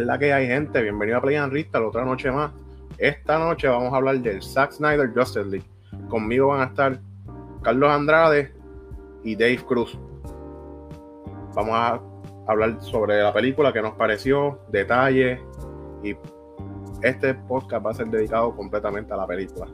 es 0.00 0.06
la 0.06 0.18
que 0.18 0.32
hay, 0.32 0.46
gente? 0.46 0.80
Bienvenido 0.82 1.18
a 1.18 1.20
Play 1.20 1.36
and 1.36 1.52
la 1.72 1.86
otra 1.86 2.04
noche 2.04 2.30
más. 2.30 2.50
Esta 2.98 3.38
noche 3.38 3.68
vamos 3.68 3.92
a 3.92 3.96
hablar 3.96 4.18
del 4.20 4.42
Zack 4.42 4.72
Snyder 4.72 5.12
Justice 5.14 5.44
League. 5.44 5.66
Conmigo 6.08 6.48
van 6.48 6.60
a 6.60 6.64
estar 6.64 6.98
Carlos 7.62 7.90
Andrade 7.90 8.52
y 9.22 9.36
Dave 9.36 9.58
Cruz. 9.66 9.98
Vamos 11.54 11.74
a 11.74 12.00
hablar 12.46 12.80
sobre 12.80 13.22
la 13.22 13.32
película, 13.32 13.72
que 13.72 13.82
nos 13.82 13.94
pareció, 13.94 14.60
detalles 14.68 15.40
y 16.02 16.16
este 17.02 17.34
podcast 17.34 17.84
va 17.84 17.90
a 17.90 17.94
ser 17.94 18.06
dedicado 18.06 18.54
completamente 18.56 19.12
a 19.12 19.16
la 19.16 19.26
película. 19.26 19.66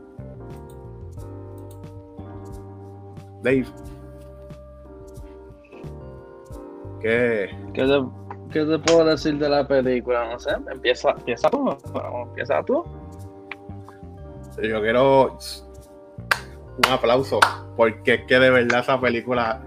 Dave. 3.43 3.67
¿Qué? 7.01 7.57
¿Qué 7.73 7.87
te, 8.53 8.79
puedo 8.79 9.05
decir 9.05 9.39
de 9.39 9.49
la 9.49 9.67
película? 9.67 10.31
No 10.31 10.39
sé, 10.39 10.51
empieza, 10.73 11.11
empieza 11.11 11.49
tú. 11.51 11.77
Empieza 12.29 12.63
tú. 12.65 12.85
Yo 14.63 14.81
quiero 14.81 15.39
un 16.77 16.93
aplauso 16.93 17.41
porque 17.77 18.15
es 18.15 18.25
que 18.27 18.39
de 18.39 18.51
verdad 18.51 18.81
esa 18.81 19.01
película 19.01 19.63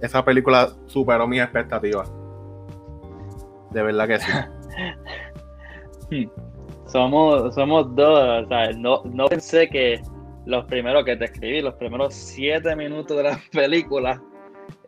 esa 0.00 0.24
película 0.24 0.70
superó 0.86 1.26
mis 1.26 1.42
expectativas. 1.42 2.10
De 3.70 3.82
verdad 3.82 4.08
que 4.08 4.18
sí. 6.08 6.30
somos, 6.86 7.54
somos 7.54 7.94
dos, 7.94 8.44
o 8.44 8.48
sea, 8.48 8.72
no, 8.72 9.02
no 9.04 9.26
pensé 9.26 9.68
que 9.68 10.00
los 10.46 10.64
primeros 10.64 11.04
que 11.04 11.16
te 11.16 11.26
escribí, 11.26 11.60
los 11.60 11.74
primeros 11.74 12.14
siete 12.14 12.74
minutos 12.74 13.16
de 13.16 13.22
la 13.24 13.40
película, 13.52 14.20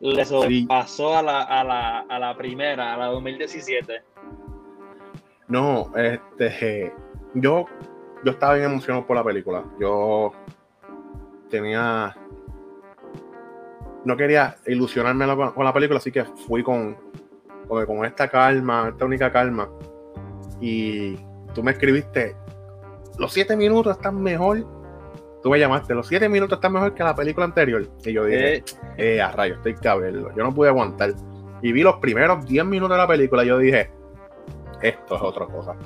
le 0.03 0.67
pasó 0.67 1.17
a 1.17 1.23
la, 1.23 1.43
a, 1.43 1.63
la, 1.63 2.01
a 2.01 2.19
la 2.19 2.37
primera, 2.37 2.95
a 2.95 2.97
la 2.97 3.07
2017. 3.07 4.03
No, 5.47 5.93
este, 5.97 6.93
yo, 7.35 7.67
yo 8.25 8.33
estaba 8.33 8.55
bien 8.55 8.67
emocionado 8.67 9.07
por 9.07 9.17
la 9.17 9.23
película. 9.23 9.65
Yo 9.79 10.33
tenía, 11.51 12.17
no 14.05 14.17
quería 14.17 14.57
ilusionarme 14.67 15.25
con 15.55 15.65
la 15.65 15.73
película, 15.73 15.99
así 15.99 16.11
que 16.11 16.25
fui 16.25 16.65
con, 16.65 16.97
con 17.69 18.05
esta 18.05 18.27
calma, 18.29 18.89
esta 18.89 19.05
única 19.05 19.31
calma. 19.31 19.69
Y 20.61 21.17
tú 21.55 21.63
me 21.63 21.73
escribiste, 21.73 22.35
los 23.19 23.33
siete 23.33 23.57
minutos 23.57 23.97
están 23.97 24.21
mejor. 24.21 24.82
Tú 25.43 25.51
me 25.51 25.59
llamaste, 25.59 25.95
los 25.95 26.07
siete 26.07 26.29
minutos 26.29 26.57
están 26.57 26.73
mejor 26.73 26.95
que 26.95 27.03
la 27.03 27.15
película 27.15 27.47
anterior. 27.47 27.89
Y 28.05 28.13
yo 28.13 28.27
dije, 28.27 28.57
eh, 28.57 28.65
eh 28.97 29.21
a 29.21 29.33
rayo, 29.33 29.55
estoy 29.55 29.75
verlo. 30.01 30.31
Yo 30.37 30.45
no 30.45 30.55
pude 30.55 30.69
aguantar. 30.69 31.13
Y 31.63 31.73
vi 31.73 31.83
los 31.83 31.97
primeros 31.97 32.47
diez 32.47 32.65
minutos 32.65 32.97
de 32.97 33.03
la 33.03 33.09
película 33.09 33.45
y 33.45 33.49
yo 33.49 33.59
dije, 33.59 33.91
esto 34.83 35.17
es 35.17 35.23
otra 35.23 35.47
cosa. 35.47 35.77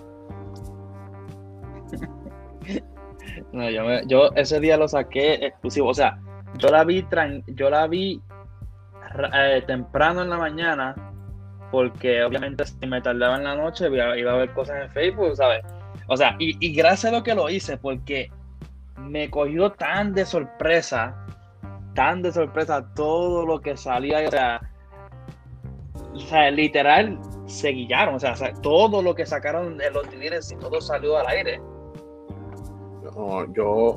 No, 3.52 3.70
yo, 3.70 3.82
yo 4.06 4.30
ese 4.34 4.60
día 4.60 4.77
lo 4.77 4.88
saqué 4.88 5.34
exclusivo. 5.34 5.88
O 5.88 5.94
sea, 5.94 6.18
yo 6.58 6.68
la 6.68 6.84
vi, 6.84 7.06
yo 7.46 7.70
la 7.70 7.86
vi 7.86 8.20
eh, 9.32 9.62
temprano 9.66 10.22
en 10.22 10.30
la 10.30 10.36
mañana 10.36 10.94
porque 11.70 12.22
obviamente 12.22 12.64
si 12.64 12.86
me 12.86 13.00
tardaba 13.00 13.36
en 13.36 13.44
la 13.44 13.56
noche 13.56 13.88
iba, 13.88 14.12
a 14.12 14.36
ver 14.36 14.52
cosas 14.52 14.82
en 14.82 14.90
Facebook, 14.90 15.36
¿sabes? 15.36 15.64
O 16.08 16.16
sea, 16.16 16.36
y, 16.38 16.74
gracias 16.74 17.12
a 17.12 17.16
lo 17.16 17.22
que 17.22 17.34
lo 17.34 17.50
hice, 17.50 17.77
porque 17.77 18.30
me 18.98 19.30
cogió 19.30 19.72
tan 19.72 20.12
de 20.12 20.25
sorpresa, 20.25 21.16
tan 21.94 22.22
de 22.22 22.33
sorpresa 22.33 22.86
todo 22.94 23.47
lo 23.47 23.61
que 23.61 23.77
salía, 23.77 24.28
o 26.14 26.18
sea, 26.20 26.51
literal 26.51 27.18
se 27.46 27.68
guillaron, 27.68 28.17
o 28.17 28.18
sea, 28.18 28.34
todo 28.62 29.02
lo 29.02 29.14
que 29.14 29.27
sacaron 29.27 29.79
de 29.79 29.90
los 29.90 30.12
líderes 30.14 30.51
y 30.51 30.57
todo 30.57 30.80
salió 30.80 31.18
al 31.18 31.27
aire. 31.29 31.61
No, 33.02 33.52
yo, 33.52 33.96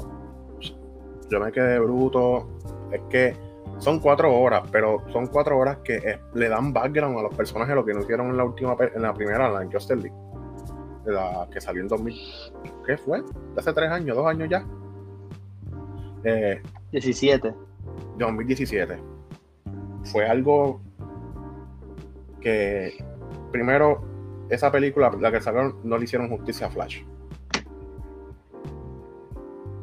yo 1.30 1.40
me 1.40 1.52
quedé 1.52 1.80
bruto, 1.80 2.48
es 2.92 3.02
que 3.10 3.36
son 3.80 4.00
cuatro 4.00 4.34
horas, 4.34 4.64
pero 4.72 5.04
son 5.12 5.28
cuatro 5.28 5.58
horas 5.58 5.78
que 5.84 6.20
le 6.34 6.50
dan 6.50 6.74
background 6.74 7.18
a 7.18 7.22
los 7.24 7.36
personajes, 7.36 7.76
lo 7.76 7.86
que 7.86 7.94
no 7.94 8.02
hicieron 8.02 8.28
en 8.28 8.38
la 8.38 8.44
última, 8.44 8.76
en 8.80 9.02
la 9.02 9.14
primera, 9.14 9.48
en 9.48 9.54
la 9.54 9.66
Justice 9.66 9.96
League, 9.96 10.16
la 11.06 11.48
que 11.52 11.62
salió 11.62 11.82
en 11.82 11.88
2000, 11.88 12.16
¿qué 12.86 12.98
fue? 12.98 13.24
Hace 13.58 13.74
tres 13.74 13.90
años, 13.90 14.16
dos 14.16 14.28
años 14.28 14.50
ya. 14.50 14.66
Eh, 16.24 16.62
17. 16.92 17.54
2017. 18.18 18.98
Fue 20.06 20.28
algo 20.28 20.82
que, 22.42 23.04
primero, 23.52 24.04
esa 24.50 24.72
película, 24.72 25.12
la 25.20 25.32
que 25.32 25.42
sacaron, 25.42 25.76
no 25.84 25.98
le 25.98 26.06
hicieron 26.06 26.30
justicia 26.30 26.68
a 26.68 26.70
Flash. 26.70 27.04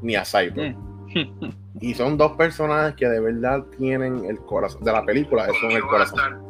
Ni 0.02 0.14
a 0.14 0.24
Cyber. 0.24 0.74
Mm. 0.74 1.50
Y 1.80 1.92
son 1.92 2.16
dos 2.16 2.32
personajes 2.32 2.94
que 2.94 3.06
de 3.06 3.20
verdad 3.20 3.62
tienen 3.76 4.24
el 4.24 4.38
corazón 4.38 4.82
de 4.82 4.92
la 4.92 5.04
película, 5.04 5.44
eso 5.44 5.68
es 5.68 5.74
el 5.74 5.82
corazón. 5.82 6.42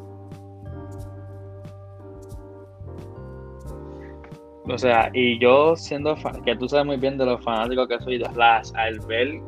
O 4.68 4.78
sea, 4.78 5.10
y 5.12 5.38
yo 5.40 5.74
siendo 5.76 6.16
fan, 6.16 6.42
que 6.42 6.56
tú 6.56 6.68
sabes 6.68 6.86
muy 6.86 6.96
bien 6.96 7.18
de 7.18 7.26
los 7.26 7.42
fanáticos 7.42 7.88
que 7.88 7.98
soy 8.00 8.18
de 8.18 8.28
Flash, 8.30 8.70
al 8.74 9.00
ver 9.00 9.40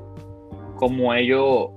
cómo 0.78 1.12
ellos 1.12 1.71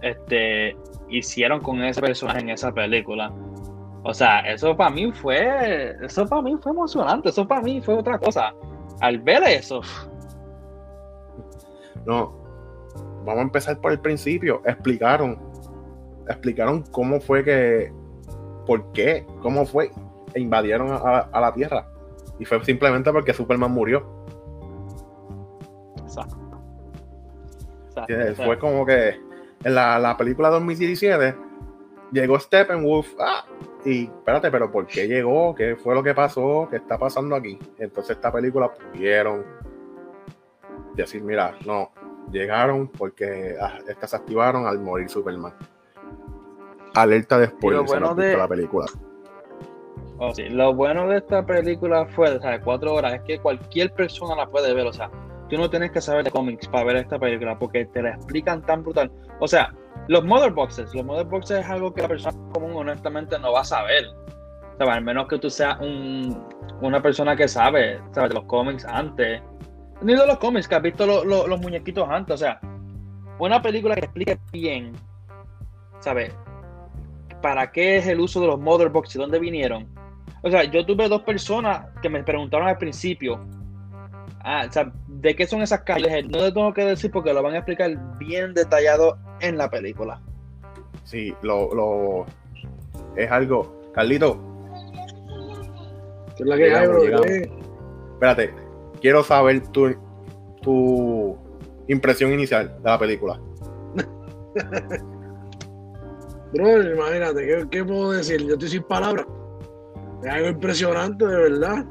este, 0.00 0.76
hicieron 1.08 1.60
con 1.60 1.82
ese 1.82 2.00
personaje 2.00 2.40
en 2.40 2.50
esa 2.50 2.72
película. 2.72 3.32
O 4.04 4.12
sea, 4.12 4.40
eso 4.40 4.76
para 4.76 4.90
mí 4.90 5.12
fue, 5.12 5.96
eso 6.02 6.26
para 6.26 6.42
mí 6.42 6.56
fue 6.60 6.72
emocionante, 6.72 7.28
eso 7.28 7.46
para 7.46 7.60
mí 7.60 7.80
fue 7.80 7.94
otra 7.94 8.18
cosa. 8.18 8.52
Al 9.00 9.18
ver 9.18 9.42
eso. 9.44 9.80
No, 12.04 12.34
vamos 13.24 13.38
a 13.38 13.42
empezar 13.42 13.80
por 13.80 13.92
el 13.92 14.00
principio. 14.00 14.60
Explicaron, 14.64 15.38
explicaron 16.28 16.82
cómo 16.90 17.20
fue 17.20 17.44
que, 17.44 17.92
por 18.66 18.90
qué, 18.92 19.24
cómo 19.40 19.64
fue, 19.66 19.90
e 20.34 20.40
invadieron 20.40 20.88
a, 20.90 21.40
la 21.40 21.52
Tierra. 21.54 21.86
Y 22.38 22.44
fue 22.44 22.64
simplemente 22.64 23.12
porque 23.12 23.32
Superman 23.32 23.70
murió. 23.70 24.21
Fue 28.36 28.58
como 28.58 28.84
que 28.86 29.20
en 29.64 29.74
la, 29.74 29.98
la 29.98 30.16
película 30.16 30.48
2017 30.50 31.34
llegó 32.12 32.38
Steppenwolf. 32.38 33.14
Ah, 33.18 33.44
y 33.84 34.04
espérate, 34.04 34.50
pero 34.50 34.70
¿por 34.70 34.86
qué 34.86 35.08
llegó? 35.08 35.54
¿Qué 35.54 35.76
fue 35.76 35.94
lo 35.94 36.02
que 36.02 36.14
pasó? 36.14 36.68
¿Qué 36.70 36.76
está 36.76 36.98
pasando 36.98 37.34
aquí? 37.34 37.58
Entonces 37.78 38.16
esta 38.16 38.32
película 38.32 38.70
pudieron 38.72 39.44
decir, 40.94 41.22
mira, 41.22 41.56
no, 41.66 41.90
llegaron 42.30 42.88
porque 42.88 43.56
ah, 43.60 43.78
estas 43.88 44.10
se 44.10 44.16
activaron 44.16 44.66
al 44.66 44.78
morir 44.78 45.08
Superman. 45.08 45.54
Alerta 46.94 47.38
después 47.38 47.76
de 48.16 48.36
la 48.36 48.48
película. 48.48 48.86
Oh, 50.18 50.32
lo 50.50 50.74
bueno 50.74 51.08
de 51.08 51.16
esta 51.16 51.44
película 51.44 52.06
fue, 52.06 52.38
de 52.38 52.60
cuatro 52.60 52.94
horas, 52.94 53.14
es 53.14 53.22
que 53.22 53.38
cualquier 53.40 53.92
persona 53.92 54.36
la 54.36 54.46
puede 54.46 54.72
ver, 54.72 54.86
o 54.86 54.92
sea, 54.92 55.10
tú 55.52 55.58
no 55.58 55.68
tienes 55.68 55.90
que 55.90 56.00
saber 56.00 56.24
de 56.24 56.30
cómics 56.30 56.66
para 56.66 56.84
ver 56.84 56.96
esta 56.96 57.18
película 57.18 57.58
porque 57.58 57.84
te 57.84 58.00
la 58.00 58.14
explican 58.14 58.62
tan 58.62 58.82
brutal. 58.82 59.12
O 59.38 59.46
sea, 59.46 59.70
los 60.08 60.24
mother 60.24 60.50
boxes, 60.50 60.94
los 60.94 61.04
mother 61.04 61.26
boxes 61.26 61.58
es 61.58 61.66
algo 61.66 61.92
que 61.92 62.00
la 62.00 62.08
persona 62.08 62.34
común 62.54 62.72
honestamente 62.74 63.38
no 63.38 63.52
va 63.52 63.60
a 63.60 63.64
saber. 63.64 64.06
O 64.80 64.88
al 64.88 65.04
menos 65.04 65.28
que 65.28 65.38
tú 65.38 65.50
seas 65.50 65.78
un, 65.78 66.42
una 66.80 67.02
persona 67.02 67.36
que 67.36 67.48
sabe, 67.48 68.00
sabe 68.12 68.28
de 68.28 68.34
los 68.34 68.44
cómics 68.44 68.86
antes 68.86 69.42
ni 70.00 70.14
de 70.14 70.26
los 70.26 70.38
cómics, 70.38 70.66
que 70.66 70.74
has 70.74 70.82
visto 70.82 71.06
los 71.06 71.60
muñequitos 71.60 72.08
antes. 72.08 72.34
O 72.34 72.38
sea, 72.38 72.58
una 73.38 73.60
película 73.60 73.94
que 73.94 74.06
explique 74.06 74.38
bien, 74.52 74.92
¿sabes? 76.00 76.34
¿Para 77.42 77.70
qué 77.70 77.98
es 77.98 78.06
el 78.06 78.20
uso 78.20 78.40
de 78.40 78.46
los 78.46 78.58
motherbox 78.58 79.14
y 79.16 79.18
dónde 79.18 79.38
vinieron? 79.38 79.86
O 80.42 80.50
sea, 80.50 80.64
yo 80.64 80.86
tuve 80.86 81.10
dos 81.10 81.22
personas 81.22 81.88
que 82.00 82.08
me 82.08 82.24
preguntaron 82.24 82.68
al 82.68 82.78
principio, 82.78 83.44
ah, 84.40 84.64
o 84.66 84.72
sea, 84.72 84.90
¿de 85.22 85.36
qué 85.36 85.46
son 85.46 85.62
esas 85.62 85.82
calles? 85.82 86.28
No 86.28 86.38
le 86.38 86.52
tengo 86.52 86.74
que 86.74 86.84
decir 86.84 87.10
porque 87.10 87.32
lo 87.32 87.42
van 87.42 87.54
a 87.54 87.58
explicar 87.58 87.96
bien 88.18 88.52
detallado 88.54 89.16
en 89.40 89.56
la 89.56 89.70
película. 89.70 90.20
Sí, 91.04 91.32
lo, 91.42 91.72
lo 91.74 92.26
es 93.16 93.30
algo. 93.30 93.80
Carlito. 93.94 94.38
¿Qué 96.36 96.42
es 96.42 96.48
la 96.48 96.56
que 96.56 96.74
hay, 96.74 96.86
bro? 96.88 97.24
Espérate, 97.24 98.54
quiero 99.00 99.22
saber 99.22 99.66
tu, 99.68 99.94
tu 100.60 101.36
impresión 101.88 102.32
inicial 102.32 102.76
de 102.82 102.90
la 102.90 102.98
película. 102.98 103.40
Bro, 106.52 106.82
imagínate, 106.82 107.66
¿qué, 107.70 107.82
puedo 107.82 108.12
decir? 108.12 108.46
Yo 108.46 108.52
estoy 108.52 108.68
sin 108.68 108.82
palabras. 108.82 109.26
Es 110.22 110.30
algo 110.30 110.48
impresionante, 110.48 111.26
de 111.26 111.36
verdad. 111.36 111.86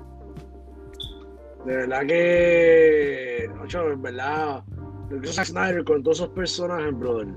De 1.65 1.75
verdad 1.75 2.05
que. 2.07 3.49
Ocho, 3.63 3.91
en 3.91 4.01
verdad. 4.01 4.63
Lo 5.09 5.21
que 5.21 5.29
hizo 5.29 5.43
Snyder 5.43 5.83
con 5.83 6.01
todos 6.03 6.17
esos 6.19 6.29
personajes, 6.29 6.97
brother. 6.97 7.27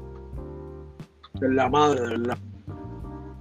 De 1.34 1.48
la 1.50 1.68
madre, 1.68 2.00
de 2.00 2.08
verdad. 2.18 2.38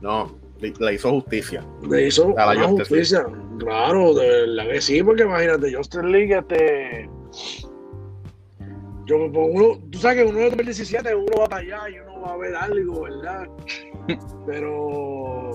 No, 0.02 0.32
le, 0.60 0.74
le 0.78 0.94
hizo 0.96 1.12
justicia. 1.12 1.64
Le 1.90 2.08
hizo 2.08 2.38
A 2.38 2.54
la 2.56 2.68
justicia. 2.68 3.26
Claro, 3.60 4.14
de 4.16 4.28
verdad 4.28 4.72
que 4.72 4.82
sí, 4.82 5.04
porque 5.04 5.24
imagínate, 5.24 5.74
Justin 5.74 6.12
League, 6.12 6.36
este. 6.38 7.10
Yo, 9.06 9.30
pues, 9.32 9.48
uno, 9.52 9.80
tú 9.92 9.98
sabes 10.00 10.24
que 10.24 10.30
uno 10.30 10.40
de 10.40 10.46
2017 10.46 11.14
uno 11.16 11.26
va 11.42 11.46
para 11.48 11.62
allá 11.62 11.90
y 11.90 12.00
uno 12.00 12.22
va 12.22 12.34
a 12.34 12.38
ver 12.38 12.56
algo, 12.56 13.02
¿verdad? 13.04 13.48
Pero 14.46 15.52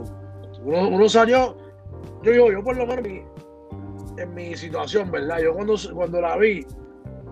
uno, 0.63 0.89
uno 0.89 1.09
salió, 1.09 1.57
yo 2.23 2.31
digo, 2.31 2.53
yo 2.53 2.63
por 2.63 2.77
lo 2.77 2.87
menos 2.87 3.05
mi- 3.07 3.23
en 4.19 4.35
mi 4.35 4.57
situación, 4.57 5.11
¿verdad? 5.11 5.39
Yo 5.41 5.55
cuando, 5.55 5.75
cuando 5.95 6.21
la 6.21 6.37
vi, 6.37 6.67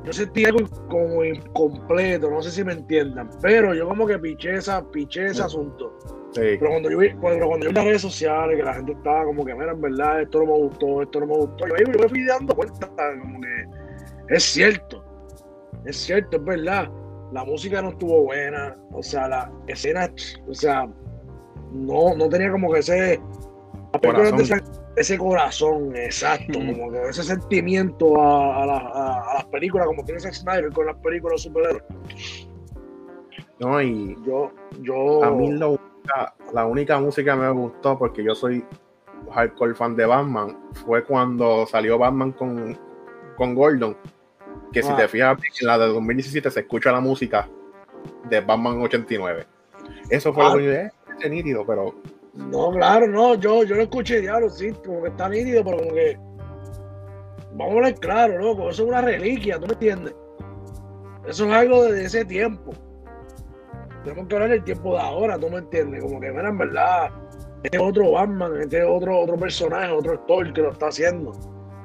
yo 0.05 0.13
sentí 0.13 0.45
algo 0.45 0.69
como 0.89 1.25
incompleto, 1.25 2.31
no 2.31 2.43
sé 2.43 2.51
si 2.51 2.65
me 2.65 2.73
entiendan, 2.73 3.29
pero 3.43 3.75
yo 3.75 3.89
como 3.89 4.07
que 4.07 4.19
piché, 4.19 4.55
esa, 4.55 4.89
piché 4.91 5.27
ese 5.27 5.43
asunto. 5.43 5.97
Sí. 6.33 6.43
Pero 6.59 6.71
cuando 6.71 6.91
yo 6.91 6.99
vi, 6.99 7.13
cuando, 7.15 7.47
cuando 7.47 7.67
yo 7.67 7.71
vi 7.71 7.77
las 7.77 7.85
redes 7.85 8.03
sociales, 8.03 8.57
que 8.57 8.63
la 8.63 8.75
gente 8.75 8.93
estaba 8.93 9.25
como 9.25 9.45
que, 9.45 9.55
mira, 9.55 9.73
en 9.73 9.81
verdad, 9.81 10.23
esto 10.23 10.41
no 10.41 10.47
me 10.47 10.59
gustó, 10.59 11.03
esto 11.03 11.21
no 11.21 11.27
me 11.27 11.37
gustó, 11.37 11.67
yo, 11.67 11.75
ahí 11.75 11.85
me 11.87 12.09
fui 12.09 12.25
dando 12.25 12.55
cuenta, 12.55 12.89
como 13.21 13.41
que 13.41 14.35
es 14.35 14.43
cierto, 14.43 15.05
es 15.85 15.97
cierto, 15.97 16.37
es 16.37 16.45
verdad. 16.45 16.91
La 17.33 17.45
música 17.45 17.83
no 17.83 17.89
estuvo 17.89 18.23
buena, 18.23 18.77
o 18.93 19.03
sea, 19.03 19.27
la 19.27 19.53
escena, 19.67 20.09
o 20.49 20.55
sea, 20.55 20.89
no, 21.73 22.15
no 22.15 22.29
tenía 22.29 22.53
como 22.53 22.73
que 22.73 22.79
ese, 22.79 23.21
Corazón. 24.01 24.63
Ese 24.97 25.19
corazón, 25.19 25.95
exacto, 25.95 26.59
como 26.59 26.91
que 26.91 27.09
ese 27.11 27.23
sentimiento 27.23 28.21
a, 28.21 28.63
a, 28.63 28.67
la- 28.67 28.77
a- 28.79 29.31
a 29.31 29.35
las 29.35 29.45
películas, 29.47 29.87
como 29.87 30.05
tiene 30.05 30.21
Zack 30.21 30.33
Snyder 30.35 30.73
con 30.73 30.87
las 30.87 30.97
películas 30.97 31.43
superhéroes. 31.43 31.85
¿no? 33.59 33.81
Y 33.81 34.17
Yo, 34.27 34.51
yo, 34.83 35.25
a 35.25 35.31
mí 35.31 35.53
la 35.53 35.69
única, 35.69 36.35
la 36.53 36.67
única 36.67 36.99
música 37.01 37.35
que 37.35 37.41
me 37.41 37.51
gustó, 37.51 37.99
porque 37.99 38.23
yo 38.25 38.35
soy 38.35 38.65
hardcore 39.33 39.75
fan 39.75 39.97
de 39.97 40.07
Batman, 40.07 40.57
fue 40.85 41.05
cuando 41.05 41.67
salió 41.67 41.99
Batman 41.99 42.33
con, 42.33 42.79
con 43.37 43.55
Gordon. 43.55 43.97
Que 44.73 44.83
si 44.83 44.91
Ah. 44.91 44.97
te 44.97 45.09
fijas, 45.09 45.39
en 45.61 45.67
la 45.67 45.79
de 45.79 45.87
2017 45.87 46.51
se 46.51 46.61
escucha 46.61 46.93
la 46.93 47.01
música 47.01 47.49
de 48.29 48.41
Batman 48.41 48.81
89. 48.83 49.47
Eso 50.11 50.33
fue 50.33 50.45
Ah. 50.45 50.49
lo 50.51 50.59
que 50.59 50.65
yo 50.65 50.71
dije, 50.71 50.91
"Eh, 51.23 51.31
nítido, 51.31 51.65
pero 51.67 51.95
No, 52.37 52.71
claro, 52.71 53.07
no, 53.09 53.35
yo, 53.35 53.65
yo 53.65 53.77
lo 53.77 53.83
escuché, 53.83 54.21
diablo, 54.21 54.51
sí, 54.51 54.73
como 54.85 55.03
que 55.03 55.09
está 55.09 55.29
nítido, 55.29 55.65
pero 55.65 55.79
como 55.79 55.93
que. 55.93 56.19
Vamos 57.53 57.73
a 57.73 57.77
hablar 57.77 57.95
claro, 57.95 58.39
loco, 58.39 58.71
eso 58.71 58.83
es 58.83 58.89
una 58.89 59.01
reliquia, 59.01 59.59
¿tú 59.59 59.67
me 59.67 59.73
entiendes? 59.73 60.15
Eso 61.27 61.47
es 61.47 61.53
algo 61.53 61.85
de 61.85 62.05
ese 62.05 62.25
tiempo. 62.25 62.73
Tenemos 64.05 64.29
que 64.29 64.35
hablar 64.35 64.51
del 64.51 64.65
tiempo 64.65 64.95
de 64.95 65.01
ahora, 65.01 65.39
¿tú 65.39 65.49
me 65.49 65.59
entiendes? 65.59 66.03
Como 66.03 66.21
que, 66.21 66.31
mira, 66.31 66.49
en 66.49 66.59
verdad, 66.59 67.11
este 67.63 67.79
es 67.79 67.83
otro 67.83 68.13
Batman, 68.13 68.61
este 68.61 68.79
es 68.79 68.85
otro, 68.87 69.19
otro 69.19 69.37
personaje, 69.37 69.91
otro 69.91 70.13
actor 70.13 70.53
que 70.53 70.63
lo 70.63 70.71
está 70.71 70.89
haciendo. 70.89 71.33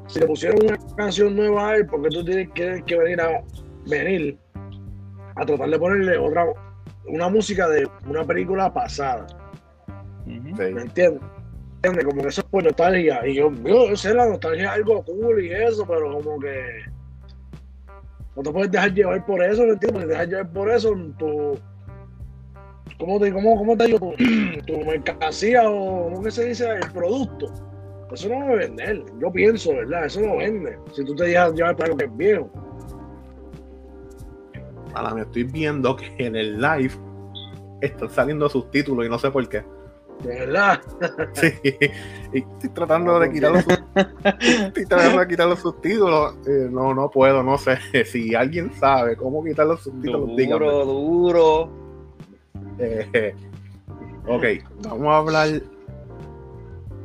Si 0.07 0.19
le 0.19 0.27
pusieron 0.27 0.63
una 0.63 0.77
canción 0.95 1.35
nueva 1.35 1.69
a 1.69 1.75
él, 1.77 1.87
porque 1.87 2.09
tú 2.09 2.23
tienes 2.25 2.49
que, 2.51 2.83
que 2.85 2.97
venir 2.97 3.21
a 3.21 3.41
venir 3.87 4.37
a 5.35 5.45
tratar 5.45 5.69
de 5.69 5.79
ponerle 5.79 6.17
otra 6.17 6.45
una 7.07 7.29
música 7.29 7.67
de 7.69 7.87
una 8.05 8.23
película 8.23 8.71
pasada. 8.71 9.25
¿Me 10.39 10.81
entiendes? 10.81 11.21
¿Entiendes? 11.83 12.05
Como 12.05 12.21
que 12.21 12.27
eso 12.27 12.41
es 12.41 12.47
por 12.47 12.63
nostalgia. 12.63 13.27
Y 13.27 13.35
yo, 13.35 13.51
yo, 13.51 13.89
yo 13.89 13.95
sé, 13.95 14.13
la 14.13 14.27
nostalgia 14.27 14.65
es 14.65 14.69
algo 14.69 15.03
cool 15.03 15.43
y 15.43 15.51
eso, 15.51 15.85
pero 15.85 16.13
como 16.21 16.39
que 16.39 16.83
no 18.35 18.43
te 18.43 18.51
puedes 18.51 18.71
dejar 18.71 18.93
llevar 18.93 19.25
por 19.25 19.43
eso, 19.43 19.63
¿me 19.63 19.71
entiendes? 19.71 19.91
Porque 19.91 20.07
dejar 20.07 20.27
llevar 20.29 20.49
por 20.51 20.69
eso, 20.69 20.95
tu. 21.17 21.59
¿Cómo 22.97 23.19
te, 23.19 23.33
cómo, 23.33 23.57
cómo 23.57 23.75
te 23.75 23.87
digo? 23.87 23.99
Tu, 23.99 24.15
tu 24.67 24.85
mercancía 24.85 25.69
o, 25.69 26.05
¿cómo 26.05 26.23
que 26.23 26.31
se 26.31 26.45
dice? 26.45 26.69
El 26.69 26.91
producto. 26.91 27.51
Eso 28.11 28.27
no 28.27 28.39
va 28.39 28.51
a 28.51 28.55
vender. 28.55 29.03
Yo 29.19 29.31
pienso, 29.31 29.73
¿verdad? 29.73 30.05
Eso 30.05 30.21
no 30.21 30.37
vende. 30.37 30.77
Si 30.93 31.03
tú 31.05 31.15
te 31.15 31.25
dejas 31.25 31.53
llevar 31.53 31.75
por 31.75 31.85
algo 31.85 31.97
que 31.97 32.05
es 32.05 32.17
viejo. 32.17 32.51
Ahora 34.93 35.15
me 35.15 35.21
estoy 35.21 35.43
viendo 35.43 35.95
que 35.95 36.13
en 36.17 36.35
el 36.35 36.59
live 36.59 36.91
están 37.79 38.09
saliendo 38.09 38.49
subtítulos 38.49 39.05
y 39.05 39.09
no 39.09 39.17
sé 39.17 39.31
por 39.31 39.47
qué. 39.47 39.63
De 40.23 40.27
verdad. 40.39 40.81
Sí, 41.33 41.47
estoy 42.31 42.69
tratando 42.73 43.19
de 43.19 43.31
quitar 43.31 43.51
los, 43.51 43.65
estoy 44.39 44.85
tratando 44.85 45.19
de 45.21 45.27
quitar 45.27 45.47
los 45.47 45.59
subtítulos. 45.59 46.35
Eh, 46.47 46.67
no, 46.69 46.93
no 46.93 47.09
puedo, 47.09 47.41
no 47.43 47.57
sé. 47.57 47.77
Si 48.05 48.35
alguien 48.35 48.71
sabe 48.73 49.15
cómo 49.15 49.43
quitar 49.43 49.65
los 49.67 49.81
subtítulos. 49.81 50.29
Duro, 50.37 50.85
duro. 50.85 51.69
Eh, 52.79 53.33
ok, 54.27 54.43
vamos 54.87 55.07
a 55.07 55.17
hablar 55.17 55.49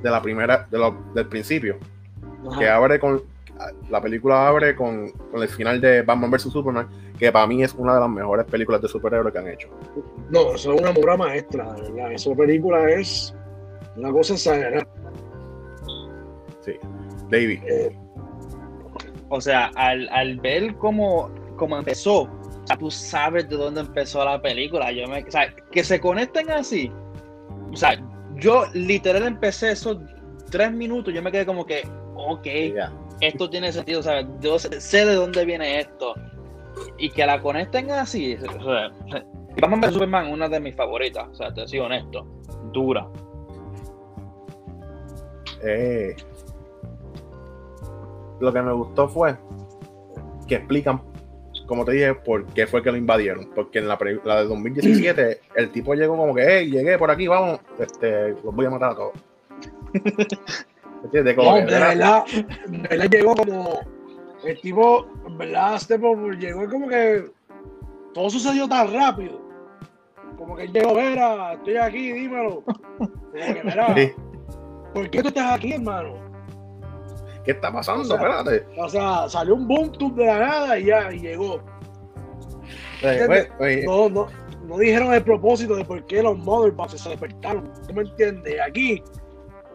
de 0.03 0.11
la 0.11 0.21
primera, 0.23 0.67
de 0.71 0.79
lo- 0.79 0.97
del 1.15 1.27
principio, 1.27 1.79
Ajá. 2.49 2.59
que 2.59 2.69
abre 2.69 2.99
con 3.01 3.23
la 3.89 4.01
película 4.01 4.49
abre 4.49 4.75
con, 4.75 5.11
con 5.11 5.43
el 5.43 5.49
final 5.49 5.81
de 5.81 6.03
Batman 6.03 6.31
vs 6.31 6.43
Superman, 6.43 6.89
que 7.19 7.33
para 7.33 7.47
mí 7.47 7.63
es 7.63 7.75
una 7.75 7.95
de 7.95 8.01
las 8.01 8.11
mejores 8.11 8.47
películas 8.47 8.83
de 8.83 8.89
superhéroes 8.89 9.33
que 9.33 9.39
han 9.39 9.49
hecho. 9.49 9.69
No, 10.31 10.55
eso 10.55 10.75
es 10.75 10.81
una 10.81 10.91
obra 10.91 11.17
maestra, 11.17 11.73
verdad. 11.73 12.13
Esa 12.13 12.35
película 12.35 12.91
es 12.91 13.35
una 13.97 14.11
cosa 14.13 14.35
exagerada. 14.35 14.87
Sí, 16.61 16.73
David, 17.31 17.61
Eh, 17.67 17.97
O 19.29 19.41
sea, 19.41 19.71
al, 19.77 20.09
al 20.11 20.39
ver 20.41 20.75
cómo, 20.77 21.31
cómo 21.57 21.79
empezó, 21.79 22.23
o 22.23 22.67
sea, 22.67 22.77
tú 22.77 22.91
sabes 22.91 23.49
de 23.49 23.57
dónde 23.57 23.81
empezó 23.81 24.25
la 24.25 24.41
película. 24.43 24.93
Yo 24.93 25.07
me, 25.09 25.23
o 25.23 25.31
sea, 25.31 25.55
que 25.73 25.83
se 25.85 26.01
conecten 26.01 26.51
así. 26.51 26.93
O 27.73 27.77
sea, 27.77 27.97
yo 28.37 28.65
literal 28.75 29.25
empecé 29.27 29.71
esos 29.73 29.99
tres 30.51 30.71
minutos, 30.73 31.13
yo 31.15 31.23
me 31.23 31.33
quedé 31.33 31.47
como 31.47 31.65
que, 31.65 31.89
ok, 32.15 32.47
ya. 32.75 32.93
Esto 33.21 33.49
tiene 33.49 33.73
sentido, 33.73 34.01
o 34.01 34.03
sea, 34.03 34.27
yo 34.41 34.59
sé, 34.59 35.05
de 35.05 35.15
dónde 35.15 35.45
viene 35.45 35.81
esto. 35.81 36.15
Y 36.99 37.11
que 37.11 37.25
la 37.25 37.41
conecten 37.41 37.91
así. 37.91 38.35
o 38.35 38.63
sea, 38.63 38.93
Batman 39.61 39.81
vs 39.81 39.93
Superman, 39.95 40.31
una 40.31 40.49
de 40.49 40.61
mis 40.61 40.75
favoritas, 40.75 41.27
o 41.31 41.35
sea, 41.35 41.53
te 41.53 41.67
soy 41.67 41.79
honesto, 41.79 42.27
dura. 42.73 43.09
Eh, 45.63 46.15
lo 48.41 48.53
que 48.53 48.63
me 48.63 48.73
gustó 48.73 49.09
fue 49.09 49.37
que 50.47 50.57
explican, 50.57 51.01
como 51.67 51.85
te 51.85 51.93
dije, 51.93 52.15
por 52.15 52.47
qué 52.47 52.67
fue 52.67 52.83
que 52.83 52.91
lo 52.91 52.99
invadieron. 52.99 53.51
Porque 53.55 53.79
en 53.79 53.89
la, 53.89 53.99
la 54.25 54.37
de 54.43 54.45
2017, 54.45 55.41
el 55.57 55.71
tipo 55.71 55.95
llegó 55.95 56.17
como 56.17 56.35
que, 56.35 56.45
hey, 56.47 56.71
llegué 56.71 56.99
por 56.99 57.11
aquí, 57.11 57.27
vamos, 57.27 57.61
este, 57.79 58.31
los 58.31 58.55
voy 58.55 58.67
a 58.67 58.71
matar 58.71 58.93
a 58.93 58.95
todos. 58.95 59.13
¿Entiendes? 61.05 61.35
Como 61.35 61.51
no, 61.51 61.67
que 61.67 61.73
de 61.75 61.81
verdad, 61.81 62.25
de 62.67 62.89
verdad 62.89 63.11
llegó 63.11 63.35
como. 63.35 63.81
El 64.45 64.61
tipo, 64.61 65.07
en 65.27 65.39
verdad, 65.39 65.79
Stephen 65.79 66.39
llegó 66.39 66.69
como 66.71 66.89
que 66.89 67.25
todo 68.15 68.31
sucedió 68.31 68.69
tan 68.69 68.93
rápido. 68.93 69.41
Como 70.37 70.57
que 70.57 70.65
él 70.65 70.73
llegó, 70.73 70.95
mira, 70.95 71.55
estoy 71.55 71.77
aquí, 71.77 72.13
dímelo. 72.13 72.63
Que, 73.35 73.61
mira, 73.65 73.95
Sí. 73.95 74.13
¿por 74.95 75.11
qué 75.11 75.23
tú 75.23 75.29
estás 75.29 75.53
aquí, 75.53 75.73
hermano? 75.73 76.15
¿Qué 77.45 77.53
está 77.53 77.73
pasando? 77.73 78.03
O 78.03 78.05
sea, 78.05 78.17
Espérate. 78.17 78.67
O 78.79 78.89
sea, 78.89 79.29
salió 79.29 79.55
un 79.55 79.67
boom 79.69 79.93
tube 79.93 80.23
de 80.23 80.27
la 80.27 80.39
nada 80.39 80.79
y 80.79 80.87
ya, 80.87 81.13
y 81.13 81.21
llegó. 81.21 81.61
Pues, 83.01 83.49
oye, 83.61 83.85
No, 83.85 84.09
no, 84.09 84.27
no 84.67 84.79
dijeron 84.79 85.13
el 85.13 85.23
propósito 85.23 85.77
de 85.77 85.85
por 85.85 86.05
qué 86.07 86.23
los 86.23 86.39
Motherboxes 86.39 87.01
se 87.01 87.11
despertaron. 87.11 87.71
¿Tú 87.87 87.95
me 87.95 88.03
entiendes? 88.03 88.57
Aquí, 88.67 89.03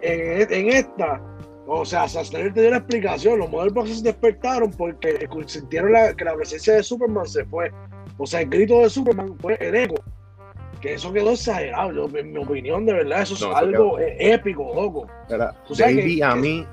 en, 0.02 0.54
en 0.54 0.70
esta, 0.70 1.22
o 1.68 1.86
sea, 1.86 2.08
Sasner 2.08 2.54
te 2.54 2.62
dio 2.62 2.72
la 2.72 2.78
explicación. 2.78 3.40
Los 3.40 3.50
Motherboxes 3.50 3.98
se 4.00 4.04
despertaron 4.04 4.72
porque 4.72 5.28
sintieron 5.48 5.92
la- 5.94 6.14
que 6.14 6.24
la 6.26 6.36
presencia 6.36 6.74
de 6.76 6.84
Superman 6.84 7.28
se 7.28 7.46
fue. 7.46 7.72
O 8.18 8.26
sea, 8.26 8.42
el 8.42 8.50
grito 8.50 8.80
de 8.80 8.90
Superman 8.90 9.36
fue 9.40 9.58
el 9.60 9.76
eco. 9.76 9.96
Que 10.82 10.96
eso 10.96 11.14
quedó 11.14 11.32
exagerado. 11.32 11.92
Yo, 11.92 12.18
en 12.18 12.32
mi 12.34 12.40
opinión, 12.44 12.86
de 12.86 12.94
verdad, 12.94 13.22
eso 13.22 13.36
es 13.36 13.42
No, 13.42 13.56
algo 13.56 14.00
eh, 14.00 14.16
épico, 14.34 14.72
loco. 14.74 15.08
espera, 15.24 15.54
tú 15.68 15.76
sabes 15.76 15.96
Davey 15.96 16.18
que- 16.18 16.24
a 16.24 16.34
que- 16.34 16.40
mí, 16.40 16.66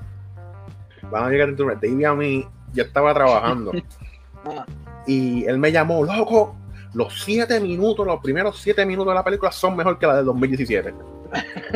van 1.11 1.23
a 1.25 1.29
llegar 1.29 1.47
a 1.47 1.51
interrumpir, 1.51 1.89
Davey 1.91 2.05
a 2.05 2.13
mí, 2.15 2.45
yo 2.73 2.83
estaba 2.83 3.13
trabajando 3.13 3.71
Ah, 4.45 4.65
y 5.05 5.43
él 5.45 5.57
me 5.59 5.71
llamó, 5.71 6.03
loco, 6.03 6.55
los 6.93 7.23
siete 7.23 7.59
minutos, 7.59 8.05
los 8.05 8.19
primeros 8.21 8.59
siete 8.61 8.85
minutos 8.85 9.11
de 9.11 9.15
la 9.15 9.23
película 9.23 9.51
son 9.51 9.75
mejor 9.75 9.99
que 9.99 10.07
la 10.07 10.15
del 10.17 10.25
2017. 10.25 10.93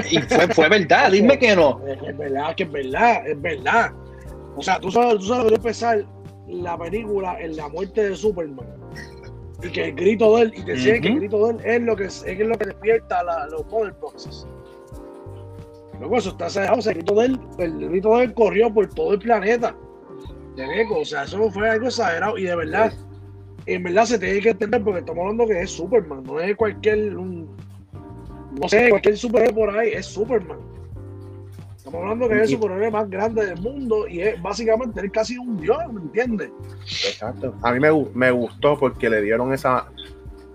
Y 0.10 0.20
fue, 0.20 0.48
fue 0.50 0.70
verdad, 0.70 1.12
dime 1.12 1.38
que 1.38 1.56
no. 1.56 1.80
Es, 1.88 2.18
verdad, 2.18 2.56
que 2.56 2.64
es 2.64 2.72
verdad, 2.72 3.28
es 3.28 3.42
verdad. 3.42 3.92
O 4.56 4.62
sea, 4.62 4.80
tú 4.80 4.92
sabes, 4.92 5.16
tú 5.20 5.26
sabes 5.26 5.50
que 5.50 5.56
empezar 5.56 6.06
la 6.48 6.78
película 6.78 7.40
en 7.40 7.56
la 7.56 7.68
muerte 7.70 8.10
de 8.10 8.16
Superman. 8.16 8.66
Y 9.64 9.70
que 9.70 9.86
el 9.86 9.96
grito 9.96 10.36
de 10.36 10.42
él, 10.44 10.54
y 10.58 10.64
te 10.64 10.72
decían 10.74 11.02
que 11.02 11.08
el 11.08 11.20
grito 11.20 11.48
de 11.48 11.54
él 11.54 11.60
es 11.66 11.82
lo 11.84 11.96
que, 11.96 12.04
es 12.06 12.40
lo 12.40 12.58
que 12.58 12.66
despierta 12.66 13.20
a 13.20 13.24
la- 13.24 13.48
los 13.48 13.66
mother 13.68 13.94
boxes. 14.02 14.46
Luego 16.00 16.18
eso 16.18 16.30
está 16.32 16.50
cerrado, 16.50 16.80
o 16.80 16.82
sea, 16.82 16.92
el 16.92 16.98
grito 16.98 17.16
de 17.16 17.26
él, 17.28 17.40
el 17.60 17.90
grito 17.90 18.18
de 18.18 18.24
él 18.26 18.34
corrió 18.34 18.74
por 18.74 18.90
todo 18.94 19.14
el 19.14 19.20
planeta. 19.20 19.76
Eco, 20.58 21.00
o 21.00 21.06
sea, 21.06 21.24
eso 21.24 21.50
fue 21.50 21.70
algo 21.70 21.88
exagerado 21.88 22.38
y 22.38 22.44
de 22.44 22.56
verdad, 22.56 22.94
en 23.66 23.84
verdad 23.84 24.06
se 24.06 24.20
tiene 24.20 24.40
que 24.42 24.50
entender 24.50 24.84
porque 24.84 25.00
estamos 25.00 25.22
hablando 25.22 25.48
que 25.48 25.62
es 25.62 25.72
Superman, 25.72 26.24
no 26.24 26.40
es 26.40 26.56
cualquier 26.56 27.18
un, 27.18 27.56
no 28.60 28.70
sé, 28.70 28.90
cualquier 28.90 29.18
superhéroe 29.18 29.54
por 29.54 29.78
ahí 29.78 29.90
es 29.94 30.06
Superman. 30.06 30.60
Estamos 31.76 32.02
hablando 32.02 32.28
que 32.30 32.36
es 32.36 32.42
el 32.42 32.48
superhéroe 32.50 32.92
más 32.92 33.10
grande 33.10 33.46
del 33.46 33.62
mundo 33.62 34.08
y 34.08 34.22
es 34.22 34.42
básicamente 34.42 35.02
él 35.02 35.12
casi 35.12 35.38
un 35.38 35.58
dios, 35.58 35.78
¿me 35.92 36.02
entiendes? 36.02 36.50
Exacto. 36.82 37.54
A 37.62 37.72
mí 37.72 37.80
me, 37.80 37.90
me 38.14 38.32
gustó 38.32 38.80
porque 38.80 39.10
le 39.10 39.22
dieron 39.22 39.54
esa 39.54 39.88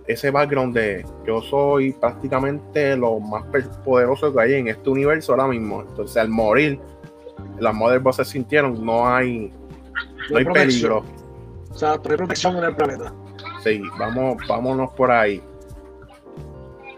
ese 0.09 0.31
background 0.31 0.75
de 0.75 1.05
yo 1.27 1.43
soy 1.43 1.93
prácticamente 1.93 2.97
lo 2.97 3.21
más 3.21 3.45
poderoso 3.85 4.33
que 4.33 4.41
hay 4.41 4.55
en 4.55 4.69
este 4.69 4.89
universo 4.89 5.33
ahora 5.33 5.47
mismo. 5.47 5.83
Entonces 5.83 6.17
al 6.17 6.31
morir, 6.31 6.81
las 7.61 7.75
Mother 7.75 8.01
Bosses 8.01 8.29
sintieron 8.29 8.85
no 8.85 9.07
hay, 9.07 9.53
no 10.31 10.39
hay 10.39 10.45
protección. 10.45 11.05
peligro. 11.05 11.05
O 11.71 11.75
sea, 11.75 11.97
no 11.97 12.11
hay 12.11 12.17
protección 12.17 12.57
en 12.57 12.65
el 12.65 12.75
planeta. 12.75 13.13
Sí, 13.63 13.83
vamos, 13.99 14.39
vámonos 14.49 14.91
por 14.93 15.11
ahí. 15.11 15.43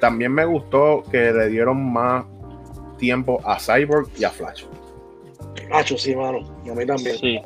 También 0.01 0.33
me 0.33 0.45
gustó 0.45 1.03
que 1.11 1.31
le 1.33 1.49
dieron 1.49 1.93
más 1.93 2.25
tiempo 2.99 3.41
a 3.45 3.59
Cyborg 3.61 4.09
y 4.19 4.25
a 4.25 4.31
Flash. 4.31 4.65
Nacho, 5.69 5.97
sí, 5.99 6.15
mano. 6.17 6.39
Y 6.65 6.71
a 6.71 6.75
mí 6.75 6.85
también. 6.87 7.17
Sí. 7.17 7.41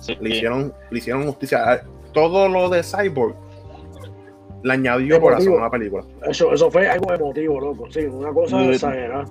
Sí. 0.00 0.16
Le 0.20 0.30
hicieron, 0.30 0.72
le 0.90 0.98
hicieron 0.98 1.24
justicia. 1.26 1.70
a- 1.72 1.82
Todo 2.12 2.48
lo 2.48 2.68
de 2.68 2.82
Cyborg 2.82 3.34
le 4.62 4.72
añadió 4.72 5.20
corazón 5.20 5.46
Emotivo. 5.48 5.60
a 5.60 5.64
la 5.66 5.70
película. 5.70 6.04
Eso, 6.28 6.52
eso 6.52 6.70
fue 6.70 6.88
algo 6.88 7.12
emotivo, 7.12 7.60
loco. 7.60 7.90
Sí, 7.90 8.00
una 8.00 8.32
cosa 8.32 8.62
exagerada. 8.64 9.24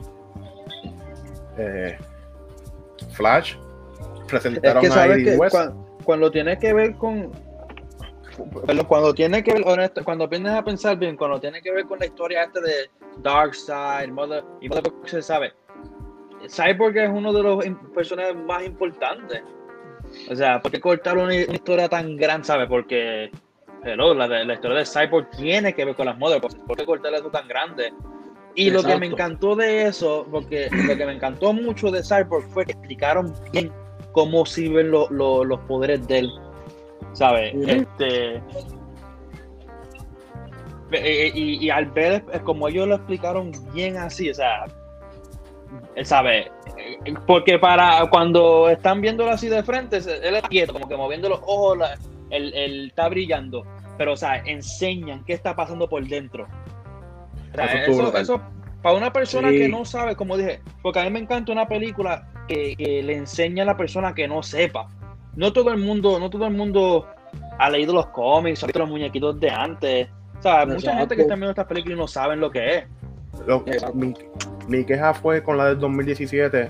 Eh, 1.58 1.98
Flash 3.12 3.56
Es 3.56 4.26
presentaron 4.28 4.82
que 4.84 4.90
a 5.00 5.08
Iris 5.18 5.38
West. 5.38 5.56
cuan- 5.56 5.86
cuando 6.04 6.32
tiene 6.32 6.58
que 6.58 6.74
ver 6.74 6.96
con. 6.96 7.32
Cuando 8.88 9.14
tiene 9.14 9.44
que 9.44 9.54
ver, 9.54 9.64
honesto, 9.66 10.04
cuando 10.04 10.28
vienes 10.28 10.52
a 10.54 10.64
pensar 10.64 10.98
bien, 10.98 11.16
cuando 11.18 11.40
tiene 11.40 11.62
que 11.62 11.72
ver 11.72 11.86
con 11.86 12.00
la 12.00 12.06
historia 12.06 12.44
esta 12.44 12.60
de 12.62 12.90
Darkseid, 13.18 14.10
Mother, 14.10 14.44
y 14.62 14.70
Mother 14.70 14.92
se 15.06 15.22
sabe. 15.22 15.54
Cyborg 16.50 16.98
es 16.98 17.10
uno 17.10 17.32
de 17.34 17.44
los 17.44 17.64
personajes 17.94 18.36
más 18.36 18.64
importantes. 18.66 19.42
O 20.30 20.36
sea, 20.36 20.60
¿por 20.60 20.72
qué 20.72 20.80
cortar 20.80 21.18
una, 21.18 21.36
historia 21.36 21.88
tan 21.88 22.16
grande, 22.18 22.48
sabes? 22.48 22.68
Porque 22.68 23.32
hello, 23.84 24.14
la, 24.14 24.28
de- 24.28 24.46
la 24.46 24.54
historia 24.56 24.80
de 24.80 24.86
Cyborg 24.86 25.30
tiene 25.32 25.74
que 25.74 25.86
ver 25.86 25.96
con 25.96 26.08
las 26.08 26.18
Mother. 26.18 26.42
¿Por 26.42 26.76
qué 26.78 26.86
cortar 26.86 27.14
eso 27.14 27.30
tan 27.30 27.48
grande? 27.48 27.94
Y 28.56 28.70
lo 28.70 28.84
que 28.84 28.98
me 28.98 29.06
encantó 29.06 29.56
de 29.56 29.84
eso, 29.88 30.28
porque 30.30 30.68
lo 30.72 30.98
que 30.98 31.06
me 31.06 31.14
encantó 31.14 31.54
mucho 31.54 31.90
de 31.90 32.04
Cyborg 32.04 32.44
fue 32.50 32.66
que 32.66 32.74
explicaron 32.74 33.34
bien 33.54 33.72
cómo 34.12 34.46
sirven 34.46 34.92
lo- 34.92 35.10
lo- 35.10 35.46
los 35.46 35.60
poderes 35.62 36.06
de 36.08 36.20
él. 36.20 36.32
¿Sabes? 37.14 37.54
Este. 37.68 38.42
eh, 40.92 41.32
Y, 41.34 41.66
y 41.66 41.70
al 41.70 41.86
ver, 41.88 42.24
eh, 42.34 42.40
como 42.44 42.68
ellos 42.68 42.88
lo 42.88 42.96
explicaron 42.96 43.52
bien 43.74 43.98
así, 43.98 44.30
o 44.30 44.34
sea, 44.34 44.66
eh, 45.96 46.04
¿sabes? 46.06 46.48
Eh, 46.78 47.14
Porque 47.26 47.60
para 47.60 48.10
cuando 48.10 48.70
están 48.70 49.02
viéndolo 49.02 49.32
así 49.32 49.48
de 49.48 49.64
frente, 49.64 49.98
él 49.98 50.36
es 50.36 50.44
quieto, 50.44 50.74
como 50.74 50.88
que 50.88 50.98
moviendo 50.98 51.30
los 51.30 51.40
ojos, 51.44 51.78
la- 51.78 51.98
él, 52.30 52.54
él 52.56 52.88
está 52.88 53.10
brillando. 53.10 53.66
Pero, 53.98 54.14
o 54.14 54.18
sea, 54.18 54.38
enseñan 54.46 55.24
qué 55.26 55.34
está 55.34 55.56
pasando 55.56 55.88
por 55.88 56.06
dentro. 56.08 56.48
O 57.52 57.56
sea, 57.56 57.66
Eso 57.86 58.18
eso, 58.18 58.42
para 58.82 58.96
una 58.96 59.12
persona 59.14 59.50
Sí. 59.50 59.58
que 59.60 59.70
no 59.70 59.84
sabe, 59.86 60.16
como 60.16 60.38
dije, 60.38 60.62
porque 60.82 61.00
a 61.00 61.04
mí 61.04 61.12
me 61.12 61.20
encanta 61.20 61.52
una 61.52 61.68
película 61.68 62.28
que, 62.48 62.76
que 62.78 63.04
le 63.04 63.16
enseña 63.16 63.64
a 63.64 63.66
la 63.68 63.78
persona 63.78 64.16
que 64.16 64.28
no 64.28 64.42
sepa. 64.42 64.88
No 65.36 65.54
todo 65.54 65.72
el 65.72 65.78
mundo, 65.78 66.20
no 66.20 66.30
todo 66.30 66.46
el 66.46 66.54
mundo 66.54 67.08
ha 67.58 67.70
leído 67.70 67.94
los 67.94 68.08
cómics, 68.08 68.64
ha 68.64 68.68
visto 68.68 68.80
los 68.80 68.90
muñequitos 68.90 69.40
de 69.40 69.50
antes. 69.50 70.08
O 70.40 70.42
sea, 70.42 70.66
mucha 70.66 70.76
Exacto. 70.78 70.98
gente 71.00 71.16
que 71.16 71.22
está 71.22 71.36
viendo 71.36 71.52
estas 71.52 71.66
películas 71.68 71.98
y 71.98 72.02
no 72.02 72.08
saben 72.08 72.40
lo 72.40 72.52
que 72.52 72.78
es. 72.78 72.84
Lo- 73.48 73.64
mi, 73.94 74.14
mi 74.68 74.84
queja 74.84 75.14
fue 75.14 75.42
con 75.44 75.58
la 75.58 75.68
del 75.68 75.80
2017 75.80 76.70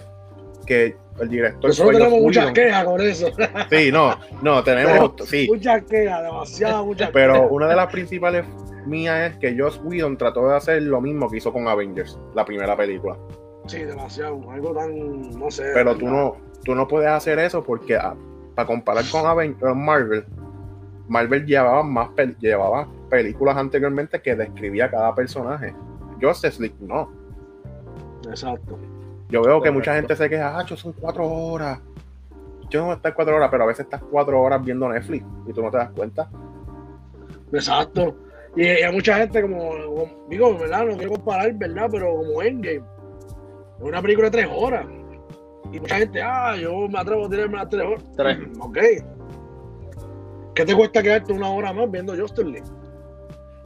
que 0.65 0.95
el 1.19 1.29
director 1.29 1.69
Nosotros 1.69 1.93
fue 1.93 2.03
tenemos 2.03 2.21
muchas 2.21 2.51
quejas 2.51 2.85
con 2.85 3.01
eso. 3.01 3.27
Sí, 3.69 3.91
no, 3.91 4.15
no, 4.41 4.63
tenemos, 4.63 5.13
sí, 5.25 5.47
Muchas 5.49 5.83
quejas, 5.85 6.21
demasiadas, 6.21 6.85
muchas 6.85 7.09
pero 7.11 7.47
una 7.49 7.67
de 7.67 7.75
las 7.75 7.91
principales 7.91 8.45
mías 8.85 9.31
es 9.31 9.37
que 9.37 9.57
Joss 9.57 9.81
Whedon 9.83 10.17
trató 10.17 10.47
de 10.49 10.55
hacer 10.55 10.81
lo 10.83 11.01
mismo 11.01 11.29
que 11.29 11.37
hizo 11.37 11.51
con 11.51 11.67
Avengers, 11.67 12.17
la 12.35 12.45
primera 12.45 12.75
película. 12.77 13.17
Sí, 13.67 13.83
demasiado. 13.83 14.39
Algo 14.51 14.73
tan, 14.73 15.31
no 15.39 15.49
sé. 15.51 15.71
Pero 15.73 15.95
tú 15.95 16.07
no, 16.07 16.35
tú 16.63 16.75
no 16.75 16.87
puedes 16.87 17.09
hacer 17.09 17.39
eso 17.39 17.63
porque 17.63 17.95
ah, 17.95 18.15
para 18.55 18.67
comparar 18.67 19.03
con 19.11 19.25
Aven- 19.25 19.53
con 19.59 19.83
Marvel, 19.83 20.25
Marvel 21.07 21.45
llevaba 21.45 21.83
más 21.83 22.09
pel- 22.09 22.37
llevaba 22.39 22.87
películas 23.09 23.57
anteriormente 23.57 24.21
que 24.21 24.35
describía 24.35 24.89
cada 24.89 25.13
personaje. 25.13 25.73
Justice 26.21 26.61
League 26.61 26.75
no. 26.79 27.09
Exacto. 28.29 28.77
Yo 29.29 29.41
veo 29.41 29.61
que 29.61 29.71
mucha 29.71 29.95
gente 29.95 30.15
se 30.15 30.29
queja, 30.29 30.57
ah, 30.59 30.65
son 30.75 30.93
cuatro 30.93 31.25
horas. 31.27 31.79
Yo 32.69 32.85
no 32.85 32.93
estar 32.93 33.13
cuatro 33.13 33.35
horas, 33.35 33.49
pero 33.49 33.63
a 33.63 33.67
veces 33.67 33.85
estás 33.85 34.01
cuatro 34.09 34.41
horas 34.41 34.63
viendo 34.63 34.87
Netflix 34.87 35.25
y 35.47 35.53
tú 35.53 35.61
no 35.61 35.71
te 35.71 35.77
das 35.77 35.89
cuenta. 35.91 36.29
Exacto. 37.51 38.15
Y, 38.55 38.63
y 38.63 38.67
hay 38.67 38.93
mucha 38.93 39.17
gente 39.17 39.41
como, 39.41 39.57
como- 39.69 40.25
digo, 40.29 40.57
¿verdad? 40.57 40.85
No 40.85 40.95
quiero 40.97 41.11
comparar, 41.13 41.53
¿verdad? 41.53 41.87
Pero 41.91 42.15
como 42.15 42.41
Endgame. 42.41 42.83
Es 43.79 43.83
una 43.87 44.01
película 44.01 44.29
de 44.29 44.31
tres 44.31 44.47
horas. 44.53 44.85
Y 45.71 45.79
mucha 45.79 45.95
gente, 45.97 46.21
ah, 46.21 46.55
yo 46.57 46.87
me 46.89 46.99
atrevo 46.99 47.25
a 47.25 47.29
tirarme 47.29 47.57
las 47.57 47.69
tres 47.69 47.85
horas. 47.85 48.03
Tres. 48.17 48.37
Ok. 48.59 48.77
¿Qué 50.53 50.65
te 50.65 50.75
cuesta 50.75 51.01
quedarte 51.01 51.31
una 51.31 51.49
hora 51.49 51.71
más 51.71 51.89
viendo 51.89 52.15
Justice 52.15 52.43
League? 52.47 52.67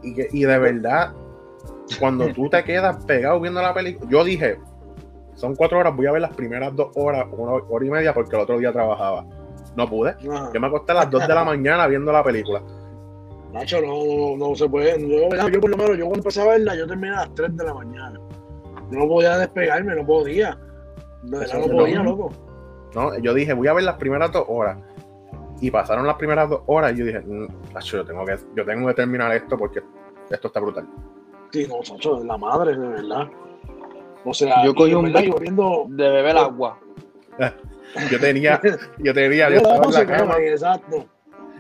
Y, 0.04 0.14
que- 0.14 0.28
y 0.32 0.44
de 0.44 0.60
verdad, 0.60 1.14
cuando 2.00 2.28
tú 2.32 2.48
te 2.50 2.64
quedas 2.64 3.04
pegado 3.06 3.40
viendo 3.40 3.62
la 3.62 3.74
película, 3.74 4.10
yo 4.10 4.24
dije, 4.24 4.60
son 5.34 5.56
cuatro 5.56 5.80
horas, 5.80 5.96
voy 5.96 6.06
a 6.06 6.12
ver 6.12 6.22
las 6.22 6.36
primeras 6.36 6.76
dos 6.76 6.90
horas, 6.96 7.26
una 7.32 7.54
hora 7.54 7.86
y 7.86 7.90
media, 7.90 8.14
porque 8.14 8.36
el 8.36 8.44
otro 8.44 8.60
día 8.60 8.72
trabajaba. 8.72 9.26
No 9.76 9.90
pude. 9.90 10.12
Ajá. 10.12 10.52
Yo 10.54 10.60
me 10.62 10.68
acosté 10.68 10.92
a 10.92 10.96
las 10.96 11.10
dos 11.12 11.28
de 11.28 11.34
la 11.34 11.44
mañana 11.44 11.88
viendo 11.88 12.12
la 12.12 12.24
película. 12.24 12.62
Nacho, 13.52 13.82
no, 13.82 14.38
no, 14.38 14.50
no 14.50 14.56
se 14.56 14.70
puede. 14.70 15.00
Yo, 15.10 15.28
por 15.60 15.70
lo 15.70 15.78
menos, 15.78 15.98
yo 15.98 16.06
cuando 16.06 16.18
empecé 16.20 16.42
a 16.42 16.46
verla, 16.46 16.76
yo 16.76 16.86
terminé 16.88 17.10
a 17.16 17.22
las 17.22 17.34
3 17.36 17.58
de 17.58 17.64
la 17.64 17.74
mañana. 17.74 18.20
Yo 18.92 19.00
no 19.00 19.08
podía 19.08 19.38
despegarme, 19.38 19.96
no 19.96 20.06
podía. 20.06 20.58
No 21.26 21.40
no. 21.40 21.68
podía, 21.78 22.04
loco. 22.04 22.32
¿no? 22.94 23.18
Yo 23.20 23.34
dije, 23.34 23.54
voy 23.54 23.68
a 23.68 23.74
ver 23.74 23.84
las 23.84 23.96
primeras 23.96 24.32
dos 24.32 24.46
horas. 24.48 24.78
Y 25.62 25.72
pasaron 25.72 26.06
las 26.06 26.16
primeras 26.18 26.50
dos 26.50 26.62
horas 26.66 26.94
y 26.94 26.98
yo 26.98 27.06
dije, 27.06 27.20
"Mm, 27.22 27.48
yo 27.84 28.06
tengo 28.06 28.26
que, 28.26 28.38
yo 28.56 28.66
tengo 28.66 28.88
que 28.88 28.94
terminar 28.94 29.32
esto 29.34 29.58
porque 29.58 29.82
esto 30.30 30.48
está 30.48 30.60
brutal. 30.60 30.88
Sí, 31.52 31.66
no, 31.70 31.84
Sacho, 31.84 32.24
la 32.24 32.38
madre, 32.38 32.76
de 32.78 32.88
verdad. 32.88 33.28
O 34.26 34.34
sea, 34.34 34.66
Yo 34.66 34.74
cogí 34.76 34.94
un. 34.94 35.08
Yo 35.14 35.36
viendo. 35.38 35.86
De 35.90 36.10
beber 36.10 36.38
agua. 36.38 36.80
Yo 38.12 38.20
tenía, 38.20 38.60
yo 38.98 39.14
tenía, 39.14 39.48
yo 39.50 39.56
Yo 39.56 39.62
estaba 39.62 39.76
en 39.76 39.82
la 39.84 40.00
se 40.00 40.06
cama, 40.06 40.36
quema, 40.36 40.48
Exacto. 40.48 41.06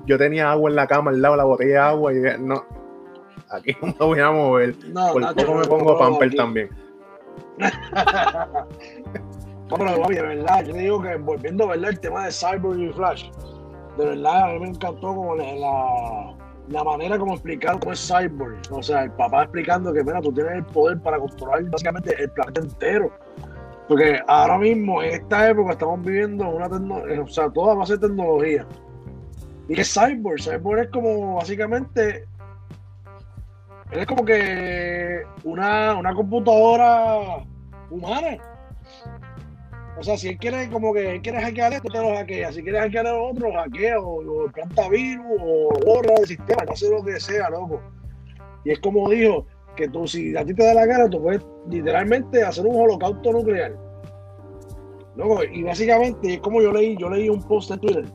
yo 0.05 0.17
tenía 0.17 0.51
agua 0.51 0.69
en 0.69 0.75
la 0.75 0.85
cama 0.87 1.11
al 1.11 1.21
lado 1.21 1.33
de 1.35 1.37
la 1.37 1.43
botella 1.45 1.71
de 1.71 1.77
agua 1.77 2.11
y 2.11 2.15
dije, 2.17 2.37
no, 2.39 2.65
aquí 3.51 3.77
no 3.81 3.87
me 3.87 3.93
voy 4.05 4.19
a 4.19 4.31
mover. 4.31 4.75
No, 4.89 5.13
Por 5.13 5.21
poco 5.35 5.53
me 5.53 5.61
no, 5.61 5.69
pongo 5.69 5.97
pamper 5.97 6.27
aquí. 6.27 6.35
también. 6.35 6.69
No, 9.69 9.77
pero 9.77 10.07
de 10.07 10.21
verdad, 10.21 10.63
yo 10.63 10.73
te 10.73 10.79
digo 10.79 11.01
que 11.01 11.15
volviendo 11.15 11.67
¿verdad? 11.67 11.89
el 11.89 11.99
tema 11.99 12.25
de 12.25 12.31
Cyborg 12.31 12.79
y 12.79 12.93
Flash, 12.93 13.29
de 13.97 14.05
verdad 14.05 14.43
a 14.43 14.53
mí 14.53 14.59
me 14.59 14.67
encantó 14.67 15.15
como 15.15 15.35
la, 15.35 16.35
la, 16.67 16.83
manera 16.83 17.17
como 17.17 17.33
explicaron 17.33 17.79
cómo 17.79 17.93
es 17.93 18.07
Cyborg. 18.07 18.57
O 18.71 18.83
sea, 18.83 19.03
el 19.03 19.11
papá 19.11 19.43
explicando 19.43 19.91
que, 19.91 20.03
mira, 20.03 20.21
tú 20.21 20.31
tienes 20.31 20.53
el 20.53 20.65
poder 20.65 20.99
para 20.99 21.17
controlar 21.17 21.63
básicamente 21.63 22.15
el 22.21 22.29
planeta 22.31 22.61
entero. 22.61 23.11
Porque 23.87 24.19
ahora 24.27 24.57
mismo, 24.57 25.01
en 25.01 25.13
esta 25.13 25.49
época, 25.49 25.73
estamos 25.73 26.03
viviendo 26.03 26.47
una 26.47 26.69
tecnología, 26.69 27.21
o 27.21 27.27
sea, 27.27 27.49
toda 27.49 27.75
base 27.75 27.93
de 27.93 28.07
tecnología. 28.07 28.67
¿Y 29.67 29.73
qué 29.73 29.81
es 29.81 29.93
Cyborg? 29.93 30.41
Cyborg 30.41 30.81
es 30.81 30.89
como 30.89 31.35
básicamente. 31.35 32.25
Es 33.91 34.05
como 34.05 34.25
que 34.25 35.23
una, 35.43 35.95
una 35.95 36.13
computadora 36.13 37.45
humana. 37.89 38.37
O 39.97 40.03
sea, 40.03 40.17
si 40.17 40.29
él 40.29 40.37
quiere 40.37 40.69
como 40.69 40.93
que 40.93 41.15
él 41.15 41.21
quiere 41.21 41.41
hackear 41.41 41.73
esto, 41.73 41.89
te 41.89 41.99
lo 41.99 42.15
hackea. 42.15 42.51
Si 42.51 42.61
quiere 42.61 42.79
hackear 42.79 43.07
a 43.07 43.17
otro, 43.17 43.49
lo 43.49 43.59
hackea 43.59 43.99
o, 43.99 44.43
o 44.45 44.51
planta 44.51 44.89
virus 44.89 45.25
o 45.41 45.69
borra 45.85 46.15
el 46.19 46.27
sistema, 46.27 46.63
no 46.67 46.75
sé 46.75 46.89
lo 46.89 47.03
que 47.03 47.19
sea, 47.19 47.49
loco. 47.49 47.81
Y 48.65 48.71
es 48.71 48.79
como 48.79 49.09
dijo, 49.09 49.45
que 49.75 49.87
tú 49.87 50.07
si 50.07 50.35
a 50.35 50.45
ti 50.45 50.53
te 50.53 50.65
da 50.65 50.73
la 50.73 50.85
gana, 50.85 51.09
tú 51.09 51.21
puedes 51.21 51.45
literalmente 51.69 52.43
hacer 52.43 52.65
un 52.65 52.81
holocausto 52.81 53.31
nuclear. 53.31 53.75
Loco, 55.15 55.43
y 55.43 55.63
básicamente 55.63 56.33
es 56.33 56.39
como 56.39 56.61
yo 56.61 56.73
leí, 56.73 56.97
yo 56.97 57.09
leí 57.09 57.29
un 57.29 57.41
post 57.43 57.71
en 57.71 57.79
Twitter 57.79 58.05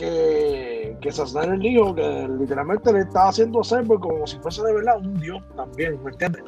que, 0.00 0.96
que 1.02 1.12
Sasnaner 1.12 1.58
dijo 1.58 1.94
que 1.94 2.28
literalmente 2.38 2.90
le 2.90 3.00
estaba 3.00 3.28
haciendo 3.28 3.60
hacer 3.60 3.86
como 3.86 4.26
si 4.26 4.38
fuese 4.38 4.62
de 4.62 4.72
verdad 4.72 4.98
un 4.98 5.20
dios 5.20 5.42
también, 5.54 6.02
¿me 6.02 6.10
entiendes? 6.10 6.42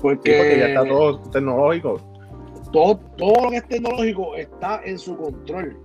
Porque 0.00 0.56
ya 0.58 0.68
está 0.68 0.86
todo 0.86 1.20
tecnológico. 1.30 2.00
Todo, 2.72 2.96
todo 3.16 3.44
lo 3.44 3.50
que 3.50 3.56
es 3.58 3.68
tecnológico 3.68 4.34
está 4.36 4.80
en 4.84 4.98
su 4.98 5.16
control. 5.16 5.76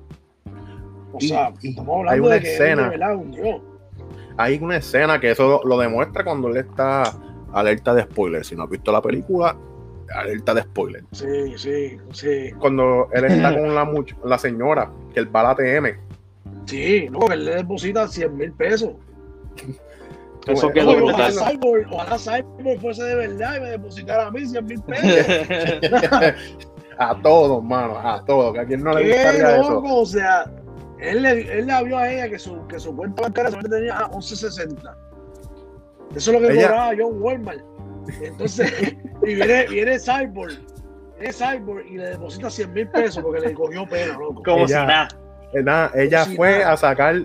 O 1.14 1.18
Y- 1.20 1.28
sea, 1.30 1.54
estamos 1.62 1.88
hay 1.96 2.00
hablando 2.20 2.26
una 2.26 2.36
de 2.36 2.42
que 2.42 2.54
escena. 2.54 2.82
es 2.86 2.92
de 2.92 2.98
verdad 2.98 3.16
un 3.16 3.32
dios. 3.32 3.62
Hay 4.38 4.60
una 4.62 4.78
escena 4.78 5.20
que 5.20 5.32
eso 5.32 5.48
lo, 5.48 5.64
lo 5.64 5.78
demuestra 5.80 6.24
cuando 6.24 6.50
él 6.50 6.58
está 6.58 7.14
alerta 7.54 7.94
de 7.94 8.04
spoiler. 8.04 8.44
Si 8.44 8.56
no 8.56 8.64
has 8.64 8.70
visto 8.70 8.92
la 8.92 9.02
película, 9.02 9.56
alerta 10.14 10.54
de 10.54 10.62
spoiler. 10.64 11.04
Sí, 11.14 11.58
sí, 11.58 11.98
sí. 12.12 12.52
Cuando 12.60 13.08
él 13.14 13.26
está 13.26 13.54
con 13.58 13.74
la, 13.74 13.86
much- 13.86 14.16
la 14.26 14.38
señora, 14.38 14.92
que 15.14 15.22
él 15.22 15.34
va 15.34 15.40
a 15.42 15.44
la 15.44 15.56
TM, 15.56 15.98
Sí, 16.66 17.08
no, 17.12 17.20
que 17.28 17.34
él 17.36 17.46
le 17.46 17.56
deposita 17.58 18.08
100 18.08 18.36
mil 18.36 18.52
pesos. 18.54 18.90
Eso 20.48 20.70
quedó 20.72 20.92
oye, 20.92 21.02
Ojalá. 21.14 21.32
Cyborg, 21.52 21.88
ojalá 21.92 22.18
Cyborg 22.18 22.80
fuese 22.82 23.04
de 23.04 23.16
verdad 23.16 23.58
y 23.58 23.60
me 23.62 23.70
depositara 23.70 24.28
a 24.28 24.32
mí 24.32 24.46
100 24.46 24.66
mil 24.66 24.82
pesos. 24.82 25.28
a 26.98 27.22
todos, 27.22 27.64
mano, 27.64 27.98
a 27.98 28.24
todos, 28.26 28.54
que 28.54 28.60
a 28.60 28.66
quien 28.66 28.84
no 28.84 28.94
le 28.94 29.08
gustaría 29.08 29.58
eso. 29.58 29.70
loco, 29.72 29.96
o 30.02 30.06
sea, 30.06 30.46
él 31.00 31.22
le, 31.24 31.60
él 31.60 31.66
le 31.68 31.84
vio 31.84 31.98
a 31.98 32.12
ella 32.12 32.30
que 32.30 32.40
su, 32.40 32.66
que 32.68 32.80
su 32.80 32.96
cuenta 32.96 33.22
bancaria 33.24 33.52
solamente 33.52 33.78
tenía 33.78 34.00
11.60. 34.12 34.96
Eso 36.16 36.32
es 36.32 36.42
lo 36.42 36.48
que 36.48 36.54
Ella- 36.54 36.68
cobraba 36.70 36.92
John 36.98 37.22
Walmart. 37.22 37.62
Entonces, 38.22 38.72
y 39.24 39.36
viene, 39.36 39.66
viene 39.68 39.98
Cyborg, 40.00 40.54
viene 41.20 41.34
Cyborg 41.34 41.86
y 41.88 41.98
le 41.98 42.10
deposita 42.12 42.50
100 42.50 42.74
mil 42.74 42.88
pesos 42.90 43.24
porque 43.24 43.42
le 43.42 43.54
cogió 43.54 43.86
pena, 43.88 44.14
loco. 44.18 44.42
Como 44.44 44.58
Ella- 44.66 44.68
si 44.68 44.74
nada. 44.88 45.08
Eh, 45.54 45.64
nada, 45.64 45.92
ella 45.96 46.26
Sí, 46.26 46.36
fue 46.36 46.60
nada. 46.60 46.74
a 46.74 46.78
sacar 46.78 47.16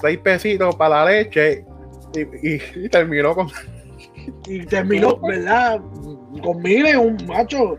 seis 0.00 0.18
pesitos 0.18 0.74
para 0.76 1.04
la 1.04 1.10
leche 1.10 1.64
y, 2.14 2.20
y- 2.54 2.60
y 2.76 2.88
terminó 2.88 3.34
con. 3.34 3.48
Y 4.46 4.64
terminó, 4.66 5.16
¿verdad? 5.18 5.80
Con 6.42 6.62
miles, 6.62 6.96
un 6.96 7.16
macho. 7.26 7.76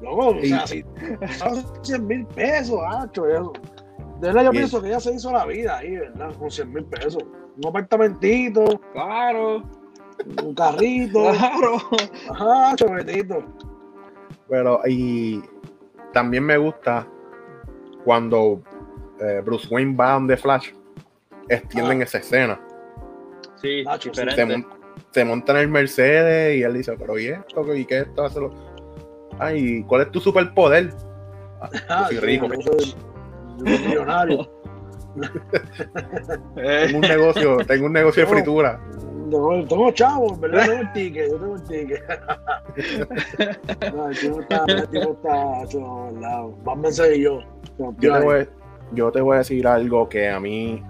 Loco, 0.00 0.28
o 0.28 0.40
sea, 0.42 0.64
son 0.66 1.64
100 1.84 2.06
mil 2.06 2.26
pesos, 2.26 2.78
macho, 2.88 3.26
eso. 3.26 3.52
De 4.20 4.28
verdad, 4.28 4.44
yo 4.44 4.50
pienso 4.50 4.80
que 4.82 4.88
ella 4.88 5.00
se 5.00 5.14
hizo 5.14 5.32
la 5.32 5.44
vida 5.46 5.78
ahí, 5.78 5.96
¿verdad? 5.96 6.32
Con 6.38 6.50
100 6.50 6.72
mil 6.72 6.84
pesos. 6.84 7.22
Un 7.56 7.66
apartamentito, 7.68 8.64
Claro, 8.92 9.62
un 10.44 10.54
carrito. 10.54 11.30
claro. 11.32 11.76
Ajá, 12.30 12.76
chovetito. 12.76 13.42
Pero, 14.48 14.80
y 14.86 15.42
también 16.12 16.44
me 16.44 16.56
gusta 16.56 17.06
cuando 18.04 18.60
eh, 19.20 19.42
Bruce 19.44 19.66
Wayne 19.70 19.96
va 19.96 20.12
donde 20.12 20.36
Flash, 20.36 20.70
extienden 21.48 22.00
Ah. 22.00 22.04
esa 22.04 22.18
escena. 22.18 22.60
Sí, 23.56 23.82
Nacho, 23.84 24.10
sí, 24.10 24.20
Se, 24.20 24.26
diferente. 24.26 24.56
mon- 24.58 24.78
se 25.10 25.24
monta 25.24 25.52
en 25.52 25.58
el 25.58 25.68
Mercedes 25.68 26.56
y 26.56 26.62
él 26.62 26.74
dice, 26.74 26.94
pero 26.98 27.18
¿y 27.18 27.26
esto? 27.28 27.74
¿Y 27.74 27.84
qué 27.84 27.98
esto? 28.00 28.24
hace 28.24 28.40
lo-?" 28.40 28.67
Ay, 29.38 29.82
¿cuál 29.84 30.02
es 30.02 30.10
tu 30.10 30.20
superpoder? 30.20 30.90
Ah, 31.60 31.68
Ah, 31.88 32.08
yo 32.10 32.18
soy 32.20 32.28
rico, 32.28 32.48
yo 32.48 32.60
soy 32.62 33.78
millonario. 33.86 34.50
Tengo 36.54 36.98
un 36.98 37.00
negocio, 37.00 37.56
tengo 37.66 37.86
un 37.86 37.92
negocio 37.92 38.22
de 38.24 38.28
fritura. 38.28 38.80
Tengo, 39.30 39.66
tengo 39.66 39.90
chavos, 39.92 40.38
¿verdad? 40.40 40.64
Tengo 40.66 40.80
el 40.80 40.92
ticket, 40.92 41.30
yo 41.30 41.36
tengo 41.38 41.54
el 41.56 41.62
ticket. 41.64 42.02
no, 43.94 44.08
el 44.08 44.18
tipo 44.18 44.40
está, 44.40 44.64
el 44.68 44.88
tipo 44.88 45.12
está, 45.12 45.62
hecho, 45.64 46.04
¿verdad? 46.12 46.42
Batman 46.64 46.92
soy 46.92 47.22
yo. 47.22 47.40
Yo 47.78 47.92
te, 47.98 48.20
voy, 48.20 48.48
yo 48.92 49.10
te 49.12 49.20
voy 49.20 49.34
a 49.34 49.38
decir 49.38 49.66
algo 49.66 50.08
que 50.08 50.28
a 50.30 50.38
mí 50.40 50.82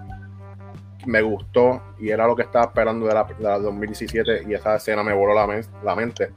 me 1.05 1.21
gustó 1.21 1.81
y 1.99 2.09
era 2.09 2.27
lo 2.27 2.35
que 2.35 2.43
estaba 2.43 2.65
esperando 2.65 3.07
de 3.07 3.13
la, 3.13 3.23
de 3.23 3.43
la 3.43 3.57
2017 3.59 4.43
y 4.47 4.53
esa 4.53 4.75
escena 4.75 5.03
me 5.03 5.13
voló 5.13 5.33
la, 5.33 5.47
men- 5.47 5.65
la 5.83 5.95
mente. 5.95 6.31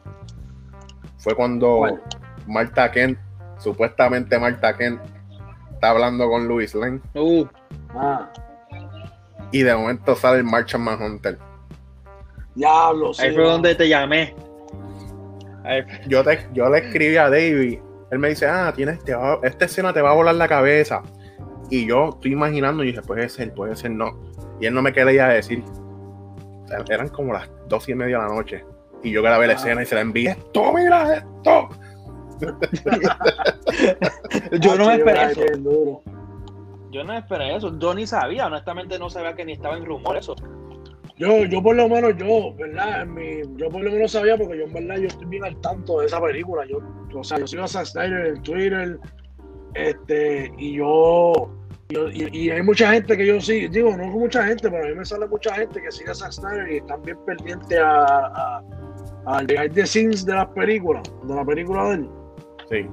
Fue 1.23 1.35
cuando 1.35 1.79
¿Cuál? 1.79 2.03
Marta 2.47 2.91
Kent, 2.91 3.19
supuestamente 3.59 4.39
Marta 4.39 4.77
Kent, 4.77 5.01
está 5.73 5.91
hablando 5.91 6.29
con 6.29 6.47
Louis 6.49 6.75
Lane 6.75 7.01
uh, 7.15 7.47
Ah, 7.95 8.29
y 9.53 9.63
de 9.63 9.75
momento 9.75 10.15
sale 10.17 10.39
el 10.39 10.45
Martian 10.45 10.83
Manhunter. 10.83 11.39
diablo, 12.55 13.13
sí. 13.15 13.23
ahí 13.23 13.35
fue 13.35 13.45
donde 13.45 13.75
te 13.75 13.89
llamé. 13.89 14.35
Ahí- 15.65 15.85
Yo, 16.09 16.25
te, 16.25 16.49
yo 16.53 16.69
le 16.71 16.79
escribí 16.79 17.17
a 17.17 17.25
David, 17.31 17.79
él 18.11 18.19
me 18.19 18.29
dice, 18.31 18.47
ah, 18.47 18.73
tienes, 18.75 19.03
te 19.05 19.15
va- 19.15 19.39
esta 19.43 19.67
escena 19.67 19.93
te 19.93 20.01
va 20.03 20.11
a 20.11 20.15
volar 20.15 20.35
la 20.35 20.49
cabeza. 20.49 21.03
Y 21.71 21.87
yo 21.87 22.11
estoy 22.11 22.33
imaginando 22.33 22.83
y 22.83 22.89
dije, 22.89 23.01
puede 23.03 23.29
ser, 23.29 23.55
puede 23.55 23.77
ser, 23.77 23.93
no. 23.93 24.21
Y 24.61 24.67
él 24.67 24.75
no 24.75 24.83
me 24.83 24.93
quería 24.93 25.29
decir. 25.29 25.63
O 26.65 26.67
sea, 26.69 26.85
eran 26.91 27.09
como 27.09 27.33
las 27.33 27.49
dos 27.69 27.89
y 27.89 27.95
media 27.95 28.19
de 28.19 28.29
la 28.29 28.35
noche. 28.35 28.65
Y 29.03 29.11
yo 29.11 29.23
grabé 29.23 29.47
la 29.49 29.55
escena 29.55 29.83
y 29.83 29.87
se 29.87 29.95
la 29.95 30.01
envié. 30.03 30.31
¡Esto, 30.31 30.73
mira 30.73 31.17
esto! 31.17 31.69
Yo 34.61 34.77
no 34.77 34.87
me 34.87 34.95
esperé 34.97 35.23
eso. 35.25 35.41
duro. 35.59 36.03
Yo 36.91 37.05
no 37.05 37.15
esperé 37.15 37.57
eso. 37.57 37.79
Yo 37.79 37.95
ni 37.95 38.07
sabía, 38.07 38.47
honestamente 38.47 38.99
no 38.99 39.09
sabía 39.11 39.35
que 39.35 39.45
ni 39.45 39.53
estaba 39.53 39.77
en 39.77 39.85
rumor 39.85 40.17
eso. 40.17 40.35
Yo, 41.17 41.45
yo 41.45 41.63
por 41.63 41.77
lo 41.77 41.89
menos, 41.89 42.17
yo, 42.17 42.55
¿verdad? 42.57 43.03
En 43.03 43.15
mi, 43.15 43.41
yo 43.57 43.69
por 43.71 43.83
lo 43.83 43.91
menos 43.91 44.11
sabía 44.13 44.37
porque 44.37 44.59
yo 44.59 44.65
en 44.65 44.73
verdad 44.73 44.97
yo 44.97 45.07
estoy 45.09 45.27
bien 45.29 45.45
al 45.45 45.57
tanto 45.61 46.01
de 46.01 46.07
esa 46.07 46.21
película. 46.21 46.65
Yo, 46.67 46.79
o 47.19 47.25
sea, 47.25 47.39
yo 47.39 47.47
sigo 47.47 47.63
a 47.65 47.69
Zack 47.69 47.87
Snyder 47.87 48.27
en 48.27 48.43
Twitter, 48.43 48.99
este, 49.75 50.51
y 50.59 50.77
yo, 50.79 51.33
yo- 51.91 52.09
y, 52.11 52.29
y 52.37 52.51
hay 52.51 52.63
mucha 52.63 52.93
gente 52.93 53.17
que 53.17 53.27
yo 53.27 53.41
sí, 53.41 53.69
digo, 53.69 53.97
no 53.97 54.05
mucha 54.07 54.45
gente, 54.45 54.69
pero 54.71 54.85
a 54.85 54.89
mí 54.89 54.95
me 54.95 55.05
sale 55.05 55.27
mucha 55.29 55.55
gente 55.55 55.81
que 55.81 55.93
sigue 55.93 56.11
a 56.11 56.15
Zack 56.15 56.33
Snyder 56.33 56.73
y 56.73 56.77
están 56.79 57.03
bien 57.03 57.19
pendientes 57.25 57.79
a, 57.79 58.27
a, 58.27 58.63
al 59.27 59.47
behind 59.47 59.75
the 59.75 59.87
scenes 59.87 60.25
de 60.25 60.35
las 60.35 60.47
películas, 60.49 61.03
de 61.25 61.35
la 61.35 61.45
película 61.45 61.85
de 61.85 61.95
él. 61.95 62.11
Sí. 62.69 62.87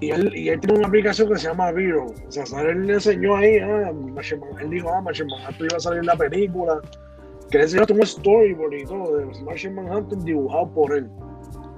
Y 0.00 0.10
él, 0.12 0.32
y 0.36 0.48
él 0.48 0.60
tiene 0.60 0.78
una 0.78 0.86
aplicación 0.88 1.28
que 1.28 1.38
se 1.38 1.48
llama 1.48 1.72
Vero. 1.72 2.06
O 2.06 2.30
sea, 2.30 2.44
él 2.62 2.86
le 2.86 2.94
enseñó 2.94 3.36
ahí, 3.36 3.58
ah, 3.58 3.92
Man- 3.92 4.22
él 4.60 4.70
dijo, 4.70 4.88
ah, 4.92 5.00
Martian 5.00 5.26
Manhunter 5.28 5.66
iba 5.68 5.76
a 5.76 5.80
salir 5.80 5.98
en 6.00 6.06
la 6.06 6.16
película. 6.16 6.80
Que 7.50 7.58
le 7.58 7.64
enseñó 7.64 7.84
un 7.90 8.06
storyboard 8.06 8.74
y 8.74 8.84
todo 8.84 9.16
de 9.16 9.26
Martian 9.42 9.74
Manhunter 9.74 10.18
dibujado 10.18 10.70
por 10.72 10.92
él. 10.92 11.08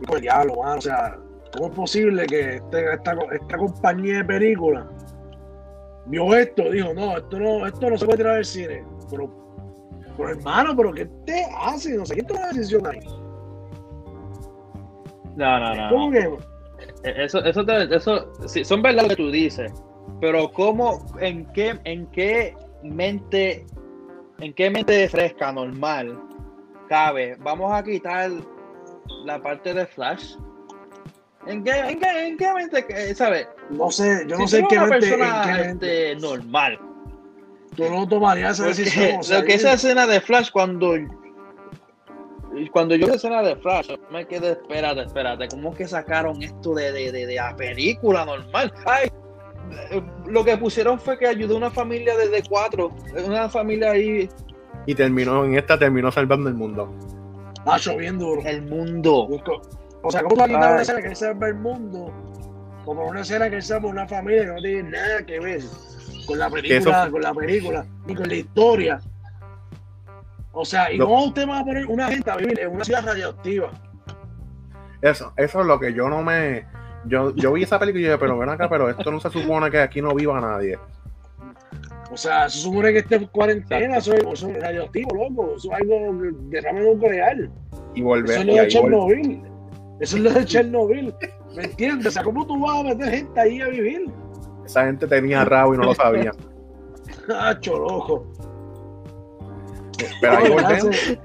Y 0.02 0.04
como, 0.06 0.20
diablo, 0.20 0.56
mano, 0.56 0.78
o 0.78 0.80
sea, 0.82 1.16
¿cómo 1.54 1.68
es 1.68 1.74
posible 1.74 2.26
que 2.26 2.56
este- 2.56 2.92
esta, 2.92 3.16
esta 3.32 3.56
compañía 3.56 4.18
de 4.18 4.24
películas 4.24 4.86
vio 6.06 6.34
esto? 6.34 6.70
Dijo, 6.70 6.92
no, 6.92 7.16
esto 7.16 7.38
no, 7.38 7.66
esto 7.66 7.88
no 7.88 7.96
se 7.96 8.04
puede 8.04 8.18
tirar 8.18 8.34
del 8.34 8.44
cine. 8.44 8.84
Pero, 9.10 9.30
pero 10.16 10.28
hermano, 10.28 10.76
¿pero 10.76 10.92
qué 10.92 11.06
te 11.24 11.46
hace? 11.62 11.96
No 11.96 12.04
sé, 12.04 12.14
¿quién 12.14 12.26
toma 12.26 12.40
la 12.40 12.48
decisión 12.48 12.86
ahí? 12.86 13.00
No, 15.40 15.58
no, 15.58 15.74
no. 15.74 15.88
¿Cómo 15.88 16.10
que? 16.10 16.28
Eso, 17.04 17.42
eso, 17.44 17.64
te- 17.64 17.94
eso, 17.94 18.30
sí, 18.46 18.64
son 18.64 18.82
verdad 18.82 19.02
lo 19.04 19.08
que 19.08 19.16
tú 19.16 19.30
dices. 19.30 19.72
Pero 20.20 20.50
cómo, 20.52 21.04
en 21.20 21.50
qué, 21.52 21.78
en 21.84 22.06
qué 22.08 22.54
mente, 22.82 23.64
en 24.40 24.52
qué 24.54 24.70
mente 24.70 25.08
fresca, 25.08 25.50
normal, 25.52 26.18
cabe, 26.88 27.36
vamos 27.40 27.72
a 27.72 27.82
quitar 27.82 28.30
la 29.24 29.42
parte 29.42 29.72
de 29.72 29.86
Flash. 29.86 30.34
¿En 31.46 31.64
qué, 31.64 31.70
en 31.70 31.98
qué, 32.00 32.26
en 32.26 32.36
qué 32.36 32.52
mente, 32.52 32.84
eh, 32.90 33.14
sabes? 33.14 33.48
No 33.70 33.90
sé, 33.90 34.26
yo 34.28 34.36
no 34.36 34.46
Si 34.46 34.56
sé 34.56 34.58
en 34.58 34.68
qué 34.68 34.78
mente, 34.78 34.94
en 34.94 35.00
persona 35.00 35.42
qué 35.46 35.52
mente. 35.64 36.10
este, 36.12 36.20
normal. 36.20 36.78
Tú 37.76 37.84
no 37.88 38.06
tomarías 38.06 38.58
esa 38.58 38.68
decisión. 38.68 39.20
o 39.20 39.22
sea, 39.22 39.38
lo 39.40 39.44
que 39.46 39.54
esa 39.54 39.72
escena 39.72 40.06
de 40.06 40.20
Flash 40.20 40.50
cuando 40.50 40.94
cuando 42.72 42.94
yo 42.96 43.06
vi 43.06 43.10
la 43.10 43.16
escena 43.16 43.42
de 43.42 43.56
Flash 43.56 43.90
me 44.10 44.26
quedé 44.26 44.52
espérate 44.52 45.02
espérate 45.02 45.48
cómo 45.48 45.74
que 45.74 45.86
sacaron 45.86 46.42
esto 46.42 46.74
de, 46.74 46.90
de, 46.92 47.12
de, 47.12 47.26
de 47.26 47.34
la 47.36 47.54
película 47.56 48.24
normal 48.24 48.72
ay 48.86 49.08
eh, 49.92 50.02
lo 50.26 50.44
que 50.44 50.56
pusieron 50.56 50.98
fue 50.98 51.16
que 51.18 51.26
ayudó 51.26 51.54
a 51.54 51.58
una 51.58 51.70
familia 51.70 52.16
de, 52.16 52.28
de 52.28 52.42
cuatro 52.48 52.90
una 53.24 53.48
familia 53.48 53.92
ahí 53.92 54.28
Y 54.86 54.94
terminó, 54.94 55.44
en 55.44 55.54
esta 55.56 55.78
terminó 55.78 56.10
salvando 56.10 56.48
el 56.48 56.54
mundo. 56.56 56.90
Nacho, 57.66 57.96
bien 57.96 58.18
duro. 58.18 58.40
el 58.44 58.62
mundo 58.62 59.28
O 60.02 60.10
sea, 60.10 60.22
¿cómo 60.22 60.46
tú 60.46 60.54
una 60.56 60.80
escena 60.80 61.02
que 61.02 61.14
salva 61.14 61.48
el 61.48 61.54
mundo? 61.56 62.10
Como 62.84 63.06
una 63.06 63.20
escena 63.20 63.50
que 63.50 63.60
salva 63.60 63.88
una 63.90 64.08
familia 64.08 64.40
que 64.46 64.46
no 64.48 64.62
tiene 64.62 64.90
nada 64.90 65.26
que 65.26 65.38
ver 65.38 65.60
con 66.26 66.38
la 66.38 66.48
película, 66.50 67.02
eso- 67.02 67.12
con 67.12 67.20
la 67.22 67.34
película, 67.34 67.86
ni 68.06 68.14
con 68.14 68.26
la 68.28 68.34
historia. 68.34 69.00
O 70.52 70.64
sea, 70.64 70.92
¿y 70.92 70.96
Lo- 70.96 71.06
cómo 71.06 71.24
usted 71.26 71.48
va 71.48 71.60
a 71.60 71.64
poner 71.64 71.86
una 71.86 72.08
gente 72.08 72.30
a 72.30 72.36
vivir 72.36 72.58
en 72.60 72.70
una 72.72 72.84
ciudad 72.84 73.04
radioactiva? 73.04 73.70
Eso, 75.02 75.32
eso 75.36 75.60
es 75.60 75.66
lo 75.66 75.78
que 75.80 75.92
yo 75.94 76.08
no 76.08 76.22
me. 76.22 76.66
Yo, 77.06 77.34
yo 77.34 77.52
vi 77.52 77.62
esa 77.62 77.78
película 77.78 78.00
y 78.00 78.04
dije, 78.04 78.18
pero 78.18 78.36
ven 78.38 78.50
acá, 78.50 78.68
pero 78.68 78.90
esto 78.90 79.10
no 79.10 79.20
se 79.20 79.30
supone 79.30 79.70
que 79.70 79.78
aquí 79.80 80.02
no 80.02 80.14
viva 80.14 80.38
nadie. 80.40 80.78
O 82.12 82.16
sea, 82.16 82.48
se 82.50 82.58
supone 82.58 82.92
que 82.92 82.98
esté 82.98 83.14
en 83.16 83.26
cuarentena, 83.26 83.96
eso 83.98 84.12
es, 84.12 84.42
radioactivo, 84.60 85.14
loco. 85.14 85.54
Eso 85.56 85.72
es 85.72 85.80
algo 85.80 85.94
de 86.22 86.32
derrame 86.50 86.80
nuclear. 86.82 87.48
Y 87.94 88.02
volver. 88.02 88.30
Eso 88.32 88.40
es 88.40 88.46
lo 88.46 88.54
de 88.54 88.68
Chernobyl. 88.68 89.42
Eso 90.00 90.16
es 90.16 90.22
lo 90.22 90.30
de 90.32 90.44
Chernobyl. 90.44 91.14
¿Me 91.54 91.64
entiendes? 91.64 92.06
O 92.08 92.10
sea, 92.10 92.24
¿cómo 92.24 92.46
tú 92.46 92.60
vas 92.60 92.80
a 92.80 92.82
meter 92.82 93.10
gente 93.10 93.40
ahí 93.40 93.60
a 93.60 93.68
vivir? 93.68 94.10
esa 94.66 94.84
gente 94.86 95.06
tenía 95.08 95.44
rabo 95.44 95.74
y 95.74 95.78
no 95.78 95.84
lo 95.84 95.94
sabía. 95.94 96.32
Nacho, 97.28 97.78
loco. 97.78 98.26
Pero 100.20 100.36
ahí 100.36 100.48
No, 100.48 100.54
volvemos. 100.54 101.18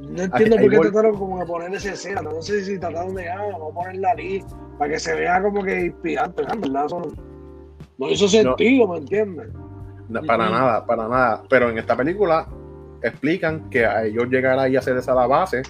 No 0.00 0.22
entiendo 0.22 0.56
Ahí 0.56 0.62
por 0.62 0.70
qué 0.70 0.78
trataron 0.78 1.16
como 1.18 1.40
de 1.40 1.46
poner 1.46 1.74
esa 1.74 1.92
escena. 1.92 2.22
No 2.22 2.40
sé 2.40 2.64
si 2.64 2.78
trataron 2.78 3.14
de, 3.14 3.28
ah, 3.28 3.42
vamos 3.52 3.72
a 3.72 3.74
ponerla 3.74 4.10
ahí 4.16 4.44
para 4.78 4.92
que 4.92 5.00
se 5.00 5.14
vea 5.14 5.42
como 5.42 5.62
que 5.62 5.86
inspirante. 5.86 6.42
¿no? 6.42 6.60
Verdad, 6.60 6.86
eso 6.86 7.00
no, 7.00 7.06
no 7.98 8.10
hizo 8.10 8.28
sentido, 8.28 8.86
¿me 8.88 8.98
entiendes? 8.98 9.48
No, 10.08 10.22
para 10.22 10.48
nada, 10.48 10.86
para 10.86 11.08
nada. 11.08 11.42
Pero 11.50 11.70
en 11.70 11.78
esta 11.78 11.96
película 11.96 12.46
explican 13.02 13.68
que 13.70 13.84
a 13.84 14.04
ellos 14.04 14.28
llegar 14.28 14.58
ahí 14.58 14.76
a 14.76 14.78
hacer 14.78 14.96
esa 14.96 15.14
la 15.14 15.26
base, 15.26 15.62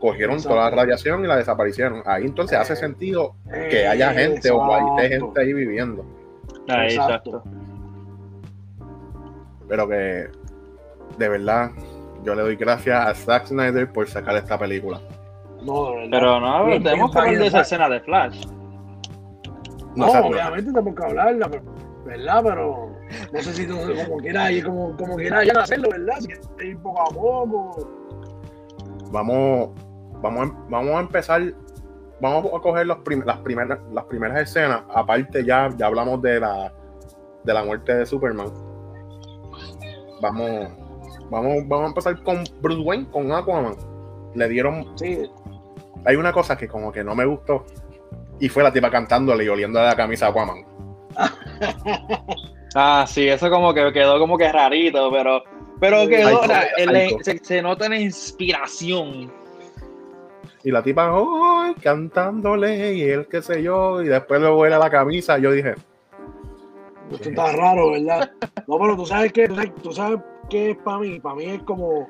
cogieron 0.00 0.36
Exacto. 0.36 0.56
toda 0.56 0.70
la 0.70 0.76
radiación 0.76 1.22
y 1.24 1.28
la 1.28 1.36
desaparecieron. 1.36 2.02
Ahí 2.06 2.24
entonces 2.24 2.58
hace 2.58 2.72
Eh, 2.72 2.76
sentido 2.76 3.34
que 3.70 3.86
haya 3.86 4.12
gente 4.14 4.50
o 4.50 4.96
hay 4.96 5.08
gente 5.10 5.40
ahí 5.40 5.52
viviendo. 5.52 6.04
Ahí, 6.68 6.94
Exacto. 6.94 7.30
exacto. 7.30 7.50
Pero 9.68 9.88
que 9.88 10.28
de 11.18 11.28
verdad 11.28 11.70
yo 12.24 12.34
le 12.34 12.42
doy 12.42 12.56
gracias 12.56 13.06
a 13.06 13.14
Zack 13.14 13.46
Snyder 13.46 13.92
por 13.92 14.08
sacar 14.08 14.36
esta 14.36 14.58
película. 14.58 15.00
No, 15.62 15.90
de 15.90 15.96
verdad. 15.96 16.08
Pero 16.10 16.40
no, 16.40 16.82
tenemos 16.82 17.10
que 17.12 17.18
hablar 17.18 17.38
de 17.38 17.46
esa 17.46 17.60
escena 17.60 17.88
de 17.88 18.00
Flash. 18.00 18.46
No, 19.96 20.06
obviamente 20.06 20.70
tenemos 20.72 20.94
que 20.94 21.04
hablarla, 21.04 21.48
pero- 21.50 21.64
¿verdad? 22.04 22.40
Pero 22.44 22.90
no 23.32 23.40
sé 23.42 23.52
si 23.52 23.66
tú, 23.66 23.76
como 24.06 24.18
quieras 24.18 24.50
ir, 24.52 24.64
como, 24.64 24.96
como 24.96 25.16
quieras 25.16 25.44
ya 25.46 25.60
hacerlo, 25.60 25.88
¿verdad? 25.90 26.16
Si 26.20 26.26
quieres 26.28 26.48
ir 26.62 26.78
poco 26.78 27.02
a 27.02 27.06
poco. 27.14 27.88
vamos, 29.10 29.70
vamos, 30.22 30.40
a, 30.40 30.44
em- 30.44 30.54
vamos 30.70 30.90
a 30.94 31.00
empezar. 31.00 31.42
Vamos 32.20 32.46
a 32.52 32.60
coger 32.60 32.86
los 32.86 32.98
prim- 32.98 33.22
las, 33.24 33.38
primeras, 33.38 33.78
las 33.92 34.04
primeras 34.06 34.40
escenas. 34.40 34.82
Aparte, 34.92 35.44
ya, 35.44 35.68
ya 35.76 35.86
hablamos 35.86 36.20
de 36.22 36.40
la, 36.40 36.72
de 37.44 37.54
la 37.54 37.64
muerte 37.64 37.94
de 37.94 38.06
Superman. 38.06 38.48
Vamos, 40.20 40.68
vamos, 41.30 41.66
vamos 41.66 41.84
a 41.84 41.88
empezar 41.88 42.22
con 42.22 42.44
Bruce 42.60 42.80
Wayne, 42.80 43.06
con 43.10 43.32
Aquaman. 43.32 43.76
Le 44.34 44.48
dieron. 44.48 44.96
Sí, 44.98 45.28
Hay 46.04 46.16
una 46.16 46.32
cosa 46.32 46.56
que, 46.56 46.68
como 46.68 46.92
que 46.92 47.02
no 47.04 47.14
me 47.14 47.24
gustó. 47.24 47.64
Y 48.40 48.48
fue 48.48 48.62
la 48.62 48.72
tipa 48.72 48.90
cantándole 48.90 49.44
y 49.44 49.48
oliendo 49.48 49.80
la 49.82 49.96
camisa 49.96 50.26
a 50.26 50.30
Aquaman. 50.30 50.64
Ah, 52.74 53.06
sí, 53.08 53.26
eso 53.26 53.48
como 53.50 53.72
que 53.72 53.90
quedó 53.94 54.18
como 54.18 54.36
que 54.36 54.52
rarito, 54.52 55.10
pero, 55.10 55.42
pero 55.80 56.06
quedó, 56.06 56.42
el- 56.76 56.94
alto. 56.96 57.16
se, 57.22 57.38
se 57.38 57.62
nota 57.62 57.88
la 57.88 57.98
inspiración. 57.98 59.32
Y 60.62 60.70
la 60.70 60.82
tipa, 60.82 61.10
¡ay! 61.10 61.74
cantándole 61.82 62.92
y 62.94 63.02
él 63.02 63.26
qué 63.28 63.40
sé 63.40 63.62
yo. 63.62 64.02
Y 64.02 64.08
después 64.08 64.40
le 64.42 64.50
huele 64.52 64.78
la 64.78 64.90
camisa. 64.90 65.38
Yo 65.38 65.50
dije, 65.50 65.74
esto 67.10 67.28
está 67.30 67.52
raro, 67.52 67.92
¿verdad? 67.92 68.30
No, 68.66 68.78
pero 68.78 68.96
tú 68.96 69.06
sabes 69.06 69.32
que, 69.32 69.48
tú 69.82 69.90
sabes 69.92 70.20
qué 70.48 70.70
es 70.70 70.76
para 70.78 70.98
mí. 70.98 71.20
Para 71.20 71.34
mí 71.36 71.44
es 71.44 71.62
como, 71.62 72.06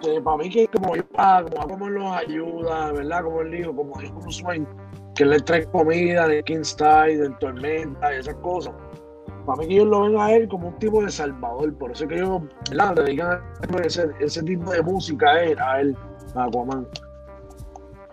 que 0.00 0.20
para 0.20 0.36
mí 0.36 0.50
que 0.50 0.64
es 0.64 0.70
como, 0.70 0.92
como 0.92 1.68
como 1.68 1.86
él 1.88 1.94
los 1.94 2.16
ayuda, 2.16 2.92
¿verdad? 2.92 3.24
Como 3.24 3.40
él 3.42 3.50
dijo, 3.50 3.74
como 3.74 4.00
dijo 4.00 4.14
Bruce 4.20 4.44
Wayne, 4.44 4.66
que 5.14 5.24
le 5.24 5.40
trae 5.40 5.66
comida 5.66 6.26
de 6.26 6.42
Kingstide, 6.42 7.18
de 7.18 7.30
Tormenta 7.40 8.14
y 8.14 8.18
esas 8.18 8.34
cosas. 8.36 8.74
Para 9.46 9.58
mí 9.58 9.68
que 9.68 9.74
ellos 9.74 9.88
lo 9.88 10.02
ven 10.02 10.18
a 10.18 10.32
él 10.32 10.48
como 10.48 10.68
un 10.68 10.78
tipo 10.78 11.02
de 11.02 11.10
salvador, 11.10 11.76
por 11.76 11.92
eso 11.92 12.04
es 12.04 12.08
que 12.08 12.16
ellos, 12.16 12.42
¿verdad? 12.70 12.94
Dedican 12.94 13.42
ese, 13.84 14.08
ese 14.20 14.42
tipo 14.42 14.70
de 14.70 14.82
música 14.82 15.30
a 15.30 15.44
él, 15.44 15.58
a 15.58 15.80
él, 15.80 15.96
a 16.34 16.44
Aquaman. 16.44 16.86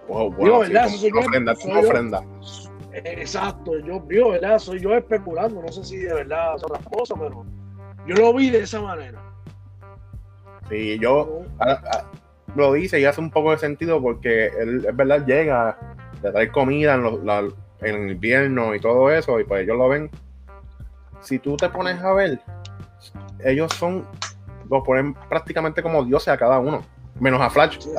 wow, 0.10 0.30
bueno, 0.32 0.66
sí, 0.66 0.74
¿verdad? 0.74 0.90
como 1.14 1.28
una 1.28 1.54
yo, 1.54 1.80
ofrenda, 1.80 2.18
como 2.18 2.42
yo. 2.42 2.72
Exacto, 2.94 3.80
yo 3.80 4.02
vi, 4.02 4.22
¿verdad? 4.22 4.60
Soy 4.60 4.82
yo 4.82 4.94
especulando, 4.94 5.62
no 5.62 5.72
sé 5.72 5.84
si 5.86 5.98
de 5.98 6.14
verdad 6.14 6.56
es 6.58 6.64
otra 6.64 6.80
cosa, 6.92 7.16
pero 7.18 7.46
yo 8.06 8.16
lo 8.16 8.34
vi 8.34 8.50
de 8.50 8.60
esa 8.60 8.82
manera. 8.82 9.31
Sí, 10.72 10.98
yo 11.00 11.42
lo 12.56 12.74
dice 12.74 13.00
y 13.00 13.06
hace 13.06 13.20
un 13.22 13.30
poco 13.30 13.52
de 13.52 13.58
sentido 13.58 14.02
porque 14.02 14.48
él, 14.48 14.86
es 14.88 14.96
verdad, 14.96 15.26
llega, 15.26 15.78
le 16.24 16.32
trae 16.32 16.52
comida 16.52 16.96
en, 16.96 17.04
los- 17.04 17.24
la- 17.24 17.48
en 17.82 18.10
invierno 18.10 18.74
y 18.74 18.80
todo 18.80 19.12
eso, 19.12 19.40
y 19.40 19.44
pues 19.44 19.64
ellos 19.64 19.78
lo 19.78 19.90
ven. 19.90 20.10
Si 21.20 21.40
tú 21.40 21.58
te 21.58 21.68
pones 21.70 22.02
a 22.02 22.14
ver, 22.14 22.40
ellos 23.44 23.72
son, 23.74 24.06
lo 24.70 24.82
ponen 24.84 25.14
prácticamente 25.30 25.82
como 25.84 26.04
dioses 26.06 26.30
a 26.30 26.38
cada 26.38 26.60
uno, 26.60 26.84
menos 27.20 27.42
a 27.42 27.50
Flash. 27.50 27.78
Sí. 27.80 27.90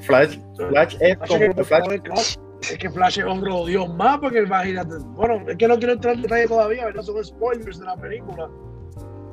Flash, 0.00 0.38
Flash 0.68 0.96
es 1.00 1.16
Flash 1.16 1.22
es, 1.22 1.28
como 1.28 1.38
que, 1.40 1.64
Flash, 1.64 2.36
es 2.62 2.78
que 2.78 2.90
Flash 2.90 3.18
es 3.18 3.24
otro 3.26 3.64
dios 3.66 3.94
más, 3.94 4.18
porque 4.18 4.40
imagínate, 4.42 4.94
bueno, 5.14 5.42
es 5.48 5.56
que 5.56 5.68
no 5.68 5.76
quiero 5.78 5.92
entrar 5.94 6.14
en 6.14 6.22
detalle 6.22 6.46
todavía, 6.48 6.86
¿verdad? 6.86 7.02
Son 7.02 7.22
spoilers 7.24 7.78
de 7.78 7.86
la 7.86 7.96
película, 7.96 8.48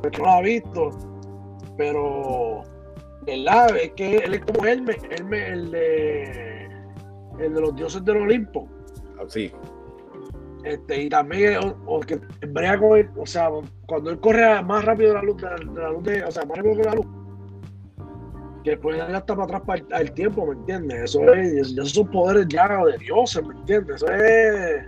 porque 0.02 0.18
no 0.20 0.26
la 0.26 0.38
ha 0.38 0.42
visto, 0.42 0.90
pero, 1.82 2.62
¿verdad? 3.26 3.76
Es 3.78 3.92
que 3.94 4.18
él 4.18 4.36
es 4.36 4.42
como 4.42 4.66
Hermes, 4.68 4.98
Hermes, 5.10 5.50
el 5.52 5.72
de, 5.72 6.66
el 7.40 7.54
de 7.56 7.62
los 7.62 7.76
dioses 7.76 8.06
del 8.06 8.18
Olimpo. 8.18 8.68
sí, 9.28 9.52
Este, 10.64 11.04
y 11.04 11.10
también 11.10 11.58
o, 11.58 11.76
o 11.88 12.00
que 12.02 12.20
brega 12.50 12.78
con 12.80 13.00
él, 13.00 13.10
o 13.18 13.26
sea, 13.26 13.50
cuando 13.88 14.12
él 14.12 14.20
corre 14.20 14.62
más 14.64 14.86
rápido 14.86 15.10
de 15.10 15.16
la 15.16 15.24
luz, 15.24 15.38
de 15.42 15.50
la, 15.50 15.56
de 15.56 15.82
la 15.82 15.90
luz 15.90 16.04
de- 16.04 16.24
o 16.24 16.30
sea, 16.32 16.46
más 16.46 16.58
rápido 16.58 16.76
que 16.78 16.84
la 16.84 16.94
luz, 16.96 17.08
que 18.64 18.78
puede 18.78 19.00
dar 19.00 19.16
hasta 19.16 19.34
para 19.34 19.46
atrás 19.46 19.62
para 19.66 19.80
el, 19.80 19.88
al 19.94 20.12
tiempo, 20.12 20.46
¿me 20.46 20.54
entiendes? 20.54 21.04
Eso 21.06 21.34
es, 21.34 21.72
esos 21.72 21.92
son 21.94 22.12
poderes 22.12 22.46
ya 22.48 22.68
de 22.86 22.96
dioses, 23.00 23.44
¿me 23.44 23.56
entiendes? 23.56 23.96
Eso 23.96 24.08
es, 24.14 24.84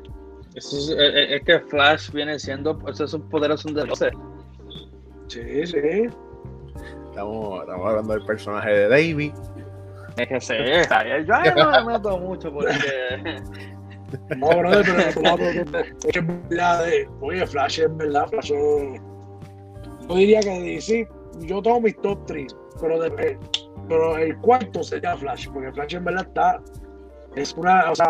Eso 0.53 0.77
es, 0.77 0.89
es- 0.89 1.31
es 1.31 1.41
que 1.41 1.59
Flash 1.61 2.11
viene 2.11 2.37
siendo, 2.37 2.77
esos 2.87 3.09
son 3.09 3.27
poderes 3.29 3.61
son 3.61 3.73
de 3.73 3.83
12. 3.85 4.11
sí, 5.27 5.65
sí. 5.65 6.07
Estamos, 7.13 7.61
estamos 7.61 7.87
hablando 7.87 8.13
del 8.13 8.25
personaje 8.25 8.69
de 8.71 8.87
Davey. 8.89 9.33
Es 10.17 10.27
que 10.27 10.41
se 10.41 10.57
yo 11.25 11.35
ahí 11.35 11.51
no 11.55 11.71
me 11.85 11.93
meto 11.93 12.17
mucho 12.19 12.51
porque 12.51 12.69
No, 14.37 14.47
brother, 14.57 14.85
pero 14.85 14.99
es 15.79 15.95
que 16.13 16.19
es 16.19 16.27
verdad, 16.49 16.85
de- 16.85 17.09
oye, 17.21 17.47
Flash 17.47 17.79
es 17.79 17.97
verdad, 17.97 18.27
Flash 18.27 18.51
es- 18.51 19.01
yo 20.07 20.15
diría 20.15 20.39
que 20.41 20.61
DC, 20.61 21.07
yo 21.39 21.61
tengo 21.63 21.81
mis 21.81 21.97
top 22.01 22.23
3, 22.27 22.55
pero, 22.79 22.99
de- 22.99 23.23
eh, 23.31 23.37
pero 23.89 24.15
el 24.17 24.37
cuarto 24.37 24.83
sería 24.83 25.17
Flash, 25.17 25.47
porque 25.51 25.71
Flash 25.71 25.95
en 25.95 26.03
verdad 26.03 26.27
está, 26.27 26.61
es 27.35 27.53
una, 27.53 27.89
o 27.89 27.95
sea, 27.95 28.07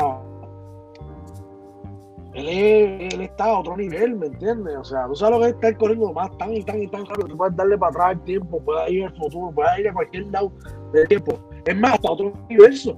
él, 2.33 2.47
es- 2.47 3.13
él 3.13 3.21
está 3.21 3.45
a 3.45 3.59
otro 3.59 3.77
nivel, 3.77 4.15
¿me 4.15 4.27
entiendes? 4.27 4.75
O 4.77 4.83
sea, 4.83 5.05
tú 5.07 5.15
sabes 5.15 5.35
lo 5.35 5.41
que 5.41 5.49
es 5.49 5.53
estar 5.55 5.77
corriendo 5.77 6.11
más 6.13 6.35
tan 6.37 6.53
y 6.53 6.63
tan 6.63 6.81
y 6.81 6.87
tan 6.87 7.05
rápido, 7.05 7.27
tú 7.27 7.37
puedes 7.37 7.55
darle 7.55 7.77
para 7.77 7.89
atrás 7.91 8.11
el 8.13 8.21
tiempo, 8.21 8.59
puedes 8.63 8.89
ir 8.91 9.05
al 9.05 9.15
futuro, 9.17 9.51
puedes 9.53 9.79
ir 9.79 9.89
a 9.89 9.93
cualquier 9.93 10.25
lado 10.27 10.51
del 10.93 11.07
tiempo, 11.07 11.39
es 11.65 11.75
más, 11.77 11.93
hasta 11.93 12.11
otro 12.11 12.33
universo. 12.49 12.97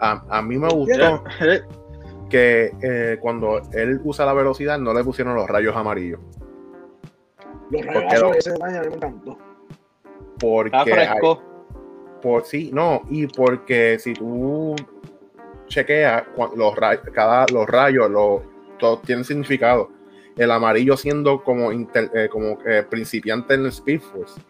A, 0.00 0.22
a 0.38 0.42
mí 0.42 0.56
me 0.58 0.68
gustó 0.68 1.22
que 2.30 2.72
eh, 2.82 3.18
cuando 3.20 3.60
él 3.72 4.00
usa 4.04 4.24
la 4.26 4.32
velocidad 4.32 4.78
no 4.78 4.92
le 4.94 5.02
pusieron 5.02 5.34
los 5.34 5.48
rayos 5.48 5.74
amarillos. 5.74 6.20
Los 7.70 7.82
Porque 7.82 8.00
rayos 8.00 8.22
lo- 8.22 8.34
ese 8.34 8.52
mí 8.52 8.58
me 8.88 8.94
encantó. 8.94 9.38
Porque 10.38 10.76
está 10.76 10.84
fresco. 10.84 11.42
Por 12.22 12.44
sí, 12.44 12.70
no, 12.72 13.02
y 13.10 13.26
porque 13.28 13.98
si 13.98 14.12
tú 14.12 14.74
chequeas 15.68 16.24
cua- 16.36 16.54
los 16.56 16.74
rayos, 16.76 17.02
cada 17.14 17.46
los 17.52 17.66
rayos, 17.66 18.10
los, 18.10 18.42
todos 18.78 19.02
tienen 19.02 19.24
significado. 19.24 19.90
El 20.36 20.50
amarillo 20.50 20.96
siendo 20.96 21.42
como 21.42 21.72
inter- 21.72 22.10
eh, 22.14 22.28
como 22.30 22.58
eh, 22.66 22.84
principiante 22.88 23.54
en 23.54 23.66
Speed 23.66 24.00
Force 24.00 24.40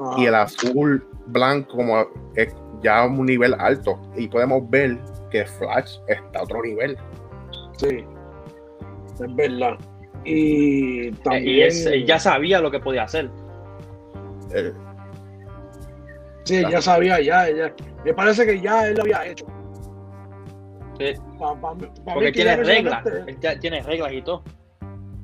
Ah, 0.00 0.16
y 0.18 0.26
el 0.26 0.34
azul 0.34 1.06
blanco 1.26 1.76
como 1.76 2.04
es 2.34 2.52
ya 2.82 3.04
un 3.06 3.24
nivel 3.26 3.54
alto 3.58 4.00
y 4.16 4.26
podemos 4.28 4.68
ver 4.68 4.98
que 5.30 5.44
Flash 5.46 5.98
está 6.08 6.40
a 6.40 6.42
otro 6.42 6.60
nivel. 6.62 6.98
Sí, 7.78 8.04
es 9.22 9.34
verdad. 9.36 9.78
Y 10.24 11.12
también. 11.12 11.46
Y 11.48 11.62
es- 11.62 11.86
él 11.86 12.04
ya 12.06 12.18
sabía 12.18 12.60
lo 12.60 12.70
que 12.70 12.80
podía 12.80 13.04
hacer. 13.04 13.30
Eh, 14.52 14.72
Sí, 16.44 16.62
ya 16.70 16.82
sabía, 16.82 17.20
ya, 17.22 17.48
ya. 17.50 17.72
Me 18.04 18.12
parece 18.12 18.44
que 18.44 18.60
ya 18.60 18.86
él 18.88 18.96
lo 18.96 19.02
había 19.02 19.24
hecho. 19.26 19.46
Sí, 20.98 21.12
Pa- 21.38 21.54
pa- 21.60 21.60
pa 21.60 21.74
mí 21.74 21.86
porque 22.04 22.26
que 22.26 22.32
tiene 22.32 22.56
reglas. 22.56 23.06
Él 23.06 23.38
ya 23.40 23.58
tiene 23.58 23.82
reglas 23.82 24.12
y 24.12 24.22
todo. 24.22 24.42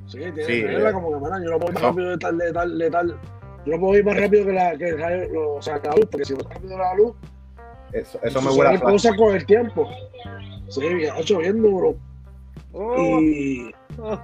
Sí, 0.07 0.17
tiene 0.19 0.43
Sí, 0.43 0.63
reglas 0.63 0.91
eh. 0.91 0.93
como 0.93 1.11
que, 1.11 1.17
mira, 1.25 1.39
yo 1.43 1.51
no 1.51 1.59
puedo 1.59 1.71
ir 1.71 1.73
más 1.75 1.81
No. 1.83 1.89
rápido 1.89 2.09
de 2.11 2.17
tal, 2.17 2.37
de 2.37 2.51
tal, 2.53 2.77
de 2.77 2.89
tal. 2.91 3.19
Yo 3.65 3.73
no 3.73 3.79
puedo 3.79 3.97
ir 3.97 4.05
más 4.05 4.19
rápido 4.19 4.45
que 4.45 4.51
la, 4.53 4.77
que 4.77 4.89
el 4.89 4.99
rayo- 4.99 5.29
lo- 5.33 5.53
o 5.55 5.61
sea, 5.61 5.79
que 5.79 5.87
la 5.87 5.95
luz, 5.95 6.05
porque 6.11 6.25
si 6.25 6.33
voy 6.33 6.43
rápido 6.49 6.77
la 6.77 6.95
luz, 6.95 7.15
eso, 7.93 8.19
eso 8.23 8.41
me 8.41 8.49
huele 8.51 8.75
a 8.75 8.79
Flash. 8.79 8.91
cosas 8.91 9.15
con 9.17 9.35
el 9.35 9.45
tiempo. 9.45 9.87
Sí, 10.69 10.81
ha 11.05 11.19
hecho 11.19 11.37
bien 11.39 11.61
duro. 11.61 11.95
Oh, 12.73 13.19
Y. 13.21 13.73
oh. 13.99 14.19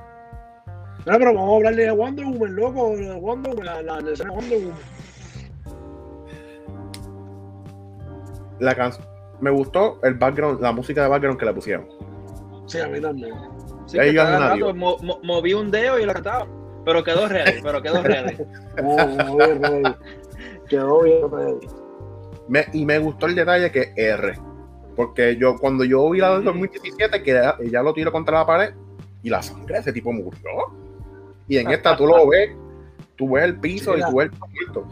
Mira, 1.05 1.17
pero 1.19 1.33
vamos 1.33 1.53
a 1.53 1.55
hablarle 1.57 1.83
de 1.83 1.91
Wonder 1.91 2.25
Woman, 2.25 2.55
loco. 2.55 2.95
de 2.97 3.13
Wonder 3.15 3.51
Woman, 3.55 3.65
la, 3.65 3.81
la, 3.81 4.01
la 4.01 4.11
escena 4.11 4.31
de 4.31 4.35
Wonder 4.35 4.59
Woman. 4.59 4.77
La 8.59 8.75
can- 8.75 8.91
me 9.41 9.49
gustó 9.51 9.99
el 10.03 10.15
background, 10.15 10.61
la 10.61 10.71
música 10.71 11.03
de 11.03 11.09
background 11.09 11.39
que 11.39 11.45
le 11.45 11.53
pusieron. 11.53 11.87
Sí, 12.65 12.79
a 12.79 12.87
mí 12.87 12.99
también. 12.99 13.33
Sí, 13.85 13.97
cada 14.15 14.49
rato 14.49 14.73
mo- 14.75 14.97
mo- 15.01 15.19
moví 15.23 15.53
un 15.53 15.71
dedo 15.71 15.97
y 15.99 16.05
lo 16.05 16.13
cantaba. 16.13 16.47
Pero 16.83 17.03
quedó 17.03 17.27
ready, 17.27 17.61
pero 17.61 17.81
quedó 17.81 18.01
ready. 18.01 18.35
Bien, 18.77 19.61
ready. 19.61 19.95
Quedó 20.69 21.01
bien, 21.03 21.31
ready. 21.31 21.67
Me- 22.47 22.65
y 22.73 22.85
me 22.85 22.99
gustó 22.99 23.25
el 23.27 23.35
detalle 23.35 23.71
que 23.71 23.93
R. 23.95 24.33
Porque 24.95 25.37
yo, 25.37 25.57
cuando 25.57 25.83
yo 25.83 26.09
vi 26.09 26.19
la 26.19 26.33
del 26.35 26.43
2017, 26.45 27.21
que 27.23 27.31
ella, 27.31 27.55
ella 27.59 27.83
lo 27.83 27.93
tiró 27.93 28.11
contra 28.11 28.39
la 28.39 28.45
pared 28.45 28.73
y 29.21 29.29
la 29.29 29.41
sangre 29.41 29.75
de 29.75 29.79
ese 29.81 29.93
tipo 29.93 30.11
murió. 30.11 30.39
Y 31.47 31.57
en 31.57 31.69
esta 31.71 31.95
tú 31.95 32.07
lo 32.07 32.27
ves, 32.27 32.51
tú 33.15 33.31
ves 33.31 33.43
el 33.45 33.59
piso 33.59 33.93
Sí, 33.93 33.99
y 33.99 34.09
tú 34.09 34.17
ves 34.17 34.29
el 34.31 34.39
muerto. 34.39 34.87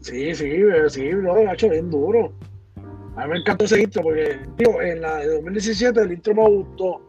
Sí, 0.00 0.34
sí, 0.34 0.62
sí, 0.88 1.10
no, 1.12 1.34
ha 1.34 1.52
hecho 1.52 1.68
bien 1.68 1.90
duro. 1.90 2.32
A 3.16 3.24
mí 3.26 3.32
me 3.32 3.38
encantó 3.38 3.64
ese 3.64 3.80
intro 3.80 4.02
porque, 4.02 4.38
tío, 4.56 4.80
en 4.82 5.00
la 5.00 5.16
de 5.16 5.34
2017 5.36 6.00
el 6.02 6.12
intro 6.12 6.34
me 6.34 6.48
gustó. 6.48 7.00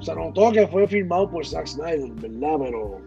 Se 0.00 0.14
notó 0.14 0.50
que 0.52 0.66
fue 0.68 0.86
filmado 0.86 1.30
por 1.30 1.46
Zack 1.46 1.66
Snyder, 1.66 2.10
¿verdad? 2.12 2.56
Pero 2.58 3.00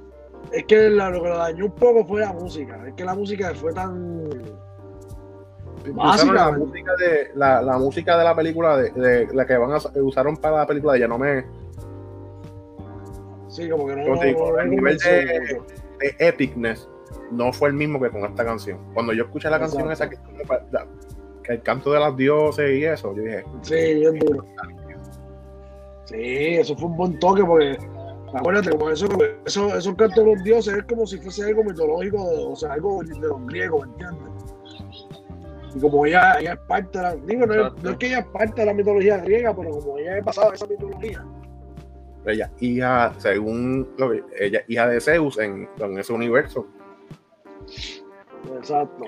es 0.52 0.63
que 0.65 0.89
la- 0.89 1.10
lo 1.10 1.21
que 1.21 1.30
lo 1.30 1.38
dañó 1.38 1.65
un 1.65 1.71
poco 1.76 2.06
fue 2.06 2.21
la 2.21 2.34
música. 2.34 2.80
Es 2.88 2.93
que 2.93 3.04
la 3.06 3.13
música 3.15 3.54
fue 3.56 3.74
tan. 3.74 4.24
Básica. 5.93 6.34
la 6.34 6.52
música 6.52 6.91
de 6.98 7.32
la, 7.36 7.62
la 7.62 7.78
música 7.78 8.17
de 8.17 8.24
la 8.24 8.36
película 8.36 8.76
de, 8.78 8.89
de 8.91 9.28
la 9.36 9.45
que 9.45 9.56
van 9.56 9.71
a 9.74 9.78
usaron 10.02 10.36
para 10.38 10.58
la 10.58 10.65
película 10.65 10.93
de 10.93 11.00
ya 11.02 11.08
no 11.08 11.19
me 11.19 11.45
Sí, 13.48 13.69
como 13.69 13.86
que 13.86 13.95
no. 13.95 14.19
Digo, 14.19 14.48
no- 14.48 14.54
no 14.54 14.60
el 14.62 14.69
nivel 14.71 14.98
de 14.98 15.62
epicness 16.19 16.89
no 17.32 17.54
fue 17.54 17.69
el 17.69 17.76
mismo 17.76 18.02
que 18.02 18.10
con 18.10 18.26
esta 18.26 18.43
canción. 18.43 18.80
Cuando 18.93 19.13
yo 19.13 19.26
escuché 19.26 19.50
la 19.50 19.60
canción 19.60 19.91
esa 19.91 20.10
que, 20.10 20.17
que 21.45 21.53
el 21.53 21.62
canto 21.62 21.91
de 21.91 21.99
las 21.99 22.15
dioses 22.15 22.71
y 22.71 22.86
eso, 22.86 23.15
yo 23.15 23.23
dije, 23.23 23.43
Sí, 23.62 23.75
bien 23.75 24.19
duro. 24.19 24.45
Sí, 26.05 26.55
eso 26.58 26.75
fue 26.75 26.88
un 26.88 26.97
buen 26.97 27.19
toque 27.19 27.43
porque. 27.43 27.77
Acuérdate, 28.34 28.71
como 28.71 28.89
eso, 28.89 29.08
eso, 29.45 29.77
esos 29.77 29.95
cantos 29.95 30.25
de 30.25 30.36
los 30.36 30.43
dioses 30.43 30.75
es 30.75 30.84
como 30.84 31.08
si 31.08 31.17
fuese 31.19 31.45
algo 31.45 31.63
mitológico, 31.63 32.21
o 32.51 32.55
sea, 32.55 32.73
algo 32.73 33.01
de 33.03 33.17
los 33.19 33.45
griegos, 33.47 33.88
¿me 33.88 33.93
entiendes? 33.93 34.34
Y 35.73 35.79
como 35.79 36.05
ella, 36.05 36.39
ella 36.39 36.53
es 36.53 36.60
parte 36.67 36.97
de 36.97 37.03
la. 37.03 37.15
Digo, 37.15 37.45
no 37.45 37.53
es, 37.53 37.60
Exacto. 37.60 37.81
no 37.84 37.89
es 37.91 37.97
que 37.97 38.08
ella 38.08 38.19
es 38.19 38.25
parte 38.25 38.62
de 38.62 38.65
la 38.65 38.73
mitología 38.73 39.17
griega, 39.19 39.55
pero 39.55 39.69
como 39.71 39.97
ella 39.99 40.17
es 40.17 40.23
pasada 40.25 40.49
de 40.49 40.55
esa 40.55 40.67
mitología. 40.67 41.25
ella 42.25 42.51
hija, 42.60 43.13
según 43.19 43.88
lo 43.97 44.12
que, 44.12 44.23
ella 44.38 44.62
hija 44.67 44.88
de 44.88 44.99
Zeus 44.99 45.38
en, 45.39 45.69
en 45.79 45.97
ese 45.97 46.12
universo, 46.12 46.67
Exacto. 48.58 49.05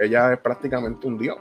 ella 0.00 0.34
es 0.34 0.38
prácticamente 0.40 1.06
un 1.06 1.16
dios. 1.18 1.38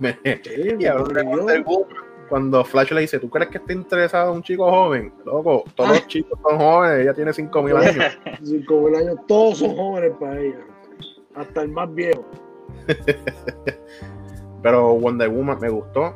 Me- 0.00 0.18
Sí, 0.22 0.74
y 0.78 0.86
ahora 0.86 1.22
me 1.24 1.36
Wonder 1.36 1.62
Woman, 1.64 1.88
cuando 2.28 2.64
Flash 2.64 2.90
le 2.92 3.02
dice, 3.02 3.18
¿tú 3.18 3.28
crees 3.28 3.50
que 3.50 3.58
está 3.58 3.72
interesado 3.72 4.30
en 4.30 4.36
un 4.36 4.42
chico 4.42 4.68
joven? 4.70 5.12
Loco, 5.24 5.64
todos 5.74 5.90
los 5.90 6.06
chicos 6.06 6.38
son 6.42 6.58
jóvenes, 6.58 7.02
ella 7.02 7.14
tiene 7.14 7.32
5000 7.32 7.76
años. 7.76 8.18
Cinco 8.42 8.80
mil 8.80 8.94
años, 8.96 9.16
todos 9.28 9.58
son 9.58 9.76
jóvenes 9.76 10.12
para 10.18 10.40
ella. 10.40 10.60
Hasta 11.34 11.62
el 11.62 11.68
más 11.68 11.92
viejo. 11.94 12.24
Pero 14.62 14.94
Wonder 14.94 15.28
Woman 15.28 15.58
me 15.60 15.68
gustó. 15.68 16.14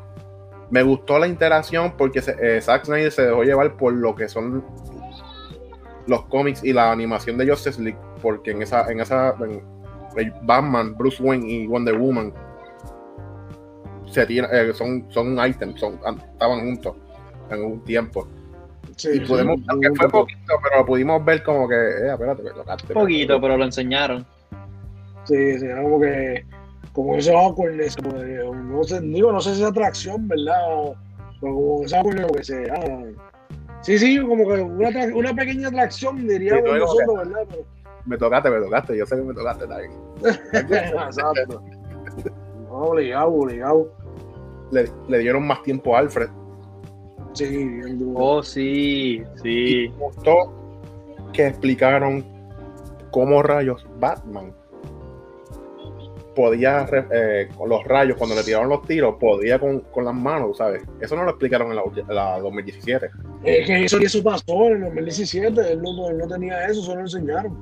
Me 0.70 0.82
gustó 0.82 1.18
la 1.18 1.26
interacción 1.26 1.94
porque 1.96 2.20
se, 2.20 2.36
eh, 2.40 2.60
Zack 2.60 2.84
Snyder 2.86 3.10
se 3.10 3.22
dejó 3.22 3.42
llevar 3.42 3.76
por 3.76 3.92
lo 3.92 4.14
que 4.14 4.28
son 4.28 4.64
los 6.06 6.24
cómics 6.26 6.62
y 6.64 6.72
la 6.72 6.90
animación 6.92 7.38
de 7.38 7.48
Justice 7.48 7.80
League. 7.80 7.98
Porque 8.22 8.50
en 8.50 8.62
esa, 8.62 8.90
en 8.90 9.00
esa 9.00 9.34
en 9.40 9.62
Batman, 10.42 10.94
Bruce 10.96 11.22
Wayne 11.22 11.46
y 11.50 11.66
Wonder 11.66 11.96
Woman 11.98 12.32
se 14.10 14.22
eh, 14.28 14.72
son, 14.74 15.06
son 15.10 15.38
items, 15.46 15.80
son, 15.80 15.98
an- 16.04 16.20
estaban 16.32 16.60
juntos 16.60 16.94
en 17.50 17.64
un 17.64 17.80
tiempo. 17.84 18.26
Sí, 18.96 19.10
y 19.14 19.20
pudimos, 19.20 19.56
sí, 19.58 19.64
aunque 19.68 19.90
un 19.90 19.96
fue 19.96 20.10
poquito, 20.10 20.54
pero 20.62 20.84
pudimos 20.84 21.24
ver 21.24 21.42
como 21.42 21.68
que, 21.68 21.74
eh, 21.74 22.12
espérate, 22.12 22.42
me 22.42 22.50
tocaste. 22.50 22.94
Poquito, 22.94 23.40
pero 23.40 23.56
lo 23.56 23.64
enseñaron. 23.64 24.26
Sí, 25.24 25.58
sí, 25.58 25.66
era 25.66 25.82
como 25.82 26.00
que, 26.00 26.44
como 26.92 27.16
ese 27.16 27.32
awkwardness, 27.34 27.96
como 27.96 28.18
de, 28.18 28.44
no 28.44 28.82
sé, 28.82 29.00
digo, 29.00 29.30
no 29.30 29.40
sé 29.40 29.54
si 29.54 29.62
es 29.62 29.68
atracción, 29.68 30.26
¿verdad? 30.26 30.96
Pero 31.40 31.54
como 31.54 31.84
ese 31.84 31.96
awkwardness, 31.96 32.26
como 32.26 32.38
que 32.38 32.44
se, 32.44 32.70
ah, 32.70 33.04
sí, 33.82 33.98
sí, 33.98 34.18
como 34.18 34.48
que 34.48 34.62
una, 34.62 34.88
una 35.14 35.34
pequeña 35.34 35.68
atracción, 35.68 36.26
diríamos 36.26 36.64
Sí, 36.64 36.70
no, 36.70 36.78
nosotros, 36.78 37.16
¿verdad? 37.18 37.46
Pero, 37.50 37.64
Me 38.06 38.16
tocaste, 38.18 38.50
me 38.50 38.60
tocaste, 38.60 38.96
yo 38.96 39.06
sé 39.06 39.16
que 39.16 39.22
me 39.22 39.34
tocaste, 39.34 39.66
bien. 39.66 39.92
exacto. 41.06 41.62
No, 42.78 42.84
obligado, 42.84 43.32
obligado. 43.32 43.92
Le, 44.70 44.88
le 45.08 45.18
dieron 45.18 45.44
más 45.44 45.62
tiempo 45.64 45.96
a 45.96 45.98
Alfred. 45.98 46.28
Sí, 47.32 47.44
bien 47.48 47.98
duro. 47.98 48.18
Oh, 48.18 48.42
sí, 48.42 49.20
sí. 49.42 49.92
me 49.96 50.04
gustó 50.04 50.52
que 51.32 51.48
explicaron 51.48 52.24
cómo 53.10 53.42
rayos 53.42 53.84
Batman 53.98 54.54
podía, 56.36 56.88
eh, 57.10 57.48
con 57.56 57.68
los 57.68 57.82
rayos, 57.84 58.16
cuando 58.16 58.36
le 58.36 58.44
tiraron 58.44 58.68
los 58.68 58.82
tiros, 58.82 59.16
podía 59.18 59.58
con, 59.58 59.80
con 59.80 60.04
las 60.04 60.14
manos, 60.14 60.58
¿sabes? 60.58 60.84
Eso 61.00 61.16
no 61.16 61.24
lo 61.24 61.30
explicaron 61.30 61.70
en 61.70 61.76
la, 61.76 61.82
la 62.14 62.38
2017. 62.38 63.10
Es 63.42 63.66
que 63.66 63.84
eso, 63.84 64.00
y 64.00 64.04
eso 64.04 64.22
pasó 64.22 64.66
en 64.66 64.84
el 64.84 64.84
2017, 64.84 65.72
él 65.72 65.82
no, 65.82 66.08
él 66.08 66.18
no 66.18 66.28
tenía 66.28 66.64
eso, 66.66 66.80
solo 66.82 66.98
lo 66.98 67.02
enseñaron. 67.02 67.58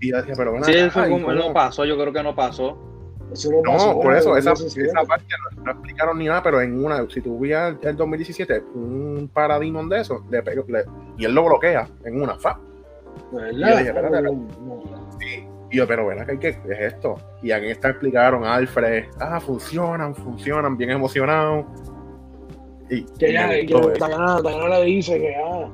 Y 0.00 0.10
yo 0.10 0.18
decía, 0.18 0.34
pero 0.36 0.52
ven 0.52 0.64
Sí, 0.64 0.72
¿y 0.72 0.90
como, 0.90 1.32
no 1.32 1.54
pasó, 1.54 1.86
yo 1.86 1.96
creo 1.96 2.12
que 2.12 2.22
no 2.22 2.34
pasó. 2.34 2.93
Eso 3.32 3.50
no 3.50 3.62
pasó. 3.62 4.00
Por 4.00 4.14
eso, 4.14 4.36
esa, 4.36 4.50
2017. 4.50 4.88
esa 4.88 5.02
parte 5.06 5.24
no, 5.56 5.62
no 5.64 5.70
explicaron 5.72 6.18
ni 6.18 6.26
nada, 6.26 6.42
pero 6.42 6.60
en 6.60 6.84
una, 6.84 7.08
si 7.10 7.20
tú 7.20 7.38
veías 7.38 7.74
el 7.82 7.96
2017, 7.96 8.62
un 8.74 9.30
paradigma 9.32 9.82
de 9.84 10.00
eso, 10.00 10.24
le 10.30 10.42
le- 10.42 10.84
y 11.18 11.24
él 11.24 11.34
lo 11.34 11.44
bloquea 11.44 11.88
en 12.04 12.22
una 12.22 12.36
fa. 12.36 12.58
Y 13.32 13.60
yo 13.60 13.66
dije, 13.78 13.88
espérate, 13.88 14.22
No, 14.22 14.32
no. 14.32 14.82
Y 15.70 15.76
yo, 15.76 15.88
pero 15.88 16.06
ven 16.06 16.38
¿qué, 16.38 16.48
es 16.50 16.58
esto? 16.78 17.16
Y 17.42 17.50
en 17.50 17.64
esta 17.64 17.88
explicaron 17.90 18.44
a 18.44 18.54
Alfred, 18.54 19.06
ah, 19.18 19.40
funcionan, 19.40 20.14
funcionan, 20.14 20.76
bien 20.76 20.90
emocionados. 20.90 21.64
Y, 22.90 23.02
Que 23.18 23.32
ya, 23.32 23.48
que 23.48 23.64
Diana 23.66 24.68
le 24.78 24.84
dice 24.84 25.18
que 25.18 25.34
ah, 25.34 25.68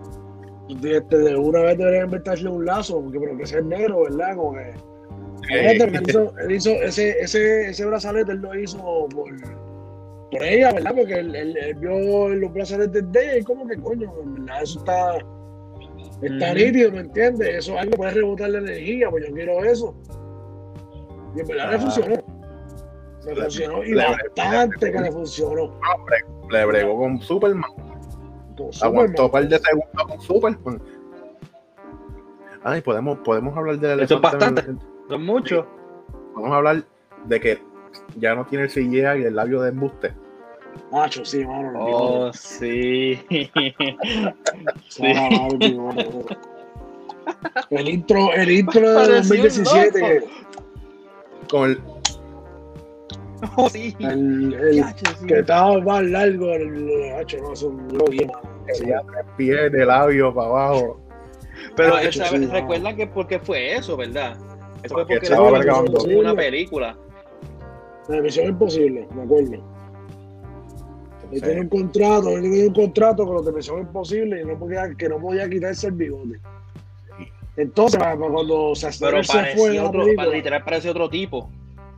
este, 0.82 1.18
de 1.18 1.36
una 1.36 1.60
vez 1.60 1.76
debería 1.76 2.04
inventarle 2.04 2.48
un 2.48 2.64
lazo, 2.64 3.02
porque, 3.02 3.18
pero 3.20 3.36
que 3.36 3.46
sea 3.46 3.60
negro, 3.60 4.04
¿verdad? 4.04 4.36
Como 4.36 4.54
que. 4.54 4.74
Él 5.48 6.02
hizo, 6.08 6.32
él 6.38 6.52
hizo 6.52 6.70
ese, 6.70 7.10
ese, 7.20 7.70
ese 7.70 7.84
brazalete, 7.86 8.32
él 8.32 8.38
lo 8.38 8.54
hizo 8.58 8.78
por, 9.08 9.30
por 10.30 10.42
ella, 10.42 10.72
¿verdad? 10.72 10.92
Porque 10.96 11.14
él, 11.14 11.34
él- 11.34 11.56
él 11.56 11.74
vio 11.76 12.28
los 12.28 12.52
brazaletes 12.52 13.10
de 13.12 13.24
ella 13.24 13.36
y 13.38 13.42
como 13.42 13.66
que 13.66 13.76
coño, 13.76 14.12
en 14.22 14.34
verdad, 14.34 14.62
eso 14.62 14.78
está, 14.80 15.16
está 16.22 16.46
Ujú. 16.46 16.54
nítido, 16.54 16.92
¿me 16.92 17.00
entiendes? 17.00 17.48
Eso 17.56 17.74
es 17.74 17.80
algo 17.80 17.96
puede 17.96 18.12
rebotar 18.12 18.50
la 18.50 18.58
energía, 18.58 19.10
pues 19.10 19.26
yo 19.28 19.34
quiero 19.34 19.64
eso. 19.64 19.94
Y 21.36 21.40
en 21.40 21.46
verdad 21.46 21.70
le 21.70 21.76
Ah. 21.76 21.80
funcionó. 21.80 22.14
Le 23.26 23.34
Le- 23.34 23.42
funcionó 23.42 23.84
y 23.84 23.94
le- 23.94 24.04
bastante 24.36 24.92
que 24.92 25.00
le 25.00 25.12
funcionó. 25.12 25.78
Le 26.50 26.64
bregó 26.66 26.96
con 26.98 27.20
Superman, 27.20 27.70
Con 28.56 28.70
aguantó 28.82 29.24
un 29.24 29.28
Superman. 29.28 29.30
par 29.30 29.48
de 29.48 29.58
segundos 29.58 30.06
con 30.06 30.20
Superman. 30.20 30.82
Ay, 32.62 32.80
podemos, 32.82 33.18
podemos 33.20 33.56
hablar 33.56 33.78
del 33.78 34.00
Eso 34.00 34.16
es 34.16 34.20
elefante 34.32 34.60
en- 34.70 34.78
en- 35.10 35.18
Son 35.18 35.26
muchos. 35.26 35.64
Vamos 36.34 36.50
a 36.52 36.56
hablar 36.56 36.84
de 37.26 37.40
que 37.40 37.58
ya 38.16 38.34
no 38.34 38.44
tiene 38.46 38.64
el 38.64 38.70
CGI 38.70 39.22
y 39.22 39.24
el 39.24 39.34
labio 39.36 39.60
de 39.62 39.70
embuste. 39.70 40.12
Macho, 40.92 41.24
sí, 41.24 41.44
mano. 41.44 41.72
Oh, 41.78 42.32
sí. 42.32 43.18
Ah, 45.02 45.48
el 47.70 47.88
intro, 47.88 48.32
el 48.32 48.50
intro 48.50 48.80
de 48.88 48.94
Parecía 48.94 49.36
un 49.36 49.42
2017, 49.42 50.20
loco. 50.20 50.26
Con 51.48 51.70
el, 51.70 51.82
Oh, 53.56 53.68
sí. 53.70 53.94
el, 54.00 54.52
el 54.54 54.84
sí. 54.84 55.26
que 55.26 55.38
estaba 55.38 55.78
más 55.80 56.02
largo, 56.04 56.50
el 56.52 57.12
macho, 57.16 57.38
no. 57.40 57.54
Sí, 57.56 58.86
ya 58.86 59.00
tres 59.02 59.24
pies 59.36 59.72
de 59.72 59.86
labio 59.86 60.34
para 60.34 60.48
abajo. 60.48 61.00
Pero 61.76 61.98
esa 61.98 62.26
sí, 62.26 62.38
vez, 62.38 62.48
no. 62.48 62.52
recuerdan 62.54 62.96
que 62.96 63.06
porque 63.06 63.38
fue 63.38 63.76
eso, 63.76 63.96
¿verdad? 63.96 64.36
Eso 64.82 64.94
fue 64.94 65.06
Porque 65.06 65.28
porque 65.30 66.14
una 66.16 66.34
película. 66.34 66.96
La 68.08 68.20
misión 68.20 68.46
imposible, 68.48 69.06
me 69.14 69.22
acuerdo. 69.22 69.62
Él 71.32 71.40
tenía 71.40 71.60
un 71.62 71.68
contrato, 71.68 72.28
él 72.30 72.42
tenía 72.42 72.66
un 72.66 72.74
contrato 72.74 73.24
con 73.24 73.36
los 73.36 73.46
de 73.46 73.52
Misión 73.52 73.78
Imposible 73.80 74.40
y 74.40 74.44
no 74.44 74.58
podía, 74.58 74.92
que 74.96 75.08
no 75.08 75.18
podía 75.20 75.48
quitarse 75.48 75.86
el 75.86 75.92
bigote. 75.92 76.40
Entonces, 77.56 78.00
cuando 78.02 78.74
se 78.74 78.90
Pero 78.98 79.22
se 79.22 79.44
fue 79.56 79.78
otro, 79.78 80.02
película, 80.02 80.26
literal 80.28 80.64
parecía 80.64 80.90
otro 80.90 81.08
tipo. 81.08 81.48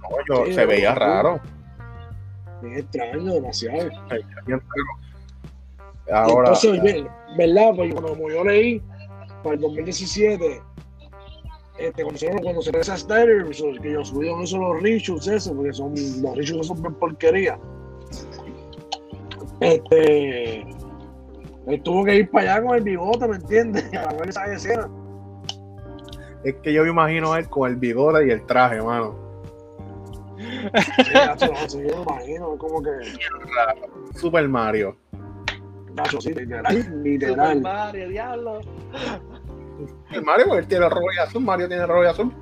no, 0.03 0.09
yo- 0.29 0.47
Sí, 0.47 0.53
se 0.53 0.67
veía 0.67 0.95
raro. 0.95 1.41
es 2.63 2.79
extraño, 2.81 3.33
demasiado. 3.35 3.91
Ahora, 6.13 6.49
Entonces, 6.49 6.83
ve- 6.83 7.07
¿verdad? 7.39 7.73
Pues 7.77 7.95
como 7.95 8.29
yo 8.29 8.45
leí, 8.45 8.83
para 9.43 9.55
el 9.55 9.61
2017, 9.63 10.61
este, 11.83 12.03
cuando, 12.03 12.19
se, 12.19 12.31
cuando 12.43 12.63
se 12.63 12.71
regresa 12.71 12.95
a 12.95 12.97
Snyder, 12.97 13.45
que 13.81 13.89
ellos 13.91 14.09
subieron 14.09 14.43
eso 14.43 14.59
los 14.59 14.83
reshoots, 14.83 15.27
eso, 15.27 15.55
porque 15.55 15.73
son, 15.73 15.95
los 16.23 16.37
reshoots 16.37 16.67
son 16.67 16.81
bien 16.81 16.95
porquería. 16.95 17.59
Este, 19.61 20.61
él 21.67 21.83
tuvo 21.83 22.05
que 22.05 22.17
ir 22.17 22.31
para 22.31 22.57
allá 22.57 22.67
con 22.67 22.77
el 22.77 22.83
bigote, 22.83 23.29
¿me 23.29 23.37
entiendes? 23.37 23.85
A 23.95 24.13
ver 24.15 24.29
esa 24.29 24.53
escena. 24.53 24.89
es 26.45 26.55
que 26.57 26.73
yo 26.73 26.83
me 26.85 26.91
imagino 26.91 27.33
a 27.33 27.39
él 27.39 27.49
con 27.49 27.71
el 27.71 27.77
bigote 27.77 28.27
y 28.27 28.31
el 28.31 28.45
traje, 28.47 28.81
mano. 28.81 29.17
Sí, 30.39 31.13
no, 31.15 31.37
yo 31.69 31.97
me 31.97 32.03
imagino, 32.03 32.57
como 32.59 32.83
que, 32.83 32.91
Super 34.19 34.49
Mario. 34.49 34.97
Nacho, 35.95 36.21
sí, 36.21 36.33
literal, 36.33 36.77
Super 36.77 36.97
literal. 36.99 37.61
Mario, 37.61 38.09
diablo. 38.09 38.61
El 40.11 40.23
Mario, 40.23 40.47
porque 40.47 40.61
él 40.61 40.69
tiene 40.69 40.89
rojo 40.89 41.07
y 41.15 41.19
azul. 41.19 41.43
Mario 41.43 41.69
tiene 41.69 41.87
rojo 41.87 42.05
y 42.05 42.07
azul. 42.07 42.33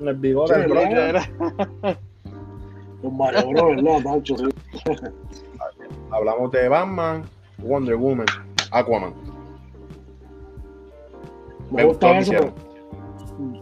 El 0.00 0.14
bigote, 0.16 0.54
Sí, 0.54 0.60
el. 0.60 1.16
Con 3.02 3.16
Mario 3.16 3.48
Bros, 3.48 3.76
¿verdad, 3.76 4.02
Tacho? 4.02 4.36
Sí. 4.36 4.48
Hablamos 6.10 6.50
de 6.52 6.68
Batman, 6.68 7.24
Wonder 7.58 7.96
Woman, 7.96 8.26
Aquaman. 8.70 9.12
Me, 11.70 11.82
Me 11.82 11.84
gusta 11.84 12.18
eso. 12.18 12.52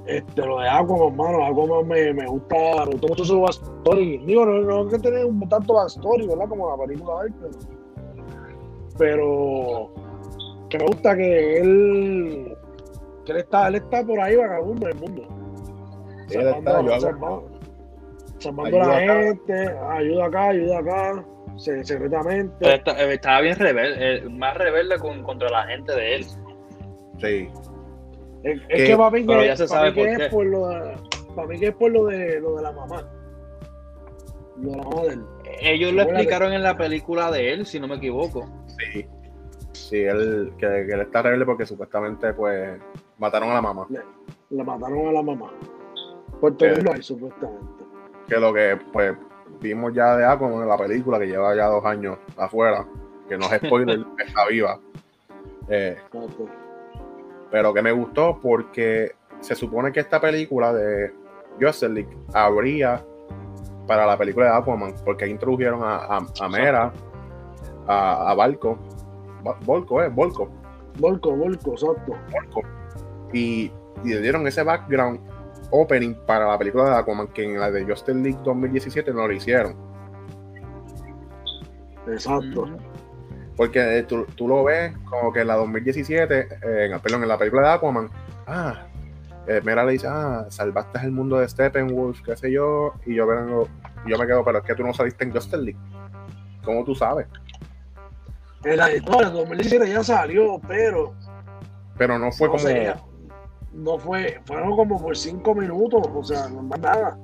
Este, 0.06 0.46
lo 0.46 0.60
de 0.60 0.68
Aquaman, 0.68 1.16
mano, 1.16 1.44
Aquaman 1.44 1.88
me, 1.88 2.14
me 2.14 2.26
gusta, 2.26 2.56
me 2.86 2.92
gustó 2.92 3.08
mucho 3.08 3.24
su 3.24 3.40
backstory. 3.40 4.18
Digo, 4.18 4.46
no, 4.46 4.60
no 4.60 4.82
hay 4.82 4.88
que 4.88 4.98
tener 4.98 5.24
un 5.24 5.48
tanto 5.48 5.74
backstory, 5.74 6.26
¿verdad? 6.26 6.48
Como 6.48 6.70
la 6.70 6.84
película 6.84 7.24
de 7.24 7.32
pero, 8.98 9.90
pero 9.90 9.90
que 10.68 10.78
me 10.78 10.86
gusta 10.86 11.16
que 11.16 11.58
él, 11.58 12.55
que 13.26 13.32
él 13.32 13.38
está, 13.38 13.68
él 13.68 13.74
está 13.76 14.04
por 14.04 14.18
ahí 14.20 14.36
vagabundo 14.36 14.88
en 14.88 14.96
el 14.96 15.00
mundo. 15.02 15.28
Sí, 16.28 16.38
él 16.38 16.48
está, 16.48 16.70
yo 16.82 16.94
hago- 16.94 17.00
salvando, 17.00 17.50
a 18.82 18.86
la 18.86 18.96
acá. 18.96 19.22
gente, 19.22 19.68
ayuda 19.90 20.26
acá, 20.26 20.48
ayuda 20.48 20.78
acá, 20.78 21.24
Pero 21.64 21.84
secretamente. 21.84 22.74
está- 22.74 23.02
eh, 23.02 23.14
estaba 23.14 23.40
bien 23.40 23.56
rebelde, 23.56 24.16
eh, 24.16 24.28
más 24.28 24.56
rebelde 24.56 24.98
con, 24.98 25.22
contra 25.22 25.48
la 25.50 25.64
gente 25.66 25.92
de 25.94 26.14
él. 26.16 26.24
Sí. 27.18 27.48
Es, 28.42 28.60
es 28.68 28.88
que- 28.88 28.96
mí 28.96 29.24
pero 29.26 29.40
que, 29.40 29.46
ya 29.46 29.56
se 29.56 29.66
para 29.66 29.80
sabe 29.80 29.90
mí 29.90 29.94
que 29.96 30.00
por 30.02 30.08
es 30.10 30.18
qué. 30.18 30.34
por 30.36 30.46
lo 30.46 30.68
de, 30.68 30.94
para 31.34 31.48
mí 31.48 31.58
que 31.58 31.66
es 31.68 31.74
por 31.74 31.90
lo 31.90 32.04
de 32.06 32.40
lo 32.40 32.56
de 32.56 32.62
la 32.62 32.72
mamá. 32.72 33.08
Lo 34.60 34.70
de 34.70 34.76
la 34.76 34.82
mamá 34.84 35.02
de 35.02 35.08
él. 35.08 35.24
Ellos 35.62 35.92
lo 35.92 36.02
explicaron 36.02 36.52
en 36.52 36.62
la 36.62 36.76
película 36.76 37.30
de 37.30 37.52
él, 37.52 37.66
si 37.66 37.80
no 37.80 37.88
me 37.88 37.96
equivoco. 37.96 38.46
Sí. 38.92 39.06
Sí, 39.72 39.98
él, 40.00 40.52
que, 40.58 40.66
que 40.66 40.92
él 40.92 41.00
está 41.00 41.22
rebelde 41.22 41.44
porque 41.46 41.66
supuestamente, 41.66 42.32
pues, 42.34 42.78
mataron 43.18 43.50
a 43.50 43.54
la 43.54 43.62
mamá. 43.62 43.86
Le 44.50 44.64
mataron 44.64 45.08
a 45.08 45.12
la 45.12 45.22
mamá. 45.22 45.50
Por 46.40 46.56
tenerlo 46.56 46.92
supuestamente. 47.02 47.84
Que 48.28 48.36
lo 48.38 48.52
que, 48.52 48.78
pues, 48.92 49.16
vimos 49.60 49.92
ya 49.94 50.16
de 50.16 50.24
Aquaman 50.26 50.62
en 50.62 50.68
la 50.68 50.76
película, 50.76 51.18
que 51.18 51.26
lleva 51.26 51.54
ya 51.54 51.66
dos 51.66 51.84
años 51.84 52.18
afuera, 52.36 52.86
que 53.28 53.38
no 53.38 53.46
es 53.46 53.60
spoiler, 53.64 54.04
está 54.18 54.46
viva. 54.48 54.78
Eh, 55.68 55.96
pero 57.50 57.72
que 57.72 57.82
me 57.82 57.92
gustó 57.92 58.38
porque 58.40 59.12
se 59.40 59.54
supone 59.54 59.92
que 59.92 60.00
esta 60.00 60.20
película 60.20 60.72
de 60.72 61.12
League 61.58 62.16
habría 62.34 63.04
para 63.86 64.04
la 64.06 64.16
película 64.18 64.46
de 64.46 64.52
Aquaman, 64.56 64.94
porque 65.04 65.26
introdujeron 65.26 65.82
a, 65.82 65.96
a, 65.96 66.26
a 66.40 66.48
Mera, 66.48 66.92
a, 67.86 68.30
a 68.30 68.34
Balco, 68.34 68.78
Ba- 69.42 69.56
Volco, 69.64 70.02
eh, 70.02 70.08
Volco, 70.08 70.48
Volco, 70.98 71.30
Volco, 71.36 71.70
exacto. 71.72 72.12
Volco, 72.32 72.62
y, 73.36 73.72
y 74.04 74.08
le 74.08 74.20
dieron 74.20 74.46
ese 74.46 74.62
background 74.62 75.20
opening 75.70 76.14
para 76.26 76.46
la 76.48 76.58
película 76.58 76.84
de 76.84 76.96
Aquaman, 76.96 77.28
que 77.28 77.44
en 77.44 77.58
la 77.58 77.70
de 77.70 77.84
Justice 77.84 78.14
League 78.18 78.38
2017 78.44 79.12
no 79.12 79.26
lo 79.26 79.32
hicieron. 79.32 79.76
Exacto. 82.08 82.68
Porque 83.56 83.98
eh, 83.98 84.02
tú, 84.04 84.26
tú 84.36 84.46
lo 84.48 84.64
ves 84.64 84.94
como 85.04 85.32
que 85.32 85.40
en 85.40 85.48
la 85.48 85.56
2017, 85.56 86.38
eh, 86.38 86.88
en, 86.90 87.00
perdón, 87.00 87.22
en 87.22 87.28
la 87.28 87.38
película 87.38 87.62
de 87.62 87.74
Aquaman, 87.74 88.10
ah, 88.46 88.86
eh, 89.46 89.60
Mera 89.64 89.84
le 89.84 89.92
dice, 89.92 90.06
ah, 90.08 90.46
salvaste 90.50 91.00
el 91.00 91.12
mundo 91.12 91.38
de 91.38 91.48
Steppenwolf, 91.48 92.20
qué 92.22 92.36
sé 92.36 92.52
yo, 92.52 92.94
y 93.06 93.14
yo 93.14 93.26
vengo, 93.26 93.68
y 94.04 94.10
yo 94.10 94.18
me 94.18 94.26
quedo, 94.26 94.44
pero 94.44 94.58
es 94.58 94.64
que 94.64 94.74
tú 94.74 94.82
no 94.82 94.92
saliste 94.92 95.24
en 95.24 95.32
Justice 95.32 95.56
League. 95.56 95.80
¿Cómo 96.64 96.84
tú 96.84 96.94
sabes? 96.94 97.26
En 98.64 98.76
la 98.76 98.92
historia, 98.92 99.28
en 99.28 99.34
2017 99.34 99.88
ya 99.88 100.02
salió, 100.02 100.60
pero 100.66 101.14
Pero 101.96 102.18
no 102.18 102.32
fue 102.32 102.48
no, 102.48 102.54
como. 102.54 103.05
No 103.76 103.98
fue, 103.98 104.40
fueron 104.44 104.74
como 104.76 105.00
por 105.00 105.16
cinco 105.16 105.54
minutos, 105.54 106.02
o 106.14 106.24
sea, 106.24 106.48
no 106.48 106.62
más 106.62 106.80
nada. 106.80 107.18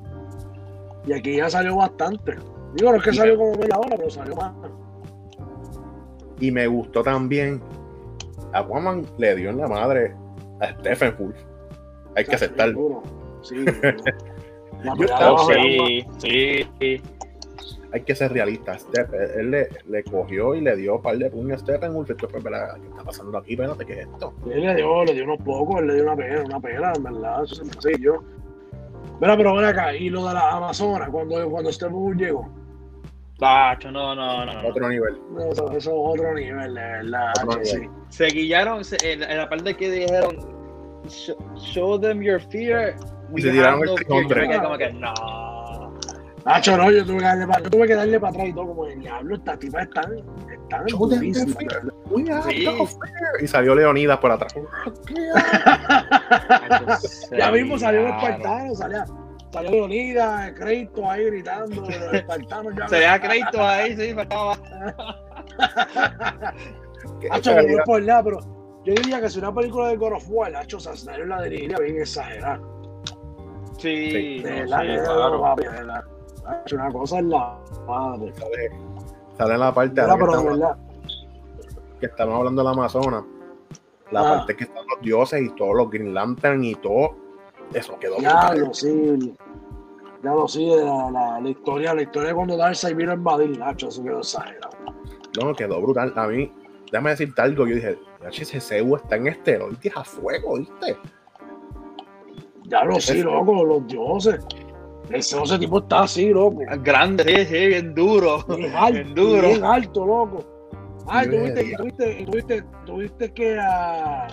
Y 1.07 1.13
aquí 1.13 1.37
ya 1.37 1.49
salió 1.51 1.77
bastante. 1.77 2.37
Digo, 2.75 2.91
no 2.93 2.97
es 2.99 3.03
que 3.03 3.11
Y- 3.11 3.15
salió 3.15 3.37
como 3.37 3.53
media 3.57 3.77
hora, 3.79 3.97
pero 3.97 4.11
salió 4.11 4.37
más. 4.37 4.53
Y 6.41 6.51
me 6.51 6.67
gustó 6.67 7.03
también. 7.03 7.61
Aquaman 8.53 9.07
le 9.19 9.35
dio 9.37 9.51
en 9.51 9.59
la 9.59 9.69
madre 9.69 10.15
a 10.61 10.73
Steppenwolf. 10.79 11.37
Hay 12.17 12.25
que 12.25 12.35
aceptarlo. 12.35 13.03
Sí. 13.43 13.57
Sí, 15.45 16.07
sí, 16.19 16.67
sí. 16.81 17.03
Hay 17.93 18.01
que 18.03 18.15
ser 18.15 18.33
realista. 18.33 18.79
Step- 18.79 19.13
él 19.13 19.31
él 19.41 19.51
le, 19.51 19.69
le 19.89 20.03
cogió 20.05 20.55
y 20.55 20.61
le 20.63 20.77
dio 20.77 20.97
un 20.97 21.03
par 21.03 21.17
de 21.19 21.29
puños 21.31 21.57
a 21.63 21.65
Steppenwolf. 21.67 22.09
Esto 22.11 22.29
fue, 22.29 22.39
"Espera, 22.39 22.75
¿qué 22.81 22.89
está 22.89 23.05
pasando 23.05 23.37
aquí? 23.39 23.53
Espérate, 23.53 23.85
¿qué 23.85 23.93
es 23.93 23.99
esto? 24.09 24.33
Él 24.51 24.63
le 24.63 24.75
dio, 24.77 25.05
le 25.05 25.13
dio 25.15 25.25
unos 25.25 25.39
pocos, 25.43 25.81
él 25.81 25.87
le 25.89 25.95
dio 25.97 26.03
una 26.05 26.17
pena, 26.17 26.43
una 26.43 26.61
pena, 26.61 26.93
en 26.97 27.03
verdad, 27.03 27.45
eso 27.45 27.55
se 27.57 27.65
me 27.65 27.71
hace 27.71 27.93
yo. 28.01 28.23
Mira, 29.21 29.37
pero 29.37 29.55
ven 29.55 29.65
acá, 29.67 29.95
y 29.95 30.09
lo 30.09 30.27
de 30.27 30.35
la 30.35 30.51
Amazonas, 30.53 31.09
cuando, 31.11 31.49
cuando 31.51 31.71
Steppenwolf 31.71 32.17
llegó, 32.19 32.49
Tacho, 33.39 33.91
no, 33.91 34.15
no, 34.15 34.45
no. 34.47 34.63
no. 34.63 34.69
Otro 34.69 34.89
nivel. 34.89 35.17
eso, 35.51 35.67
eso 35.73 35.77
es 35.79 35.89
otro 35.89 36.35
nivel, 36.35 36.75
de 36.75 36.81
verdad, 36.81 37.33
sí. 37.63 37.89
Se 38.09 38.27
guillaron 38.27 38.85
se- 38.85 39.13
en, 39.13 39.23
en 39.23 39.37
la 39.37 39.49
parte 39.49 39.75
que 39.77 39.91
dijeron 39.91 40.37
"Show- 41.09 41.37
show 41.57 41.99
them 42.01 42.23
your 42.23 42.41
fear. 42.41 42.95
we 43.31 43.41
Y 43.41 43.43
se 43.43 43.49
have 43.49 43.59
tiraron 43.59 43.81
el 43.83 43.87
no 43.87 43.97
fear". 43.97 44.07
trinombre. 44.07 44.41
Yo 44.41 44.47
me 44.47 44.49
quedé 44.49 44.63
como 44.63 44.79
que 44.79 44.93
no. 44.93 45.13
Nacho, 46.45 46.77
no, 46.77 46.91
yo 46.91 47.05
tuve 47.05 47.19
que 47.19 47.25
darle 47.25 47.47
para, 47.47 47.63
yo 47.63 47.71
tuve 47.71 47.87
que 47.87 47.95
darle 47.95 48.19
para 48.19 48.31
atrás 48.33 48.49
y 48.49 48.53
todo, 48.53 48.67
como 48.67 48.87
el 48.87 48.99
diablo, 49.01 49.37
estas 49.37 49.59
tipas 49.61 49.85
están, 49.85 50.13
están 50.51 50.87
have 52.31 52.51
Sí. 52.51 52.67
Y 53.41 53.47
salió 53.47 53.75
Leonidas 53.75 54.19
por 54.19 54.33
atrás. 54.33 54.53
Ya 57.37 57.51
mismo 57.51 57.79
salió 57.79 58.01
el 58.01 58.07
espartano, 58.09 58.75
salía, 58.75 59.05
salió 59.53 59.71
Leonidas, 59.71 60.53
Crédito 60.57 61.11
ahí 61.11 61.25
gritando, 61.27 61.81
los 61.83 62.15
espartanos 62.15 62.75
ya. 62.77 62.89
Se 62.89 62.97
deja 62.97 63.21
crédito 63.21 63.67
ahí, 63.67 63.97
sí, 63.97 64.15
faltaba. 64.15 64.59
Nacho, 67.31 67.55
no 67.55 67.61
es 67.61 67.77
por 67.85 68.03
nada, 68.03 68.23
pero 68.25 68.41
yo 68.85 68.95
diría 68.95 69.21
que 69.21 69.31
si 69.31 69.39
una 69.39 69.55
película 69.55 69.89
de 69.89 69.97
God 69.97 70.15
of 70.15 70.25
War, 70.29 70.51
Nacho 70.53 70.81
Sasnario 70.81 71.27
la 71.27 71.43
dirigiría 71.43 71.79
bien 71.79 72.01
exagerada. 72.01 72.61
Sí, 73.79 74.41
De 74.43 74.51
no, 74.51 74.57
verdad, 74.57 74.81
sí, 74.81 74.87
que 74.87 74.99
claro. 75.03 75.43
papi, 75.43 75.65
una 76.73 76.93
cosa 76.93 77.19
es 77.19 77.25
la 77.25 77.59
madre. 77.87 78.33
sale, 78.35 78.71
sale 79.39 79.55
en 79.55 79.61
la 79.61 79.75
parte 79.75 80.01
De 80.01 80.07
que, 80.07 80.13
pero 80.15 80.27
de 80.27 80.33
estamos, 80.39 80.59
verdad. 80.59 80.77
que 82.01 82.07
estamos 82.07 82.35
hablando 82.35 82.63
del 82.63 82.73
Amazonas. 82.73 83.25
La 84.11 84.21
Ah. 84.21 84.37
parte 84.39 84.57
que 84.57 84.65
están 84.65 84.85
los 84.95 85.01
dioses 85.03 85.41
y 85.43 85.49
todos 85.51 85.75
los 85.77 85.91
Green 85.91 86.13
Lantern 86.15 86.63
y 86.65 86.75
todo. 86.77 87.15
Eso 87.73 87.99
quedó 87.99 88.19
Ya 88.19 88.53
lo 88.55 88.75
sí. 88.75 89.35
Ya 90.23 90.31
lo 90.33 90.47
sí, 90.47 90.69
de 90.69 90.85
la, 90.85 91.11
la, 91.11 91.41
la 91.41 91.49
historia, 91.49 91.95
la 91.95 92.03
historia 92.03 92.29
de 92.29 92.35
cuando 92.35 92.57
Darkseid 92.57 92.95
vino 92.95 93.11
a 93.13 93.15
invadir, 93.15 93.59
Nacho, 93.59 93.89
eso 93.89 94.05
quedó 94.05 94.19
exagerado. 94.19 94.71
No, 95.43 95.55
quedó 95.55 95.81
brutal. 95.81 96.13
A 96.15 96.27
mí, 96.29 96.53
déjame 96.93 97.11
decirte 97.11 97.41
algo. 97.43 97.67
Yo 97.67 97.75
dije, 97.77 97.99
ese 98.31 98.61
CEU 98.61 98.97
está 98.97 99.17
en 99.17 99.29
esteroides 99.29 99.97
a 99.97 100.05
fuego, 100.05 100.59
¿viste? 100.59 100.97
Ya 102.65 102.85
lo 102.85 103.01
sí, 103.01 103.23
loco, 103.23 103.65
los 103.65 103.87
dioses. 103.87 104.45
Ese, 105.15 105.41
ese 105.43 105.59
tipo 105.59 105.79
está 105.79 106.03
así, 106.03 106.31
loco. 106.31 106.61
Grande, 106.83 107.25
sí, 107.25 107.45
sí, 107.47 107.67
bien 107.69 107.95
duro. 107.95 108.45
Bien 108.57 108.73
alto, 108.75 108.93
Bien 108.95 109.15
duro. 109.15 109.49
bien 109.49 109.65
alto, 109.65 110.07
loco. 110.07 110.45
Ay, 111.09 111.27
Yo 111.27 111.33
tuviste, 111.41 111.75
tuviste, 111.77 112.25
tuviste, 112.25 112.65
tuviste 112.87 113.33
que 113.33 113.59
a, 113.59 114.27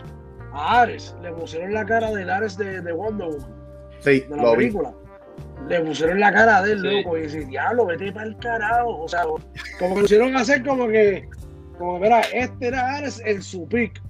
a 0.54 0.82
Ares 0.82 1.16
le 1.22 1.32
pusieron 1.34 1.74
la 1.74 1.86
cara 1.86 2.12
del 2.12 2.30
Ares 2.30 2.58
de, 2.58 2.82
de 2.82 2.92
Wonder 2.94 3.28
Woman, 3.28 3.48
Sí, 4.00 4.20
de 4.22 4.36
la 4.36 4.44
lo 4.44 4.52
vi. 4.52 4.58
película. 4.58 4.94
Le 5.68 5.82
pusieron 5.82 6.20
la 6.20 6.32
cara 6.32 6.62
de 6.62 6.72
él, 6.74 6.82
Sí. 6.82 6.88
loco, 7.04 7.18
y 7.18 7.22
dice, 7.24 7.46
diablo, 7.46 7.86
vete 7.88 8.12
para 8.12 8.28
el 8.28 8.38
carajo. 8.38 9.02
O 9.04 9.08
sea, 9.08 9.24
como 9.80 9.96
que 9.96 10.02
hicieron 10.04 10.36
hacer 10.36 10.64
como 10.66 10.88
que, 10.88 11.28
como 11.78 11.96
que, 11.96 12.00
mira, 12.02 12.22
este 12.34 12.68
era 12.68 12.96
Ares 12.98 13.22
en 13.26 13.42
su 13.42 13.68
pick. 13.68 14.02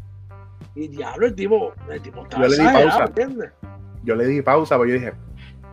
Y 0.75 0.87
diablo, 0.89 1.27
el 1.27 1.35
tipo, 1.35 1.73
el 1.89 2.01
tipo 2.01 2.23
está 2.23 2.37
Yo 2.41 2.47
le 2.47 2.57
di 2.57 2.63
pausa. 2.63 3.03
¿entiendes? 3.05 3.49
Yo 4.03 4.15
le 4.15 4.25
di 4.27 4.41
pausa, 4.41 4.77
pero 4.77 4.87
yo 4.89 4.93
dije, 4.95 5.13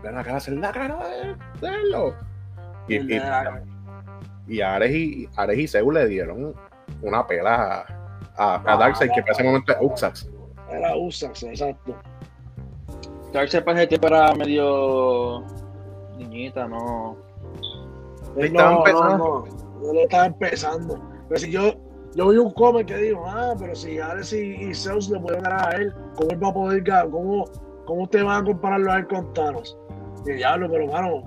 ven 0.02 0.16
acá, 0.16 0.36
hacer 0.36 0.54
la 0.54 0.72
cara 0.72 0.96
de 1.08 1.34
de 1.66 1.74
él. 1.74 1.90
lo-". 1.90 2.14
Y, 2.88 2.94
y, 2.96 3.18
la- 3.18 3.62
y 4.46 4.60
Ares 4.60 4.90
y 4.92 5.28
Ares 5.36 5.58
y 5.58 5.66
Zeus 5.68 5.92
le 5.92 6.06
dieron 6.06 6.54
una 7.02 7.26
pela 7.26 7.84
a, 8.36 8.54
a, 8.54 8.72
a 8.72 8.76
Darkseid, 8.76 9.10
que 9.10 9.20
no. 9.20 9.24
para 9.26 9.32
ese 9.32 9.44
momento 9.44 9.72
es 9.72 9.78
Uxax. 9.80 10.30
Era 10.70 10.96
Usax, 10.96 11.42
exacto. 11.44 11.94
Darkseid 13.32 13.64
para 13.64 13.78
ese 13.80 13.88
tiempo 13.88 14.06
era 14.08 14.32
medio 14.34 15.42
niñita, 16.16 16.66
no. 16.68 17.16
Él 18.36 18.52
no, 18.52 18.58
estaba 18.58 18.70
no, 18.70 18.78
empezando. 18.78 19.46
no, 19.82 19.90
él 19.90 19.98
estaba 19.98 20.26
empezando. 20.26 21.00
Pero 21.28 21.40
si 21.40 21.50
yo, 21.50 21.74
yo 22.14 22.28
vi 22.28 22.38
un 22.38 22.52
cómic 22.52 22.86
que 22.86 22.96
dijo, 22.98 23.24
ah, 23.26 23.54
pero 23.58 23.74
si 23.74 23.98
Ares 23.98 24.32
y, 24.32 24.54
y 24.68 24.74
Zeus 24.74 25.08
le 25.10 25.18
pueden 25.20 25.42
ganar 25.42 25.74
a 25.74 25.76
él, 25.78 25.92
¿cómo 26.14 26.30
él 26.30 26.42
va 26.44 26.48
a 26.48 26.54
poder 26.54 26.82
ganar? 26.82 27.10
¿Cómo, 27.10 27.44
cómo 27.84 28.02
usted 28.04 28.24
va 28.24 28.38
a 28.38 28.44
compararlo 28.44 28.92
a 28.92 28.98
él 28.98 29.06
con 29.08 29.32
Thanos? 29.34 29.76
Y 30.26 30.32
diablo, 30.32 30.68
pero 30.70 30.86
mano, 30.86 31.22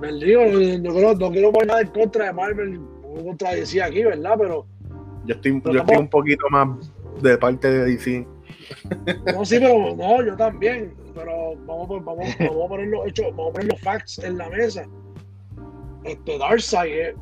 me 0.00 0.12
digo, 0.12 0.42
yo 0.46 0.94
creo, 0.94 1.14
no 1.14 1.30
quiero 1.30 1.52
poner 1.52 1.68
nada 1.68 1.80
en 1.82 1.88
contra 1.88 2.26
de 2.26 2.32
Marvel, 2.32 2.74
en 3.16 3.24
contra 3.24 3.50
de 3.50 3.56
DC 3.60 3.82
aquí, 3.82 4.04
¿verdad? 4.04 4.34
Pero, 4.38 4.66
Yo 5.26 5.34
estoy, 5.34 5.60
Pero 5.60 5.74
yo 5.74 5.80
estoy 5.80 5.96
un 5.96 6.08
poquito 6.08 6.46
más 6.50 6.92
de 7.22 7.38
parte 7.38 7.68
de 7.70 7.84
DC. 7.86 8.26
no, 9.34 9.44
sí, 9.44 9.58
pero 9.58 9.94
no, 9.96 10.24
yo 10.24 10.36
también. 10.36 10.94
pero 11.14 11.54
vamos, 11.66 11.90
a- 11.90 12.02
vamos, 12.04 12.26
vamos 12.40 12.64
a 12.64 12.68
poner 12.68 12.86
los 12.88 13.06
hechos, 13.06 13.26
vamos 13.30 13.50
a 13.50 13.52
poner 13.54 13.68
los 13.72 13.80
facts 13.80 14.18
en 14.20 14.38
la 14.38 14.48
mesa. 14.50 14.84
Este 16.04 16.38
Darkseid, 16.38 16.92
eh, 16.92 17.14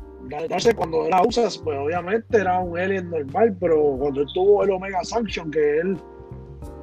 Darkseid 0.49 0.75
cuando 0.75 1.05
era 1.05 1.21
Usas, 1.21 1.57
pues 1.57 1.77
obviamente 1.77 2.37
era 2.37 2.59
un 2.59 2.77
alien 2.77 3.09
normal, 3.09 3.55
pero 3.59 3.81
cuando 3.99 4.21
él 4.21 4.27
tuvo 4.33 4.63
el 4.63 4.71
Omega 4.71 5.03
Sanction, 5.03 5.49
que 5.51 5.77
él, 5.79 5.97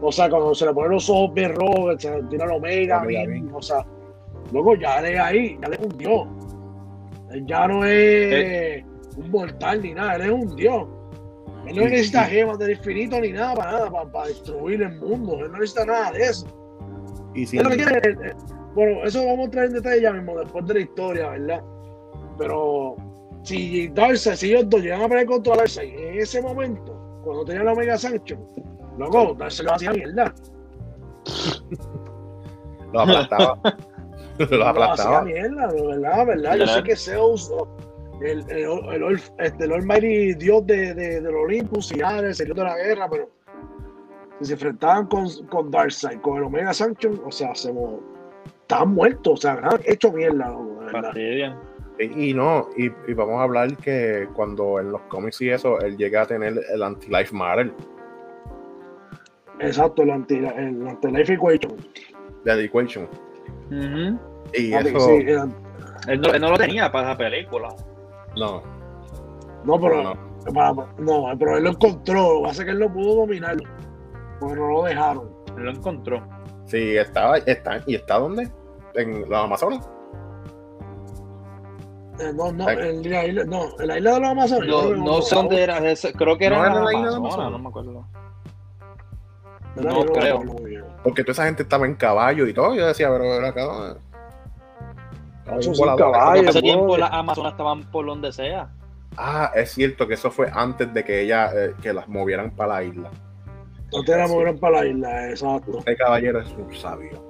o 0.01 0.11
sea, 0.11 0.31
cuando 0.31 0.55
se 0.55 0.65
le 0.67 0.73
ponen 0.73 0.93
los 0.93 1.11
ojos 1.11 1.35
bien 1.35 1.55
rojos, 1.55 2.01
se 2.01 2.11
tira 2.31 2.47
el 2.47 2.53
Omega, 2.53 3.03
Omega 3.03 3.27
bien, 3.27 3.51
o 3.53 3.61
sea, 3.61 3.85
luego 4.53 4.75
ya 4.77 5.01
le 5.01 5.19
ahí, 5.19 5.59
ya 5.63 5.69
le 5.69 5.77
es 5.77 5.83
un 5.83 5.99
dios. 5.99 6.27
Él 7.31 7.47
ya 7.47 7.69
no 7.69 7.85
es 7.85 8.85
un 9.17 9.31
mortal 9.31 9.83
ni 9.83 9.95
nada, 9.95 10.17
él 10.17 10.23
es 10.23 10.31
un 10.31 10.57
dios. 10.57 10.87
Él 11.67 11.77
no 11.77 11.83
Sí, 11.85 11.91
necesita 11.91 12.25
sí. 12.25 12.31
gemas 12.33 12.59
del 12.59 12.71
infinito 12.73 13.21
ni 13.21 13.33
nada 13.33 13.55
para 13.55 13.73
nada, 13.73 13.91
para, 13.91 14.11
para 14.11 14.27
destruir 14.29 14.83
el 14.83 14.99
mundo. 14.99 15.39
Él 15.45 15.53
no 15.53 15.59
necesita 15.59 15.85
nada 15.85 16.11
de 16.13 16.23
eso. 16.23 16.47
Y 17.35 17.47
si 17.47 17.59
Él 17.59 17.65
lo 17.65 17.71
que 17.71 17.77
quiere 17.77 17.99
es- 17.99 18.17
eh, 18.33 18.37
bueno, 18.75 19.05
eso 19.05 19.21
vamos 19.25 19.41
a 19.41 19.45
entrar 19.45 19.65
en 19.67 19.73
detalle 19.75 20.01
ya 20.03 20.13
mismo, 20.13 20.39
después 20.39 20.67
de 20.67 20.75
la 20.75 20.81
historia, 20.81 21.29
¿verdad? 21.31 21.63
Pero 22.39 22.97
si 23.43 23.89
Darkseid, 23.89 24.35
si 24.37 24.51
ellos 24.53 24.69
dos 24.71 24.81
llegan 24.83 25.03
a 25.03 25.09
pelear 25.09 25.27
contra 25.27 25.57
Darkseid 25.57 25.93
en 25.99 26.19
ese 26.21 26.41
momento, 26.43 27.21
cuando 27.25 27.45
tenía 27.45 27.63
la 27.65 27.73
Omega 27.73 27.99
Sanction, 27.99 28.41
loco, 28.99 29.35
Darkseid 29.35 29.67
lo 29.67 29.75
hacía 29.75 29.93
mierda. 29.93 30.35
los 32.93 33.03
aplastaba. 33.03 33.59
los 34.51 34.67
aplastaba. 34.67 35.23
mierda, 35.23 35.73
verdad, 35.73 36.27
¿verdad? 36.27 36.57
Yo 36.57 36.67
sé 36.67 36.83
que 36.83 36.97
Zeus, 36.97 37.53
el, 38.21 38.45
el, 38.51 38.69
el, 38.91 39.03
el, 39.03 39.21
este, 39.39 39.65
el 39.65 39.73
Almighty 39.73 40.35
Dios 40.35 40.67
de, 40.67 40.95
de, 40.95 41.21
del 41.21 41.35
Olympus 41.35 41.93
y 41.93 42.01
Ares, 42.03 42.41
el 42.41 42.47
dios 42.47 42.59
de 42.59 42.65
la 42.65 42.77
guerra, 42.77 43.09
pero 43.11 43.29
si 44.41 44.47
se 44.47 44.53
enfrentaban 44.55 45.07
con, 45.07 45.29
con 45.49 45.71
Darkseid, 45.71 46.21
con 46.21 46.39
el 46.39 46.45
Omega 46.45 46.73
Sanction, 46.73 47.21
o 47.25 47.31
sea, 47.31 47.55
se 47.55 47.73
estaban 48.63 48.95
muertos, 48.95 49.33
o 49.33 49.37
sea, 49.37 49.55
estaban 49.55 49.81
hecho 49.85 50.13
mierda, 50.13 50.49
loco, 50.49 50.81
de 50.81 50.93
verdad. 50.93 51.53
Y, 51.99 52.31
y 52.31 52.35
no, 52.35 52.71
y, 52.79 52.87
y 53.07 53.15
vamos 53.15 53.39
a 53.41 53.43
hablar 53.43 53.77
que 53.77 54.27
cuando 54.33 54.81
en 54.81 54.91
los 54.93 55.03
cómics 55.03 55.41
y 55.43 55.51
eso, 55.51 55.79
él 55.81 55.99
llega 55.99 56.23
a 56.23 56.27
tener 56.27 56.59
el 56.73 56.83
anti-life 56.83 57.35
matter 57.35 57.71
Exacto, 59.59 60.03
el 60.03 60.11
anti 60.11 60.37
el 60.37 60.89
anti-life 60.89 61.35
equation. 61.35 61.77
de 62.45 62.57
The 62.57 62.65
Equation. 62.65 63.05
Ujú. 63.71 64.19
Y 64.55 64.73
Papi, 64.73 64.89
eso, 64.89 65.01
sí, 65.01 65.13
él, 66.09 66.21
no, 66.21 66.33
él 66.33 66.41
no 66.41 66.51
lo 66.51 66.59
tenía 66.59 66.91
para 66.91 67.11
esa 67.11 67.19
película. 67.19 67.69
no, 68.37 68.63
no, 69.65 69.79
pero 69.81 70.03
no, 70.03 70.15
para- 70.55 70.73
no, 70.99 71.27
pero 71.39 71.57
él 71.59 71.65
lo 71.65 71.71
encontró, 71.71 72.35
lo 72.35 72.39
que 72.43 72.49
pasa 72.49 72.63
es 72.63 72.67
que 72.67 72.71
él 72.73 72.79
no 72.79 72.93
pudo 72.93 73.15
dominarlo, 73.17 73.63
porque 74.41 74.57
no 74.57 74.69
lo 74.69 74.83
dejaron. 74.85 75.31
Él 75.57 75.65
lo 75.65 75.71
encontró. 75.73 76.23
Sí, 76.67 76.97
estaba, 76.97 77.37
está, 77.39 77.81
¿y 77.87 77.95
está 77.97 78.19
dónde? 78.19 78.51
En 78.95 79.29
los 79.29 79.45
Amazonas. 79.45 79.89
Eh, 82.19 82.33
no, 82.35 82.53
no, 82.53 82.69
en 82.69 83.11
la 83.11 83.25
isla, 83.27 83.45
no, 83.45 83.63
en 83.79 83.87
la 83.89 83.97
isla 83.99 84.13
de 84.15 84.21
los 84.21 84.29
Amazonas. 84.31 84.69
No, 84.69 84.95
no 84.97 85.23
sé 85.23 85.35
dónde 85.35 85.63
era. 85.63 85.79
ese- 85.91 86.13
Creo 86.13 86.37
que 86.37 86.47
era 86.47 86.59
¿No 86.59 86.65
en 86.67 86.73
era 86.73 86.81
la 86.81 86.85
la 86.85 86.93
isla 86.93 87.11
de 87.11 87.17
Amazonas, 87.17 87.47
Amazonas? 87.47 87.53
no 87.53 87.59
me 87.59 87.69
acuerdo. 87.69 88.07
no 89.77 90.05
creo. 90.13 90.43
Porque 91.03 91.23
toda 91.23 91.33
esa 91.33 91.45
gente 91.47 91.63
estaba 91.63 91.87
en 91.87 91.95
caballo 91.95 92.47
y 92.47 92.53
todo. 92.53 92.75
Yo 92.75 92.87
decía, 92.87 93.09
pero 93.11 93.25
era 93.25 93.49
acá. 93.49 93.97
Un 95.53 95.73
volador. 95.77 96.13
caballo. 96.13 96.43
En 96.43 96.49
ese 96.49 96.63
tiempo 96.63 96.97
las 96.97 97.13
Amazonas 97.13 97.53
estaban 97.53 97.91
por 97.91 98.07
donde 98.07 98.33
sea. 98.33 98.71
Ah, 99.17 99.51
es 99.55 99.73
cierto 99.73 100.07
que 100.07 100.15
eso 100.15 100.31
fue 100.31 100.49
antes 100.53 100.93
de 100.95 101.05
que 101.05 101.21
ella, 101.23 101.51
eh, 101.55 101.75
que 101.83 101.93
las 101.93 102.09
movieran 102.09 102.51
para 102.53 102.75
la 102.75 102.83
isla. 102.85 103.11
No 103.93 104.05
te 104.05 104.17
la 104.17 104.29
movieron 104.29 104.59
para 104.59 104.81
la 104.83 104.87
isla, 104.87 105.31
exacto. 105.31 105.79
Este 105.79 105.97
caballero 105.97 106.41
es 106.41 106.49
un 106.53 106.73
sabio. 106.75 107.29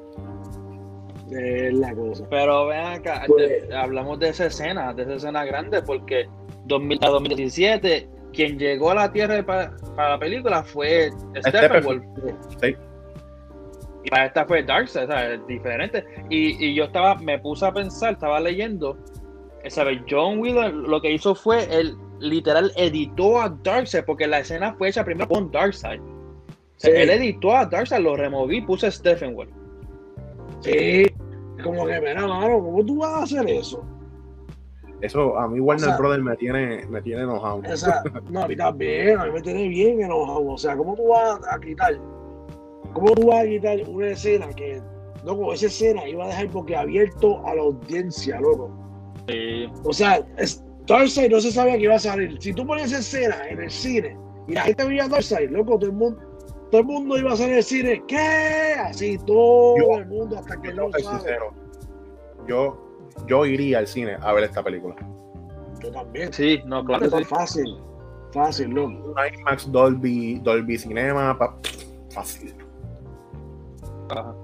Es 1.30 1.72
la 1.74 1.94
cosa. 1.94 2.24
Pero 2.28 2.66
ven 2.66 2.84
acá, 2.86 3.22
Pues- 3.26 3.68
de- 3.68 3.76
hablamos 3.76 4.18
de 4.18 4.28
esa 4.30 4.46
escena, 4.46 4.92
de 4.92 5.02
esa 5.04 5.14
escena 5.14 5.44
grande, 5.44 5.80
porque 5.82 6.28
2000 6.66 6.98
a 7.02 7.08
2017, 7.08 8.08
quien 8.32 8.58
llegó 8.58 8.90
a 8.90 8.94
la 8.96 9.12
Tierra 9.12 9.42
pa- 9.46 9.70
para 9.96 10.10
la 10.10 10.18
película 10.18 10.62
fue 10.64 11.10
Steppenwolf. 11.40 12.02
Sí. 12.60 12.76
Y 14.04 14.10
para 14.10 14.26
esta 14.26 14.46
fue 14.46 14.62
Darkseid, 14.62 15.08
¿sabes? 15.08 15.46
Diferente. 15.46 16.04
Y, 16.30 16.64
y 16.64 16.74
yo 16.74 16.84
estaba, 16.84 17.16
me 17.16 17.38
puse 17.38 17.66
a 17.66 17.72
pensar, 17.72 18.14
estaba 18.14 18.40
leyendo, 18.40 18.96
¿sabes? 19.68 20.00
John 20.08 20.38
Wheeler 20.38 20.72
lo 20.72 21.00
que 21.02 21.12
hizo 21.12 21.34
fue, 21.34 21.64
él 21.74 21.96
literal 22.18 22.72
editó 22.76 23.40
a 23.40 23.48
Darkseid, 23.62 24.04
porque 24.04 24.26
la 24.26 24.40
escena 24.40 24.74
fue 24.74 24.88
hecha 24.88 25.04
primero 25.04 25.28
con 25.28 25.50
Darkseid. 25.50 26.00
O 26.00 26.04
sea, 26.76 26.90
Sí. 26.92 26.96
Él 26.96 27.10
editó 27.10 27.54
a 27.54 27.66
Darkseid, 27.66 28.00
lo 28.00 28.16
removí, 28.16 28.62
puse 28.62 28.90
Steppenwolf. 28.90 29.50
Sí, 30.60 31.04
como 31.62 31.86
que, 31.86 32.00
mira, 32.00 32.26
mano, 32.26 32.58
¿cómo 32.62 32.84
tú 32.84 32.98
vas 32.98 33.12
a 33.12 33.22
hacer 33.24 33.48
eso? 33.50 33.84
Eso 35.02 35.38
a 35.38 35.48
mí 35.48 35.60
Warner 35.60 35.84
O 35.84 35.88
sea- 35.88 35.98
Brothers 35.98 36.22
me 36.22 36.36
tiene, 36.36 36.84
me 36.86 37.00
tiene 37.00 37.22
enojado. 37.22 37.62
O 37.70 37.76
sea, 37.76 38.02
no, 38.30 38.42
a 38.44 38.48
mí 38.48 38.56
también, 38.56 39.18
a 39.18 39.24
mí 39.26 39.32
me 39.32 39.40
tiene 39.40 39.68
bien 39.68 40.02
enojado. 40.02 40.46
O 40.46 40.58
sea, 40.58 40.76
¿cómo 40.76 40.94
tú 40.94 41.08
vas 41.08 41.40
a 41.50 41.58
quitar? 41.58 41.94
¿Cómo 42.92 43.12
tú 43.12 43.26
vas 43.28 43.44
a 43.44 43.48
quitar 43.48 43.78
una 43.88 44.08
escena 44.08 44.48
que, 44.48 44.80
loco, 45.24 45.52
esa 45.52 45.66
escena 45.66 46.06
iba 46.08 46.24
a 46.24 46.28
dejar 46.28 46.48
porque 46.50 46.76
abierto 46.76 47.44
a 47.46 47.54
la 47.54 47.62
audiencia, 47.62 48.40
loco? 48.40 48.70
Sí. 49.28 49.66
O 49.84 49.92
sea, 49.92 50.24
es, 50.38 50.64
Darkseid 50.86 51.30
no 51.30 51.40
se 51.40 51.52
sabía 51.52 51.76
que 51.76 51.84
iba 51.84 51.94
a 51.94 51.98
salir. 52.00 52.36
Si 52.40 52.52
tú 52.52 52.66
pones 52.66 52.86
esa 52.86 52.98
escena 52.98 53.48
en 53.48 53.60
el 53.62 53.70
cine 53.70 54.16
y 54.48 54.52
la 54.54 54.62
gente 54.62 54.84
veía 54.84 55.06
Darkseid, 55.08 55.50
loco, 55.50 55.78
todo 55.78 55.86
el 55.90 55.96
mundo, 55.96 56.20
todo 56.70 56.80
el 56.80 56.86
mundo 56.86 57.18
iba 57.18 57.32
a 57.32 57.36
salir 57.36 57.56
al 57.56 57.62
cine, 57.62 58.02
¿qué? 58.08 58.74
Así, 58.80 59.18
todo 59.26 59.76
Yo- 59.76 59.98
el 59.98 60.06
mundo 60.06 60.38
hasta 60.38 60.60
que 60.60 60.68
Yo 60.68 60.88
no 60.88 60.92
sincero. 60.98 61.52
Yo, 62.48 62.76
yo 63.26 63.46
iría 63.46 63.78
al 63.78 63.86
cine 63.86 64.16
a 64.20 64.32
ver 64.32 64.44
esta 64.44 64.62
película. 64.62 64.96
Yo 65.82 65.90
también. 65.92 66.32
Sí, 66.32 66.60
no, 66.66 66.84
claro. 66.84 67.04
Está 67.04 67.18
sí. 67.18 67.24
fácil, 67.24 67.76
fácil, 68.32 68.68
loco. 68.70 69.14
IMAX 69.38 69.70
Dolby, 69.70 70.40
Dolby 70.40 70.78
Cinema, 70.78 71.36
pa- 71.38 71.56
fácil. 72.10 72.54
Ajá. 74.10 74.34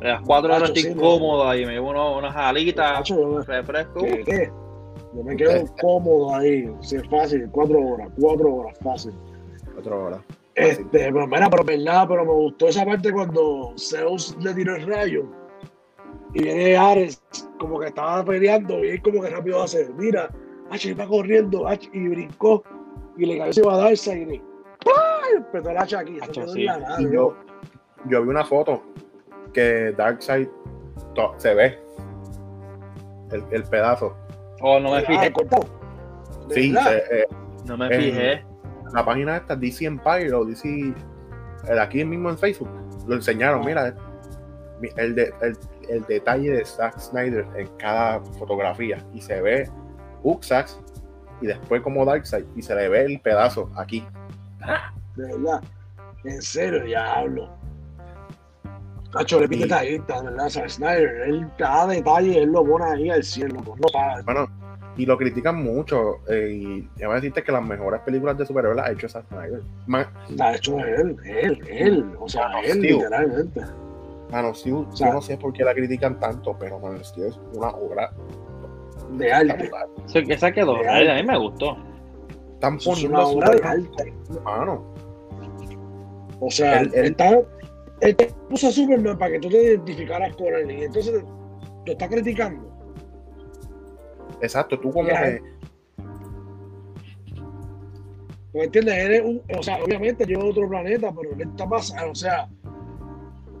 Las 0.00 0.20
cuatro 0.22 0.48
horas 0.50 0.60
Nacho, 0.68 0.72
estoy 0.74 0.92
sí, 0.92 0.94
no. 0.96 1.02
cómodo 1.02 1.48
ahí, 1.48 1.64
me 1.64 1.72
llevo 1.72 1.90
unas 2.18 2.36
alitas, 2.36 3.10
me- 3.10 3.42
refresco. 3.42 4.00
¿Qué? 4.02 4.22
qué? 4.24 4.52
Yo 5.14 5.22
me 5.22 5.36
quedo 5.36 5.64
cómodo 5.80 6.34
ahí, 6.34 6.68
sí, 6.80 6.96
es 6.96 7.08
fácil, 7.08 7.48
cuatro 7.52 7.78
horas, 7.80 8.08
cuatro 8.20 8.52
horas, 8.54 8.76
fácil. 8.82 9.12
Otra 9.78 9.96
hora. 9.96 10.24
Este, 10.56 10.84
pero 10.88 11.26
mira, 11.26 11.48
pero 11.50 11.64
verdad, 11.64 12.06
pero 12.08 12.24
me 12.24 12.32
gustó 12.32 12.68
esa 12.68 12.84
parte 12.84 13.12
cuando 13.12 13.72
Zeus 13.78 14.36
le 14.40 14.54
tiró 14.54 14.76
el 14.76 14.86
rayo 14.86 15.24
y 16.32 16.42
viene 16.42 16.76
Ares, 16.76 17.22
como 17.58 17.78
que 17.80 17.86
estaba 17.88 18.24
peleando 18.24 18.84
y 18.84 18.90
él 18.90 19.02
como 19.02 19.20
que 19.22 19.30
rápido 19.30 19.62
hace, 19.62 19.88
mira, 19.96 20.28
H 20.70 20.88
iba 20.90 21.06
corriendo 21.06 21.66
H, 21.66 21.88
y 21.92 22.08
brincó 22.08 22.62
y 23.16 23.26
le 23.26 23.34
cayó 23.38 23.46
encima 23.48 23.74
a 23.74 23.78
Darkseid 23.78 24.28
y 24.30 24.42
¡ay! 24.86 25.36
empezó 25.36 25.70
el 25.70 25.78
hacha 25.78 25.98
aquí, 26.00 26.18
en 26.20 26.48
sí. 26.48 26.62
la 26.64 26.78
nada, 26.78 27.00
Y 27.02 27.12
yo, 27.12 27.34
yo 28.08 28.22
vi 28.22 28.28
una 28.28 28.44
foto 28.44 28.82
que 29.54 29.92
Darkseid 29.96 30.48
se 31.38 31.54
ve 31.54 31.78
el, 33.32 33.44
el 33.50 33.62
pedazo. 33.64 34.14
Oh, 34.60 34.78
no 34.78 34.92
me 34.92 34.98
Ah, 34.98 35.02
fijé. 35.06 35.30
¿De 36.48 36.54
Sí, 36.54 36.74
se- 36.74 37.20
eh, 37.22 37.26
no 37.66 37.76
me 37.76 37.86
Eh, 37.86 37.98
fijé. 38.00 38.44
la 38.92 39.04
página 39.04 39.36
esta, 39.38 39.56
DC 39.56 39.86
Empire 39.86 40.32
o 40.34 40.44
DC, 40.44 40.94
el 41.68 41.78
aquí 41.78 42.04
mismo 42.04 42.28
en 42.30 42.38
Facebook, 42.38 42.68
lo 43.06 43.14
enseñaron. 43.14 43.64
Mira, 43.64 43.94
mi- 44.80 44.90
el, 44.96 45.14
de- 45.14 45.32
el, 45.40 45.56
el 45.88 46.02
detalle 46.04 46.50
de 46.50 46.64
Zack 46.64 46.98
Snyder 46.98 47.46
en 47.56 47.66
cada 47.78 48.20
fotografía 48.38 48.98
y 49.14 49.20
se 49.20 49.40
ve 49.40 49.70
Uxax 50.22 50.78
y 51.40 51.46
después 51.46 51.80
como 51.82 52.04
Darkseid 52.04 52.44
y 52.56 52.62
se 52.62 52.74
le 52.74 52.88
ve 52.88 53.04
el 53.04 53.20
pedazo 53.20 53.70
aquí. 53.76 54.06
De 55.16 55.26
verdad. 55.36 55.62
En 56.24 56.40
serio, 56.40 56.82
diablo. 56.84 57.50
Nacho, 59.14 59.40
le 59.40 59.48
pide 59.48 59.66
de 59.66 59.98
verdad, 60.22 60.48
Zack 60.48 60.68
Snyder. 60.68 61.22
Él, 61.28 61.48
cada 61.58 61.86
detalle, 61.88 62.42
él 62.42 62.50
lo 62.50 62.64
pone 62.64 62.84
ahí 62.84 63.10
al 63.10 63.22
cielo. 63.22 63.60
pues, 63.64 63.80
No 63.80 63.88
sabe. 63.88 64.22
Bueno, 64.24 64.48
y 64.96 65.06
lo 65.06 65.16
critican 65.18 65.62
mucho. 65.62 66.18
eh, 66.28 66.50
y 66.52 66.88
ya 66.96 67.06
voy 67.06 67.12
a 67.14 67.16
decirte 67.16 67.42
que 67.42 67.52
las 67.52 67.64
mejores 67.64 68.00
películas 68.00 68.36
de 68.38 68.46
superhéroes 68.46 68.76
las 68.76 68.86
ha 68.88 68.92
hecho 68.92 69.08
Zack 69.08 69.26
Snyder. 69.28 69.62
Man, 69.86 70.06
Está 70.28 70.54
hecho 70.54 70.78
él, 70.78 71.16
él, 71.24 71.60
él. 71.68 72.06
O 72.18 72.28
sea, 72.28 72.50
él, 72.64 72.80
literalmente. 72.80 73.60
Man 74.30 74.44
of 74.46 74.56
Steel, 74.56 74.84
sea- 74.92 75.08
yo 75.08 75.14
no 75.14 75.22
sé 75.22 75.36
por 75.36 75.52
qué 75.52 75.64
la 75.64 75.74
critican 75.74 76.18
tanto, 76.18 76.56
pero 76.58 76.78
Man 76.78 76.96
of 76.96 77.02
Steel 77.04 77.26
es 77.28 77.40
una 77.54 77.68
obra 77.68 78.10
De 79.12 79.32
arte. 79.32 79.70
Esa 80.28 80.50
quedó, 80.52 80.78
Real. 80.82 81.10
a 81.10 81.14
mí 81.14 81.22
me 81.22 81.38
gustó. 81.38 81.76
Están 82.54 82.76
Eso 82.76 82.92
es 82.92 82.96
poniendo 83.04 83.18
una 83.18 83.26
obra 83.28 83.50
de 83.50 83.62
arte. 83.68 84.14
mano. 84.44 84.84
O 86.40 86.50
sea, 86.50 86.80
Él- 86.80 86.90
él, 86.94 87.00
él- 87.00 87.10
está, 87.12 87.40
él 88.00 88.16
te 88.16 88.26
puso 88.48 88.68
a 88.68 88.70
Superman 88.70 89.18
para 89.18 89.32
que 89.32 89.40
tú 89.40 89.48
te 89.48 89.62
identificaras 89.62 90.34
con 90.36 90.48
él. 90.48 90.70
Y 90.70 90.84
entonces 90.84 91.22
lo 91.86 91.92
está 91.92 92.08
criticando. 92.08 92.70
Exacto, 94.40 94.78
tú 94.78 94.90
como 94.90 95.08
que 95.08 95.40
¿Me 98.54 98.64
entiendes? 98.64 98.94
Él 98.94 99.12
es 99.12 99.22
un, 99.22 99.42
o 99.58 99.62
sea, 99.64 99.82
obviamente 99.82 100.24
yo 100.26 100.38
otro 100.38 100.68
planeta, 100.68 101.12
pero 101.12 101.34
él 101.34 101.40
está 101.40 101.68
pasando, 101.68 102.12
o 102.12 102.14
sea, 102.14 102.48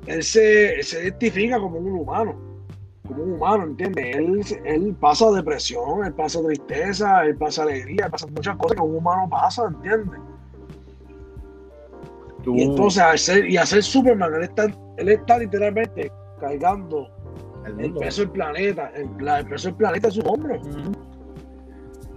él 0.06 0.22
se, 0.22 0.80
se 0.84 1.02
identifica 1.02 1.58
como 1.58 1.78
un 1.78 1.94
humano, 1.94 2.36
como 3.08 3.24
un 3.24 3.32
humano, 3.32 3.64
¿entiendes? 3.64 4.16
Él, 4.16 4.40
él 4.64 4.96
pasa 5.00 5.32
depresión, 5.32 6.04
él 6.04 6.14
pasa 6.14 6.40
tristeza, 6.44 7.24
él 7.24 7.36
pasa 7.36 7.64
alegría, 7.64 8.04
él 8.04 8.10
pasa 8.12 8.28
muchas 8.28 8.56
cosas 8.56 8.76
que 8.76 8.82
un 8.82 8.94
humano 8.94 9.28
pasa, 9.28 9.66
¿entiendes? 9.66 10.20
Tú- 12.44 12.54
Y 12.56 12.62
entonces, 12.62 13.02
al 13.02 13.18
ser, 13.18 13.48
y 13.48 13.56
hacer 13.56 13.82
Superman, 13.82 14.34
él 14.34 14.42
está, 14.44 14.66
él 14.98 15.08
está 15.08 15.38
literalmente 15.38 16.12
cargando 16.40 17.08
el 17.66 17.80
el 17.80 17.94
peso 17.94 18.20
del 18.22 18.30
planeta, 18.30 18.90
el, 18.94 19.08
la- 19.24 19.38
el 19.40 19.46
peso 19.46 19.68
del 19.68 19.76
planeta 19.76 20.08
en 20.08 20.12
sus 20.12 20.24
hombros. 20.26 20.60
Y 20.66 20.70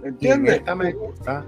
en 0.02 0.08
¿entiendes? 0.08 0.54
esta 0.56 0.74
me 0.74 0.92
gusta 0.92 1.44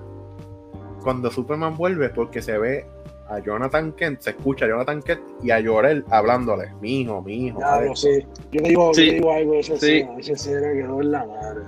cuando 1.02 1.30
Superman 1.30 1.76
vuelve 1.76 2.08
porque 2.10 2.42
se 2.42 2.58
ve 2.58 2.84
a 3.28 3.38
Jonathan 3.38 3.92
Kent, 3.92 4.20
se 4.22 4.30
escucha 4.30 4.64
a 4.64 4.68
Jonathan 4.68 5.02
Kent 5.02 5.20
y 5.42 5.50
a 5.50 5.60
Llorel 5.60 6.04
hablándole, 6.10 6.72
mi 6.80 7.02
hijo, 7.02 7.22
mi 7.22 7.46
hijo. 7.46 7.60
Lo 7.60 7.94
sé. 7.94 8.26
Yo 8.50 8.60
digo, 8.62 8.92
Sí. 8.92 9.06
yo 9.06 9.12
digo 9.12 9.32
algo 9.32 9.52
de 9.52 9.60
esa 9.60 9.76
Sí. 9.76 9.98
escena, 9.98 10.18
esa 10.18 10.32
escena 10.32 10.72
quedó 10.72 11.00
en 11.00 11.10
la 11.12 11.26
madre. 11.26 11.60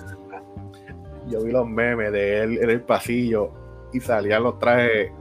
Yo 1.29 1.43
vi 1.45 1.53
los 1.53 1.69
memes 1.69 2.11
de 2.13 2.43
él 2.43 2.59
en 2.63 2.71
el 2.71 2.81
pasillo 2.81 3.51
y 3.93 4.01
salían 4.01 4.43
los 4.43 4.59
trajes 4.59 5.13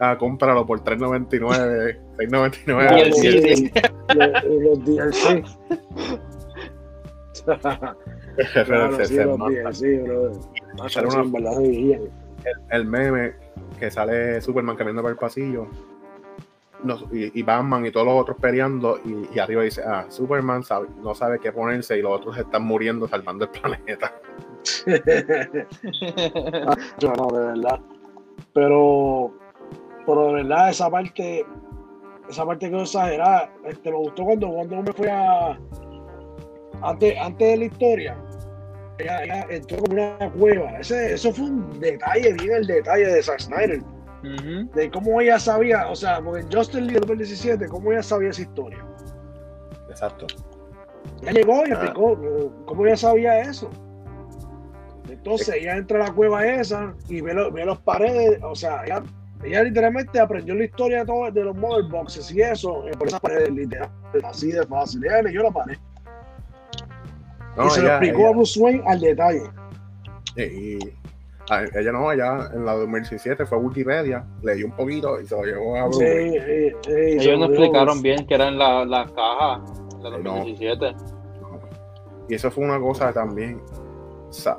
a 0.00 0.16
cómpralo 0.18 0.66
por 0.66 0.82
3.99, 0.82 1.98
6.99. 2.18 2.96
Y 2.96 3.00
el 3.00 3.12
sí, 3.14 3.28
DLC. 3.28 3.56
sí. 3.56 3.72
Los, 4.14 4.44
los 4.44 4.84
DLC. 4.84 5.44
Claro, 8.66 9.04
sí, 9.04 9.16
los. 9.16 9.38
DLC, 9.38 10.02
bro. 10.04 10.32
Sí, 10.88 10.98
una- 11.00 11.24
verdad 11.40 11.60
el 12.70 12.84
meme 12.84 13.34
que 13.78 13.90
sale 13.90 14.40
Superman 14.40 14.76
caminando 14.76 15.02
por 15.02 15.10
el 15.10 15.16
pasillo 15.16 15.66
no- 16.84 16.98
y, 17.12 17.38
y 17.38 17.42
Batman 17.42 17.86
y 17.86 17.90
todos 17.90 18.06
los 18.06 18.20
otros 18.20 18.36
peleando 18.40 19.00
y, 19.04 19.28
y 19.34 19.38
arriba 19.38 19.62
dice, 19.62 19.82
ah, 19.84 20.04
Superman 20.08 20.62
sabe- 20.62 20.88
no 21.02 21.14
sabe 21.14 21.38
qué 21.40 21.50
ponerse 21.52 21.98
y 21.98 22.02
los 22.02 22.12
otros 22.12 22.36
están 22.36 22.62
muriendo 22.62 23.08
salvando 23.08 23.46
el 23.46 23.50
planeta. 23.50 24.12
Yo 26.98 27.12
no, 27.16 27.26
de 27.38 27.46
verdad. 27.46 27.80
Pero, 28.52 29.32
pero 30.06 30.28
de 30.28 30.32
verdad, 30.34 30.70
esa 30.70 30.88
parte, 30.90 31.44
esa 32.28 32.46
parte 32.46 32.68
quedó 32.70 32.82
exagerada. 32.82 33.50
Este, 33.64 33.90
me 33.90 33.96
gustó 33.98 34.24
cuando, 34.24 34.48
cuando 34.50 34.82
me 34.82 34.92
fui 34.92 35.08
a. 35.08 35.58
Antes, 36.82 37.18
antes 37.18 37.48
de 37.48 37.56
la 37.56 37.64
historia, 37.64 38.16
ella, 38.98 39.24
ella 39.24 39.46
entró 39.50 39.78
como 39.78 39.94
una 39.94 40.30
cueva. 40.32 40.70
Ese, 40.78 41.14
eso 41.14 41.32
fue 41.32 41.46
un 41.46 41.80
detalle, 41.80 42.32
bien 42.34 42.52
el 42.52 42.66
detalle 42.66 43.06
de 43.06 43.22
Zack 43.22 43.40
Snyder. 43.40 43.82
De 44.74 44.90
cómo 44.90 45.20
ella 45.20 45.38
sabía, 45.38 45.88
o 45.88 45.94
sea, 45.94 46.20
porque 46.20 46.40
en 46.40 46.50
Justin 46.52 46.86
League 46.86 46.98
2017, 47.00 47.68
cómo 47.68 47.92
ella 47.92 48.02
sabía 48.02 48.30
esa 48.30 48.42
historia. 48.42 48.84
Exacto. 49.88 50.26
Ella 51.22 51.32
llegó 51.32 51.64
y 51.66 51.70
Ah. 51.70 51.74
explicó 51.74 52.18
cómo 52.66 52.86
ella 52.86 52.96
sabía 52.96 53.40
eso. 53.42 53.70
Entonces 55.08 55.54
ella 55.54 55.76
entra 55.76 56.00
a 56.04 56.08
la 56.08 56.12
cueva 56.14 56.44
esa 56.46 56.94
y 57.08 57.20
ve, 57.20 57.34
lo- 57.34 57.52
ve 57.52 57.64
las 57.64 57.78
paredes, 57.78 58.40
o 58.42 58.54
sea, 58.56 58.82
ella, 58.84 59.02
ella 59.44 59.62
literalmente 59.62 60.18
aprendió 60.18 60.54
la 60.54 60.64
historia 60.64 61.00
de, 61.00 61.06
todo, 61.06 61.30
de 61.30 61.44
los 61.44 61.56
mother 61.56 61.84
boxes 61.90 62.30
y 62.32 62.40
eso, 62.42 62.86
eh, 62.88 62.92
por 62.98 63.08
esas 63.08 63.20
paredes 63.20 63.50
literal, 63.52 63.90
así 64.24 64.50
de 64.52 64.64
fácil. 64.66 65.04
Ella 65.04 65.22
leyó 65.22 65.42
la 65.42 65.50
pared 65.50 65.76
No, 67.56 67.66
y 67.66 67.70
se 67.70 67.80
lo 67.80 67.86
ella- 67.86 67.96
explicó 67.96 68.18
ella- 68.20 68.28
a 68.28 68.32
Bruce 68.32 68.60
Wayne 68.60 68.82
al 68.86 69.00
detalle. 69.00 69.42
y, 70.36 70.42
y- 70.42 70.94
a- 71.48 71.62
ella 71.78 71.92
no, 71.92 72.10
ella 72.12 72.50
en 72.52 72.64
la 72.66 72.74
2017 72.74 73.46
fue 73.46 73.56
a 73.58 73.60
Wikipedia, 73.60 74.24
leyó 74.42 74.66
un 74.66 74.72
poquito 74.72 75.20
y 75.20 75.26
se 75.26 75.36
lo 75.36 75.42
llevó 75.44 75.76
a 75.76 75.82
Sí, 75.92 75.98
Bruce. 75.98 76.06
eh, 76.06 76.66
eh, 76.68 76.76
se 76.82 77.12
Ellos 77.12 77.26
lo 77.26 77.38
no 77.38 77.44
explicaron 77.54 77.86
Bruce. 77.86 78.02
bien 78.02 78.26
que 78.26 78.34
eran 78.34 78.58
las 78.58 78.86
la 78.88 79.04
cajas 79.14 79.82
de 80.02 80.10
No. 80.10 80.34
2017. 80.34 80.94
Y 82.28 82.34
eso 82.34 82.50
fue 82.50 82.64
una 82.64 82.80
cosa 82.80 83.12
también. 83.12 83.60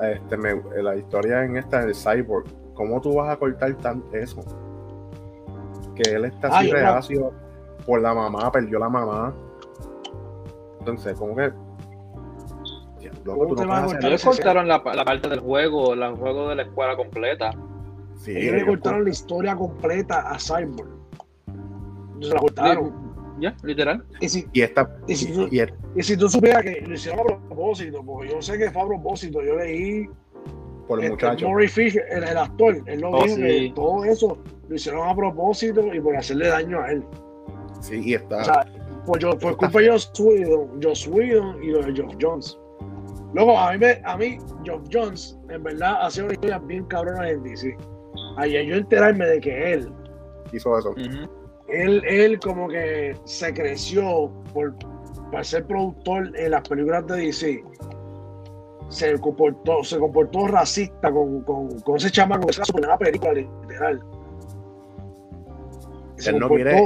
Este, 0.02 0.38
me- 0.38 0.62
la 0.82 0.96
historia 0.96 1.44
en 1.44 1.58
esta 1.58 1.86
del 1.86 1.94
cyborg. 1.94 2.46
¿Cómo 2.74 3.02
tú 3.02 3.16
vas 3.16 3.30
a 3.34 3.36
cortar 3.38 3.74
tan 3.76 4.02
eso? 4.14 4.42
Que 6.04 6.12
él 6.16 6.26
está 6.26 6.48
así 6.50 6.58
Ay, 6.66 6.68
no. 6.68 6.74
reacio 6.74 7.34
por 7.86 8.02
la 8.02 8.14
mamá, 8.14 8.52
perdió 8.52 8.80
la 8.80 8.90
mamá. 8.90 9.34
Entonces, 10.80 11.18
¿cómo 11.18 11.36
que? 11.36 11.52
Ya, 13.00 13.12
loco, 13.24 13.40
¿Cómo 13.40 13.48
tú 13.50 13.56
te 13.56 13.66
no 13.66 13.76
Ellos 13.78 14.24
cortar? 14.24 14.24
cortaron 14.44 14.68
la, 14.68 14.82
la 14.96 15.06
parte 15.06 15.30
del 15.30 15.40
juego, 15.40 15.94
el 15.94 16.16
juego 16.16 16.50
de 16.50 16.56
la 16.56 16.64
escuela 16.64 16.96
completa. 16.96 17.52
Sí, 18.18 18.32
Ellos 18.36 18.56
le 18.56 18.66
cortaron 18.66 19.04
la 19.04 19.10
historia 19.10 19.56
completa 19.56 20.30
a 20.32 20.38
Cyborg. 20.40 20.90
Se 22.22 22.34
la 22.34 22.40
cortaron. 22.40 23.08
Ya, 23.40 23.56
literal. 23.62 24.04
Y 24.20 24.30
si, 24.30 24.48
Y 24.52 24.62
esta. 24.62 24.90
y 25.08 25.16
si 25.16 25.32
tú- 25.32 25.48
Y, 25.52 25.62
y- 25.62 25.66
Y 25.96 26.04
si 26.04 26.18
tú 26.18 26.28
supieras 26.28 26.64
que 26.64 26.82
lo 26.82 26.94
hicieron 26.96 27.20
a 27.20 27.24
propósito, 27.48 28.04
porque 28.04 28.32
yo 28.32 28.42
sé 28.42 28.58
que 28.58 28.72
fue 28.72 28.82
a 28.82 28.86
propósito, 28.88 29.44
yo 29.44 29.56
leí 29.58 30.10
por 30.88 30.98
el 31.00 31.06
este, 31.06 31.12
muchacho. 31.28 31.48
Murray 31.50 31.68
Fisher, 31.68 32.04
el, 32.10 32.24
el 32.24 32.38
actor, 32.38 32.78
él 32.88 33.02
lo 33.02 33.12
Oh, 33.12 33.24
dijo 33.24 33.36
sí. 33.36 33.42
que 33.44 33.72
todo 33.76 34.04
eso 34.06 34.38
lo 34.68 34.76
hicieron 34.76 35.08
a 35.08 35.16
propósito 35.16 35.94
y 35.94 36.00
por 36.00 36.16
hacerle 36.16 36.48
daño 36.48 36.82
a 36.82 36.92
él. 36.92 37.04
Sí, 37.82 38.02
y 38.04 38.14
está. 38.16 38.38
O 38.42 38.44
sea, 38.44 38.66
por, 39.06 39.20
yo, 39.20 39.38
por 39.38 39.56
culpa 39.58 39.80
de 39.80 39.90
Joss 39.92 40.12
Whedon, 40.20 40.82
Joss 40.82 41.08
Whedon 41.08 41.64
y 41.64 41.68
lo 41.68 41.82
de 41.84 41.94
Geoff 41.94 42.16
Jones. 42.22 42.58
Luego, 43.34 43.58
a 43.58 43.72
mí, 43.74 43.78
me- 43.80 44.02
a 44.04 44.18
mí 44.18 44.38
Geoff 44.64 44.82
Jones, 44.92 45.38
en 45.50 45.64
verdad, 45.64 45.98
hacía 46.06 46.24
una 46.24 46.34
historia 46.34 46.60
bien 46.60 46.86
cabrona 46.86 47.30
en 47.30 47.44
DC. 47.44 47.76
Ayer 48.38 48.66
yo 48.66 48.76
enterarme 48.76 49.26
de 49.26 49.40
que 49.40 49.74
él, 49.74 49.92
hizo 50.52 50.78
eso. 50.78 50.94
Él, 51.68 52.02
él 52.08 52.40
como 52.40 52.68
que 52.70 53.16
se 53.26 53.54
creció 53.54 54.32
por, 54.54 54.74
para 55.32 55.44
ser 55.44 55.66
productor 55.68 56.32
en 56.38 56.52
las 56.52 56.68
películas 56.68 57.06
de 57.08 57.18
DC. 57.18 57.64
Se 58.90 59.20
comportó, 59.20 59.84
se 59.84 60.00
comportó 60.00 60.48
racista 60.48 61.12
con, 61.12 61.42
con, 61.42 61.78
con 61.82 61.98
ese 61.98 62.10
chamaco 62.10 62.48
que 62.48 62.54
su 62.54 62.72
primera 62.74 62.98
película, 62.98 63.34
literal. 63.34 64.02
Él 66.26 66.40
no 66.40 66.50
quiere- 66.50 66.86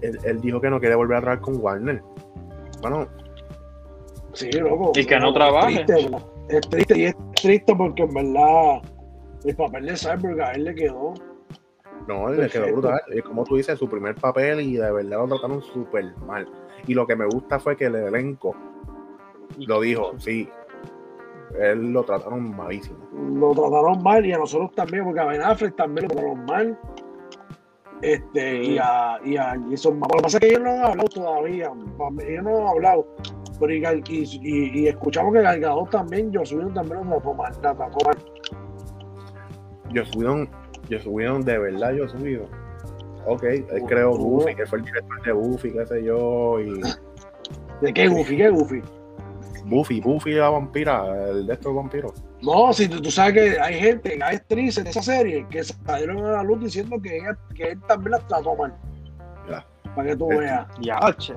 Él, 0.00 0.18
él 0.24 0.40
dijo 0.40 0.60
que 0.60 0.70
no 0.70 0.78
quiere 0.78 0.94
volver 0.94 1.18
a 1.18 1.20
trabajar 1.20 1.42
con 1.42 1.56
Warner. 1.60 2.02
Bueno, 2.82 3.06
Sí, 4.34 4.50
loco. 4.52 4.92
Y 4.94 5.04
que 5.04 5.18
no 5.18 5.28
es 5.28 5.34
trabaje. 5.34 5.84
triste, 5.84 5.94
¿verdad? 6.10 6.26
Es 6.48 6.60
triste 6.68 6.98
y 6.98 7.04
es 7.06 7.16
triste 7.34 7.74
porque 7.74 8.02
en 8.02 8.14
verdad 8.14 8.82
el 9.44 9.56
papel 9.56 9.86
de 9.86 9.96
Cyborg 9.96 10.40
a 10.40 10.52
él 10.52 10.64
le 10.64 10.74
quedó. 10.74 11.14
No, 12.06 12.28
le 12.30 12.48
quedó 12.48 12.66
brutal. 12.72 13.00
Y 13.14 13.20
como 13.22 13.44
tú 13.44 13.56
dices, 13.56 13.78
su 13.78 13.88
primer 13.88 14.14
papel 14.14 14.60
y 14.60 14.76
de 14.76 14.92
verdad 14.92 15.18
lo 15.26 15.28
trataron 15.28 15.62
súper 15.62 16.14
mal. 16.26 16.46
Y 16.86 16.94
lo 16.94 17.06
que 17.06 17.16
me 17.16 17.26
gusta 17.26 17.58
fue 17.58 17.76
que 17.76 17.86
el 17.86 17.96
elenco 17.96 18.54
lo 19.66 19.80
dijo, 19.80 20.12
sí. 20.18 20.48
Él 21.58 21.92
lo 21.92 22.04
trataron 22.04 22.54
malísimo. 22.56 22.98
Lo 23.34 23.52
trataron 23.52 24.02
mal 24.02 24.24
y 24.24 24.32
a 24.32 24.38
nosotros 24.38 24.72
también, 24.74 25.04
porque 25.04 25.20
a 25.20 25.24
Ben 25.24 25.42
Affleck 25.42 25.74
también 25.74 26.06
lo 26.06 26.14
trataron 26.14 26.44
mal. 26.44 26.78
Este, 28.02 28.62
y 28.64 28.78
a, 28.78 29.18
y 29.24 29.36
a 29.36 29.54
Jason 29.70 29.94
Momoa. 29.98 30.08
Lo 30.12 30.16
que 30.18 30.22
pasa 30.22 30.36
es 30.38 30.40
que 30.40 30.46
ellos 30.48 30.60
no 30.62 30.70
han 30.70 30.84
hablado 30.84 31.08
todavía. 31.08 31.70
Ellos 32.26 32.42
no 32.44 32.58
han 32.58 32.66
hablado. 32.68 33.06
Pero 33.60 33.74
y, 33.74 33.82
y, 34.08 34.24
y- 34.42 34.78
y 34.80 34.88
escuchamos 34.88 35.32
que 35.34 35.42
Gal 35.42 35.58
Gadot 35.60 35.90
también, 35.90 36.30
yo 36.30 36.44
subieron 36.46 36.72
también 36.74 36.98
lo 37.00 37.04
mal. 37.34 37.52
la 37.60 37.74
subieron, 40.04 40.48
yo 40.88 41.00
subieron 41.00 41.42
de 41.42 41.58
verdad, 41.58 41.92
yo 41.92 42.08
subieron. 42.08 42.46
Ok, 43.26 43.42
él 43.42 43.66
creó 43.88 44.16
Buffy, 44.16 44.54
que 44.54 44.64
fue 44.66 44.78
el 44.78 44.84
director 44.84 45.22
de 45.22 45.32
Buffy, 45.32 45.72
qué 45.72 45.86
sé 45.86 46.04
yo, 46.04 46.60
y 46.60 46.80
¿De 47.82 47.92
qué 47.92 48.08
Goofy? 48.08 48.36
¿Qué 48.36 48.48
Goofy? 48.48 48.82
Buffy, 49.66 50.00
Buffy 50.00 50.32
la 50.32 50.50
vampira, 50.50 51.28
el 51.30 51.46
de 51.46 51.52
estos 51.54 51.74
vampiros. 51.74 52.12
No, 52.42 52.72
si 52.72 52.88
tú, 52.88 53.00
tú 53.02 53.10
sabes 53.10 53.34
que 53.34 53.60
hay 53.60 53.80
gente, 53.80 54.18
hay 54.22 54.36
actrices 54.36 54.84
de 54.84 54.90
esa 54.90 55.02
serie 55.02 55.46
que 55.50 55.64
salieron 55.64 56.24
a 56.24 56.30
la 56.32 56.42
luz 56.44 56.60
diciendo 56.60 56.96
que, 57.02 57.16
ella, 57.18 57.36
que 57.54 57.70
él 57.70 57.80
también 57.88 58.12
las 58.12 58.26
trató 58.28 58.54
mal. 58.54 58.74
Ya. 59.50 59.66
Para 59.96 60.08
que 60.10 60.16
tú 60.16 60.30
El- 60.30 60.38
veas. 60.38 60.66
Ya, 60.80 60.98
che. 61.18 61.34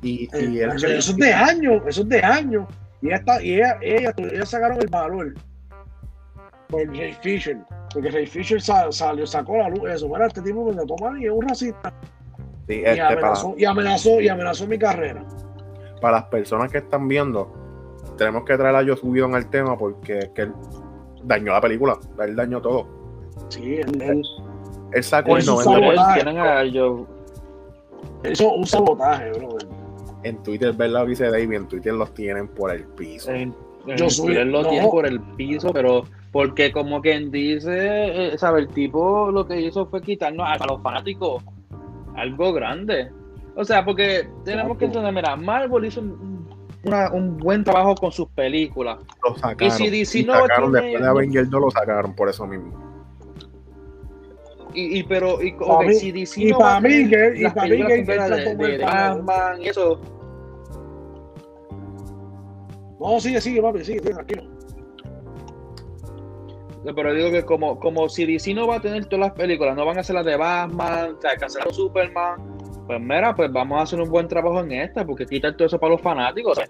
Y, 0.00 0.24
Eh, 0.34 0.44
y 0.50 0.60
eso, 0.60 0.86
eso 0.86 1.10
es 1.12 1.16
de 1.16 1.32
años, 1.32 1.82
eso 1.86 2.02
es 2.02 2.08
de 2.08 2.20
años. 2.22 2.66
Y 3.02 3.08
ella, 3.08 3.16
está, 3.16 3.42
y 3.42 3.54
ella, 3.54 3.78
ella, 3.82 4.14
ella 4.16 4.46
sacaron 4.46 4.78
el 4.80 4.88
valor 4.88 5.34
por 6.68 6.86
Ray 6.88 7.14
Fisher. 7.22 7.58
Porque 7.92 8.10
Ray 8.10 8.26
Fisher 8.26 8.60
sa- 8.60 8.90
salió, 8.92 9.26
sacó 9.26 9.58
la 9.58 9.68
luz 9.68 9.88
eso. 9.90 10.08
Bueno, 10.08 10.24
este 10.26 10.40
tipo 10.42 10.64
me 10.64 10.72
trató 10.74 10.96
mal 10.98 11.20
y 11.20 11.26
es 11.26 11.30
un 11.32 11.46
racista. 11.46 11.92
sí, 12.66 12.76
Y 12.76 12.84
este, 12.84 13.16
para, 13.16 13.34
y 13.58 13.64
amenazó, 13.66 14.20
y 14.20 14.28
amenazó 14.28 14.66
mi 14.66 14.78
carrera. 14.78 15.22
para 16.00 16.16
las 16.18 16.24
personas 16.26 16.70
que 16.72 16.78
están 16.78 17.08
viendo, 17.08 17.54
tenemos 18.16 18.44
que 18.44 18.56
traer 18.56 18.76
a 18.76 18.84
Joss 18.86 19.02
Whedon 19.02 19.34
al 19.34 19.48
tema 19.50 19.76
porque 19.78 20.18
es 20.18 20.28
que 20.30 20.42
él 20.42 20.52
dañó 21.24 21.52
la 21.52 21.60
película, 21.60 21.98
él 22.20 22.36
dañó 22.36 22.60
todo. 22.60 22.86
Sí, 23.48 23.76
él, 23.76 24.00
él 24.02 24.22
Él 24.92 25.02
sacó 25.02 25.36
el 25.36 25.42
Eso 25.42 25.56
90% 25.56 25.64
sabe- 25.64 25.88
Ustedes 25.88 26.14
tienen 26.14 26.38
a 26.38 26.62
Joe. 26.72 27.04
hizo 28.32 28.52
un 28.52 28.66
sabotaje, 28.66 29.30
bro. 29.32 29.48
en 30.22 30.42
Twitter, 30.42 30.72
¿verdad? 30.72 31.06
Dice 31.06 31.30
David, 31.30 31.52
en 31.52 31.68
Twitter 31.68 31.92
los 31.94 32.14
tienen 32.14 32.48
por 32.48 32.70
el 32.70 32.84
piso. 32.84 33.30
En, 33.30 33.54
en 33.86 33.96
Yo 33.96 34.08
soy- 34.08 34.26
Twitter 34.28 34.46
lo 34.46 34.62
no. 34.62 34.68
tiene 34.70 34.88
por 34.88 35.06
el 35.06 35.20
piso, 35.20 35.70
pero 35.72 36.04
porque 36.32 36.72
como 36.72 37.00
quien 37.02 37.30
dice, 37.30 37.68
eh, 38.32 38.38
sabe, 38.38 38.60
el 38.60 38.68
tipo 38.68 39.30
lo 39.30 39.46
que 39.46 39.60
hizo 39.60 39.86
fue 39.86 40.00
quitarnos 40.00 40.46
a 40.48 40.64
los 40.66 40.80
fanáticos 40.82 41.42
algo 42.16 42.52
grande. 42.52 43.10
O 43.56 43.64
sea, 43.64 43.84
porque 43.84 44.28
tenemos 44.44 44.76
que 44.78 44.86
entender, 44.86 45.12
mira, 45.12 45.36
Marvel 45.36 45.84
hizo 45.84 46.00
un, 46.00 46.33
una- 46.86 47.10
un 47.12 47.36
buen 47.38 47.64
trabajo 47.64 47.94
con 47.94 48.10
sus 48.12 48.28
películas. 48.28 48.98
Lo 49.22 49.34
sacaron. 49.36 49.66
Y 49.66 49.70
si 49.70 49.90
DC 49.90 50.18
Y 50.20 50.24
no 50.24 50.32
sacaron 50.34 50.72
tiene- 50.72 50.86
después 50.86 51.02
de 51.02 51.08
Avengers 51.08 51.50
2 51.50 51.60
lo 51.60 51.70
sacaron 51.70 52.14
por 52.14 52.28
eso 52.28 52.46
mismo. 52.46 52.72
Y, 54.74 54.98
y 54.98 55.02
pero, 55.04 55.40
y, 55.40 55.52
Pa' 55.52 55.64
ok, 55.66 55.86
mí- 55.86 55.94
si 55.94 56.10
DC 56.12 56.40
y 56.42 56.50
no 56.50 56.58
que- 56.58 57.32
y 57.36 57.42
las 57.42 57.54
pa' 57.54 57.62
mí 57.64 57.86
que- 57.86 58.04
para- 58.04 59.14
Batman 59.14 59.62
y 59.62 59.68
eso, 59.68 60.00
No, 63.00 63.20
sigue, 63.20 63.40
sigue, 63.40 63.60
papi, 63.60 63.84
sigue, 63.84 63.98
sigue, 64.00 64.14
tranquilo. 64.14 64.44
pero 66.96 67.12
digo 67.14 67.30
que 67.30 67.44
como, 67.44 67.78
como 67.78 68.08
si 68.08 68.24
DC 68.26 68.52
no 68.54 68.66
va 68.66 68.76
a 68.76 68.80
tener 68.80 69.04
todas 69.06 69.28
las 69.28 69.32
películas, 69.32 69.76
no 69.76 69.84
van 69.86 69.98
a 69.98 70.00
hacer 70.00 70.14
las 70.14 70.24
de 70.24 70.36
Batman, 70.36 71.14
o 71.16 71.20
sea, 71.20 71.36
cancelaron 71.36 71.72
Superman, 71.74 72.36
pues 72.86 73.00
mira, 73.00 73.34
pues 73.34 73.52
vamos 73.52 73.78
a 73.78 73.82
hacer 73.82 74.00
un 74.00 74.10
buen 74.10 74.28
trabajo 74.28 74.60
en 74.60 74.72
esta, 74.72 75.04
porque 75.04 75.26
quitar 75.26 75.54
todo 75.54 75.66
eso 75.66 75.78
para 75.78 75.92
los 75.92 76.00
fanáticos, 76.00 76.58
o 76.58 76.62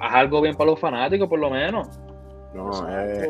haz 0.00 0.14
algo 0.14 0.40
bien 0.40 0.54
para 0.56 0.70
los 0.70 0.80
fanáticos 0.80 1.28
por 1.28 1.38
lo 1.38 1.50
menos. 1.50 1.88
No, 2.54 2.70
es, 2.88 3.28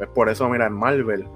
es 0.00 0.08
por 0.14 0.28
eso, 0.28 0.48
mira, 0.48 0.66
en 0.66 0.72
Marvel, 0.72 1.28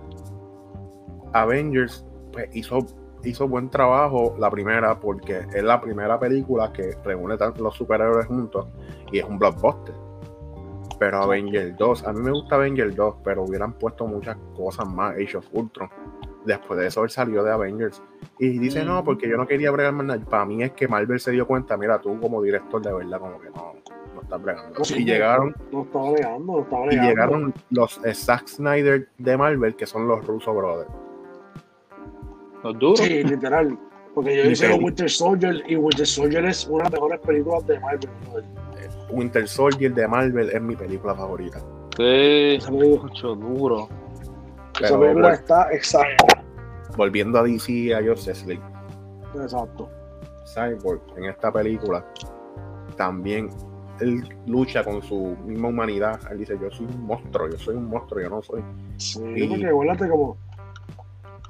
Avengers 1.32 2.04
pues, 2.32 2.48
hizo, 2.54 2.78
hizo 3.24 3.48
buen 3.48 3.70
trabajo 3.70 4.34
la 4.38 4.50
primera, 4.50 4.98
porque 4.98 5.46
es 5.54 5.62
la 5.62 5.80
primera 5.80 6.18
película 6.18 6.72
que 6.72 6.96
reúne 7.04 7.36
los 7.58 7.74
superhéroes 7.74 8.26
juntos 8.26 8.66
y 9.12 9.18
es 9.18 9.24
un 9.24 9.38
blockbuster. 9.38 9.94
Pero 10.98 11.22
Avengers 11.22 11.76
2, 11.78 12.06
a 12.06 12.12
mí 12.12 12.20
me 12.20 12.30
gusta 12.30 12.56
Avengers 12.56 12.94
2, 12.94 13.16
pero 13.24 13.44
hubieran 13.44 13.72
puesto 13.72 14.06
muchas 14.06 14.36
cosas 14.54 14.86
más, 14.86 15.14
Age 15.14 15.38
of 15.38 15.46
Ultron. 15.52 15.88
Después 16.44 16.80
de 16.80 16.86
eso 16.86 17.04
él 17.04 17.10
salió 17.10 17.44
de 17.44 17.52
Avengers. 17.52 18.02
Y 18.38 18.58
dice, 18.58 18.84
no, 18.84 19.04
porque 19.04 19.28
yo 19.28 19.36
no 19.36 19.46
quería 19.46 19.70
bregar 19.70 19.92
más 19.92 20.06
nada. 20.06 20.24
Para 20.24 20.44
mí 20.46 20.62
es 20.62 20.72
que 20.72 20.88
Marvel 20.88 21.20
se 21.20 21.30
dio 21.32 21.46
cuenta, 21.46 21.76
mira, 21.76 22.00
tú 22.00 22.18
como 22.18 22.40
director 22.42 22.80
de 22.80 22.92
verdad, 22.92 23.18
como 23.20 23.38
que 23.40 23.50
no, 23.50 23.74
no 24.14 24.22
estás 24.22 24.42
bregando. 24.42 24.84
Sí, 24.84 25.02
y 25.02 25.04
llegaron, 25.04 25.54
No 25.70 25.82
estaba 25.82 26.10
bregando, 26.12 26.52
no 26.54 26.60
estaba 26.62 26.84
y 26.84 26.86
bregando. 26.88 27.08
llegaron 27.10 27.54
los 27.70 28.00
eh, 28.04 28.14
Zack 28.14 28.46
Snyder 28.48 29.08
de 29.18 29.36
Marvel, 29.36 29.76
que 29.76 29.86
son 29.86 30.08
los 30.08 30.26
Russo 30.26 30.54
Brothers. 30.54 30.90
Los 32.62 32.78
duros. 32.78 32.98
Sí, 33.00 33.22
literal. 33.24 33.78
Porque 34.14 34.36
yo 34.36 34.44
Y 34.44 34.52
hice 34.52 34.72
Winter 34.74 35.08
Soldier 35.08 35.62
y 35.68 35.76
Winter 35.76 36.06
Soldier 36.06 36.44
es 36.46 36.66
una 36.66 36.84
de 36.84 36.90
las 36.90 36.92
mejores 36.92 37.20
películas 37.20 37.66
de 37.66 37.78
Marvel. 37.80 38.10
Winter 39.10 39.46
Soldier 39.46 39.92
de 39.94 40.08
Marvel 40.08 40.50
es 40.50 40.60
mi 40.60 40.74
película 40.76 41.14
favorita. 41.14 41.60
Sí, 41.96 42.58
mucho 42.70 43.34
duro. 43.34 43.88
Esa 44.86 44.98
película 44.98 45.32
está 45.34 45.72
exacta. 45.72 46.42
volviendo 46.96 47.38
a 47.38 47.42
DC, 47.42 47.94
a 47.94 48.02
Justice 48.02 48.46
League, 48.46 48.62
Exacto. 49.34 49.88
Cyborg 50.44 51.00
en 51.16 51.26
esta 51.26 51.52
película 51.52 52.04
también 52.96 53.48
él 54.00 54.28
lucha 54.46 54.82
con 54.82 55.02
su 55.02 55.36
misma 55.44 55.68
humanidad. 55.68 56.20
Él 56.30 56.38
dice, 56.38 56.58
yo 56.60 56.70
soy 56.70 56.86
un 56.86 57.06
monstruo, 57.06 57.48
yo 57.48 57.58
soy 57.58 57.76
un 57.76 57.88
monstruo, 57.88 58.20
yo 58.20 58.30
no 58.30 58.42
soy. 58.42 58.62
Sí, 58.96 59.20
Y- 59.36 59.48
porque 59.48 59.66
acuérdate 59.66 60.08
como, 60.08 60.36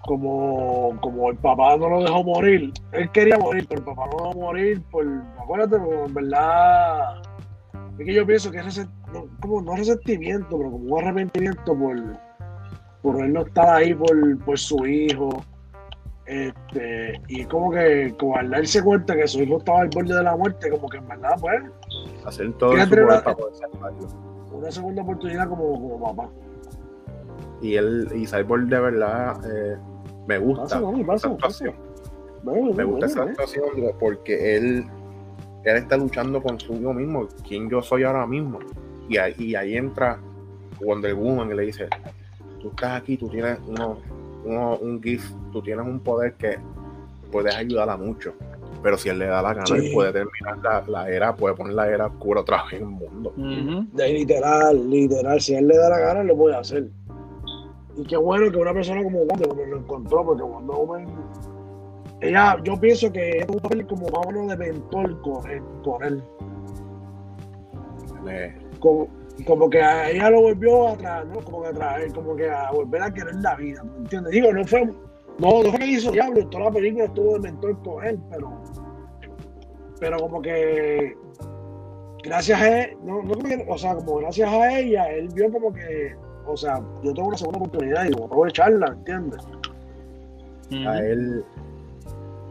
como, 0.05 0.99
como 1.01 1.31
el 1.31 1.37
papá 1.37 1.76
no 1.76 1.89
lo 1.89 2.03
dejó 2.03 2.24
morir. 2.24 2.72
Él 2.93 3.11
quería 3.11 3.39
morir, 3.39 3.66
pero 3.68 3.81
el 3.81 3.85
papá 3.87 4.07
no 4.07 4.18
lo 4.18 4.28
dejó 4.28 4.41
morir 4.41 4.83
por, 4.91 5.07
acuérdate, 5.41 5.78
como 5.78 6.07
en 6.07 6.14
verdad, 6.14 7.22
es 7.99 8.07
que 8.07 8.14
yo 8.14 8.26
pienso 8.26 8.51
que 8.51 8.59
es 8.59 8.89
no, 9.12 9.26
como 9.41 9.62
no 9.62 9.76
resentimiento, 9.76 10.57
pero 10.59 10.70
como 10.70 10.95
un 10.95 11.03
arrepentimiento 11.03 11.76
por, 11.76 11.97
por 13.03 13.22
él 13.24 13.32
no 13.32 13.42
estar 13.42 13.68
ahí 13.76 13.94
por, 13.94 14.38
por 14.44 14.59
su 14.59 14.86
hijo. 14.86 15.42
Este, 16.26 17.20
y 17.26 17.44
como 17.46 17.72
que 17.72 18.14
como 18.18 18.36
al 18.36 18.51
darse 18.51 18.82
cuenta 18.84 19.16
que 19.16 19.26
su 19.26 19.40
hijo 19.42 19.59
estaba 19.59 19.80
al 19.80 19.88
borde 19.88 20.14
de 20.14 20.22
la 20.22 20.36
muerte, 20.36 20.70
como 20.70 20.88
que 20.88 20.98
en 20.98 21.09
verdad, 21.09 21.34
pues, 21.40 21.61
Hacer 22.24 22.53
todo 22.53 22.72
su 22.72 22.88
poder 22.88 23.05
la- 23.07 23.24
para 23.24 23.36
poder 23.36 23.55
salvarlo. 23.57 24.09
una 24.53 24.70
segunda 24.70 25.03
oportunidad 25.03 25.48
como, 25.48 25.72
como 25.72 26.14
papá. 26.14 26.30
Y 27.62 27.74
él, 27.74 28.09
y 28.14 28.26
Cyborg 28.26 28.66
de 28.68 28.80
verdad 28.80 29.40
eh, 29.44 29.76
me 30.28 30.38
gusta 30.38 30.62
Pasa, 30.62 30.80
pasa, 31.07 31.14
esa 31.14 31.28
actuación. 31.34 31.74
Me 32.76 32.84
gusta 32.84 33.07
esa 33.07 33.22
actuación 33.24 33.64
porque 33.98 34.57
él, 34.57 34.84
él 35.64 35.76
está 35.76 35.96
luchando 35.96 36.40
con 36.42 36.61
su 36.61 36.74
yo 36.80 36.92
mismo, 36.92 37.26
quién 37.46 37.68
yo 37.68 37.82
soy 37.82 38.05
ahora 38.05 38.26
mismo. 38.26 38.61
Y 39.09 39.16
ahí, 39.18 39.34
y 39.36 39.55
ahí 39.57 39.76
entra 39.76 40.18
Wonder 40.80 41.14
Woman 41.14 41.51
y 41.51 41.55
le 41.55 41.62
dice, 41.66 41.88
tú 42.61 42.68
estás 42.68 43.00
aquí, 43.00 43.16
tú 43.16 43.28
tienes 43.28 43.58
uno, 43.66 43.98
uno- 44.44 44.76
un 44.78 45.02
gift, 45.02 45.32
tú 45.52 45.61
tienes 45.62 45.86
un 45.86 46.00
poder 46.00 46.34
que 46.34 46.58
puedes 47.32 47.54
ayudar 47.54 47.88
a 47.90 47.96
muchos. 47.96 48.34
Pero 48.82 48.96
si 48.96 49.08
él 49.11 49.18
le 49.18 49.26
da 49.26 49.42
la 49.42 49.52
gana, 49.52 49.66
Sí. 49.66 49.74
él 49.74 49.90
puede 49.92 50.12
terminar 50.12 50.58
la, 50.62 50.84
la 50.88 51.11
era, 51.11 51.36
puede 51.36 51.54
poner 51.54 51.74
la 51.74 51.88
era 51.88 52.06
oscura 52.06 52.40
otra 52.40 52.64
vez 52.64 52.74
en 52.80 52.82
el 52.82 52.86
mundo. 52.88 53.32
Ujú. 53.36 53.86
De 53.96 54.08
literal, 54.12 54.88
literal, 54.90 55.40
si 55.40 55.54
él 55.54 55.68
le 55.68 55.76
da 55.76 55.90
la 55.90 55.98
gana, 55.98 56.24
lo 56.24 56.34
puede 56.36 56.56
hacer. 56.56 56.88
Y 57.96 58.04
qué 58.04 58.16
bueno 58.16 58.50
que 58.50 58.56
una 58.56 58.72
persona 58.72 59.02
como 59.02 59.24
Wonder 59.24 59.48
Woman 59.48 59.70
lo 59.70 59.76
encontró, 59.78 60.24
porque 60.24 60.42
Wonder 60.42 60.76
Woman, 60.76 61.06
ella, 62.22 62.56
yo 62.64 62.78
pienso 62.80 63.12
que 63.12 63.38
es 63.40 63.46
un 63.48 63.58
papel 63.58 63.86
como 63.86 64.02
más 64.08 64.26
o 64.26 64.30
menos 64.30 64.48
de 64.48 64.56
mentor 64.56 65.20
con 65.20 65.50
él. 65.50 65.62
Con 65.84 66.02
él. 66.04 66.22
Le- 68.24 68.54
Como, 68.78 69.08
como 69.47 69.70
que 69.70 69.82
a 69.82 70.11
ella 70.11 70.30
lo 70.30 70.43
volvió 70.43 70.88
a 70.88 70.97
traer, 70.97 71.26
¿no? 71.26 71.41
Como 71.41 71.62
que 71.62 71.68
a 71.68 71.72
traer, 71.72 72.12
como 72.12 72.36
que 72.36 72.51
a 72.51 72.70
volver 72.70 73.03
a 73.03 73.12
querer 73.12 73.34
la 73.36 73.55
vida, 73.57 73.82
¿me 73.82 73.99
entiendes? 73.99 74.32
Digo, 74.32 74.53
no 74.53 74.64
fue, 74.64 74.84
no, 74.84 75.62
no 75.62 75.70
fue 75.70 75.78
que 75.78 75.86
hizo 75.86 76.11
diablo, 76.11 76.47
toda 76.49 76.64
la 76.64 76.70
película 76.70 77.05
estuvo 77.05 77.34
de 77.34 77.41
mentor 77.41 77.82
con 77.82 78.05
él, 78.05 78.18
pero, 78.30 78.62
pero 79.99 80.18
como 80.18 80.43
que 80.43 81.16
gracias 82.22 82.61
a 82.61 82.82
él, 82.82 82.97
no, 83.05 83.22
no 83.22 83.34
o 83.68 83.78
sea, 83.78 83.95
como 83.95 84.16
gracias 84.16 84.49
a 84.49 84.78
ella, 84.78 85.11
él 85.11 85.28
vio 85.34 85.51
como 85.51 85.72
que, 85.72 86.14
o 86.47 86.57
sea, 86.57 86.80
yo 87.03 87.14
tengo 87.14 87.28
una 87.28 87.38
segunda 87.38 87.59
oportunidad 87.61 88.05
y 88.05 88.12
voy 88.12 88.22
a 88.22 88.26
aprovecharla, 88.26 88.86
¿entiendes? 88.88 89.47
a 90.86 90.99
él 90.99 91.45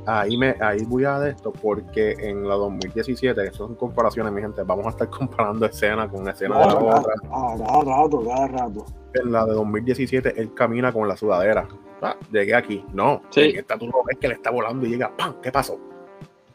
ahí 0.09 0.37
me 0.37 0.55
ahí 0.61 0.83
voy 0.85 1.05
a 1.05 1.19
de 1.19 1.31
esto 1.31 1.51
porque 1.51 2.11
en 2.19 2.47
la 2.47 2.55
2017 2.55 3.43
eso 3.47 3.67
son 3.67 3.75
comparaciones 3.75 4.31
mi 4.33 4.41
gente 4.41 4.63
vamos 4.63 4.85
a 4.87 4.89
estar 4.89 5.09
comparando 5.19 5.65
escena 5.65 6.09
con 6.09 6.27
escena 6.27 6.57
de 6.59 6.65
la 6.65 6.73
Cada, 6.73 6.99
otra 6.99 7.13
ah, 7.31 7.55
cada 7.57 7.83
rato, 7.83 8.23
cada 8.25 8.47
rato. 8.47 8.85
en 9.13 9.31
la 9.31 9.45
de 9.45 9.53
2017 9.53 10.41
él 10.41 10.53
camina 10.53 10.91
con 10.91 11.07
la 11.07 11.15
sudadera 11.17 11.67
Ah, 12.01 12.15
llegué 12.31 12.55
aquí 12.55 12.85
no 12.93 13.21
Sí. 13.29 13.41
en 13.41 13.57
esta 13.57 13.77
tú 13.77 13.87
lo 13.87 14.03
ves 14.05 14.17
que 14.17 14.29
le 14.29 14.35
está 14.35 14.51
volando 14.51 14.85
y 14.85 14.89
llega 14.91 15.15
¡pam! 15.17 15.35
¿qué 15.41 15.51
pasó? 15.51 15.77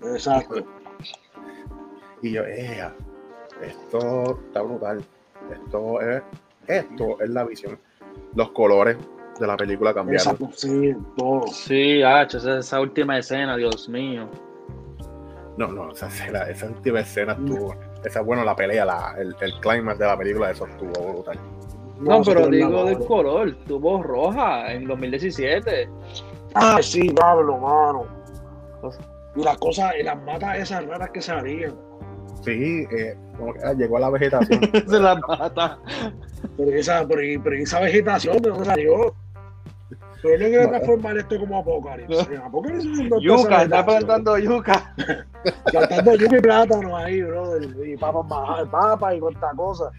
Exacto. 0.02 0.64
y 2.22 2.32
yo 2.32 2.42
¡ea! 2.44 2.94
esto 3.62 4.38
está 4.46 4.62
brutal 4.62 5.05
esto 5.52 6.00
es 6.00 6.22
esto 6.66 7.20
es 7.20 7.28
la 7.28 7.44
visión 7.44 7.78
los 8.34 8.50
colores 8.52 8.96
de 9.39 9.47
la 9.47 9.57
película 9.57 9.93
cambiaron 9.95 10.32
Exacto, 10.35 10.51
sí, 10.57 10.95
todo. 11.16 11.47
Sí, 11.49 12.01
esa, 12.03 12.59
esa 12.59 12.80
última 12.80 13.18
escena, 13.18 13.57
Dios 13.57 13.89
mío. 13.89 14.28
no 15.57 15.68
no 15.68 15.93
esa 15.93 16.07
escena 16.09 16.43
esa 16.45 16.66
última 16.66 17.01
escena 17.01 17.32
estuvo 17.32 17.74
esa 18.05 18.20
bueno 18.22 18.45
la 18.45 18.55
pelea 18.57 18.85
la, 18.85 19.14
el, 19.18 19.35
el 19.41 19.53
climax 19.61 19.99
de 19.99 20.07
la 20.07 20.16
película 20.18 20.51
eso 20.51 20.66
estuvo 20.66 21.12
brutal 21.12 21.39
No, 22.01 22.22
pero 22.22 22.49
digo 22.49 22.85
del 22.85 22.99
color, 22.99 23.55
tuvo 23.66 24.03
roja 24.03 24.72
en 24.72 24.85
2017. 24.87 25.89
Ah, 26.55 26.78
sí, 26.82 27.09
Pablo, 27.11 27.57
mano. 27.59 28.07
Pues- 28.80 28.99
Y 29.37 29.43
las 29.45 29.57
cosas, 29.59 29.93
y 29.99 30.03
las 30.03 30.20
matas 30.24 30.59
esas 30.59 30.85
raras 30.87 31.11
que 31.11 31.22
salían. 31.22 31.74
Sí, 32.45 32.85
eh, 32.91 33.16
como 33.39 33.55
que, 33.55 33.61
ah, 33.64 33.72
llegó 33.72 33.97
a 33.97 34.01
la 34.01 34.11
vegetación. 34.11 34.61
Se 34.89 34.99
la 35.01 35.14
mata. 35.16 35.78
Pero 36.57 36.70
esa, 36.76 37.07
pero, 37.07 37.43
pero 37.43 37.57
esa 37.57 37.80
vegetación, 37.80 38.39
¿de 38.43 38.51
dónde 38.51 38.64
salió? 38.66 39.14
Pero 40.25 40.39
no 40.39 40.49
quiere 40.49 40.64
No. 40.64 40.70
transformar 40.70 41.18
esto 41.18 41.39
como 41.39 41.59
Apocalipsis. 41.59 42.29
Apocalipsis 42.45 42.99
esa 43.07 43.16
Yuca, 43.20 43.62
está 43.62 43.85
plantando 43.87 44.39
yuca. 44.39 44.95
Plantando 45.70 46.14
yuca 46.16 46.37
y 46.37 46.41
plátano 46.41 46.97
ahí, 46.97 47.22
brother. 47.22 47.87
Y 47.87 47.97
papas 47.99 48.68
papas 48.70 49.14
y 49.14 49.20
cuantas 49.20 49.55
cosas. 49.55 49.93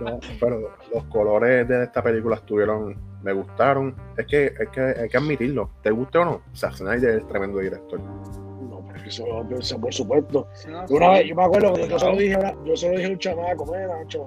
No, 0.00 0.18
pero 0.40 0.74
los 0.92 1.04
colores 1.04 1.68
de 1.68 1.84
esta 1.84 2.02
película 2.02 2.34
estuvieron, 2.34 2.96
me 3.22 3.32
gustaron. 3.32 3.94
Es 4.16 4.26
que, 4.26 4.46
es 4.46 4.68
que 4.70 4.80
hay 4.80 5.08
que 5.08 5.16
admitirlo. 5.16 5.70
¿Te 5.82 5.92
guste 5.92 6.18
o 6.18 6.24
no? 6.24 6.40
Zack 6.56 6.74
Snyder 6.74 7.18
es 7.18 7.28
tremendo 7.28 7.60
director. 7.60 8.00
No, 8.00 8.82
pero 8.92 9.04
eso, 9.06 9.24
eso 9.56 9.80
por 9.80 9.94
supuesto. 9.94 10.48
Una 10.90 11.10
vez, 11.10 11.26
yo 11.28 11.36
me 11.36 11.44
acuerdo 11.44 11.74
que 11.74 11.86
yo 11.88 11.98
se 11.98 12.06
lo 12.10 12.16
dije, 12.16 12.36
yo 12.64 12.76
se 12.76 12.88
lo 12.90 12.96
dije 12.96 13.06
a 13.06 13.12
un 13.12 13.18
chamaco, 13.18 13.66
mira, 13.66 13.86
Nacho. 13.86 14.26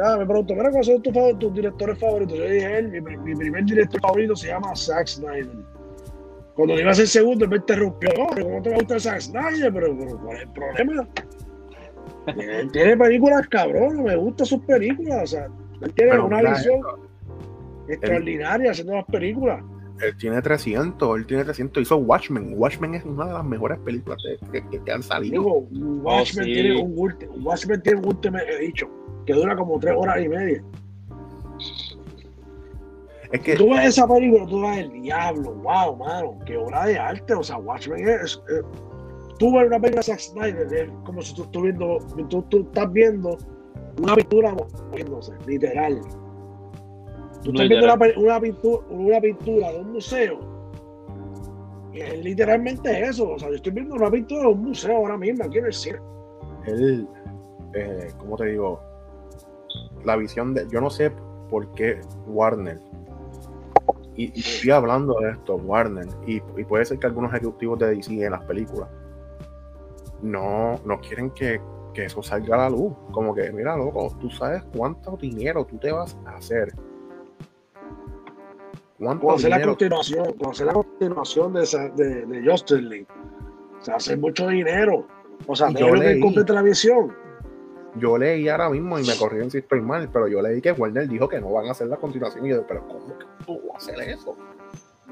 Ya, 0.00 0.16
me 0.16 0.24
preguntó, 0.24 0.54
mira, 0.54 0.70
¿cuáles 0.70 0.86
son 0.86 1.02
tus, 1.02 1.12
tus 1.40 1.54
directores 1.54 1.98
favoritos? 1.98 2.38
Yo 2.38 2.44
dije, 2.44 2.78
él, 2.78 2.88
mi, 2.88 3.00
mi 3.00 3.34
primer 3.34 3.64
director 3.64 4.00
favorito 4.00 4.36
se 4.36 4.46
llama 4.46 4.76
Zack 4.76 5.08
Snyder. 5.08 5.48
Cuando 6.54 6.76
le 6.76 6.82
iba 6.82 6.92
a 6.92 6.94
ser 6.94 7.08
segundo, 7.08 7.44
él 7.44 7.50
me 7.50 7.56
interrumpió. 7.56 8.08
No, 8.16 8.26
pero 8.32 8.46
¿cómo 8.46 8.62
te 8.62 8.74
gusta 8.74 9.00
Zack 9.00 9.20
Snyder? 9.20 9.72
Pero, 9.72 9.98
pero 9.98 10.18
¿cuál 10.20 10.36
es 10.36 10.42
el 10.42 10.50
problema? 10.50 11.08
Él 12.26 12.70
tiene 12.70 12.96
películas 12.96 13.48
cabrón, 13.48 14.04
me 14.04 14.14
gustan 14.14 14.46
sus 14.46 14.60
películas. 14.60 15.22
O 15.22 15.26
sea, 15.26 15.46
él 15.82 15.94
tiene 15.94 16.12
Pero 16.12 16.26
una 16.26 16.42
visión 16.42 16.80
extraordinaria 17.88 18.70
haciendo 18.70 18.94
las 18.94 19.04
películas. 19.06 19.64
Él 20.00 20.16
tiene 20.16 20.40
300, 20.40 21.18
él 21.18 21.26
tiene 21.26 21.44
300. 21.44 21.82
Hizo 21.82 21.96
Watchmen. 21.96 22.54
Watchmen 22.56 22.94
es 22.94 23.04
una 23.04 23.26
de 23.26 23.32
las 23.32 23.44
mejores 23.44 23.78
películas 23.80 24.22
que, 24.52 24.60
que, 24.70 24.80
que 24.84 24.92
han 24.92 25.02
salido. 25.02 25.32
Digo, 25.42 25.58
Watchmen, 26.02 26.04
Oh, 26.06 26.24
sí. 26.24 26.52
tiene 26.52 26.82
un, 26.82 27.44
Watchmen 27.44 27.82
tiene 27.82 27.98
un 27.98 28.06
último 28.06 28.38
he 28.38 28.58
dicho 28.60 28.88
que 29.28 29.34
dura 29.34 29.54
como 29.54 29.78
tres 29.78 29.94
horas 29.94 30.22
y 30.22 30.28
media. 30.28 30.64
Es 33.30 33.40
que 33.42 33.56
Tú 33.56 33.68
ves 33.68 33.88
esa 33.88 34.08
película, 34.08 34.46
tú 34.46 34.62
ves 34.62 34.78
el 34.78 35.02
diablo, 35.02 35.52
wow, 35.52 35.96
mano, 35.96 36.38
qué 36.46 36.56
obra 36.56 36.86
de 36.86 36.98
arte. 36.98 37.34
O 37.34 37.42
sea, 37.42 37.58
Watchmen 37.58 38.08
es. 38.08 38.40
tú 39.38 39.54
ves 39.54 39.66
una 39.66 39.78
película 39.78 39.96
de 39.96 40.02
Zack 40.02 40.20
Snyder, 40.20 40.72
es 40.72 40.90
como 41.04 41.20
si 41.20 41.34
tú, 41.34 41.42
estás 41.42 41.62
viendo, 41.62 41.98
tú, 42.30 42.42
tú 42.48 42.60
estás 42.60 42.90
viendo 42.90 43.36
una 44.00 44.14
pintura 44.16 44.54
moviéndose, 44.54 45.32
literal. 45.46 46.00
Tú 47.44 47.50
estás 47.50 47.68
viendo 47.68 47.84
una, 47.84 47.98
pintura, 47.98 48.86
una 48.88 49.20
pintura 49.20 49.72
de 49.72 49.80
un 49.80 49.92
museo. 49.92 50.40
Y 51.92 52.00
es 52.00 52.24
literalmente 52.24 53.02
eso. 53.02 53.28
O 53.28 53.38
sea, 53.38 53.50
yo 53.50 53.56
estoy 53.56 53.72
viendo 53.72 53.94
una 53.94 54.10
pintura 54.10 54.40
de 54.40 54.48
un 54.48 54.62
museo 54.62 54.96
ahora 54.96 55.18
mismo 55.18 55.44
aquí 55.44 55.58
en 55.58 55.66
el 55.66 55.72
cine. 55.74 55.98
él, 56.66 57.06
eh, 57.74 58.08
¿cómo 58.18 58.34
te 58.38 58.46
digo? 58.46 58.87
La 60.08 60.16
visión 60.16 60.54
de, 60.54 60.66
yo 60.68 60.80
no 60.80 60.90
sé 60.90 61.12
por 61.50 61.70
qué 61.74 62.00
Warner, 62.26 62.80
y, 64.16 64.32
y 64.34 64.40
estoy 64.40 64.70
hablando 64.70 65.14
de 65.20 65.30
esto, 65.30 65.54
Warner, 65.56 66.08
y, 66.26 66.36
y 66.56 66.64
puede 66.64 66.84
ser 66.84 66.98
que 66.98 67.06
algunos 67.06 67.32
ejecutivos 67.32 67.78
de 67.78 67.94
DC 67.94 68.24
en 68.24 68.32
las 68.32 68.42
películas 68.44 68.88
no, 70.22 70.74
no 70.84 71.00
quieren 71.00 71.30
que, 71.30 71.60
que 71.94 72.06
eso 72.06 72.22
salga 72.22 72.56
a 72.56 72.58
la 72.58 72.70
luz. 72.70 72.92
Como 73.12 73.32
que, 73.34 73.52
mira, 73.52 73.76
loco, 73.76 74.12
tú 74.20 74.28
sabes 74.30 74.64
cuánto 74.76 75.16
dinero 75.16 75.64
tú 75.64 75.76
te 75.78 75.92
vas 75.92 76.16
a 76.26 76.36
hacer. 76.36 76.72
¿Cuánto 78.98 79.26
Cuando 79.26 79.36
hacer 79.38 79.50
la 79.50 79.62
continuación, 79.62 80.34
hacer 80.50 80.66
la 80.66 80.72
continuación 80.72 81.52
de, 81.52 81.62
esa- 81.62 81.88
de, 81.90 82.26
de 82.26 82.50
Justin 82.50 82.88
League, 82.88 83.06
se 83.78 83.92
hace 83.92 84.16
mucho 84.16 84.48
dinero. 84.48 85.06
O 85.46 85.54
sea, 85.54 85.68
yo 85.70 85.86
lo 85.94 86.00
que 86.00 86.20
completa 86.20 86.52
la 86.54 86.62
visión. 86.62 87.14
Yo 87.98 88.18
leí 88.18 88.48
ahora 88.48 88.70
mismo 88.70 88.98
y 88.98 89.04
me 89.04 89.16
corrigen 89.16 89.50
si 89.50 89.58
estoy 89.58 89.80
mal, 89.80 90.08
pero 90.12 90.28
yo 90.28 90.40
leí 90.42 90.60
que 90.60 90.72
Warner 90.72 91.08
dijo 91.08 91.28
que 91.28 91.40
no 91.40 91.52
van 91.52 91.66
a 91.66 91.70
hacer 91.72 91.88
la 91.88 91.96
continuación. 91.96 92.46
Y 92.46 92.50
yo, 92.50 92.66
pero 92.66 92.86
¿cómo 92.86 93.18
que 93.18 93.24
tú 93.46 93.60
vas 93.72 93.88
a 93.88 93.92
hacer 93.92 94.08
eso? 94.08 94.36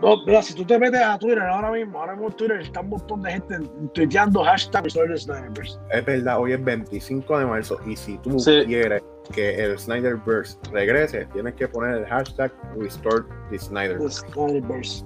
No, 0.00 0.14
mira, 0.26 0.42
si 0.42 0.52
tú 0.54 0.62
te 0.64 0.78
metes 0.78 1.00
a 1.00 1.18
Twitter 1.18 1.40
ahora 1.40 1.70
mismo, 1.70 1.98
ahora 1.98 2.12
mismo 2.12 2.28
en 2.28 2.34
Twitter 2.34 2.60
está 2.60 2.80
un 2.80 2.90
montón 2.90 3.22
de 3.22 3.32
gente 3.32 3.58
tuiteando 3.94 4.44
hashtag 4.44 4.84
Restore 4.84 5.08
the 5.08 5.16
Snyderverse. 5.18 5.78
Es 5.90 6.04
verdad, 6.04 6.38
hoy 6.38 6.52
es 6.52 6.62
25 6.62 7.38
de 7.38 7.46
marzo 7.46 7.78
y 7.86 7.96
si 7.96 8.18
tú 8.18 8.38
Sí. 8.38 8.62
quieres 8.66 9.02
que 9.32 9.54
el 9.64 9.78
Snyderverse 9.78 10.58
regrese, 10.70 11.26
tienes 11.32 11.54
que 11.54 11.66
poner 11.66 11.96
el 11.96 12.06
hashtag 12.06 12.52
Restore 12.76 13.22
the 13.50 13.56
The 13.56 13.58
Snyderverse. 13.58 14.26
Snyderverse. 14.32 15.02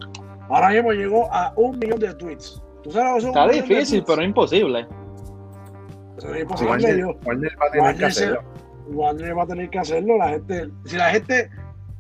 Ahora 0.49 0.71
mismo 0.71 0.93
llegó 0.93 1.33
a 1.33 1.53
un 1.55 1.79
millón 1.79 2.01
de 2.01 2.13
tweets. 2.15 2.61
¿Tú 2.83 2.91
sabes 2.91 3.09
lo 3.11 3.15
que 3.15 3.21
son 3.21 3.31
Está 3.31 3.49
difícil, 3.49 4.03
pero 4.05 4.23
imposible. 4.25 4.89
Eso 6.25 6.35
es 6.35 6.43
imposible. 6.43 7.05
Warner, 7.25 7.57
va 7.61 7.67
a 7.67 7.71
tener 7.71 7.71
que 7.73 7.79
Warner 7.81 7.99
se- 8.13 8.25
hacerlo. 8.25 8.43
Warner 8.89 9.39
va 9.39 9.43
a 9.43 9.47
tener 9.47 9.71
que 9.71 9.79
hacerlo. 9.79 10.17
La 10.19 10.29
gente, 10.31 10.69
si 10.85 10.97
la 10.97 11.11
gente 11.11 11.51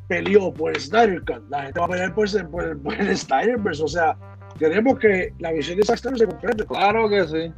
peleó 0.09 0.53
por 0.53 0.73
el 0.73 0.81
Snyder 0.81 1.21
Cut, 1.25 1.49
la 1.49 1.63
gente 1.63 1.79
va 1.81 1.87
a 1.87 1.89
pelear 1.89 2.15
por, 2.15 2.27
el- 2.29 2.49
por, 2.49 2.65
el- 2.65 2.77
por 2.79 2.95
el 2.95 3.17
Snyderverse. 3.17 3.83
O 3.83 3.89
sea, 3.89 4.17
queremos 4.59 4.99
que 4.99 5.33
la 5.39 5.53
visión 5.53 5.79
de 5.79 5.85
Zack 5.85 5.99
Snyder 5.99 6.19
se 6.19 6.27
complete. 6.27 6.67
Claro 6.67 7.09
que 7.09 7.27
sí. 7.27 7.53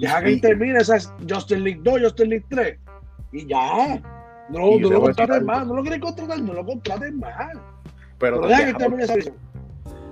Deja 0.00 0.22
que 0.22 0.36
termine 0.36 0.78
esa 0.78 0.98
Justin 1.28 1.64
League 1.64 1.80
2, 1.82 2.00
Justin 2.02 2.30
League 2.30 2.46
3. 2.48 2.78
Y 3.32 3.46
ya. 3.46 4.00
No, 4.50 4.72
Y 4.72 4.80
no 4.80 4.88
te 4.88 4.94
lo 4.94 5.00
contraten 5.02 5.44
más. 5.46 5.66
No 5.66 5.74
lo 5.76 5.82
quieren 5.82 6.00
contratar, 6.00 6.40
no 6.40 6.52
lo 6.52 6.64
contraten 6.66 7.18
más. 7.18 7.34
Pero 8.18 8.36
Pero 8.40 8.46
deja 8.48 8.66
que 8.66 8.74
termine 8.74 9.04
esa 9.04 9.14
visión. 9.16 9.34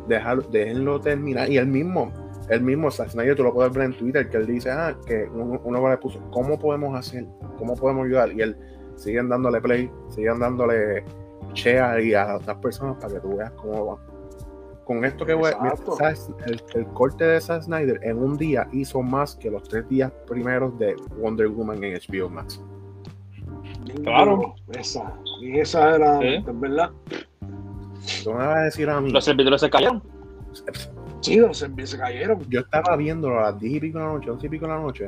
déjalo- 0.09 0.49
déjenlo 0.51 1.01
terminar. 1.01 1.49
Y 1.51 1.59
él 1.59 1.67
mismo, 1.67 2.13
el 2.51 2.63
mismo 2.63 2.91
Zack 2.91 3.11
Snyder, 3.11 3.37
tú 3.37 3.43
lo 3.45 3.53
puedes 3.53 3.73
ver 3.73 3.85
en 3.87 3.97
Twitter, 3.97 4.29
que 4.29 4.37
él 4.39 4.47
dice, 4.47 4.71
ah, 4.71 4.97
que 5.07 5.29
uno, 5.33 5.61
uno 5.65 5.89
le 5.91 5.97
puso, 5.99 6.21
¿cómo 6.31 6.59
podemos 6.59 6.97
hacer? 6.97 7.27
¿Cómo 7.59 7.75
podemos 7.75 8.07
ayudar? 8.07 8.33
Y 8.33 8.41
él 8.41 8.57
siguen 8.97 9.29
dándole 9.29 9.61
play, 9.61 9.91
siguen 10.09 10.39
dándole 10.41 11.05
share 11.55 12.01
y 12.05 12.15
a 12.15 12.37
otras 12.37 12.57
personas 12.59 12.97
para 12.97 13.15
que 13.15 13.21
tú 13.21 13.37
veas 13.37 13.51
cómo 13.53 13.87
va. 13.87 13.99
Con 14.85 15.05
esto 15.05 15.27
que 15.27 15.35
voy. 15.35 15.51
¿sabes? 15.99 16.31
el, 16.47 16.63
el 16.75 16.87
corte 16.89 17.25
de 17.25 17.41
Zack 17.41 17.63
Snyder 17.63 18.01
en 18.03 18.17
un 18.19 18.39
día 18.39 18.67
hizo 18.73 19.03
más 19.03 19.37
que 19.37 19.51
los 19.51 19.63
tres 19.69 19.87
días 19.89 20.11
primeros 20.27 20.79
de 20.79 20.97
Wonder 21.19 21.49
Woman 21.49 21.85
en 21.85 21.95
HBO 21.95 22.31
Max. 22.31 22.63
Claro. 24.03 24.55
Esa. 24.73 25.13
Y 25.43 25.59
esa 25.59 25.97
era, 25.97 26.19
Sí. 26.21 26.45
¿verdad? 26.55 26.91
Tú 28.25 28.31
me 28.33 28.39
vas 28.39 28.57
a 28.57 28.61
decir 28.63 28.89
a 28.89 29.01
mí, 29.01 29.11
Los 29.11 29.25
servidores 29.25 29.61
se 29.61 29.69
cayeron. 29.69 30.03
Sí, 31.21 31.37
los 31.37 31.63
envíos 31.63 31.91
se 31.91 31.99
cayeron. 31.99 32.41
yo 32.49 32.61
estaba 32.61 32.97
viéndolo 32.97 33.39
a 33.41 33.51
las 33.51 33.59
10 33.61 33.75
y 33.75 33.81
pico 33.81 33.99
de 33.99 34.05
la 34.05 34.13
noche, 34.13 34.31
11 34.31 34.47
y 34.47 34.51
pico 34.51 34.67
de 34.67 34.73
la 34.73 34.79
noche, 34.81 35.07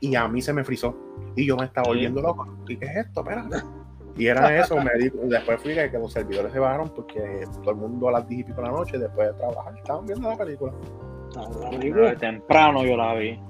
y 0.00 0.14
a 0.14 0.28
mí 0.28 0.40
se 0.40 0.52
me 0.52 0.62
frizó. 0.64 0.94
Y 1.36 1.46
yo 1.46 1.56
me 1.56 1.64
estaba 1.64 1.88
volviendo 1.88 2.20
loco. 2.22 2.46
¿Y 2.68 2.76
qué 2.76 2.84
es 2.86 2.96
esto? 3.06 3.20
Espera. 3.20 3.46
Y 4.16 4.26
era 4.28 4.56
eso, 4.60 4.76
me 4.76 4.92
di- 4.96 5.10
después 5.24 5.60
fui 5.60 5.74
que, 5.74 5.90
que 5.90 5.98
los 5.98 6.12
servidores 6.12 6.52
se 6.52 6.60
bajaron 6.60 6.88
porque 6.90 7.44
todo 7.62 7.70
el 7.72 7.76
mundo 7.78 8.08
a 8.08 8.12
las 8.12 8.28
10 8.28 8.40
y 8.42 8.44
pico 8.44 8.60
de 8.60 8.66
la 8.68 8.72
noche, 8.72 8.98
después 8.98 9.28
de 9.32 9.34
trabajar, 9.34 9.76
estaban 9.76 10.06
viendo 10.06 10.28
la 10.30 10.36
película. 10.36 10.72
La 11.60 11.70
película, 11.70 12.14
Temprano 12.14 12.84
yo 12.84 12.96
la 12.96 13.14
vi. 13.14 13.40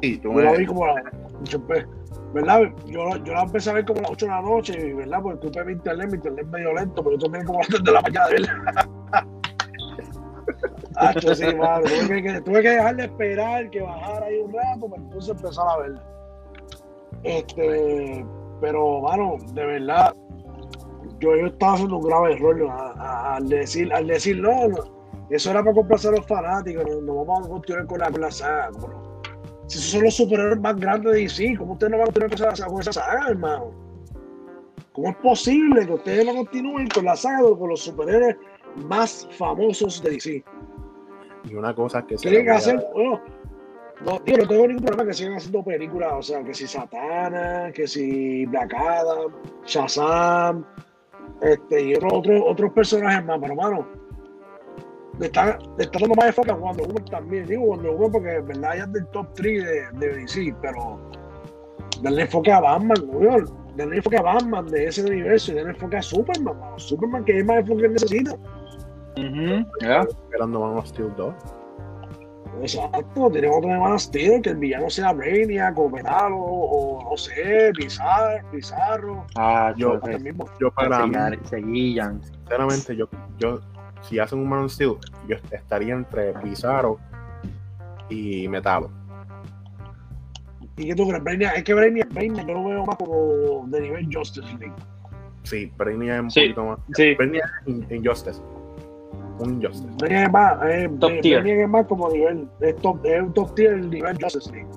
Y 0.00 0.18
tú 0.18 0.28
Yo 0.28 0.34
me- 0.34 0.44
la 0.44 0.52
vi 0.52 0.66
como 0.66 0.84
a 0.84 0.94
las 0.94 1.04
ocho, 1.40 1.60
pues, 1.66 1.84
¿verdad? 2.32 2.60
Yo, 2.86 3.16
yo 3.24 3.32
la 3.32 3.42
empecé 3.42 3.70
a 3.70 3.72
ver 3.72 3.84
como 3.84 3.98
a 3.98 4.02
las 4.02 4.10
8 4.12 4.26
de 4.26 4.30
la 4.32 4.42
noche, 4.42 4.88
y, 4.88 4.92
¿verdad? 4.92 5.22
Por 5.22 5.40
culpa 5.40 5.58
de 5.60 5.66
mi 5.66 5.72
internet, 5.72 6.06
mi 6.08 6.14
internet 6.16 6.44
es 6.44 6.50
medio 6.52 6.72
lento, 6.74 7.02
pero 7.02 7.16
yo 7.16 7.22
también 7.24 7.44
como 7.44 7.58
a 7.58 7.62
las 7.62 7.68
3 7.68 7.82
de 7.84 7.92
la 7.92 8.00
mañana, 8.00 8.26
¿verdad? 8.64 9.26
Sí, 11.34 11.54
mano. 11.56 11.84
Tuve 11.84 12.22
que, 12.22 12.40
tuve 12.40 12.62
dejar 12.62 12.96
de 12.96 13.04
esperar 13.04 13.70
que 13.70 13.80
bajara 13.80 14.26
ahí 14.26 14.38
un 14.38 14.52
rato 14.52 14.88
para 14.88 15.02
entonces 15.02 15.36
empezar 15.36 15.66
a 15.68 15.78
verla. 15.78 16.02
Este, 17.22 18.24
pero, 18.60 19.00
mano, 19.00 19.36
de 19.52 19.66
verdad, 19.66 20.14
yo, 21.20 21.36
yo 21.36 21.46
estaba 21.46 21.74
haciendo 21.74 21.96
un 21.98 22.02
grave 22.02 22.34
error 22.34 22.68
a- 22.70 23.36
al 23.36 23.48
decir, 23.48 23.92
al 23.92 24.06
decir, 24.06 24.38
no, 24.40 24.68
no, 24.68 25.02
eso 25.30 25.50
era 25.50 25.62
para 25.62 25.74
complacer 25.74 26.12
a 26.12 26.16
los 26.16 26.26
fanáticos, 26.26 26.84
no, 27.02 27.24
vamos 27.24 27.46
a 27.46 27.50
continuar 27.50 27.86
con 27.86 27.98
la, 28.00 28.10
bro. 28.10 29.22
Si 29.66 29.78
esos 29.78 29.90
son 29.92 30.02
los 30.02 30.14
superhéroes 30.16 30.60
más 30.60 30.76
grandes 30.76 31.12
de 31.12 31.20
DC, 31.20 31.56
¿cómo 31.56 31.72
ustedes 31.74 31.92
no 31.92 31.98
van 31.98 32.08
a 32.08 32.12
continuar 32.12 32.30
con 32.36 32.52
esa, 32.52 32.66
con 32.66 32.80
esa 32.80 32.92
saga, 32.92 33.28
hermano? 33.28 33.70
¿Cómo 34.92 35.08
es 35.08 35.16
posible 35.16 35.86
que 35.86 35.92
ustedes 35.92 36.26
no 36.26 36.34
continúen 36.34 36.88
con 36.88 37.04
la 37.06 37.16
saga 37.16 37.38
con 37.56 37.70
los 37.70 37.80
superhéroes 37.80 38.36
más 38.76 39.28
famosos 39.32 40.02
de 40.02 40.10
DC? 40.10 40.44
y 41.44 41.54
una 41.54 41.74
cosa 41.74 42.04
que 42.06 42.16
se 42.16 42.28
Tienen 42.28 42.44
que 42.44 42.50
hacer, 42.52 42.86
bueno, 42.94 43.20
no, 44.04 44.18
digo, 44.24 44.38
no 44.38 44.48
tengo 44.48 44.66
ningún 44.66 44.84
problema 44.84 45.08
que 45.08 45.14
sigan 45.14 45.34
haciendo 45.34 45.62
películas, 45.62 46.12
o 46.12 46.22
sea, 46.22 46.42
que 46.42 46.54
si 46.54 46.66
Satana, 46.66 47.72
que 47.72 47.86
si 47.86 48.46
Black 48.46 48.74
Adam, 48.74 49.32
Shazam, 49.64 50.64
este, 51.40 51.82
y 51.82 51.94
otros 51.94 52.12
otros 52.12 52.42
otros 52.46 52.72
personajes 52.72 53.24
más, 53.24 53.38
pero 53.40 53.52
hermano, 53.52 53.88
le 55.18 55.26
están 55.26 55.58
dando 55.76 56.14
más 56.14 56.26
enfoque 56.26 56.50
a 56.50 56.54
Wonder 56.54 56.86
Woman 56.86 57.04
también, 57.06 57.46
digo 57.46 57.66
Wonder 57.66 57.92
Woman 57.92 58.12
porque 58.12 58.34
en 58.36 58.46
verdad 58.46 58.76
ya 58.76 58.84
es 58.84 58.92
del 58.92 59.06
top 59.08 59.26
3 59.34 59.64
de, 59.64 59.98
de 59.98 60.14
DC, 60.14 60.54
pero 60.62 61.00
darle 62.02 62.22
enfoque 62.22 62.52
a 62.52 62.60
Batman, 62.60 62.98
weón, 63.06 63.50
darle 63.76 63.96
enfoque 63.96 64.16
a 64.16 64.22
Batman 64.22 64.66
de 64.66 64.86
ese 64.86 65.04
universo 65.04 65.52
y 65.52 65.56
darle 65.56 65.70
enfoque 65.70 65.96
a 65.96 66.02
Superman, 66.02 66.58
mano. 66.58 66.78
Superman 66.78 67.24
que 67.24 67.38
es 67.38 67.44
más 67.44 67.58
enfoque 67.58 67.82
que 67.82 67.88
necesita. 67.88 68.36
Ujú, 69.16 69.66
ya. 69.80 70.00
esperando 70.02 70.60
Man 70.60 70.78
of 70.78 70.86
Steel 70.86 71.12
2. 71.16 71.34
Exacto, 72.60 73.30
tenemos 73.30 73.56
otro 73.58 73.70
de 73.70 73.78
Man 73.78 73.92
of 73.92 74.00
Steel, 74.00 74.42
que 74.42 74.50
el 74.50 74.56
villano 74.56 74.88
sea 74.90 75.12
Brainiac 75.12 75.76
o 75.78 75.88
Metalo 75.88 76.36
o 76.38 77.10
no 77.10 77.16
sé, 77.16 77.72
Bizarro, 77.76 78.46
Bizarro, 78.52 79.26
Ah, 79.36 79.72
Yo- 79.76 79.88
yo, 79.90 79.94
hasta 79.96 80.12
el 80.12 80.22
mismo. 80.22 80.44
Yo 80.60 80.70
para 80.70 81.06
mí, 81.06 81.14
se 81.44 81.56
guillan. 81.56 82.22
sinceramente, 82.22 82.94
yo, 82.96 83.08
yo, 83.38 83.60
si 84.02 84.18
hacen 84.18 84.38
un 84.38 84.48
Man 84.48 84.64
of 84.64 84.72
Steel, 84.72 84.96
yo 85.28 85.36
estaría 85.50 85.94
entre 85.94 86.32
Bizarro 86.42 86.98
y 88.08 88.46
Metalo. 88.48 88.90
¿Y 90.76 90.86
qué 90.88 90.94
tú 90.94 91.06
crees? 91.06 91.22
Brainiac, 91.22 91.56
es 91.58 91.64
que 91.64 91.74
Brainiac, 91.74 92.08
Brainiac 92.12 92.46
yo 92.46 92.54
lo 92.54 92.64
veo 92.64 92.86
más 92.86 92.96
como 92.96 93.64
de 93.68 93.80
nivel 93.80 94.08
Justice 94.12 94.46
League. 94.58 94.72
Sí, 95.42 95.70
Brainiac 95.76 96.16
es 96.16 96.22
un 96.22 96.30
Sí. 96.30 96.40
poquito 96.40 96.64
más. 96.64 96.78
Sí, 96.94 97.14
Brainiac 97.14 97.50
Injustice. 97.90 98.40
Un 99.38 99.54
Injustice. 99.62 99.94
Es 100.08 100.30
más, 100.32 100.58
eh, 100.64 100.90
Top 101.00 101.10
eh, 101.10 101.20
tier. 101.22 101.68
Más 101.68 101.86
como 101.86 102.08
nivel, 102.10 102.48
es, 102.60 102.76
top, 102.76 102.98
es 103.04 103.22
un 103.22 103.32
top 103.32 103.54
tier 103.54 103.76
nivel 103.86 104.16
Justice 104.22 104.50
League. 104.52 104.68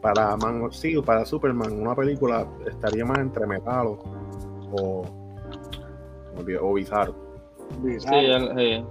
Para 0.00 0.36
Man 0.36 0.62
of 0.62 0.72
Steel, 0.74 1.02
para 1.02 1.24
Superman, 1.24 1.72
una 1.80 1.94
película 1.94 2.46
estaría 2.70 3.04
más 3.04 3.18
entre 3.18 3.46
Metalo 3.46 3.98
o, 4.72 5.02
o 6.60 6.74
Bizarro. 6.74 7.14
sí, 7.70 7.76
Bizarro. 7.82 8.18
el- 8.18 8.56
sí. 8.56 8.86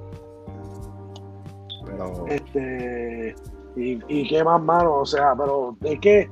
Pero 1.86 2.28
Este, 2.28 3.36
y, 3.78 4.00
y 4.08 4.28
qué 4.28 4.44
más 4.44 4.62
malo, 4.62 4.96
o 5.00 5.06
sea, 5.06 5.34
pero 5.38 5.76
es 5.84 6.00
que 6.00 6.30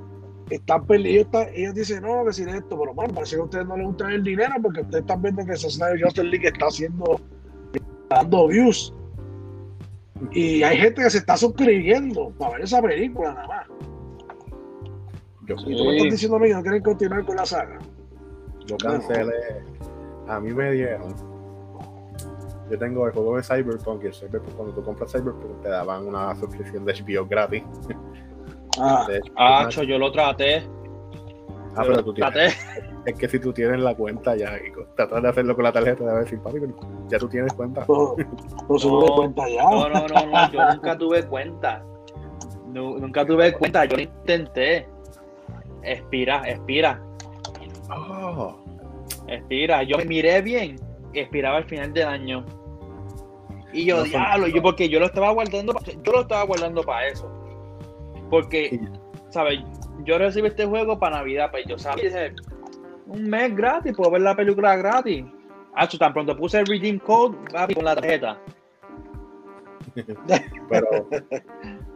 están 0.49 0.85
perdidos. 0.85 1.27
Ellos 1.53 1.73
dicen, 1.73 2.03
no, 2.03 2.25
que 2.25 2.33
sin 2.33 2.49
esto, 2.49 2.77
pero 2.77 2.93
bueno, 2.93 3.13
parece 3.13 3.35
que 3.37 3.41
a 3.41 3.45
ustedes 3.45 3.65
no 3.67 3.77
les 3.77 3.87
gusta 3.87 4.11
el 4.11 4.23
dinero 4.23 4.53
porque 4.61 4.81
ustedes 4.81 5.01
están 5.01 5.21
viendo 5.21 5.45
que 5.45 5.55
Snyder 5.55 6.01
Justice 6.03 6.27
League 6.27 6.47
está 6.47 6.65
haciendo, 6.67 7.19
dando 8.09 8.47
views. 8.47 8.93
Y 10.31 10.63
hay 10.63 10.77
gente 10.77 11.03
que 11.03 11.09
se 11.09 11.17
está 11.19 11.35
suscribiendo 11.37 12.29
para 12.37 12.53
ver 12.53 12.61
esa 12.61 12.81
película 12.81 13.33
nada 13.33 13.47
más. 13.47 13.67
Yo, 15.47 15.55
Y 15.67 15.77
tú 15.77 15.83
me 15.85 15.97
estás 15.97 16.11
diciendo 16.11 16.37
a 16.37 16.39
mí 16.39 16.47
que 16.47 16.53
no 16.55 16.61
quieren 16.61 16.81
continuar 16.83 17.25
con 17.25 17.35
la 17.35 17.45
saga. 17.45 17.77
yo 18.65 18.77
cancelé. 18.77 19.33
A 20.27 20.39
mí 20.39 20.51
me 20.53 20.71
dieron. 20.71 21.13
Yo 22.71 22.79
tengo 22.79 23.05
el 23.05 23.13
juego 23.13 23.37
de 23.37 23.43
Cyberpunk 23.43 24.03
y 24.03 24.07
el 24.07 24.13
Cyberpunk, 24.15 24.55
cuando 24.55 24.73
tú 24.73 24.83
compras 24.83 25.11
Cyberpunk 25.11 25.61
te 25.61 25.69
daban 25.69 26.07
una 26.07 26.33
suscripción 26.35 26.83
de 26.83 26.93
HBO 26.93 27.27
gratis. 27.27 27.63
Ah, 28.79 29.05
De- 29.07 29.21
Ah, 29.35 29.69
yo 29.69 29.99
lo 29.99 30.11
traté. 30.11 30.63
ah, 31.75 31.83
pero 31.85 32.03
tú 32.03 32.13
tienes. 32.13 32.57
Es 33.05 33.15
que 33.17 33.27
si 33.29 33.39
tú 33.39 33.53
tienes 33.53 33.79
la 33.79 33.93
cuenta 33.95 34.35
ya 34.35 34.57
y 34.57 34.71
tratas 34.95 35.21
de 35.21 35.29
hacerlo 35.29 35.55
con 35.55 35.63
la 35.63 35.71
tarjeta, 35.71 35.97
te 35.97 36.03
va 36.05 36.11
a 36.17 36.19
decir, 36.21 36.39
papi, 36.39 36.59
pero 36.59 36.73
ya 37.07 37.19
tú 37.19 37.27
tienes 37.29 37.53
cuenta. 37.53 37.85
no, 37.87 38.15
no 38.67 38.77
No, 38.83 39.01
da 39.05 39.15
cuenta 39.15 39.49
ya. 39.49 39.63
No, 39.63 39.89
no, 39.89 40.07
no, 40.07 40.25
no, 40.25 40.51
yo 40.51 40.65
nunca 40.73 40.97
tuve 40.97 41.23
cuenta. 41.27 41.83
Nu- 42.67 42.97
nunca 42.99 43.25
tuve 43.25 43.53
cuenta, 43.53 43.85
yo 43.85 43.95
lo 43.97 44.01
intenté. 44.03 44.87
Expira, 45.83 46.41
expira, 46.49 46.99
Oh, 47.89 48.55
expira. 49.27 49.83
Yo 49.83 49.97
me 49.97 50.05
miré 50.05 50.41
bien, 50.41 50.77
expiraba 51.13 51.57
al 51.57 51.65
final 51.65 51.93
del 51.93 52.07
año. 52.07 52.45
Y 53.71 53.85
yo, 53.85 53.97
No 53.97 54.03
diablo, 54.03 54.47
yo 54.47 54.61
porque 54.61 54.89
yo 54.89 54.99
lo 54.99 55.05
estaba 55.05 55.31
guardando, 55.31 55.73
yo 56.03 56.11
lo 56.11 56.21
estaba 56.21 56.43
guardando 56.43 56.81
para 56.81 57.07
eso. 57.07 57.29
Porque, 58.31 58.69
Sí. 58.69 58.79
¿sabes? 59.29 59.59
Yo 60.03 60.17
recibí 60.17 60.47
este 60.47 60.65
juego 60.65 60.97
para 60.97 61.17
Navidad, 61.17 61.49
pues 61.51 61.65
yo 61.67 61.77
sabía, 61.77 62.33
un 63.07 63.29
mes 63.29 63.55
gratis, 63.55 63.93
puedo 63.95 64.11
ver 64.11 64.21
la 64.21 64.35
película 64.35 64.75
gratis. 64.75 65.25
Ah, 65.75 65.87
tan 65.87 66.13
pronto 66.13 66.35
puse 66.37 66.59
el 66.59 66.65
redeem 66.65 66.99
code, 66.99 67.37
papi, 67.51 67.75
con 67.75 67.85
la 67.85 67.95
tarjeta. 67.95 68.37
pero, 70.69 71.07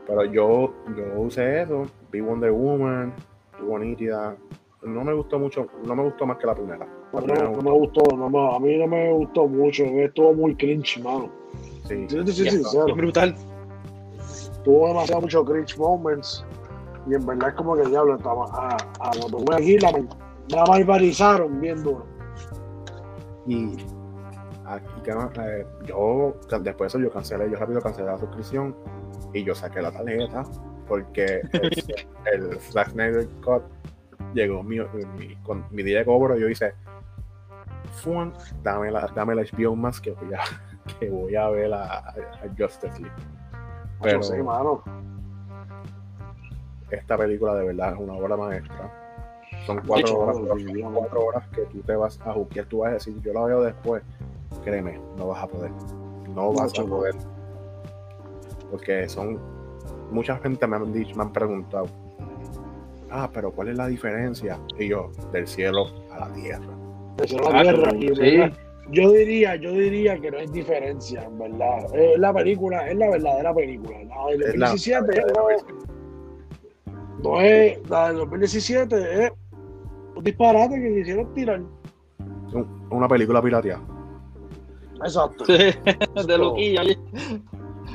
pero 0.08 0.26
yo, 0.26 0.74
yo 0.96 1.22
usé 1.22 1.64
eso, 1.64 1.86
vi 2.12 2.22
Wonder 2.22 2.52
Woman, 2.52 3.14
estuvo 3.52 3.80
nítida. 3.80 4.36
No 4.84 5.04
me 5.04 5.14
gustó 5.14 5.38
mucho, 5.40 5.68
no 5.86 5.96
me 5.96 6.04
gustó 6.04 6.26
más 6.26 6.38
que 6.38 6.48
la 6.48 6.56
primera. 6.56 6.86
La 7.14 7.20
No, 7.20 7.26
primera 7.26 7.44
no 7.50 7.58
me 7.58 7.64
me 7.64 7.72
gustó, 7.72 8.02
no 8.16 8.30
me- 8.30 8.56
a 8.56 8.60
mí 8.60 8.78
no 8.78 8.88
me 8.88 9.12
gustó 9.12 9.48
mucho, 9.48 9.84
estuvo 9.84 10.34
muy 10.34 10.56
cringe, 10.56 11.00
mano. 11.04 11.30
Sí. 11.86 12.06
Soy 12.10 12.24
Ya, 12.26 12.52
sincero, 12.52 12.86
bien 12.86 12.98
brutal. 12.98 13.36
tuvo 14.64 14.88
demasiado 14.90 15.22
mucho 15.22 15.44
cringe 15.44 15.78
moments 15.78 16.46
y 17.08 17.16
en 17.16 17.26
verdad 17.26 17.50
es 17.50 17.56
como 17.56 17.76
que 17.76 17.86
diablo 17.88 18.16
estaba 18.16 18.46
a, 18.54 18.76
a 18.76 19.12
cuando 19.20 19.40
fue 19.40 19.56
aquí 19.56 19.78
la, 19.80 19.92
la 20.50 20.66
malvarizaron 20.66 21.60
bien 21.62 21.82
duro. 21.84 22.06
Y 23.48 23.78
aquí 24.66 24.88
eh, 25.10 25.66
yo 25.86 26.36
después 26.62 26.94
de 26.94 27.00
eso 27.00 27.00
yo 27.00 27.12
cancelé, 27.12 27.50
yo 27.50 27.58
rápido 27.58 27.82
cancelé 27.82 28.08
la 28.08 28.18
suscripción 28.18 28.76
y 29.34 29.44
yo 29.44 29.56
saqué 29.56 29.82
la 29.82 29.92
tarjeta 29.92 30.44
porque 30.88 31.42
el, 31.54 31.72
el 32.52 32.60
Zack 32.60 32.90
Snyder 32.90 33.28
Cut 33.44 33.64
llegó 34.34 34.62
mi, 34.64 34.80
mi- 35.18 35.36
con 35.44 35.66
mi 35.72 35.82
día 35.84 36.00
de 36.00 36.06
cobro 36.06 36.38
yo 36.38 36.48
hice 36.50 36.74
Fuan, 38.04 38.34
dame 38.64 38.92
la, 38.92 39.08
dame 39.16 39.34
la 39.36 39.42
HBO 39.44 39.76
más 39.76 40.00
que 40.00 40.12
voy 40.12 40.34
a, 40.34 40.40
que 41.00 41.10
voy 41.10 41.36
a 41.36 41.50
ver 41.50 41.74
a, 41.74 42.10
a 42.10 42.14
Justice 42.58 43.00
League. 43.02 43.16
Pero 44.02 44.22
sé, 44.24 44.42
mano. 44.44 44.84
esta 46.92 47.18
película 47.18 47.56
de 47.56 47.66
verdad 47.66 47.94
es 47.94 48.00
una 48.00 48.14
obra 48.14 48.38
maestra. 48.38 49.09
Son 49.66 49.78
hecho, 49.80 49.88
cuatro 49.88 50.20
horas, 50.20 50.38
son 50.38 50.94
cuatro 50.94 51.26
horas 51.26 51.48
que 51.50 51.62
tú 51.64 51.80
te 51.82 51.96
vas 51.96 52.20
a 52.26 52.34
juquear, 52.34 52.66
tú 52.66 52.80
vas 52.80 52.90
a 52.92 52.94
decir, 52.94 53.16
yo 53.22 53.34
la 53.34 53.44
veo 53.46 53.62
después, 53.64 54.02
créeme, 54.64 55.00
no 55.18 55.28
vas 55.28 55.44
a 55.44 55.48
poder. 55.48 55.72
No 56.34 56.54
vas 56.54 56.78
a 56.80 56.84
poder. 56.84 57.16
Porque 58.72 59.08
son, 59.10 59.40
mucha 60.12 60.38
gente 60.38 60.66
me 60.68 60.76
han 60.78 60.92
dicho, 60.94 61.16
me 61.16 61.24
han 61.24 61.34
preguntado, 61.34 61.88
ah, 63.12 63.30
pero 63.34 63.52
¿cuál 63.52 63.70
es 63.70 63.78
la 63.78 63.88
diferencia? 63.88 64.60
Y 64.78 64.90
yo, 64.90 65.10
del 65.32 65.48
cielo 65.48 65.88
a 66.12 66.20
la 66.28 66.34
tierra. 66.34 66.68
Eso 67.24 67.36
es 67.38 67.54
la 67.54 67.64
guerra, 67.64 67.96
y, 67.96 68.08
Sí. 68.08 68.38
¿verdad? 68.38 68.58
Yo 68.92 69.12
diría, 69.12 69.56
yo 69.56 69.72
diría 69.72 70.20
que 70.20 70.32
no 70.32 70.40
hay 70.40 70.48
diferencia, 70.48 71.24
en 71.24 71.38
verdad. 71.38 71.96
Es 71.96 72.18
la 72.18 72.34
película, 72.34 72.90
es 72.90 72.98
la 72.98 73.10
verdadera 73.12 73.54
película. 73.54 73.98
La 74.04 74.26
del 74.32 74.42
Es 74.42 74.56
la- 74.56 74.70
2017 74.70 75.16
la 75.16 75.26
verdadera 75.26 75.64
no, 77.22 77.32
no 77.34 77.42
es, 77.42 77.90
la 77.90 78.08
del 78.08 78.18
2017 78.18 79.26
es 79.26 79.32
un 80.20 80.24
disparate 80.24 80.76
que 80.82 80.96
quisieron 80.96 81.34
tirar. 81.34 81.62
Un- 82.54 82.88
Una 82.92 83.08
película 83.08 83.42
pirateada. 83.42 83.82
Exacto. 85.04 85.46
Sí, 85.46 85.54
de 86.28 86.38
loquillo. 86.38 86.82
oye. 86.82 86.98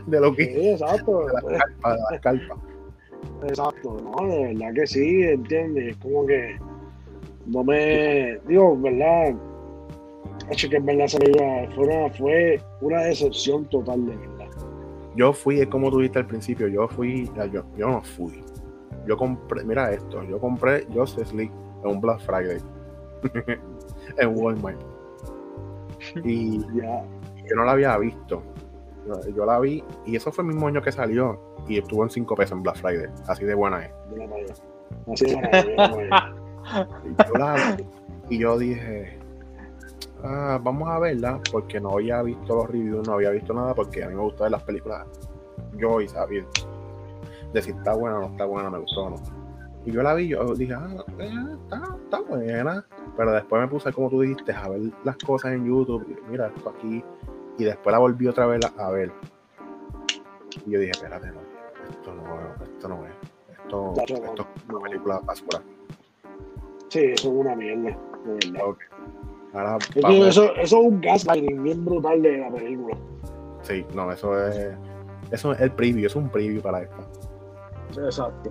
De 0.06 0.20
lo 0.20 0.34
Sí, 0.34 0.42
exacto. 0.70 1.26
de 1.46 1.52
las 1.52 1.62
carpas, 1.62 1.94
de 1.96 2.12
las 2.12 2.20
carpas. 2.20 2.58
Exacto, 3.46 3.96
no, 4.02 4.26
de 4.26 4.54
verdad 4.54 4.74
que 4.74 4.86
sí, 4.86 5.22
¿entiendes? 5.22 5.88
Es 5.92 5.96
como 5.98 6.26
que 6.26 6.56
no 7.46 7.62
me. 7.64 8.38
Digo, 8.48 8.76
¿verdad? 8.78 9.34
Hecho 10.50 10.68
que 10.68 10.76
en 10.76 10.86
verdad 10.86 11.06
película 11.08 11.68
fue 11.74 11.84
una, 11.86 12.10
fue 12.10 12.60
una 12.80 13.02
decepción 13.02 13.64
total, 13.66 14.06
de 14.06 14.16
verdad. 14.16 14.46
Yo 15.16 15.32
fui, 15.32 15.60
es 15.60 15.66
como 15.68 15.90
tú 15.90 15.98
dijiste 15.98 16.18
al 16.20 16.26
principio, 16.26 16.68
yo 16.68 16.88
fui, 16.88 17.30
yo, 17.52 17.62
yo 17.76 17.88
no 17.88 18.02
fui. 18.02 18.42
Yo 19.06 19.16
compré, 19.16 19.64
mira 19.64 19.92
esto, 19.92 20.22
yo 20.24 20.38
compré 20.38 20.86
Justice 20.92 21.34
League 21.34 21.52
en 21.84 21.90
un 21.90 22.00
Black 22.00 22.20
Friday 22.20 22.58
en 24.18 24.38
Walmart. 24.38 24.80
Y 26.24 26.60
Ya, 26.76 27.04
yo 27.48 27.56
no 27.56 27.64
la 27.64 27.72
había 27.72 27.96
visto. 27.98 28.42
Yo, 29.34 29.44
la 29.44 29.60
vi 29.60 29.84
y 30.06 30.16
eso 30.16 30.32
fue 30.32 30.44
el 30.44 30.48
mismo 30.48 30.66
año 30.66 30.80
que 30.80 30.90
salió 30.90 31.38
y 31.68 31.78
estuvo 31.78 32.02
en 32.04 32.10
5 32.10 32.34
pesos 32.34 32.52
en 32.52 32.62
Black 32.62 32.76
Friday. 32.76 33.08
Así 33.26 33.44
de 33.44 33.54
buena 33.54 33.84
es. 33.84 33.92
Así 35.12 35.26
de 35.26 35.34
buena, 35.34 35.92
playa. 35.92 36.34
Y 37.04 37.28
yo, 37.28 37.34
la 37.38 37.76
vi 37.76 37.84
y 38.30 38.38
yo 38.38 38.58
dije, 38.58 39.18
"Ah, 40.22 40.58
vamos 40.62 40.88
a 40.88 40.98
verla 40.98 41.38
porque 41.52 41.78
no 41.78 41.90
había 41.90 42.22
visto 42.22 42.54
los 42.54 42.70
reviews, 42.70 43.06
no 43.06 43.14
había 43.14 43.30
visto 43.30 43.52
nada 43.52 43.74
porque 43.74 44.02
a 44.02 44.08
mí 44.08 44.14
me 44.14 44.22
gustan 44.22 44.50
las 44.52 44.62
películas. 44.62 45.06
Yo 45.76 46.00
y 46.00 46.08
saber 46.08 46.46
de 47.52 47.62
si 47.62 47.70
está 47.70 47.94
buena 47.94 48.16
o 48.16 48.20
no 48.22 48.26
está 48.28 48.46
buena, 48.46 48.70
me 48.70 48.78
gustó 48.78 49.04
o 49.04 49.10
no. 49.10 49.16
Y 49.86 49.92
yo 49.92 50.02
la 50.02 50.14
vi, 50.14 50.28
yo 50.28 50.54
dije, 50.54 50.72
ah, 50.74 50.88
eh, 51.18 51.30
está, 51.62 51.96
está 52.04 52.20
buena. 52.20 52.84
Pero 53.16 53.32
después 53.32 53.60
me 53.62 53.68
puse, 53.68 53.92
como 53.92 54.08
tú 54.10 54.22
dijiste, 54.22 54.52
a 54.52 54.68
ver 54.68 54.80
las 55.04 55.16
cosas 55.18 55.52
en 55.52 55.66
YouTube. 55.66 56.06
y 56.08 56.30
Mira, 56.30 56.48
esto 56.54 56.70
aquí. 56.70 57.04
Y 57.58 57.64
después 57.64 57.92
la 57.92 57.98
volví 57.98 58.26
otra 58.26 58.46
vez 58.46 58.60
a 58.78 58.90
ver. 58.90 59.12
Y 60.66 60.70
yo 60.70 60.78
dije, 60.80 60.92
espérate, 60.92 61.28
no, 61.28 61.40
esto 61.90 62.14
no, 62.14 62.64
esto 62.64 62.88
no 62.88 63.06
es. 63.06 63.12
Esto, 63.52 63.92
no, 63.96 64.02
esto 64.02 64.42
es 64.56 64.70
una 64.70 64.80
película 64.80 65.20
basura. 65.24 65.60
Sí, 66.88 67.00
eso 67.04 67.28
es 67.28 67.34
una 67.34 67.54
mierda, 67.56 67.96
de 68.24 68.50
verdad. 68.52 68.68
Ok. 68.68 68.78
Ahora 69.52 69.76
Es 69.78 69.88
que 69.88 70.00
vamos- 70.00 70.26
eso, 70.28 70.44
eso 70.56 70.62
es 70.80 70.86
un 70.86 71.00
gaslighting 71.00 71.62
bien 71.62 71.84
brutal 71.84 72.22
de 72.22 72.38
la 72.38 72.50
película. 72.50 72.96
Sí, 73.62 73.84
no, 73.94 74.10
eso 74.10 74.46
es. 74.48 74.76
Eso 75.30 75.52
es 75.52 75.60
el 75.60 75.70
preview, 75.72 76.06
es 76.06 76.16
un 76.16 76.28
preview 76.28 76.60
para 76.62 76.82
esta. 76.82 76.96
Exacto. 78.04 78.50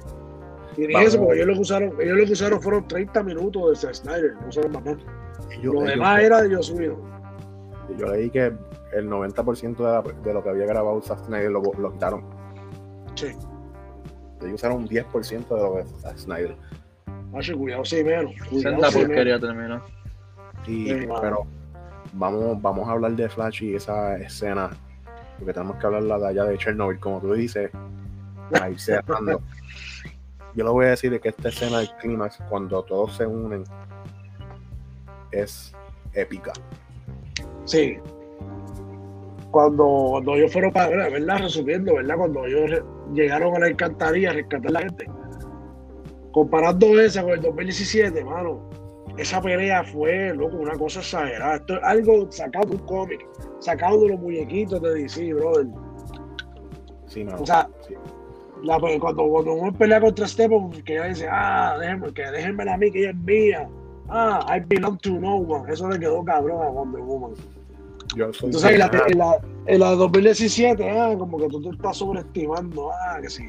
Eso, 0.78 1.20
porque 1.20 1.36
ellos 1.36 1.48
lo 1.48 1.54
que 1.54 1.60
usaron, 1.60 1.94
ellos 2.02 2.18
lo 2.18 2.26
que 2.26 2.32
usaron 2.34 2.62
fueron 2.62 2.88
30 2.88 3.24
minutos 3.24 3.70
de 3.70 3.76
Zack 3.76 3.94
Snyder, 3.96 4.34
no 4.42 4.48
usaron 4.48 4.72
más 4.72 4.84
nada. 4.84 4.98
Lo 5.62 5.72
ellos- 5.82 5.84
demás 5.86 6.22
era 6.22 6.42
de 6.42 6.56
Whedon. 6.56 7.02
yo 7.98 8.08
leí 8.08 8.30
que 8.30 8.52
el 8.94 9.10
90% 9.10 9.78
de, 9.78 9.84
la- 9.84 10.02
de 10.24 10.34
lo 10.34 10.44
que 10.44 10.50
había 10.50 10.66
grabado 10.66 11.02
Zack 11.02 11.26
Snyder 11.26 11.52
lo, 11.52 11.62
lo 11.78 11.92
quitaron. 11.94 12.24
Sí. 13.16 13.28
Ellos 14.42 14.54
usaron 14.56 14.78
un 14.78 14.88
10% 14.88 15.56
de 15.56 15.62
lo 15.62 15.76
que 15.76 15.84
Zack 16.02 16.18
Snyder. 16.18 16.56
Macho, 17.32 17.58
cuidado, 17.58 17.86
sí, 17.86 18.04
menos. 18.04 18.32
Cuidado, 18.50 18.76
menos. 18.78 18.94
porquería 18.94 19.40
terminó. 19.40 19.82
Y, 20.68 20.88
Sí, 20.90 21.08
pero 21.22 21.46
vamos, 22.14 22.62
vamos 22.62 22.88
a 22.88 22.92
hablar 22.94 23.12
de 23.14 23.28
Flash 23.30 23.64
y 23.64 23.76
esa 23.76 24.16
escena. 24.18 24.70
Porque 25.38 25.54
tenemos 25.54 25.78
que 25.78 25.86
hablar 25.88 26.04
de 26.20 26.28
allá 26.28 26.46
de 26.46 26.58
Chernobyl, 26.58 27.00
como 27.00 27.20
tú 27.20 27.34
dices. 27.34 27.72
Para 28.52 28.70
ir 28.70 28.80
cerrando. 28.80 29.42
Yo 30.56 30.64
lo 30.64 30.74
voy 30.74 30.86
a 30.86 30.90
decir 30.90 31.12
de 31.12 31.20
que 31.20 31.30
esta 31.30 31.50
escena 31.50 31.80
del 31.80 31.90
clímax, 31.98 32.40
cuando 32.50 32.84
todos 32.84 33.16
se 33.16 33.26
unen, 33.26 33.64
es 35.32 35.74
épica. 36.14 36.54
Sí. 37.66 37.98
Cuando, 39.52 40.08
cuando 40.12 40.36
ellos 40.36 40.52
fueron 40.52 40.72
para, 40.72 41.10
¿verdad? 41.10 41.40
Resumiendo, 41.40 41.96
¿verdad? 41.96 42.18
Cuando 42.18 42.46
ellos 42.46 42.84
llegaron 43.14 43.56
a 43.56 43.60
la 43.60 43.66
alcantarilla 43.68 44.32
a 44.32 44.34
rescatar 44.34 44.68
a 44.68 44.72
la 44.72 44.80
gente. 44.82 45.06
Comparando 46.32 47.00
esa 47.00 47.22
con 47.24 47.34
el 47.34 47.42
2017, 47.42 48.24
mano, 48.24 48.70
esa 49.18 49.42
pelea 49.42 49.84
fue, 49.84 50.34
loco, 50.36 50.58
una 50.58 50.78
cosa 50.78 51.00
exagerada. 51.00 51.56
Esto 51.56 51.78
es 51.78 51.84
algo 51.84 52.32
sacado 52.32 52.70
de 52.70 52.76
un 52.76 52.86
cómic, 52.86 53.28
sacado 53.60 54.02
de 54.02 54.10
los 54.10 54.20
muñequitos 54.20 54.82
de 54.82 54.94
DC, 54.96 55.34
brother. 55.34 55.68
Sí, 57.08 57.24
mano. 57.24 57.42
O 57.42 57.46
sea, 57.46 57.68
Sí. 57.88 57.96
La, 58.64 58.80
cuando, 58.80 59.28
cuando 59.28 59.54
uno 59.54 59.74
pelea 59.74 60.00
contra 60.00 60.26
Stephen, 60.26 60.72
que 60.72 60.94
ella 60.94 61.06
dice, 61.06 61.28
ah, 61.30 61.76
déjenme, 61.80 62.14
que 62.14 62.24
déjenme 62.32 62.72
a 62.72 62.78
mí, 62.78 62.92
que 62.92 63.00
ella 63.00 63.10
es 63.10 63.18
mía. 63.18 63.70
Ah, 64.10 64.46
I 64.48 64.62
belong 64.62 64.98
to 65.00 65.12
no 65.12 65.36
one. 65.36 65.72
Eso 65.72 65.90
le 65.90 66.00
quedó 66.00 66.24
cabrón 66.24 66.62
a 66.62 66.70
Wonder 66.70 67.02
Woman. 67.02 67.34
Entonces, 68.16 68.64
en 68.64 68.80
la, 68.80 68.92
en, 69.08 69.18
la, 69.18 69.38
en 69.66 69.80
la 69.80 69.92
2017, 69.92 70.90
ah, 70.90 71.16
como 71.18 71.38
que 71.40 71.48
tú 71.50 71.62
te 71.62 71.70
estás 71.70 71.98
sobreestimando, 71.98 72.92
ah, 72.92 73.20
que 73.22 73.30
sí. 73.30 73.44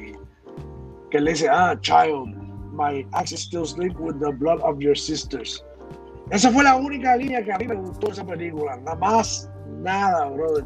Que 1.11 1.17
él 1.17 1.25
le 1.25 1.31
dice, 1.31 1.47
ah, 1.49 1.77
child, 1.81 2.35
my 2.73 3.05
axe 3.13 3.37
still 3.37 3.65
sleep 3.65 3.97
with 3.99 4.15
the 4.19 4.31
blood 4.31 4.59
of 4.63 4.79
your 4.79 4.97
sisters. 4.97 5.63
Esa 6.31 6.51
fue 6.51 6.63
la 6.63 6.75
única 6.75 7.15
línea 7.15 7.43
que 7.43 7.53
a 7.53 7.57
mí 7.57 7.67
me 7.67 7.75
gustó 7.75 8.07
de 8.07 8.13
esa 8.13 8.25
película. 8.25 8.75
Nada 8.77 8.95
más, 8.97 9.49
nada, 9.81 10.29
brother. 10.29 10.65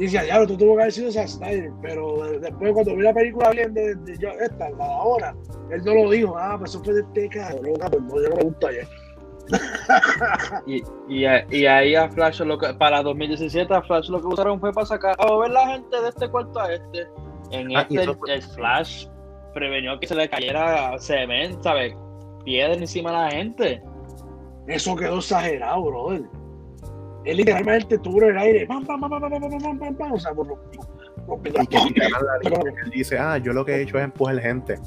Dice, 0.00 0.22
diablo, 0.24 0.46
tú 0.46 0.56
tuvo 0.56 0.76
que 0.76 0.82
haber 0.82 0.92
sido 0.92 1.12
Zack 1.12 1.28
Snyder, 1.28 1.70
pero 1.82 2.24
de- 2.26 2.38
después 2.40 2.72
cuando 2.72 2.96
vi 2.96 3.02
la 3.02 3.12
película 3.14 3.50
bien 3.50 3.74
de, 3.74 3.94
de, 3.96 4.18
yo- 4.18 4.30
esta, 4.30 4.70
la 4.70 4.76
de 4.76 4.82
ahora, 4.92 5.34
él 5.70 5.82
no 5.84 5.94
lo 5.94 6.10
dijo, 6.10 6.36
ah, 6.38 6.56
pues 6.58 6.70
eso 6.70 6.82
fue 6.82 6.94
de 6.94 7.00
este 7.02 7.28
cabrón, 7.28 7.74
ah, 7.82 7.88
pues 7.90 8.02
no, 8.04 8.22
yo 8.22 8.28
no 8.30 8.36
me 8.36 8.42
gusta 8.44 8.68
ya. 8.72 8.88
Y, 10.66 10.82
y, 11.08 11.24
a- 11.24 11.44
y 11.50 11.66
ahí 11.66 11.94
a 11.94 12.08
Flash 12.08 12.40
lo 12.40 12.56
que, 12.58 12.72
para 12.74 13.02
2017 13.02 13.72
a 13.74 13.82
Flash 13.82 14.08
lo 14.08 14.20
que 14.20 14.26
usaron 14.28 14.58
fue 14.60 14.72
para 14.72 14.86
sacar 14.86 15.16
a 15.18 15.36
ver 15.38 15.50
la 15.50 15.66
gente 15.68 16.00
de 16.00 16.08
este 16.08 16.28
cuarto 16.28 16.58
a 16.60 16.72
este. 16.72 17.06
En 17.50 17.76
Ah, 17.76 17.86
y 17.88 17.98
este 17.98 18.14
fue- 18.14 18.34
el 18.34 18.42
Flash 18.42 19.06
prevenió 19.54 19.98
que 19.98 20.06
se 20.06 20.14
le 20.14 20.28
cayera 20.30 20.96
cemento, 20.98 21.62
¿sabes? 21.62 21.94
Piedra 22.44 22.74
encima 22.74 23.10
de 23.10 23.16
la 23.16 23.30
gente. 23.32 23.82
Eso 24.68 24.94
quedó 24.94 25.18
exagerado, 25.18 25.82
brother. 25.82 26.22
Él 27.24 27.36
literalmente 27.36 27.98
tuvo 27.98 28.22
en 28.22 28.30
el 28.30 28.38
aire, 28.38 28.66
pam, 28.66 28.84
pam, 28.86 29.00
pam, 29.00 29.10
pam, 29.10 29.20
pam, 29.20 29.30
pam, 29.40 29.50
pam, 29.60 29.78
pam, 29.78 29.94
pam, 29.96 30.12
o 30.12 30.18
sea, 30.18 30.32
por 30.32 30.46
lo- 30.46 30.58
y 31.44 31.50
que 31.66 31.78
quitaran 31.78 32.24
la 32.24 32.38
línea 32.42 32.60
que 32.74 32.80
él 32.84 32.90
dice, 32.90 33.18
ah, 33.18 33.38
yo 33.38 33.52
lo 33.52 33.64
que 33.64 33.72
he 33.76 33.82
hecho 33.82 33.98
es 33.98 34.04
empujar 34.04 34.38
gente. 34.40 34.78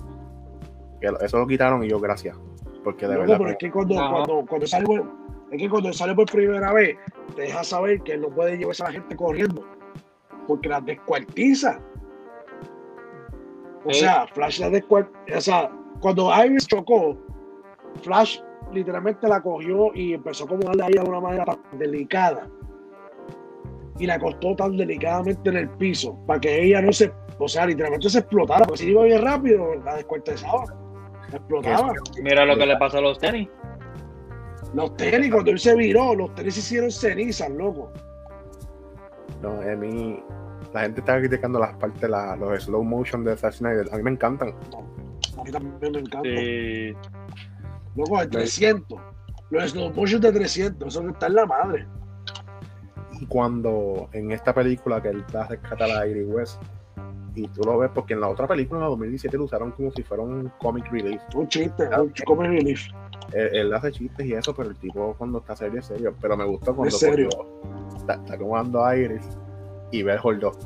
Eso 1.21 1.37
lo 1.37 1.47
quitaron 1.47 1.83
y 1.83 1.89
yo, 1.89 1.99
gracias. 1.99 2.37
Porque 2.83 3.07
de 3.07 3.17
verdad. 3.17 3.37
pero 3.37 3.49
es 3.51 3.57
que 3.57 3.71
cuando, 3.71 3.95
cuando, 3.95 4.45
cuando 4.47 4.67
sale 4.67 4.85
por, 4.85 5.05
es 5.51 5.61
que 5.61 5.69
cuando 5.69 5.93
sale 5.93 6.15
por 6.15 6.29
primera 6.29 6.73
vez, 6.73 6.97
te 7.35 7.43
deja 7.43 7.63
saber 7.63 8.01
que 8.01 8.13
él 8.13 8.21
no 8.21 8.29
puede 8.29 8.57
llevarse 8.57 8.83
a 8.83 8.87
la 8.87 8.93
gente 8.93 9.15
corriendo. 9.15 9.63
Porque 10.47 10.67
las 10.69 10.83
descuartiza. 10.85 11.79
O 13.85 13.93
Sí. 13.93 13.99
sea, 14.01 14.25
Flash 14.27 14.59
la 14.59 14.69
descuartiza. 14.69 15.37
O 15.37 15.41
sea, 15.41 15.71
cuando 16.01 16.31
Iris 16.45 16.67
chocó, 16.67 17.17
Flash 18.01 18.39
literalmente 18.73 19.27
la 19.27 19.41
cogió 19.41 19.93
y 19.93 20.13
empezó 20.13 20.47
como 20.47 20.63
a 20.63 20.65
darle 20.67 20.83
ahí 20.85 20.93
de 20.93 21.09
una 21.09 21.19
manera 21.19 21.45
tan 21.45 21.79
delicada. 21.79 22.47
Y 23.99 24.05
la 24.07 24.15
acostó 24.15 24.55
tan 24.55 24.75
delicadamente 24.75 25.49
en 25.49 25.57
el 25.57 25.69
piso 25.69 26.17
para 26.25 26.39
que 26.39 26.63
ella 26.63 26.81
no 26.81 26.91
se, 26.91 27.11
o 27.37 27.47
sea, 27.47 27.65
literalmente 27.65 28.09
se 28.09 28.19
explotara. 28.19 28.65
Porque 28.65 28.83
si 28.83 28.89
iba 28.89 29.03
bien 29.03 29.21
rápido, 29.21 29.75
la 29.85 29.95
descuartizaba. 29.95 30.65
La 31.29 31.37
explotaba. 31.37 31.93
Mira 32.21 32.45
lo 32.45 32.57
que 32.57 32.65
le 32.65 32.77
pasó 32.77 32.97
a 32.97 33.01
los 33.01 33.19
tenis. 33.19 33.47
Los 34.73 34.97
tenis, 34.97 35.31
cuando 35.31 35.51
él 35.51 35.59
se 35.59 35.75
viró, 35.75 36.15
los 36.15 36.33
tenis 36.33 36.55
se 36.55 36.59
hicieron 36.61 36.89
cenizas, 36.91 37.49
loco. 37.51 37.91
No, 39.41 39.49
a 39.61 39.75
mí. 39.75 40.19
La 40.73 40.81
gente 40.81 41.01
está 41.01 41.19
criticando 41.19 41.59
las 41.59 41.75
partes, 41.75 42.09
la- 42.09 42.35
los 42.35 42.63
slow 42.63 42.83
motion 42.83 43.23
de 43.23 43.37
Zack 43.37 43.53
Snyder. 43.53 43.87
A 43.93 43.97
mí 43.97 44.01
me 44.03 44.09
encantan. 44.11 44.55
A 45.37 45.43
mí 45.43 45.51
también 45.51 45.91
me 45.91 45.99
encanta. 45.99 46.29
Sí. 46.29 46.93
Loco, 47.95 48.19
de 48.19 48.27
300. 48.27 48.99
Los 49.49 49.71
slow 49.71 49.93
motion 49.93 50.21
de 50.21 50.31
300, 50.31 50.87
eso 50.87 51.01
que 51.03 51.11
está 51.11 51.27
en 51.27 51.35
la 51.35 51.45
madre. 51.45 51.87
Y 53.19 53.25
cuando 53.27 54.09
en 54.13 54.31
esta 54.31 54.53
película 54.53 55.01
que 55.01 55.09
él 55.09 55.23
va 55.35 55.43
a 55.43 55.47
rescatar 55.47 55.89
a 55.91 56.07
Iris 56.07 56.27
West, 56.27 56.61
y 57.35 57.47
tú 57.47 57.61
lo 57.63 57.77
ves, 57.79 57.89
porque 57.93 58.13
en 58.13 58.21
la 58.21 58.29
otra 58.29 58.47
película, 58.47 58.79
en 58.79 58.83
la 58.83 58.89
2017, 58.89 59.37
lo 59.37 59.45
usaron 59.45 59.71
como 59.71 59.91
si 59.91 60.03
fuera 60.03 60.21
un 60.23 60.51
comic 60.59 60.85
relief. 60.91 61.21
Un 61.35 61.47
chiste, 61.47 61.83
un 61.85 62.13
ch- 62.13 62.23
comic 62.25 62.47
relief. 62.51 62.87
Él, 63.31 63.49
él 63.55 63.73
hace 63.73 63.91
chistes 63.91 64.25
y 64.25 64.33
eso, 64.33 64.53
pero 64.55 64.69
el 64.69 64.75
tipo 64.75 65.15
cuando 65.17 65.39
está 65.39 65.55
serio 65.55 65.79
es 65.79 65.85
serio. 65.87 66.13
Pero 66.21 66.37
me 66.37 66.45
gustó 66.45 66.75
cuando 66.75 66.89
Es 66.95 66.99
serio. 66.99 67.29
cogió- 67.35 67.97
está, 67.97 68.13
está 68.15 68.33
acomodando 68.35 68.83
a 68.85 68.95
Iris 68.95 69.25
y 69.91 70.03
ve 70.03 70.13
el 70.13 70.19
hold 70.21 70.43
up. 70.45 70.57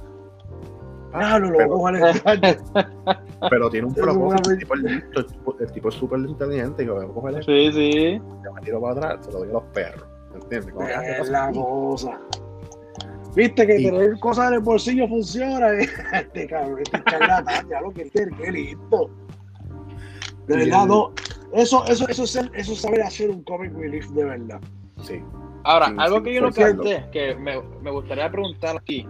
Ah, 1.19 1.39
no, 1.39 1.51
pero, 1.51 1.77
pero 3.49 3.69
tiene 3.69 3.87
un 3.87 3.93
propósito. 3.95 4.51
El 4.51 4.57
tipo 4.59 4.75
es 4.75 4.81
listo, 4.81 5.19
el 5.19 5.25
tipo- 5.27 5.55
el 5.59 5.71
tipo 5.71 5.89
es 5.89 5.95
súper 5.95 6.19
inteligente. 6.19 6.83
Y 6.83 6.85
yo, 6.87 6.95
voy 6.95 7.05
a 7.05 7.07
coger 7.09 7.39
esto, 7.39 7.51
Sí, 7.51 7.71
sí. 7.71 8.21
me 8.53 8.61
tiro 8.61 8.81
para 8.81 8.93
atrás, 8.93 9.25
se 9.25 9.31
lo 9.31 9.39
doy 9.39 9.49
a 9.49 9.53
los 9.53 9.63
perros. 9.73 10.05
¿Entiendes? 10.33 10.73
Como, 10.73 10.85
ah, 10.87 11.01
¿qué 11.01 11.21
Es 11.21 11.29
la 11.29 11.51
cosa. 11.51 12.19
Viste 13.35 13.67
que 13.67 13.79
Y- 13.79 13.85
tener 13.85 14.19
cosas 14.19 14.47
en 14.49 14.53
el 14.55 14.59
bolsillo 14.61 15.07
funciona. 15.07 15.73
eh? 15.73 15.87
Este 16.13 16.47
cabrón, 16.47 16.79
este 16.81 17.03
charlatán, 17.03 17.69
ya 17.69 17.81
lo 17.81 17.91
que 17.91 18.09
qué, 18.09 18.27
qué 18.41 18.51
listo. 18.51 19.09
De 20.47 20.55
Y 20.55 20.57
verdad, 20.65 20.83
el- 20.83 20.87
no. 20.89 21.11
Eso, 21.53 21.85
eso, 21.85 22.07
eso, 22.09 22.23
es 22.23 22.31
ser- 22.31 22.51
eso 22.55 22.73
es 22.73 22.81
saber 22.81 23.01
hacer 23.03 23.29
un 23.29 23.43
comic 23.43 23.73
relief 23.77 24.07
de 24.09 24.23
verdad. 24.25 24.59
Sí. 25.01 25.21
Ahora, 25.63 25.87
Sí, 25.87 25.95
algo 25.97 26.17
sí, 26.17 26.23
que 26.23 26.33
yo 26.33 26.41
no 26.41 26.51
capté, 26.51 27.05
que 27.11 27.35
me, 27.35 27.61
me 27.81 27.91
gustaría 27.91 28.29
preguntar 28.31 28.77
aquí. 28.77 29.07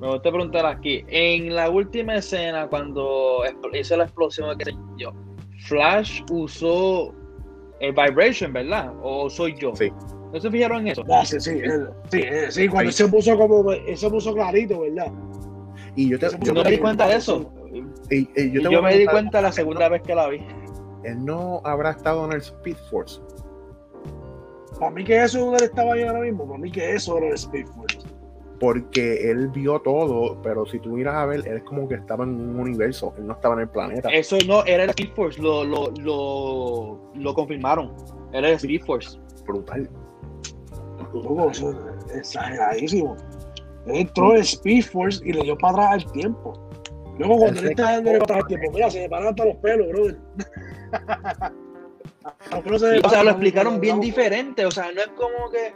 Me 0.00 0.08
gustaría 0.08 0.32
preguntar 0.32 0.66
aquí. 0.66 1.04
En 1.08 1.54
la 1.54 1.70
última 1.70 2.16
escena, 2.16 2.66
cuando 2.68 3.42
hizo 3.72 3.96
la 3.96 4.04
explosión, 4.04 4.56
yo, 4.98 5.12
Flash 5.66 6.20
usó 6.30 7.14
el 7.80 7.92
vibration, 7.92 8.52
¿verdad? 8.52 8.92
¿O 9.02 9.28
soy 9.30 9.54
yo? 9.58 9.74
Sí. 9.74 9.90
¿No 10.32 10.40
se 10.40 10.50
fijaron 10.50 10.80
en 10.82 10.88
eso? 10.88 11.02
Ah, 11.10 11.24
sí, 11.24 11.40
sí, 11.40 11.50
él- 11.62 11.88
sí, 12.10 12.20
eh, 12.22 12.46
sí, 12.50 12.68
cuando 12.68 12.92
se 12.92 13.08
puso 13.08 13.38
como, 13.38 13.64
se 13.94 14.10
puso 14.10 14.34
clarito, 14.34 14.80
¿verdad? 14.80 15.10
Y 15.94 16.10
yo 16.10 16.18
te, 16.18 16.26
yo 16.40 16.52
no 16.52 16.62
te- 16.62 16.70
me 16.70 16.76
di 16.76 16.78
cuenta 16.78 17.06
de 17.08 17.16
eso. 17.16 17.50
y- 18.10 18.16
y 18.18 18.28
Y 18.36 18.52
yo 18.62 18.70
yo, 18.70 18.82
me 18.82 18.96
di 18.98 19.06
cuenta 19.06 19.40
la 19.40 19.50
segunda 19.52 19.88
vez 19.88 20.02
que 20.02 20.14
la 20.14 20.28
vi. 20.28 20.38
Él 21.04 21.24
no 21.24 21.60
habrá 21.64 21.92
estado 21.92 22.24
en 22.26 22.32
el 22.32 22.38
Speed 22.40 22.76
Force. 22.90 23.20
Para 24.78 24.90
mí 24.90 25.04
que 25.04 25.16
eso 25.22 25.38
es 25.38 25.44
donde 25.44 25.58
él 25.58 25.64
estaba 25.64 25.94
ahí 25.94 26.02
ahora 26.02 26.20
mismo, 26.20 26.46
para 26.46 26.58
mí 26.58 26.70
que 26.70 26.92
eso 26.94 27.16
era 27.16 27.28
el 27.28 27.34
Speed 27.34 27.66
Force. 27.68 27.95
Porque 28.58 29.30
él 29.30 29.48
vio 29.48 29.80
todo, 29.80 30.40
pero 30.42 30.64
si 30.66 30.78
tú 30.78 30.90
miras 30.90 31.14
a 31.14 31.26
ver, 31.26 31.46
él 31.46 31.58
es 31.58 31.62
como 31.64 31.86
que 31.88 31.96
estaba 31.96 32.24
en 32.24 32.30
un 32.30 32.58
universo, 32.58 33.12
él 33.18 33.26
no 33.26 33.34
estaba 33.34 33.54
en 33.54 33.60
el 33.60 33.68
planeta. 33.68 34.08
Eso 34.10 34.38
no 34.46 34.64
era 34.64 34.84
el 34.84 34.90
Speed 34.90 35.10
Force, 35.14 35.42
lo, 35.42 35.64
lo, 35.64 35.90
lo, 36.00 37.12
lo 37.14 37.34
confirmaron. 37.34 37.92
Era 38.32 38.48
el 38.48 38.54
Speed 38.54 38.82
Force. 38.84 39.18
brutal. 39.46 39.88
Loco, 41.12 41.50
eso 41.50 41.70
es 42.10 42.16
exageradísimo. 42.16 43.16
Él 43.86 43.96
entró 43.96 44.34
en 44.34 44.42
Speed 44.42 44.84
Force 44.84 45.22
y 45.24 45.32
le 45.32 45.42
dio 45.42 45.56
para 45.58 45.72
atrás 45.72 46.04
al 46.04 46.12
tiempo. 46.12 46.68
Luego 47.18 47.38
cuando 47.38 47.60
él 47.60 47.70
está 47.70 47.92
dándole 47.92 48.18
para 48.18 48.24
atrás 48.24 48.42
al 48.42 48.48
tiempo, 48.48 48.70
mira, 48.72 48.90
se 48.90 49.00
le 49.00 49.08
paran 49.08 49.28
hasta 49.28 49.44
los 49.44 49.56
pelos, 49.56 49.88
brother. 49.88 50.16
Los 52.50 52.60
pelos 52.60 52.80
se 52.80 52.92
le 52.92 53.00
o 53.00 53.08
sea, 53.08 53.22
lo 53.22 53.30
explicaron 53.30 53.80
bien 53.80 54.00
diferente. 54.00 54.66
O 54.66 54.70
sea, 54.70 54.90
no 54.92 55.00
es 55.00 55.08
como 55.08 55.50
que 55.50 55.72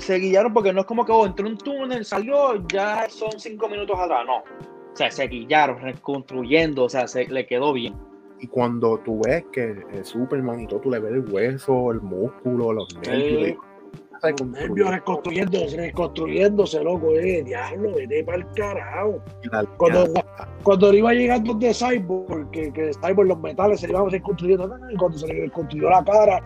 se 0.00 0.18
guiaron 0.18 0.52
porque 0.52 0.72
no 0.72 0.80
es 0.80 0.86
como 0.86 1.04
que 1.04 1.12
oh, 1.12 1.26
entró 1.26 1.46
en 1.46 1.52
un 1.52 1.58
túnel, 1.58 2.04
salió, 2.04 2.66
ya 2.68 3.06
son 3.08 3.32
cinco 3.38 3.68
minutos 3.68 3.98
atrás. 3.98 4.24
No. 4.26 4.38
O 4.38 4.96
sea, 4.96 5.10
se 5.10 5.28
guiaron, 5.28 5.80
reconstruyendo, 5.80 6.84
o 6.84 6.88
sea, 6.88 7.06
se 7.06 7.26
le 7.26 7.46
quedó 7.46 7.72
bien. 7.72 7.94
Y 8.40 8.46
cuando 8.46 8.98
tú 8.98 9.20
ves 9.24 9.44
que 9.52 9.84
el 9.92 10.04
Superman 10.04 10.60
y 10.60 10.66
todo, 10.66 10.80
tú 10.80 10.90
le 10.90 11.00
ves 11.00 11.12
el 11.12 11.32
hueso, 11.32 11.90
el 11.90 12.00
músculo, 12.00 12.72
los 12.72 12.88
nervios. 13.06 13.58
Los 14.22 14.48
nervios 14.48 14.90
reconstruyéndose, 14.90 15.76
reconstruyéndose, 15.76 16.82
loco, 16.82 17.12
eh, 17.12 17.42
diablo, 17.44 17.94
vete 17.94 18.24
para 18.24 18.38
el 18.38 18.46
carajo. 18.54 19.22
Cuando, 19.76 20.06
cuando 20.64 20.90
él 20.90 20.96
iba 20.96 21.14
llegando 21.14 21.54
de 21.54 21.72
Cyborg, 21.72 22.50
que, 22.50 22.72
que 22.72 22.90
Cyborg 22.94 23.28
los 23.28 23.38
metales 23.38 23.80
se 23.80 23.86
le 23.86 23.92
iban 23.92 24.10
reconstruyendo, 24.10 24.76
y 24.90 24.96
cuando 24.96 25.18
se 25.18 25.28
le 25.28 25.42
reconstruyó 25.42 25.90
la 25.90 26.04
cara, 26.04 26.42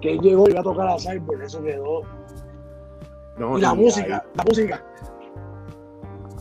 que 0.00 0.12
él 0.12 0.20
llegó 0.20 0.46
y 0.48 0.52
iba 0.52 0.60
a 0.60 0.64
tocar 0.64 0.88
a 0.88 0.98
Cyborg, 0.98 1.42
eso 1.42 1.62
quedó. 1.62 2.02
No, 3.38 3.58
Y 3.58 3.60
la 3.60 3.74
música, 3.74 4.16
ahí- 4.24 4.30
la 4.34 4.44
música. 4.44 4.84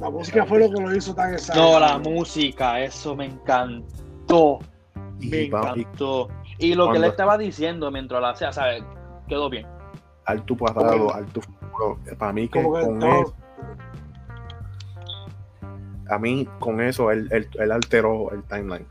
La 0.02 0.10
música 0.10 0.46
fue 0.46 0.60
lo 0.60 0.70
que 0.74 0.82
lo 0.82 0.96
hizo 0.96 1.14
tan 1.16 1.30
No, 1.32 1.36
exagerado. 1.38 1.80
la 1.80 1.98
música, 2.00 2.80
eso 2.82 3.16
me 3.16 3.26
encantó. 3.26 4.60
y 5.20 5.30
Me 5.30 5.38
y 5.44 5.46
encantó. 5.46 6.28
Y 6.60 6.74
lo 6.76 6.92
que 6.92 7.00
le 7.00 7.08
estaba 7.08 7.38
diciendo 7.38 7.90
mientras 7.92 8.22
la 8.22 8.32
hacía, 8.32 8.52
¿sabes? 8.52 8.84
Quedó 9.28 9.50
bien. 9.50 9.66
alto 10.26 10.56
pasado, 10.58 11.14
alto 11.14 11.40
futuro. 11.42 12.00
Para 12.18 12.34
mí 12.34 12.48
que 12.48 12.64
Como 12.64 12.76
que 12.78 12.84
con 12.86 13.04
eso, 13.04 13.34
a 16.10 16.20
mí 16.20 16.48
con 16.60 16.82
eso 16.82 17.12
él, 17.12 17.28
él, 17.32 17.48
él 17.60 17.72
alteró 17.72 18.32
el 18.32 18.44
timeline. 18.44 18.86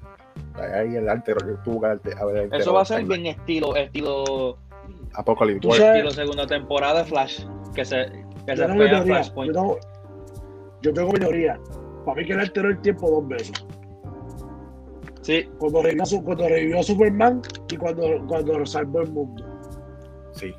Ahí 0.54 0.94
él 0.96 1.08
alteró, 1.08 1.44
yo 1.46 1.56
tuve 1.64 1.80
que 1.80 1.86
alte- 1.86 2.20
haber 2.20 2.36
alterado 2.38 2.60
Eso 2.62 2.72
va 2.72 2.78
a 2.80 2.82
el 2.82 2.86
ser 2.86 2.98
timeline. 3.00 3.22
bien 3.22 3.36
estilo, 3.38 3.76
estilo, 3.76 4.58
Apocalypse 5.14 5.66
War. 5.68 5.80
estilo 5.80 6.10
segunda 6.10 6.46
temporada 6.46 7.00
de 7.02 7.04
Flash. 7.08 7.44
Que 7.74 7.84
se, 7.84 8.06
que 8.46 8.56
se 8.56 8.62
Yo 8.62 8.66
tengo 8.66 8.74
mi 8.74 8.76
fue 8.76 8.86
a 8.86 8.90
teoría. 8.90 8.98
Yo 8.98 9.04
Flashpoint. 9.04 9.52
tengo, 9.54 9.78
yo 10.82 10.92
tengo 10.92 11.12
mi 11.12 11.18
teoría. 11.18 11.60
Para 12.04 12.16
mí 12.20 12.26
que 12.26 12.32
él 12.34 12.40
alteró 12.40 12.68
el 12.68 12.80
tiempo 12.80 13.10
dos 13.10 13.28
veces. 13.28 13.52
Sí, 15.22 15.48
Cuando 15.58 15.82
revivió, 15.82 16.04
cuando 16.22 16.48
revivió 16.48 16.80
a 16.80 16.82
Superman 16.82 17.40
y 17.70 17.76
cuando, 17.76 18.26
cuando 18.26 18.66
salvó 18.66 19.00
el 19.00 19.10
mundo. 19.10 19.42
Sí. 20.32 20.54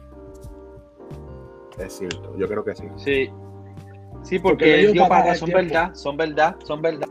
Es 1.78 1.94
cierto, 1.98 2.36
yo 2.38 2.48
creo 2.48 2.64
que 2.64 2.76
sí. 2.76 2.86
sí. 2.96 3.30
Sí, 4.24 4.40
Porque 4.40 4.66
porque 4.66 4.80
él 4.86 4.94
dio 4.94 5.08
para 5.08 5.36
son 5.36 5.50
tiempo. 5.50 5.64
verdad, 5.66 5.94
son 5.94 6.18
verdad, 6.18 6.56
son 6.64 6.82
verdad. 6.82 7.08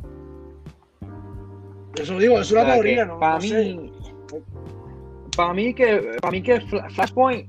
Eso 1.96 2.18
digo, 2.18 2.40
es 2.40 2.50
una 2.50 2.62
O 2.62 2.64
sea, 2.64 2.74
teoría, 2.74 3.04
¿no? 3.04 3.20
Para 3.20 3.34
no 3.36 3.40
sé. 3.42 3.76
Para 5.36 5.52
mí 5.54 5.74
que, 5.74 6.16
para 6.20 6.30
mí 6.30 6.42
que 6.42 6.60
Fla- 6.60 6.88
Flashpoint, 6.90 7.48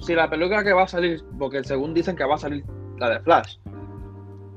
si 0.00 0.14
la 0.14 0.28
película 0.28 0.62
que 0.64 0.72
va 0.72 0.82
a 0.84 0.88
salir, 0.88 1.22
porque 1.38 1.62
según 1.64 1.94
dicen 1.94 2.16
que 2.16 2.24
va 2.24 2.34
a 2.34 2.38
salir 2.38 2.64
la 2.98 3.10
de 3.10 3.20
Flash, 3.20 3.58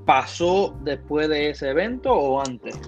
pasó 0.05 0.75
después 0.81 1.29
de 1.29 1.49
ese 1.49 1.69
evento 1.69 2.13
o 2.13 2.41
antes. 2.41 2.79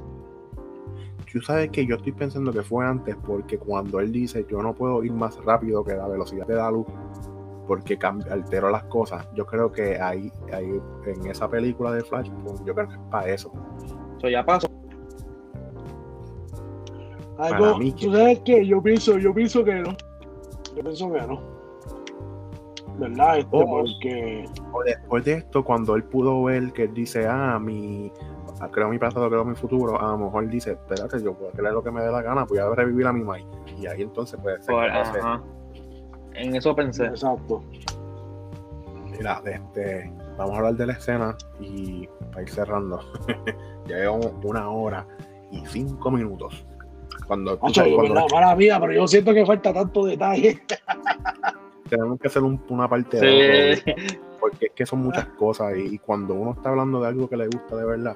Tú 1.32 1.42
sabes 1.42 1.70
que 1.72 1.86
yo 1.86 1.96
estoy 1.96 2.14
pensando 2.14 2.52
que 2.52 2.62
fue 2.62 2.86
antes 2.86 3.16
porque 3.16 3.58
cuando 3.58 4.00
él 4.00 4.12
dice 4.12 4.46
yo 4.50 4.62
no 4.62 4.74
puedo 4.74 5.04
ir 5.04 5.12
más 5.12 5.38
rápido 5.44 5.84
que 5.84 5.94
la 5.94 6.08
velocidad 6.08 6.48
de 6.48 6.56
la 6.56 6.72
luz 6.72 6.88
porque 7.68 7.98
cambia, 7.98 8.32
altero 8.32 8.70
las 8.70 8.86
cosas, 8.86 9.28
yo 9.36 9.46
creo 9.46 9.72
que 9.72 10.00
ahí, 10.00 10.32
ahí 10.54 10.80
en 11.06 11.28
esa 11.28 11.50
película 11.50 11.92
de 11.92 12.02
Flash, 12.02 12.30
pues, 12.44 12.64
yo 12.64 12.74
creo 12.74 12.88
que 12.88 12.94
es 12.94 13.02
para 13.12 13.28
eso. 13.28 13.52
Eso 14.18 14.30
ya 14.30 14.46
pasó. 14.46 14.68
Algo, 17.40 17.66
Para 17.66 17.78
mí 17.78 17.92
que- 17.94 18.06
¿Tú 18.08 18.14
sabes 18.14 18.40
qué? 18.46 18.66
Yo 18.66 18.82
pienso, 18.82 19.18
yo 19.18 19.34
pienso 19.34 19.64
que 19.64 19.76
no. 19.76 19.92
Yo 20.76 20.84
pienso 20.84 21.12
que 21.12 21.22
no. 21.22 21.42
¿Verdad? 23.00 23.38
Este, 23.40 23.50
Oh. 23.56 23.66
porque. 23.66 24.46
O 24.74 24.84
después 24.84 25.24
de 25.26 25.34
esto, 25.34 25.64
cuando 25.64 25.96
él 25.96 26.04
pudo 26.04 26.44
ver 26.44 26.74
que 26.74 26.84
él 26.84 26.94
dice, 26.96 27.28
ah, 27.28 27.60
mi, 27.60 28.12
creo 28.72 28.90
mi 28.90 28.98
pasado, 28.98 29.30
creo 29.30 29.46
mi 29.46 29.56
futuro, 29.56 30.00
a 30.02 30.12
lo 30.14 30.18
mejor 30.18 30.46
él 30.46 30.50
dice, 30.50 30.72
espérate, 30.72 31.22
yo 31.22 31.34
puedo 31.36 31.52
creer 31.52 31.74
lo 31.74 31.84
que 31.84 31.92
me 31.92 32.02
dé 32.02 32.12
la 32.12 32.24
gana, 32.24 32.46
voy 32.46 32.58
a 32.58 32.68
revivir 32.74 33.06
a 33.06 33.14
mi 33.14 33.24
Mai. 33.24 33.46
Y 33.78 33.86
ahí 33.86 34.02
entonces 34.02 34.40
puede 34.42 34.62
ser 34.64 34.74
Por- 34.74 35.44
que. 36.34 36.42
En 36.42 36.56
eso 36.56 36.76
pensé. 36.76 37.06
Exacto. 37.06 37.64
Mira, 39.06 39.42
este, 39.46 40.12
vamos 40.38 40.54
a 40.54 40.58
hablar 40.58 40.76
de 40.76 40.86
la 40.88 40.94
escena 40.94 41.36
y 41.60 42.08
para 42.32 42.42
ir 42.44 42.50
cerrando. 42.50 43.00
ya 43.88 43.96
llevamos 43.98 44.32
una 44.44 44.70
hora 44.70 45.06
y 45.52 45.64
cinco 45.68 46.12
minutos. 46.12 46.66
Cuando, 47.28 47.60
sabes, 47.74 47.98
verdad, 47.98 48.24
mala 48.32 48.56
mía, 48.56 48.78
pero 48.80 48.94
yo 48.94 49.08
siento 49.08 49.34
que 49.34 49.46
falta 49.46 49.74
tanto 49.74 50.06
detalle. 50.06 50.62
tenemos 51.90 52.20
que 52.20 52.28
hacer 52.28 52.44
un- 52.44 52.62
una 52.70 52.88
parte 52.90 53.20
Sí. 53.20 53.26
de 53.26 54.20
porque 54.40 54.68
es 54.68 54.72
que 54.74 54.86
son 54.86 55.00
muchas 55.00 55.26
cosas 55.30 55.76
y, 55.78 55.96
y 55.96 56.00
cuando 56.00 56.34
uno 56.36 56.52
está 56.52 56.70
hablando 56.70 57.02
de 57.02 57.08
algo 57.08 57.28
que 57.30 57.38
le 57.38 57.48
gusta 57.48 57.76
de 57.76 57.86
verdad, 57.86 58.16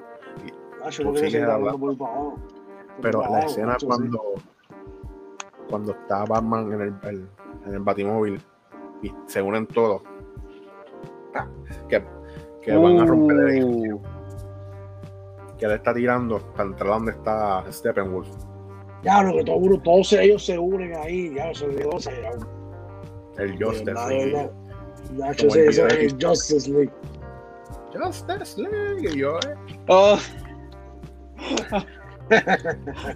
no 0.80 1.51
hablando. 1.53 1.80
por 1.80 1.97
favor. 1.97 2.34
pero 3.01 3.20
Por 3.22 3.32
la 3.32 3.39
escena 3.41 3.78
sí. 3.80 3.86
cuando 3.86 4.22
cuando 5.70 5.91
está 5.93 6.26
Batman 6.26 6.72
en 6.74 6.82
el, 6.82 6.93
el- 7.09 7.28
en 7.66 7.74
el 7.74 7.80
batimóvil 7.80 8.41
y 9.01 9.12
se 9.26 9.41
unen 9.41 9.66
todos 9.68 10.01
¡ah! 11.36 11.47
que, 11.88 12.03
que 12.62 12.76
van 12.76 12.99
a 12.99 13.05
romper 13.05 13.38
el 13.38 13.49
edificio, 13.49 13.95
Uh, 13.97 15.57
que 15.57 15.66
él 15.66 15.72
está 15.74 15.93
tirando 15.93 16.39
para 16.55 16.70
entrar 16.70 16.89
donde 16.93 17.12
está 17.12 17.64
Steppenwolf 17.72 18.28
Ya, 19.04 19.24
lo 19.24 19.34
que 19.38 19.43
todos, 19.43 19.84
todos 19.84 20.14
ellos 20.14 20.45
se 20.45 20.58
unen 20.60 20.95
ahí, 20.97 21.34
ya, 21.34 21.54
se 21.54 21.66
olvidó. 21.66 21.99
Se, 21.99 22.12
el 23.38 23.64
Justice 23.64 23.93
League. 23.93 24.49
el 25.10 26.18
Justice 26.22 26.70
League. 26.70 26.91
Justice 27.93 28.62
League 28.62 29.10
y 29.14 29.18
yo 29.18 29.38
eh. 29.39 29.56
oh. 29.88 30.18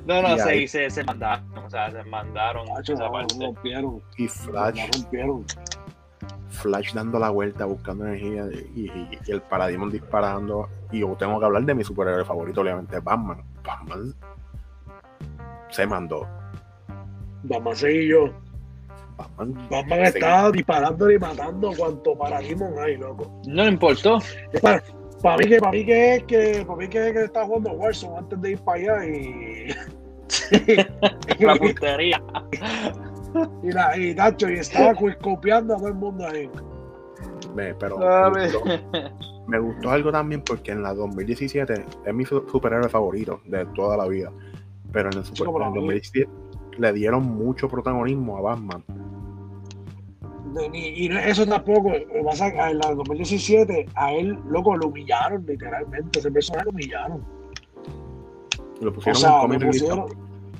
no, 0.06 0.22
no, 0.22 0.38
se, 0.38 0.44
ahí- 0.50 0.68
se, 0.68 0.90
se 0.90 1.04
mandaron. 1.04 1.46
O 1.58 1.70
sea, 1.70 1.92
se 1.92 2.04
mandaron 2.04 2.68
esa 2.84 3.10
parte. 3.12 3.36
rompieron. 3.40 4.02
y 4.18 4.26
La 4.26 4.30
Flash 4.32 4.90
rompieron. 4.94 5.46
Flash 6.50 6.94
dando 6.94 7.20
la 7.20 7.30
vuelta 7.30 7.66
buscando 7.66 8.06
energía 8.06 8.46
y, 8.76 8.82
y- 8.90 9.20
y 9.26 9.32
el 9.32 9.42
Parademon 9.42 9.92
disparando 9.92 10.70
y 10.92 11.00
yo 11.02 11.16
tengo 11.20 11.38
que 11.40 11.46
hablar 11.46 11.64
de 11.64 11.76
mi 11.76 11.84
superhéroe 11.84 12.24
favorito 12.24 12.62
obviamente 12.62 12.98
Batman 13.00 13.44
Batman 13.64 14.14
se 15.76 15.86
mandó 15.86 16.28
Vamos 17.44 17.74
a 17.74 17.82
seguir 17.82 18.10
yo. 18.12 18.30
Batman 19.18 19.68
Batman 19.70 20.00
estaba 20.00 20.52
disparando 20.52 21.12
y 21.12 21.20
matando 21.20 21.72
cuanto 21.78 22.18
paradigmas 22.18 22.74
hay, 22.80 22.98
loco. 22.98 23.42
No 23.48 23.64
le 23.64 23.70
importó. 23.70 24.20
Para, 24.62 24.82
para 25.22 25.38
mí 25.38 25.46
que 25.48 25.60
para 25.60 25.72
mí 25.72 25.86
que 25.86 26.16
es 26.16 26.24
que 26.24 26.66
para 26.66 26.78
mí 26.80 26.88
que 26.90 27.08
es 27.08 27.14
que 27.14 27.24
estaba 27.26 27.46
jugando 27.46 27.72
Warzone 27.74 28.18
antes 28.18 28.42
de 28.42 28.52
ir 28.52 28.60
para 28.60 28.80
allá 28.80 29.06
y 29.06 29.68
La 31.40 31.56
puntería. 31.56 32.22
y, 33.64 33.72
la, 33.72 33.98
y 33.98 34.16
Nacho 34.16 34.50
y 34.50 34.56
estaba 34.56 34.94
copiando 35.22 35.76
a 35.76 35.78
todo 35.78 35.88
el 35.90 35.94
mundo 35.94 36.26
ahí. 36.28 36.50
me, 37.56 37.74
pero 37.76 37.98
A 38.04 38.32
me 38.32 38.48
gustó, 38.52 38.64
me 39.48 39.60
gustó 39.60 39.92
algo 39.92 40.12
también 40.12 40.42
porque 40.42 40.72
en 40.72 40.82
la 40.82 40.94
2017 40.94 41.86
es 42.06 42.14
mi 42.14 42.26
su- 42.26 42.48
superhéroe 42.50 42.90
favorito 42.90 43.40
de 43.46 43.66
toda 43.68 43.96
la 43.98 44.08
vida 44.08 44.32
pero 44.96 45.10
en 45.12 45.18
el, 45.18 45.26
super- 45.26 45.50
en 45.50 45.56
el 45.56 45.72
mía. 45.72 45.82
2017 45.82 46.30
le 46.80 46.94
dieron 46.94 47.24
mucho 47.36 47.68
protagonismo 47.68 48.38
a 48.38 48.42
Batman 48.42 48.84
Y, 50.74 51.06
y 51.06 51.10
no- 51.10 51.20
eso 51.20 51.46
tampoco, 51.46 51.92
pasa 52.24 52.50
que 52.52 52.58
en 52.60 52.78
la 52.80 52.94
2017 52.96 53.86
a 53.96 54.14
él, 54.14 54.40
loco, 54.48 54.76
lo 54.78 54.88
humillaron 54.88 55.46
literalmente, 55.46 56.20
ese 56.20 56.32
personaje 56.32 56.66
lo 56.66 56.72
humillaron. 56.72 57.22
lo 58.82 58.90
O 58.90 58.94
pusieron 58.94 59.20
sea, 59.22 59.30
en 59.32 59.36
lo 59.36 59.42
comic 59.42 59.60
relief 59.60 59.82
pusieron 59.82 60.06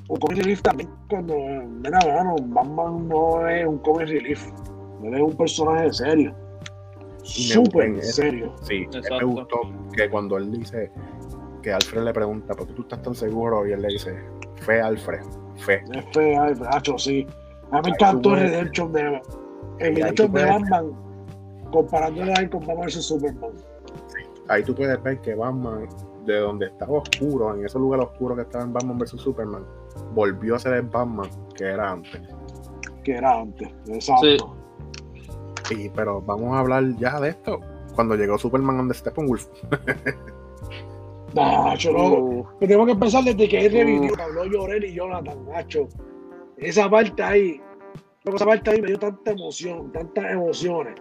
un 0.08 0.16
comic 0.18 0.38
relief 0.38 0.62
también 0.62 0.88
cuando, 1.08 1.34
mira, 1.82 1.98
mano, 2.14 2.36
Batman 2.42 3.08
no 3.08 3.48
es 3.48 3.66
un 3.66 3.78
comic 3.78 4.08
relief, 4.08 4.46
él 5.02 5.14
es 5.14 5.20
un 5.22 5.34
personaje 5.36 5.92
serio, 5.94 6.34
súper 7.22 8.02
serio. 8.02 8.54
Sí, 8.62 8.74
a 8.74 8.78
mí 8.78 8.96
Exacto. 8.98 9.26
me 9.26 9.34
gustó 9.34 9.60
que 9.96 10.10
cuando 10.10 10.36
él 10.36 10.52
dice 10.52 10.90
que 11.66 11.72
Alfred 11.72 12.04
le 12.04 12.12
pregunta, 12.12 12.54
¿por 12.54 12.68
qué 12.68 12.74
tú 12.74 12.82
estás 12.82 13.02
tan 13.02 13.16
seguro? 13.16 13.66
Y 13.66 13.72
él 13.72 13.82
le 13.82 13.88
dice, 13.88 14.16
fe 14.54 14.80
Alfred, 14.80 15.24
fe. 15.56 15.82
Es 15.92 16.04
fea, 16.14 16.50
es 16.50 16.60
hacho, 16.68 16.96
sí. 16.96 17.26
A 17.72 17.78
mí 17.78 17.82
me 17.86 17.88
encantó 17.90 18.36
el 18.36 18.42
Redemption 18.42 18.92
de, 18.92 19.20
el 19.80 19.96
Redemption 19.96 20.32
de 20.32 20.44
Batman, 20.44 20.92
comparándolo 21.72 22.32
ahí 22.38 22.48
con 22.48 22.60
Batman 22.60 22.86
vs 22.86 23.04
Superman. 23.04 23.50
Ahí 24.46 24.62
tú 24.62 24.76
puedes 24.76 25.02
ver 25.02 25.20
que 25.22 25.34
Batman, 25.34 25.88
de 26.24 26.38
donde 26.38 26.66
estaba 26.66 26.98
oscuro, 26.98 27.52
en 27.52 27.64
ese 27.64 27.80
lugar 27.80 27.98
oscuro 27.98 28.36
que 28.36 28.42
estaba 28.42 28.62
en 28.62 28.72
Batman 28.72 28.98
vs 28.98 29.20
Superman, 29.20 29.64
volvió 30.14 30.54
a 30.54 30.60
ser 30.60 30.74
el 30.74 30.82
Batman 30.82 31.28
que 31.56 31.64
era 31.64 31.90
antes. 31.90 32.22
que 33.02 33.12
era 33.16 33.40
antes. 33.40 33.68
Exacto. 33.88 34.56
Y, 35.70 35.88
pero 35.88 36.22
vamos 36.22 36.54
a 36.54 36.60
hablar 36.60 36.84
ya 36.96 37.18
de 37.18 37.30
esto. 37.30 37.58
Cuando 37.96 38.14
llegó 38.14 38.38
Superman 38.38 38.78
and 38.78 38.92
the 38.92 38.96
Steppenwolf. 38.96 39.48
Nacho, 41.36 41.92
no. 41.92 42.56
Tenemos 42.60 42.86
que 42.86 42.92
empezar 42.92 43.24
desde 43.24 43.48
que 43.48 43.66
él 43.66 43.72
revivió, 43.72 44.12
que 44.14 44.22
habló 44.22 44.44
Llorel 44.46 44.84
y 44.84 44.94
Jonathan, 44.94 45.46
Nacho. 45.46 45.88
Esa 46.56 46.88
parte 46.88 47.22
ahí, 47.22 47.60
esa 48.24 48.46
parte 48.46 48.70
ahí 48.70 48.80
me 48.80 48.88
dio 48.88 48.98
tanta 48.98 49.30
emoción, 49.32 49.92
tantas 49.92 50.32
emociones. 50.32 50.94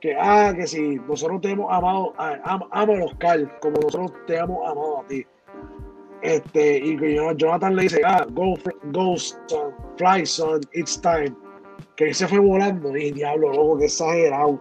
Que, 0.00 0.16
ah, 0.18 0.52
que 0.56 0.66
si 0.66 0.96
nosotros 1.06 1.42
te 1.42 1.50
hemos 1.50 1.70
amado, 1.70 2.14
a- 2.16 2.38
am- 2.44 2.62
ama 2.70 2.98
a 2.98 3.04
Oscar 3.04 3.58
como 3.60 3.76
nosotros 3.80 4.12
te 4.26 4.36
hemos 4.36 4.66
amado 4.66 5.00
a 5.00 5.06
ti. 5.06 5.26
Este, 6.22 6.78
y 6.78 6.96
que 6.96 7.16
Jonathan 7.36 7.76
le 7.76 7.82
dice, 7.82 8.00
ah, 8.04 8.26
go, 8.30 8.54
go, 8.92 9.16
son, 9.18 9.72
fly, 9.96 10.24
son, 10.24 10.60
it's 10.72 10.98
time. 11.00 11.34
Que 11.96 12.08
él 12.08 12.14
se 12.14 12.26
fue 12.28 12.38
volando, 12.38 12.96
y 12.96 13.10
diablo, 13.10 13.52
loco, 13.52 13.78
que 13.78 13.84
exagerado. 13.86 14.58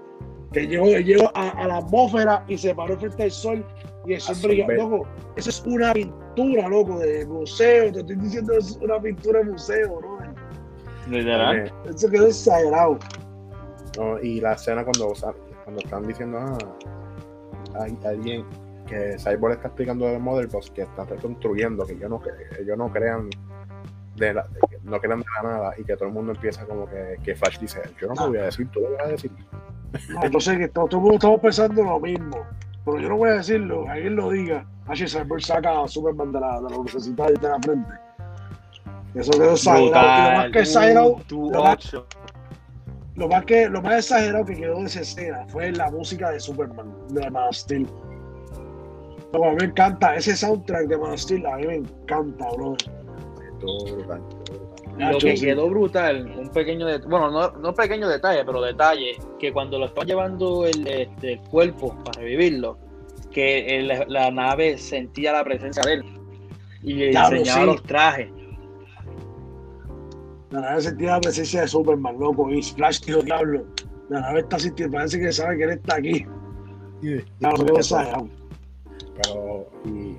Que 0.51 0.67
llegó, 0.67 0.85
llegó 0.87 1.29
a, 1.35 1.49
a 1.49 1.67
la 1.67 1.77
atmósfera 1.77 2.43
y 2.47 2.57
se 2.57 2.73
paró 2.75 2.97
frente 2.97 3.23
al 3.23 3.31
sol 3.31 3.65
y 4.15 4.19
sol 4.19 4.51
ver- 4.67 4.77
Loco, 4.77 5.07
eso 5.35 5.49
es 5.49 5.63
una 5.65 5.93
pintura, 5.93 6.67
loco, 6.67 6.99
de 6.99 7.25
museo. 7.25 7.91
Te 7.91 7.99
estoy 7.99 8.15
diciendo, 8.15 8.53
es 8.53 8.77
una 8.81 8.99
pintura 9.01 9.39
de 9.39 9.45
museo, 9.51 9.99
¿no? 10.01 10.19
literal. 11.09 11.57
Eh, 11.65 11.71
Eso 11.89 12.09
quedó 12.09 12.27
exagerado. 12.27 12.99
no, 13.97 14.19
y 14.21 14.39
la 14.39 14.53
escena 14.53 14.83
cuando, 14.83 15.13
cuando 15.63 15.81
están 15.83 16.07
diciendo, 16.07 16.37
ah, 16.39 16.57
hay 17.81 17.97
alguien 18.05 18.45
que 18.87 19.17
Cyborg 19.17 19.53
está 19.53 19.67
explicando 19.69 20.05
de 20.05 20.19
Motherbox 20.19 20.71
que 20.71 20.81
están 20.83 21.07
reconstruyendo, 21.07 21.85
que 21.85 21.93
ellos 21.93 22.09
no, 22.09 22.21
ellos 22.59 22.77
no 22.77 22.91
crean 22.91 23.29
de 24.15 24.33
la, 24.33 24.47
que 24.69 24.77
no 24.83 24.99
crean 24.99 25.19
de 25.19 25.25
la 25.41 25.49
nada 25.49 25.73
y 25.77 25.83
que 25.83 25.95
todo 25.95 26.09
el 26.09 26.13
mundo 26.13 26.31
empieza 26.33 26.65
como 26.65 26.87
que, 26.87 27.17
que 27.23 27.35
Flash 27.35 27.59
dice, 27.59 27.81
yo 28.01 28.07
no 28.07 28.13
te 28.15 28.27
voy 28.27 28.37
a 28.39 28.45
decir, 28.45 28.67
tú 28.69 28.79
lo 28.81 28.91
vas 28.93 29.05
a 29.05 29.07
decir. 29.09 29.31
No, 30.09 30.29
yo 30.29 30.39
sé 30.39 30.57
que 30.57 30.67
todo, 30.67 30.85
todo 30.85 30.97
el 30.97 31.01
mundo 31.03 31.15
estamos 31.15 31.39
pensando 31.39 31.83
lo 31.83 31.99
mismo. 31.99 32.45
Pero 32.91 33.01
yo 33.01 33.09
no 33.09 33.17
voy 33.17 33.29
a 33.29 33.33
decirlo, 33.33 33.83
que 33.83 33.89
alguien 33.89 34.15
lo 34.15 34.29
diga. 34.29 34.65
Así 34.87 35.05
Cyborg 35.07 35.43
saca 35.43 35.83
a 35.83 35.87
Superman 35.87 36.31
de 36.31 36.39
la, 36.39 36.59
de 36.61 36.69
la 36.69 37.27
de 37.27 37.47
la 37.47 37.59
frente. 37.59 37.93
Eso 39.13 39.31
quedó 39.31 39.51
exagerado. 39.51 39.89
Y 39.89 40.31
lo 40.31 40.37
más 40.37 40.51
que 40.51 40.59
exagerado, 40.59 41.15
lo 41.29 41.63
más- 41.63 41.73
ocho. 41.75 42.07
lo 43.15 43.27
más 43.27 43.45
que 43.45 43.69
lo 43.69 43.81
más 43.81 43.93
exagerado 43.95 44.45
que 44.45 44.55
quedó 44.55 44.79
de 44.79 44.85
esa 44.85 45.01
escena 45.01 45.45
fue 45.49 45.71
la 45.71 45.91
música 45.91 46.31
de 46.31 46.39
Superman 46.39 46.91
de 47.09 47.29
Man 47.29 47.47
of 47.49 47.55
Steel. 47.55 47.87
A 49.33 49.37
mí 49.37 49.55
me 49.59 49.65
encanta 49.65 50.15
ese 50.15 50.35
soundtrack 50.35 50.87
de 50.87 50.97
Man 50.97 51.11
of 51.11 51.19
Steel, 51.19 51.45
a 51.45 51.57
mí 51.57 51.67
me 51.67 51.75
encanta, 51.75 52.47
bro. 52.55 52.75
Todo 53.59 53.95
brutal. 53.95 54.21
Lo 54.99 55.17
que 55.17 55.37
sí. 55.37 55.45
quedó 55.45 55.69
brutal, 55.69 56.25
un 56.37 56.49
pequeño 56.49 56.85
detalle, 56.85 57.09
bueno, 57.09 57.31
no, 57.31 57.51
no 57.51 57.73
pequeño 57.73 58.07
detalle, 58.09 58.43
pero 58.45 58.61
detalle, 58.61 59.17
que 59.39 59.51
cuando 59.53 59.79
lo 59.79 59.85
están 59.85 60.05
llevando 60.07 60.65
el, 60.65 60.85
este, 60.87 61.33
el 61.33 61.39
cuerpo 61.41 61.95
para 62.03 62.19
revivirlo, 62.19 62.77
que 63.31 63.77
el- 63.77 64.05
la 64.07 64.29
nave 64.31 64.77
sentía 64.77 65.31
la 65.33 65.43
presencia 65.43 65.81
de 65.85 65.93
él. 65.93 66.03
Y 66.81 66.93
Diablo, 67.09 67.37
enseñaba 67.37 67.61
sí. 67.61 67.65
los 67.67 67.83
trajes. 67.83 68.31
La 70.51 70.61
nave 70.61 70.81
sentía 70.81 71.11
la 71.11 71.21
presencia 71.21 71.61
de 71.61 71.67
Superman, 71.67 72.17
loco. 72.19 72.49
Y 72.49 72.61
Flash 72.63 73.01
dijo, 73.05 73.21
diablo. 73.21 73.65
La 74.09 74.21
nave 74.21 74.39
está 74.39 74.57
sintiendo, 74.57 74.97
parece 74.97 75.19
que 75.19 75.31
sabe 75.31 75.57
que 75.57 75.63
él 75.65 75.69
está 75.71 75.95
aquí. 75.97 76.25
Diablo, 77.01 77.65
qué 77.65 77.79
exagerado. 77.79 78.27
Pero, 79.21 79.69
y 79.85 80.17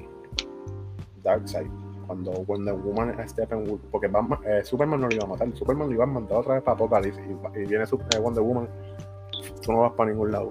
Darkseid, 1.22 1.66
cuando 2.10 2.32
Wonder 2.44 2.74
Woman 2.74 3.20
a 3.20 3.28
Steppenwolf, 3.28 3.80
porque 3.88 4.08
Batman- 4.08 4.40
eh, 4.44 4.64
Superman 4.64 5.00
no 5.00 5.06
lo 5.06 5.14
iba 5.14 5.24
a 5.26 5.28
matar, 5.28 5.48
Superman 5.54 5.86
lo 5.86 5.94
iba 5.94 6.02
a 6.02 6.06
mandar 6.08 6.38
otra 6.38 6.54
vez 6.54 6.62
para 6.64 6.74
Apocalipsis 6.74 7.22
y, 7.24 7.58
y 7.60 7.66
viene 7.66 7.84
eh, 7.84 8.18
Wonder 8.20 8.42
Woman, 8.42 8.68
tú 9.62 9.70
no 9.70 9.82
vas 9.82 9.92
para 9.92 10.10
ningún 10.10 10.32
lado. 10.32 10.50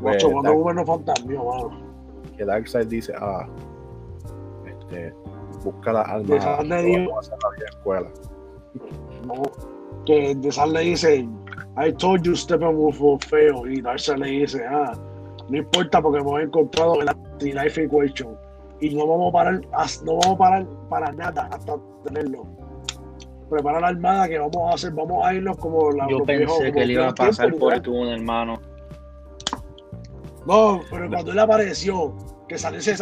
Pues, 0.00 0.24
cuando 0.24 0.42
Dark- 0.42 0.58
Uber 0.58 0.74
no 0.74 0.84
fantasmió, 0.84 1.44
mano. 1.44 1.70
que 2.36 2.44
Darkseid 2.44 2.88
dice, 2.88 3.12
ah, 3.16 3.46
este, 4.66 5.14
busca 5.62 5.92
la 5.92 6.02
alma, 6.02 6.34
Dejar 6.34 6.66
de 6.66 7.06
vamos 7.06 7.14
a 7.14 7.20
hacer 7.20 7.38
la 7.44 7.50
vieja 7.56 7.70
escuela. 7.70 8.08
No, 9.24 9.42
que 10.04 10.34
de 10.34 10.50
Sal 10.50 10.72
le 10.72 10.80
dice, 10.80 11.28
I 11.76 11.92
told 11.92 12.22
you 12.24 12.34
Steppenwolf 12.34 13.00
was 13.00 13.24
feo. 13.26 13.68
Y 13.68 13.80
Darkseid 13.80 14.16
le 14.18 14.26
dice, 14.26 14.64
ah, 14.66 14.94
no 15.48 15.56
importa 15.58 16.02
porque 16.02 16.18
hemos 16.18 16.40
encontrado 16.42 17.00
el 17.00 17.08
anti-life 17.08 17.84
equation. 17.84 18.36
Y 18.82 18.92
no 18.96 19.06
vamos 19.06 19.28
a 19.28 19.32
parar, 19.32 19.60
no 20.04 20.16
vamos 20.16 20.34
a 20.34 20.36
parar 20.36 20.66
para 20.90 21.12
nada 21.12 21.48
hasta 21.52 21.76
tenerlo. 22.04 22.44
Prepara 23.48 23.80
la 23.80 23.88
armada 23.88 24.28
que 24.28 24.38
vamos 24.38 24.70
a 24.70 24.74
hacer, 24.74 24.90
vamos 24.92 25.24
a 25.24 25.34
irnos 25.34 25.56
como 25.58 25.92
la 25.92 26.08
Yo 26.08 26.18
pensé 26.24 26.38
viejos, 26.38 26.58
como 26.58 26.72
que 26.72 26.82
él 26.82 26.90
iba 26.90 27.08
a 27.08 27.14
pasar 27.14 27.50
tiempos, 27.50 27.72
por 27.74 27.80
túnel, 27.80 28.14
hermano. 28.14 28.60
No, 30.46 30.80
pero 30.90 31.08
cuando 31.08 31.30
él 31.30 31.38
apareció, 31.38 32.16
que 32.48 32.58
salió 32.58 32.80
ese 32.80 32.96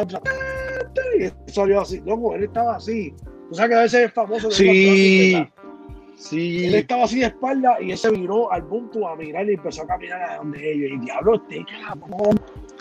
y 1.18 1.50
salió 1.50 1.80
así, 1.80 2.00
loco, 2.04 2.34
él 2.34 2.44
estaba 2.44 2.76
así. 2.76 3.14
Tú 3.48 3.54
sabes 3.54 3.70
que 3.70 3.76
a 3.76 3.82
veces 3.82 4.06
es 4.06 4.12
famoso 4.12 4.48
de 4.48 4.54
Sí. 4.54 5.32
¿verdad? 5.32 5.48
Él 5.48 6.16
Sí. 6.16 6.74
estaba 6.76 7.04
así 7.04 7.20
de 7.20 7.26
espalda 7.26 7.78
y 7.80 7.92
él 7.92 7.96
se 7.96 8.10
viró 8.10 8.52
al 8.52 8.66
punto 8.66 9.08
a 9.08 9.16
mirar 9.16 9.48
y 9.48 9.54
empezó 9.54 9.84
a 9.84 9.86
caminar 9.86 10.22
a 10.22 10.36
donde 10.36 10.72
ellos. 10.72 10.90
Y 10.92 11.04
diablo, 11.06 11.36
este 11.36 11.64
cabrón. 11.64 12.38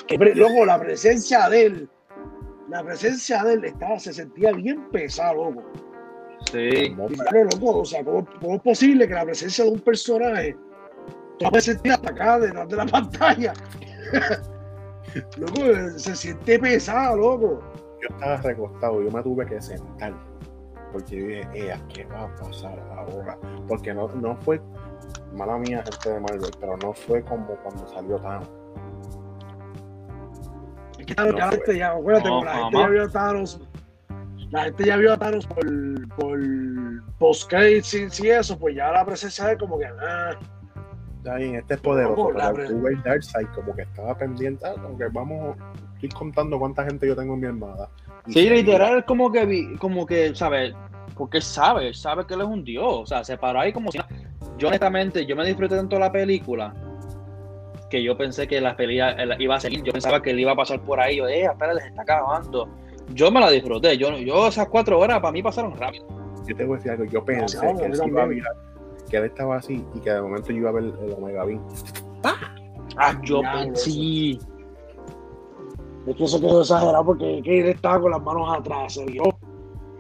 Que 0.08 0.18
Loco, 0.18 0.66
la 0.66 0.78
presencia 0.78 1.48
de 1.48 1.66
él, 1.66 1.90
la 2.70 2.84
presencia 2.84 3.44
de 3.44 3.54
él 3.54 3.66
estaba, 3.66 4.00
se 4.00 4.14
sentía 4.14 4.52
bien 4.52 4.90
pesado, 4.92 5.52
loco. 5.52 5.64
Sí. 6.52 6.58
Y 6.58 6.96
diablo, 6.96 7.50
loco, 7.60 7.80
o 7.80 7.86
sea, 7.86 8.04
¿cómo, 8.04 8.26
cómo 8.40 8.56
es 8.56 8.62
posible 8.62 9.08
que 9.08 9.14
la 9.14 9.26
presencia 9.26 9.66
de 9.66 9.72
un 9.72 9.80
personaje 9.80 10.58
la 11.40 11.50
puedes 11.50 11.66
sentir 11.66 11.92
hasta 11.92 12.10
acá 12.12 12.40
detrás 12.40 12.70
de 12.70 12.76
la 12.78 12.86
pantalla? 12.92 13.54
loco, 15.38 15.62
se 15.98 16.16
siente 16.16 16.60
pesado, 16.60 17.18
loco. 17.18 17.64
yo 18.02 18.16
estaba 18.16 18.38
recostado, 18.38 19.02
yo 19.04 19.12
me 19.12 19.24
tuve 19.24 19.46
que 19.46 19.62
sentar. 19.62 20.14
Porque 20.92 21.18
yo 21.18 21.28
dije, 21.28 21.48
"Ea, 21.54 21.82
¿qué 21.94 22.06
va 22.06 22.24
a 22.24 22.36
pasar 22.36 22.80
ahora? 22.98 23.38
Porque 23.68 23.94
no, 23.94 24.08
no 24.08 24.36
fue, 24.38 24.60
mala 25.34 25.58
mía, 25.58 25.84
gente 25.84 26.14
de 26.14 26.20
Marvel, 26.20 26.52
pero 26.60 26.78
no 26.78 26.94
fue 26.94 27.24
como 27.24 27.56
cuando 27.58 27.88
salió 27.90 28.18
Thanos. 28.18 28.50
Es 31.10 31.16
que 31.16 31.16
Thanos, 31.16 31.34
No 31.34 31.38
ya 31.40 31.46
la 31.46 31.52
fue. 31.52 31.58
gente 31.58 31.78
ya, 31.78 31.92
acuérdate, 31.92 32.30
No, 32.30 32.36
como 32.36 32.46
la 32.46 32.52
gente 32.52 32.66
jamás. 32.78 32.82
ya 32.82 32.90
vio 32.90 33.04
a 33.04 33.10
Thanos, 33.10 33.62
la 34.52 34.64
gente 34.64 34.86
ya 34.86 34.98
vio 34.98 35.14
a 35.14 35.18
Thanos 35.18 35.48
por, 35.48 36.16
por 36.16 36.40
post 37.20 37.50
credits 37.50 38.20
y 38.20 38.30
eso, 38.30 38.58
pues 38.58 38.76
ya 38.76 38.92
la 38.92 39.06
presencia 39.06 39.46
de 39.48 39.58
como 39.58 39.78
que, 39.80 39.86
ah, 39.86 40.32
Está 41.18 41.36
bien, 41.36 41.56
este 41.56 41.74
es 41.74 41.82
poderoso, 41.82 42.30
pero 42.34 42.82
ves 42.82 43.04
Darkseid 43.04 43.48
como 43.54 43.76
que 43.76 43.82
estaba 43.82 44.18
pendiente, 44.18 44.66
ah, 44.66 44.74
como 44.82 44.98
que 44.98 45.06
vamos, 45.12 45.58
estoy 45.96 46.10
contando 46.18 46.58
cuánta 46.58 46.86
gente 46.86 47.06
yo 47.08 47.16
tengo 47.16 47.34
en 47.34 47.40
mi 47.42 47.48
armada. 47.48 47.90
Y 48.26 48.32
Sí, 48.34 48.50
literal, 48.50 49.00
es 49.00 49.04
como 49.04 49.30
que, 49.30 49.46
vi- 49.46 49.76
como 49.78 50.06
que, 50.06 50.34
¿sabes? 50.34 50.74
Porque 51.16 51.38
él 51.38 51.44
sabe, 51.44 51.90
él 51.90 51.96
sabe 51.96 52.26
que 52.26 52.36
él 52.36 52.42
es 52.42 52.48
un 52.48 52.64
dios. 52.64 52.86
O 52.88 53.06
sea, 53.06 53.26
se 53.26 53.38
paró 53.38 53.60
ahí 53.60 53.74
como 53.74 53.92
si. 53.92 54.00
Yo, 54.58 54.70
honestamente, 54.70 55.26
yo 55.26 55.36
me 55.36 55.46
disfruté 55.46 55.76
tanto 55.76 56.00
la 56.00 56.10
película 56.10 56.74
que 57.90 58.04
yo 58.04 58.16
pensé 58.18 58.48
que 58.48 58.62
la 58.62 58.76
pelea 58.76 59.12
él 59.12 59.36
iba 59.40 59.56
a 59.56 59.60
seguir. 59.60 59.84
Yo 59.84 59.92
pensaba 59.92 60.22
que 60.22 60.32
él 60.32 60.40
iba 60.40 60.52
a 60.52 60.56
pasar 60.56 60.82
por 60.82 61.00
ahí. 61.00 61.18
Yo, 61.18 61.28
eh, 61.28 61.44
espera, 61.44 61.74
les 61.74 61.86
está 61.86 62.04
acabando. 62.04 62.70
Yo 63.14 63.32
me 63.32 63.40
la 63.40 63.50
disfruté. 63.50 63.98
Yo, 63.98 64.16
yo 64.18 64.48
esas 64.48 64.68
cuatro 64.68 65.00
horas 65.00 65.20
para 65.20 65.32
mí 65.32 65.42
pasaron 65.42 65.76
rápido. 65.76 66.06
Yo 66.48 66.56
te 66.56 66.66
voy 66.66 66.76
a 66.76 66.78
decir 66.78 66.92
algo, 66.92 67.06
yo 67.06 67.24
pensé 67.26 67.58
No, 67.58 67.80
que 67.80 67.86
él 67.86 67.96
se 67.96 68.08
iba 68.08 68.24
a 68.24 68.26
virar, 68.26 68.54
que 69.10 69.18
él 69.18 69.26
estaba 69.26 69.58
así 69.58 69.86
y 69.94 70.00
que 70.00 70.10
de 70.12 70.22
momento 70.22 70.52
yo 70.52 70.58
iba 70.58 70.70
a 70.70 70.74
ver 70.74 70.84
el 70.86 71.14
Omega 71.14 71.46
Beam. 71.46 71.62
Ah, 72.98 73.14
yo 73.24 73.40
Diablo, 73.42 73.64
pensé. 73.66 73.92
Sí. 73.92 74.40
es 76.08 76.16
que 76.16 76.24
eso 76.24 76.40
quedó 76.40 76.62
exagerado 76.62 77.06
porque 77.06 77.42
que 77.44 77.60
él 77.60 77.68
estaba 77.68 78.02
con 78.02 78.12
las 78.12 78.22
manos 78.22 78.58
atrás, 78.58 78.94
se 78.94 79.06
vio. 79.06 79.24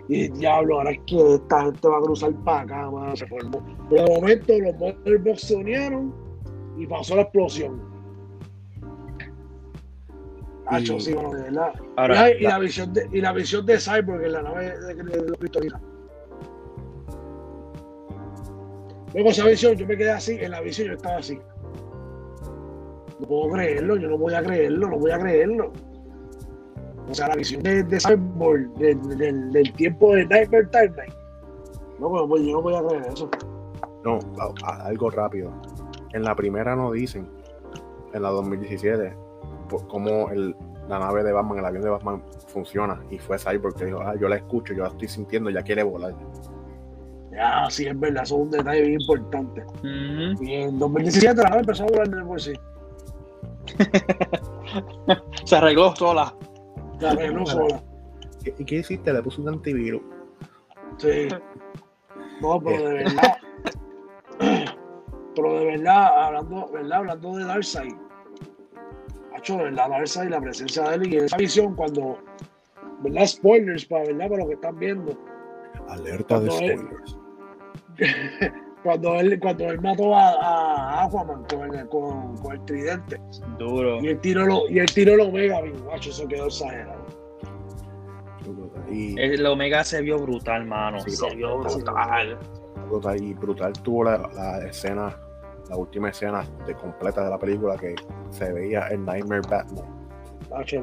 Y 0.07 0.27
diablo, 0.29 0.79
ahora 0.79 0.91
es 0.91 0.99
que 1.05 1.35
esta 1.35 1.65
gente 1.65 1.87
va 1.87 1.97
a 1.99 2.01
cruzar 2.01 2.33
para 2.43 2.61
acá, 2.61 2.89
mano, 2.89 3.15
se 3.15 3.27
formó. 3.27 3.61
De 3.91 4.05
momento 4.07 4.53
los 4.57 4.75
Motherbox 4.79 5.41
se 5.41 5.55
unieron 5.55 6.11
y 6.79 6.87
pasó 6.87 7.15
la 7.15 7.23
explosión. 7.23 7.81
Hacho, 10.67 10.95
Y- 10.95 11.01
sí, 11.01 11.13
bueno, 11.13 11.31
de 11.33 11.43
verdad. 11.43 11.73
Ahora, 11.97 12.29
y, 12.31 12.33
la, 12.33 12.39
y 12.39 12.43
la 12.43 12.59
visión 12.59 12.93
de, 12.93 13.09
y 13.11 13.21
la 13.21 13.33
visión 13.33 13.65
de 13.65 13.79
Cyborg 13.79 14.23
en 14.23 14.31
la 14.33 14.41
nave 14.41 14.79
de, 14.79 14.93
de, 14.95 15.03
de 15.03 15.29
los 15.29 15.37
cristalinos. 15.37 15.81
Luego 19.13 19.29
esa 19.29 19.45
visión, 19.45 19.75
yo 19.75 19.87
me 19.87 19.97
quedé 19.97 20.11
así, 20.11 20.37
en 20.39 20.51
la 20.51 20.61
visión 20.61 20.87
yo 20.87 20.93
estaba 20.93 21.17
así. 21.17 21.39
No 23.19 23.27
puedo 23.27 23.51
creerlo, 23.53 23.97
yo 23.97 24.07
no 24.07 24.17
voy 24.17 24.33
a 24.33 24.43
creerlo, 24.43 24.87
no 24.89 24.99
voy 24.99 25.11
a 25.11 25.19
creerlo. 25.19 25.73
O 27.09 27.13
sea, 27.13 27.27
la 27.27 27.35
visión 27.35 27.63
de, 27.63 27.83
de 27.83 27.99
Cyborg 27.99 28.71
del, 28.75 29.73
tiempo 29.73 30.13
de 30.13 30.25
Nightmare 30.27 30.67
Timeline. 30.67 31.13
No, 31.99 32.27
pues, 32.27 32.43
yo 32.43 32.51
no 32.53 32.61
voy 32.61 32.75
a 32.75 32.83
creer 32.87 33.07
eso. 33.11 33.29
No, 34.05 34.19
algo 34.63 35.09
rápido. 35.09 35.51
En 36.13 36.23
la 36.23 36.35
primera 36.35 36.75
no 36.75 36.91
dicen, 36.91 37.27
en 38.13 38.21
la 38.23 38.29
2017, 38.29 39.15
por 39.69 39.87
cómo 39.87 40.29
el, 40.31 40.55
la 40.87 40.99
nave 40.99 41.23
de 41.23 41.31
Batman, 41.31 41.59
el 41.59 41.65
avión 41.65 41.83
de 41.83 41.89
Batman 41.89 42.23
funciona. 42.47 42.99
Y 43.11 43.19
fue 43.19 43.37
Cyborg 43.37 43.75
que 43.75 43.85
dijo, 43.85 44.01
ah, 44.01 44.15
yo 44.19 44.27
la 44.27 44.37
escucho, 44.37 44.73
yo 44.73 44.83
la 44.83 44.89
estoy 44.89 45.07
sintiendo, 45.07 45.49
ya 45.49 45.61
quiere 45.61 45.83
volar. 45.83 46.15
Ya, 47.31 47.67
sí, 47.69 47.85
es 47.85 47.97
verdad, 47.99 48.23
eso 48.23 48.35
es 48.37 48.41
un 48.41 48.49
detalle 48.49 48.81
bien 48.81 48.99
importante. 49.01 49.63
Y 50.41 50.53
en 50.55 50.79
2017 50.79 51.35
la 51.43 51.49
nave 51.49 51.59
empezó 51.61 51.83
a 51.83 51.87
volar 51.87 52.09
de 52.09 52.23
por 52.23 52.41
sí. 52.41 52.53
se 55.45 55.55
arregló 55.55 55.95
sola. 55.95 56.33
La 56.99 57.11
arregló 57.11 57.45
sola. 57.45 57.81
¿Qué- 58.43 58.55
¿Y 58.57 58.65
qué 58.65 58.75
hiciste? 58.77 59.13
Le 59.13 59.21
puse 59.21 59.41
un 59.41 59.49
antivirus. 59.49 60.01
Sí. 60.97 61.27
No, 62.41 62.59
pero 62.59 62.83
de 62.89 62.93
verdad. 62.95 63.37
Pero 65.41 65.59
de 65.59 65.65
verdad, 65.65 66.25
hablando, 66.25 66.69
¿verdad? 66.71 66.97
hablando 66.99 67.37
de 67.37 67.45
Darkseid. 67.45 67.93
Hacho, 69.35 69.57
de 69.57 69.63
verdad, 69.63 69.89
Darkseid, 69.89 70.29
la 70.29 70.41
presencia 70.41 70.83
de 70.89 70.95
él 70.95 71.13
y 71.13 71.17
esa 71.17 71.37
visión 71.37 71.75
cuando. 71.75 72.17
¿Verdad? 73.01 73.25
Spoilers 73.25 73.85
para, 73.85 74.05
¿verdad? 74.05 74.29
para 74.29 74.43
lo 74.43 74.47
que 74.49 74.53
están 74.55 74.77
viendo. 74.79 75.17
Alerta 75.87 76.39
de 76.39 76.47
Cuando 76.47 76.65
él- 76.65 76.77
spoilers. 76.79 77.17
Cuando 78.81 79.15
él, 79.15 79.37
cuando 79.41 79.65
él 79.71 79.81
mató 79.81 80.15
a, 80.15 80.29
a 80.29 81.03
Aquaman 81.03 81.43
con 81.53 81.75
el, 81.75 81.85
con, 81.89 82.37
con 82.37 82.53
el 82.53 82.63
tridente. 82.63 83.19
Duro. 83.57 84.01
Y 84.01 84.07
él 84.07 84.19
tiró 84.21 84.45
lo, 84.45 84.69
y 84.69 84.79
él 84.79 84.85
tiró 84.93 85.15
el 85.15 85.19
Omega, 85.19 85.59
Beam, 85.59 85.83
macho, 85.85 86.11
eso 86.11 86.25
quedó 86.29 86.45
exagerado. 86.45 87.05
Y 88.89 89.19
El 89.19 89.45
Omega 89.45 89.83
se 89.83 90.01
vio 90.01 90.17
brutal, 90.17 90.65
mano. 90.65 91.01
Sí, 91.01 91.11
se 91.11 91.35
vio 91.35 91.57
brutal. 91.59 92.39
brutal, 92.87 93.21
y 93.21 93.33
brutal 93.33 93.73
tuvo 93.83 94.05
la, 94.05 94.17
la 94.33 94.65
escena, 94.65 95.13
la 95.69 95.75
última 95.77 96.09
escena 96.09 96.43
de 96.65 96.73
completa 96.75 97.23
de 97.23 97.29
la 97.29 97.37
película 97.37 97.77
que 97.77 97.95
se 98.31 98.51
veía 98.51 98.87
el 98.87 99.05
Nightmare 99.05 99.41
Batman. 99.49 99.85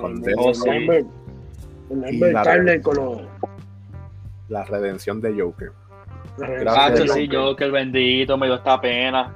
Con 0.01 0.23
el, 0.25 0.29
el. 0.29 0.37
Nightmare- 0.37 1.07
el 1.91 2.01
Nightmare 2.01 2.65
la- 2.77 2.83
con 2.83 2.97
los. 2.97 3.21
La 4.49 4.65
redención 4.65 5.21
de 5.21 5.41
Joker. 5.41 5.73
Gracias, 6.39 7.01
de 7.01 7.09
sí, 7.09 7.29
Joker. 7.33 7.67
el 7.67 7.73
bendito 7.73 8.37
me 8.39 8.47
dio 8.47 8.55
esta 8.57 8.81
pena. 8.81 9.35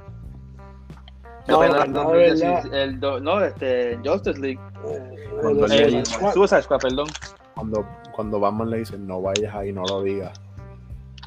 No, 1.47 1.59
pena 1.59 1.85
no, 1.85 2.13
el 2.13 2.37
de 2.37 2.37
2016, 2.37 2.63
verdad. 2.63 2.81
el 2.83 2.99
do- 2.99 3.19
no, 3.19 3.43
este, 3.43 3.99
Justice 4.05 4.39
League. 4.39 4.59
Eh, 4.87 5.29
Cuando 5.41 5.65
él- 5.65 5.95
El 5.95 6.05
Squad. 6.05 6.33
Suicide 6.33 6.61
Squad, 6.61 6.79
perdón. 6.79 7.07
Cuando, 7.55 7.85
cuando 8.15 8.39
Batman 8.39 8.69
le 8.69 8.77
dice, 8.77 8.97
no 8.97 9.21
vayas 9.21 9.53
ahí, 9.53 9.73
no 9.73 9.83
lo 9.83 10.01
digas. 10.03 10.39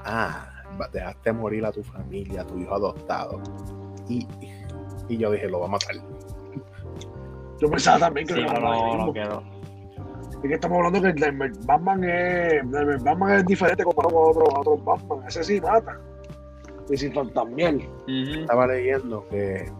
Ah, 0.04 0.48
dejaste 0.92 1.32
morir 1.32 1.66
a 1.66 1.72
tu 1.72 1.82
familia, 1.82 2.42
a 2.42 2.46
tu 2.46 2.58
hijo 2.58 2.74
adoptado. 2.74 3.40
Y, 4.08 4.26
y 5.08 5.16
yo 5.16 5.30
dije, 5.30 5.48
lo 5.48 5.60
va 5.60 5.66
a 5.66 5.70
matar. 5.70 5.96
Yo 7.60 7.70
pensaba 7.70 7.98
también 7.98 8.26
que 8.26 8.34
Sí, 8.34 8.40
lo 8.40 8.52
no, 8.52 8.60
no, 8.60 8.68
matar. 8.68 8.98
no 9.06 9.12
quedó. 9.12 9.42
Es 10.42 10.48
que 10.48 10.54
estamos 10.54 10.76
hablando 10.78 11.00
que 11.00 11.08
el 11.26 11.52
Batman 11.64 12.04
es, 12.04 13.02
Batman 13.02 13.32
es 13.38 13.46
diferente 13.46 13.82
comparado 13.84 14.14
con 14.14 14.30
otros 14.30 14.48
otros 14.58 14.84
Batman. 14.84 15.18
Ese 15.26 15.42
sí 15.44 15.60
mata. 15.60 15.98
Y 16.90 16.96
sin 16.98 17.14
fantasmiel. 17.14 17.76
Ujú. 18.02 18.40
Estaba 18.40 18.66
leyendo 18.66 19.26
que, 19.30 19.70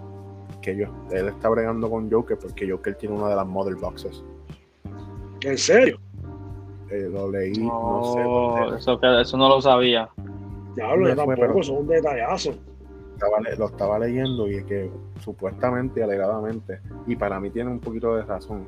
que 0.62 0.74
yo, 0.76 0.86
él 1.10 1.28
está 1.28 1.51
bregando 1.51 1.90
con 1.90 2.10
Joker 2.10 2.38
porque 2.38 2.70
Joker 2.70 2.94
tiene 2.94 3.14
una 3.16 3.28
de 3.28 3.36
las 3.36 3.46
Mother 3.46 3.74
Boxes. 3.76 4.24
¿En 5.42 5.59
serio? 5.59 5.98
eh, 6.90 7.09
lo 7.10 7.30
leí, 7.30 7.52
no, 7.59 8.12
sé. 8.14 8.22
Dónde. 8.22 8.78
eso, 8.78 8.98
que, 9.01 9.20
eso 9.20 9.36
no 9.36 9.48
lo 9.51 9.60
sabía. 9.60 10.09
Diablo, 10.76 11.09
yo 11.09 11.16
tampoco, 11.16 11.36
pero- 11.40 11.60
eso 11.60 11.74
es 11.74 11.80
un 11.80 11.86
detallazo. 11.88 12.55
Estaba 13.15 13.39
lo 13.57 13.66
estaba 13.66 13.99
leyendo 13.99 14.49
y 14.49 14.57
es 14.57 14.65
que 14.65 14.91
supuestamente, 15.20 16.03
alegadamente, 16.03 16.81
y 17.07 17.16
para 17.16 17.39
mí 17.41 17.51
tiene 17.51 17.70
un 17.70 17.81
poquito 17.81 18.16
de 18.16 18.23
razón, 18.24 18.66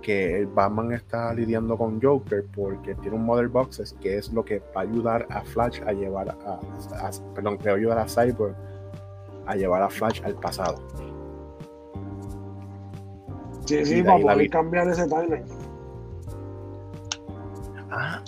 que 0.00 0.38
el 0.38 0.46
Batman 0.46 0.92
está 0.92 1.34
lidiando 1.34 1.76
con 1.76 2.00
Joker 2.00 2.44
porque 2.54 2.94
tiene 2.94 3.16
un 3.16 3.26
Mother 3.26 3.48
Boxes 3.48 3.94
que 4.00 4.16
es 4.16 4.32
lo 4.32 4.44
que 4.44 4.60
va 4.74 4.80
a 4.80 4.84
ayudar 4.84 5.26
a 5.28 5.42
Flash 5.42 5.80
a 5.86 5.92
llevar 5.92 6.30
a, 6.30 6.52
a- 6.54 7.10
perdón, 7.34 7.58
que 7.58 7.68
va 7.68 7.74
a 7.74 7.76
ayudar 7.78 7.98
a 7.98 8.06
Cyborg 8.08 8.54
a 9.46 9.56
llevar 9.56 9.82
a 9.82 9.90
Flash 9.90 10.22
al 10.24 10.34
pasado. 10.36 10.76
Sí, 13.66 13.84
sí, 13.84 14.02
para 14.02 14.18
poder 14.20 14.50
cambiar 14.50 14.88
ese 14.88 15.06
timeline. 15.08 15.44
Ah, 17.90 18.22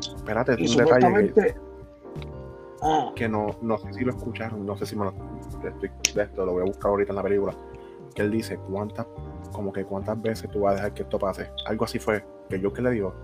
espérate, 0.00 0.54
Y 0.58 0.68
un 0.70 0.76
detalle 0.84 1.32
que, 1.32 1.54
que 3.14 3.28
no, 3.28 3.48
no 3.62 3.78
sé 3.78 3.92
si 3.92 4.04
lo 4.04 4.10
escucharon, 4.12 4.64
no 4.64 4.76
sé 4.76 4.86
si 4.86 4.96
me 4.96 5.04
lo 5.04 5.12
estoy 5.64 5.90
de 6.14 6.22
esto, 6.22 6.46
lo 6.46 6.52
voy 6.52 6.62
a 6.62 6.64
buscar 6.66 6.90
ahorita 6.90 7.12
en 7.12 7.16
la 7.16 7.22
película. 7.22 7.54
Que 8.14 8.22
él 8.22 8.30
dice 8.30 8.58
cuántas, 8.70 9.06
como 9.52 9.72
que 9.72 9.84
cuántas 9.84 10.20
veces 10.20 10.50
tú 10.50 10.60
vas 10.60 10.72
a 10.72 10.76
dejar 10.76 10.94
que 10.94 11.02
esto 11.02 11.18
pase. 11.18 11.50
Algo 11.66 11.84
así 11.84 11.98
fue, 11.98 12.24
que 12.48 12.58
yo 12.60 12.72
que 12.72 12.82
le 12.82 12.90
digo, 12.90 13.14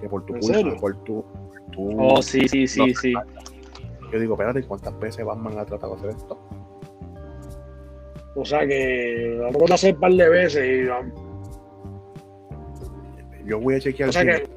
que 0.00 0.08
por 0.08 0.24
tu 0.24 0.34
¿En 0.34 0.40
culpa, 0.40 0.76
por 0.80 0.96
tu, 1.04 1.22
por 1.24 1.70
tu- 1.72 1.96
Oh, 2.02 2.22
sí, 2.22 2.48
sí, 2.48 2.66
sí, 2.66 2.80
No. 2.80 2.94
sí. 3.00 3.14
yo 4.12 4.18
digo, 4.18 4.34
espérate, 4.34 4.62
¿cuántas 4.64 4.98
veces 4.98 5.24
Batman 5.24 5.58
ha 5.58 5.64
tratado 5.66 5.94
de 5.94 5.98
hacer 5.98 6.10
esto? 6.10 6.38
o 8.36 8.44
sea 8.44 8.66
que 8.66 9.38
vamos 9.52 9.70
a 9.70 9.74
hacer 9.74 9.94
un 9.94 10.00
par 10.00 10.12
de 10.12 10.28
veces 10.28 10.64
y 10.66 10.86
vamos. 10.86 11.12
Yo 13.44 13.60
voy 13.60 13.74
a 13.74 13.80
chequear 13.80 14.08
O 14.08 14.12
sea 14.12 14.24
que. 14.24 14.48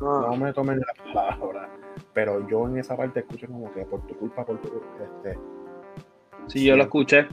Ah, 0.00 0.28
no 0.30 0.36
me 0.36 0.52
tomen 0.52 0.78
la 0.78 1.12
palabra, 1.12 1.68
pero 2.14 2.46
yo 2.48 2.66
en 2.66 2.78
esa 2.78 2.96
parte 2.96 3.20
escucho 3.20 3.46
como 3.46 3.72
que 3.72 3.84
por 3.84 4.00
tu 4.06 4.16
culpa, 4.16 4.44
por 4.44 4.58
tu 4.60 4.68
este, 5.02 5.38
Sí, 6.48 6.64
yo 6.64 6.76
lo 6.76 6.84
escuché. 6.84 7.26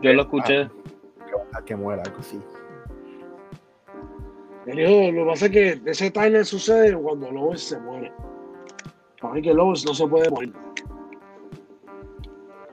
Yo 0.00 0.12
lo 0.12 0.22
escuché. 0.22 0.68
que 1.26 1.34
vas 1.34 1.54
a 1.54 1.64
que 1.64 1.74
muera, 1.76 2.02
algo 2.02 2.18
así. 2.20 2.40
lo 4.66 4.74
que 4.74 5.24
pasa 5.26 5.46
es 5.46 5.52
que 5.52 5.80
ese 5.86 6.10
timeline 6.10 6.44
sucede 6.44 6.96
cuando 6.96 7.30
Lois 7.30 7.60
se 7.62 7.78
muere. 7.80 8.12
Para 9.20 9.34
mí 9.34 9.42
que 9.42 9.52
Lois 9.52 9.84
no 9.84 9.94
se 9.94 10.06
puede 10.06 10.30
morir. 10.30 10.52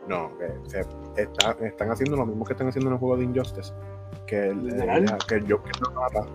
No, 0.07 0.31
que 0.37 0.69
se- 0.69 0.85
está- 1.21 1.57
están 1.65 1.91
haciendo 1.91 2.15
lo 2.15 2.25
mismo 2.25 2.45
que 2.45 2.53
están 2.53 2.67
haciendo 2.67 2.89
en 2.89 2.93
el 2.93 2.99
juego 2.99 3.17
de 3.17 3.23
Injustice. 3.25 3.73
Que 4.25 4.49
el, 4.49 4.69
el- 4.69 5.05
que 5.27 5.35
el 5.35 5.51
Joker 5.51 5.73
lo 5.81 5.91
mata. 5.99 6.25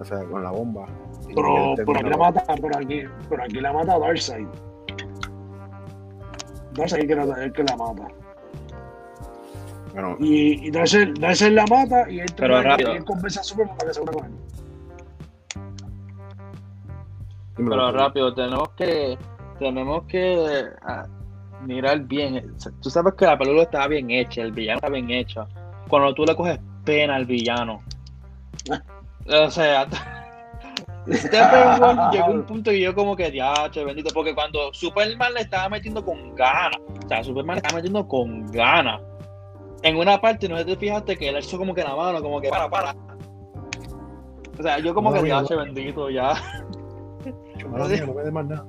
O 0.00 0.04
sea, 0.04 0.24
con 0.24 0.42
la 0.42 0.50
bomba. 0.50 0.86
Pero, 1.34 1.74
termina 1.76 2.00
aquí 2.00 2.08
la 2.10 2.16
mata, 2.16 2.44
pero 2.60 2.78
aquí, 2.78 3.02
pero 3.28 3.42
aquí 3.42 3.60
la 3.60 3.72
mata 3.72 3.98
Darkseid. 3.98 4.46
Darkseid 6.72 7.06
que 7.06 7.14
la, 7.14 7.44
el 7.44 7.52
que 7.52 7.64
la 7.64 7.76
mata. 7.76 8.08
Bueno, 9.92 10.16
Y, 10.20 10.66
y 10.66 10.70
Darkseid, 10.70 11.18
Darkseid 11.18 11.52
la 11.52 11.66
mata 11.66 12.10
y 12.10 12.20
él, 12.20 12.26
Pero 12.36 12.62
rápido. 12.62 12.92
y 12.94 12.96
él 12.96 13.04
convence 13.04 13.40
a 13.40 13.42
Superman 13.42 13.76
para 13.76 13.88
que 13.88 13.94
se 13.94 14.00
una 14.00 14.12
con 14.12 14.24
él. 14.26 14.32
Pero 17.56 17.92
rápido, 17.92 18.34
tenemos 18.34 18.68
que 18.70 19.18
tenemos 19.58 20.04
que 20.04 20.64
ah, 20.82 21.06
mirar 21.64 22.00
bien. 22.00 22.54
Tú 22.80 22.90
sabes 22.90 23.14
que 23.14 23.26
la 23.26 23.36
película 23.36 23.62
estaba 23.64 23.88
bien 23.88 24.10
hecha, 24.10 24.42
el 24.42 24.52
villano 24.52 24.76
está 24.76 24.88
bien 24.88 25.10
hecho. 25.10 25.46
Cuando 25.88 26.14
tú 26.14 26.24
le 26.24 26.36
coges 26.36 26.60
pena 26.84 27.16
al 27.16 27.26
villano. 27.26 27.82
O 29.30 29.50
sea, 29.50 29.86
Steppenwolf 31.12 31.98
llegó 32.12 32.30
un 32.32 32.42
punto 32.46 32.72
y 32.72 32.80
yo 32.80 32.94
como 32.94 33.16
que 33.16 33.30
diache, 33.30 33.84
bendito, 33.84 34.10
porque 34.12 34.34
cuando 34.34 34.72
Superman 34.72 35.34
le 35.34 35.40
estaba 35.40 35.68
metiendo 35.68 36.04
con 36.04 36.34
ganas, 36.34 36.78
o 37.04 37.08
sea, 37.08 37.22
Superman 37.24 37.56
le 37.56 37.58
estaba 37.60 37.76
metiendo 37.76 38.06
con 38.06 38.46
ganas. 38.50 39.00
En 39.82 39.96
una 39.96 40.20
parte, 40.20 40.48
no 40.48 40.64
te 40.64 40.76
fijaste 40.76 41.16
que 41.16 41.28
él 41.28 41.38
hizo 41.38 41.56
como 41.56 41.74
que 41.74 41.82
la 41.82 41.94
mano, 41.94 42.20
como 42.20 42.40
que 42.40 42.48
para, 42.48 42.68
para. 42.68 42.94
O 44.58 44.62
sea, 44.62 44.78
yo 44.80 44.92
como 44.92 45.10
No, 45.10 45.16
que 45.16 45.22
mira, 45.22 45.38
diache, 45.40 45.54
bendito, 45.54 46.10
ya. 46.10 46.32
Mala 47.70 47.84
mía, 47.88 48.04
no 48.06 48.12
me 48.14 48.22
des 48.24 48.32
más 48.32 48.46
nada. 48.46 48.66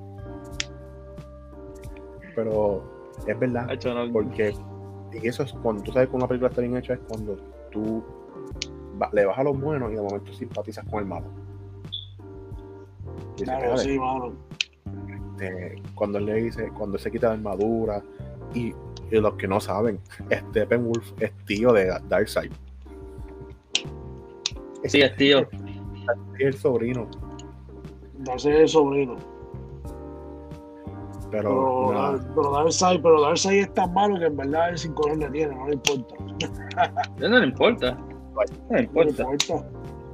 Pero 2.35 2.83
es 3.27 3.39
verdad, 3.39 3.67
no- 3.85 4.11
porque 4.13 4.53
y 5.11 5.27
eso 5.27 5.41
es 5.43 5.51
cuando 5.53 5.81
tú 5.81 5.91
sabes 5.91 6.09
que 6.09 6.15
una 6.15 6.27
película 6.27 6.49
está 6.49 6.61
bien 6.61 6.77
hecha, 6.77 6.93
es 6.93 6.99
cuando 7.07 7.35
tú 7.71 8.03
va- 9.01 9.09
le 9.11 9.25
vas 9.25 9.37
a 9.39 9.43
los 9.43 9.59
buenos 9.59 9.91
y 9.91 9.95
de 9.95 10.01
momento 10.01 10.31
simpatizas 10.33 10.85
con 10.87 10.99
el 10.99 11.05
malo. 11.07 11.25
Dice, 13.39 13.43
Claro, 13.45 13.75
"Espérate, 13.75 13.83
sí, 13.83 13.99
mano. 13.99 14.33
este, 15.37 15.81
cuando 15.95 16.17
él 16.17 16.25
le 16.25 16.33
dice, 16.35 16.69
cuando 16.77 16.97
él 16.97 17.03
se 17.03 17.11
quita 17.11 17.27
la 17.27 17.33
armadura, 17.33 18.03
y, 18.53 18.73
y 19.11 19.19
los 19.19 19.33
que 19.35 19.47
no 19.47 19.59
saben, 19.59 19.99
Steppenwolf 20.49 21.11
es 21.21 21.31
tío 21.45 21.71
de 21.73 21.91
Darkseid. 22.07 22.51
Sí, 24.85 25.01
es 25.01 25.15
tío. 25.17 25.39
Es 25.41 25.47
el 26.39 26.53
sobrino, 26.55 27.07
Darkseid 28.19 28.53
es 28.55 28.59
el 28.61 28.69
sobrino. 28.69 29.15
pero 31.31 31.87
Pero, 31.89 32.19
pero 32.35 32.51
Darkseid, 32.51 33.01
pero 33.01 33.21
Darkseid 33.21 33.61
es 33.61 33.73
tan 33.73 33.93
malo 33.93 34.17
que 34.17 34.25
en 34.25 34.37
verdad 34.37 34.69
él 34.69 34.77
sin 34.77 34.93
color 34.93 35.17
le 35.17 35.29
tiene, 35.29 35.55
no 35.55 35.67
le 35.67 35.73
importa. 35.75 36.15
No 37.19 37.39
le 37.39 37.45
importa. 37.45 37.91
No 37.93 38.07
le 38.77 38.87
No 38.87 39.03
le 39.03 39.09
importa. 39.11 39.69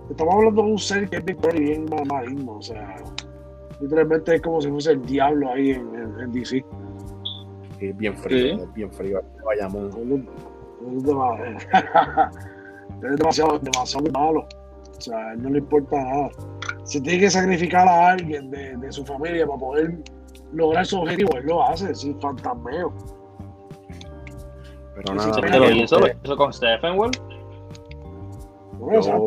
Estamos 0.10 0.36
hablando 0.36 0.62
de 0.64 0.72
un 0.72 0.78
ser 0.80 1.10
que 1.10 1.18
es 1.18 1.26
bien, 1.26 1.38
bien 1.54 1.86
ma- 1.90 2.04
maligno, 2.16 2.58
o 2.58 2.62
sea, 2.62 2.96
literalmente 3.82 4.36
es 4.36 4.42
como 4.42 4.62
si 4.62 4.70
fuese 4.70 4.92
el 4.92 5.02
diablo 5.06 5.52
ahí 5.52 5.72
en, 5.72 5.96
en- 5.96 6.20
en 6.20 6.32
DC. 6.32 6.64
es 7.80 7.98
bien 7.98 8.16
frío, 8.18 8.56
Sí. 8.58 8.62
es 8.64 8.74
bien 8.74 8.92
frío. 8.94 9.22
Vayamos. 9.46 9.96
Él 9.98 10.28
es- 13.04 13.18
demasiado, 13.18 13.60
demasiado 13.60 14.06
malo. 14.12 14.48
O 14.98 15.02
sea, 15.02 15.18
a 15.18 15.34
él 15.34 15.44
no 15.44 15.50
le 15.50 15.60
importa 15.60 15.98
nada. 16.02 16.30
Si 16.84 17.02
tiene 17.02 17.20
que 17.20 17.30
sacrificar 17.32 17.88
a 17.88 18.10
alguien 18.12 18.50
de, 18.52 18.78
de 18.78 18.92
su 18.92 19.04
familia 19.06 19.46
para 19.46 19.60
poder 19.60 19.98
lograr 20.54 20.86
su 20.86 21.00
objetivo, 21.00 21.36
él 21.36 21.46
lo 21.48 21.64
hace, 21.68 21.94
sin 21.96 22.20
fantasmeo. 22.22 22.94
Pero 24.96 25.08
Sí, 25.08 25.14
nada, 25.16 25.34
sí, 25.34 25.42
mi 25.42 25.50
Pero 25.50 25.64
gente, 25.66 25.78
¿y 25.78 25.82
eso, 25.84 26.00
eso 26.24 26.38
con 26.38 26.54
Steppenwolf? 26.54 27.18
No, 28.80 28.88
Yo- 29.08 29.26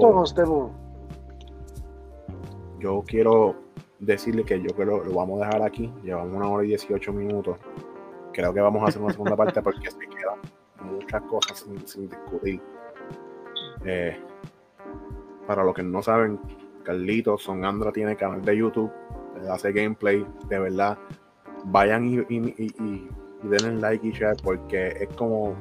yo 2.78 3.02
quiero 3.06 3.56
decirle 3.98 4.44
que 4.44 4.60
yo 4.60 4.74
creo 4.74 5.02
lo 5.04 5.12
vamos 5.14 5.42
a 5.42 5.46
dejar 5.46 5.62
aquí. 5.62 5.92
Llevamos 6.02 6.36
una 6.36 6.48
hora 6.48 6.64
y 6.64 6.68
18 6.68 7.12
minutos. 7.12 7.58
Creo 8.32 8.52
que 8.54 8.60
vamos 8.60 8.82
a 8.82 8.86
hacer 8.86 9.02
una 9.02 9.12
segunda 9.12 9.36
parte 9.36 9.60
porque 9.62 9.90
se 9.90 9.98
quedan 9.98 10.38
muchas 10.92 11.22
cosas 11.22 11.58
sin, 11.58 11.86
sin 11.86 12.08
discutir. 12.08 12.60
Eh, 13.84 14.16
para 15.46 15.64
los 15.64 15.74
que 15.74 15.82
no 15.82 16.02
saben, 16.02 16.38
Carlito 16.84 17.36
Sonandra 17.38 17.90
tiene 17.92 18.16
canal 18.16 18.42
de 18.42 18.56
YouTube, 18.56 18.90
hace 19.50 19.72
gameplay, 19.72 20.24
de 20.48 20.58
verdad. 20.58 20.96
Vayan 21.64 22.04
y, 22.04 22.18
y, 22.28 22.54
y, 22.56 22.66
y- 22.84 23.08
y 23.42 23.46
denle 23.48 23.80
like 23.80 24.06
y 24.06 24.10
share 24.10 24.36
porque 24.42 24.88
es 24.88 25.08
como 25.16 25.54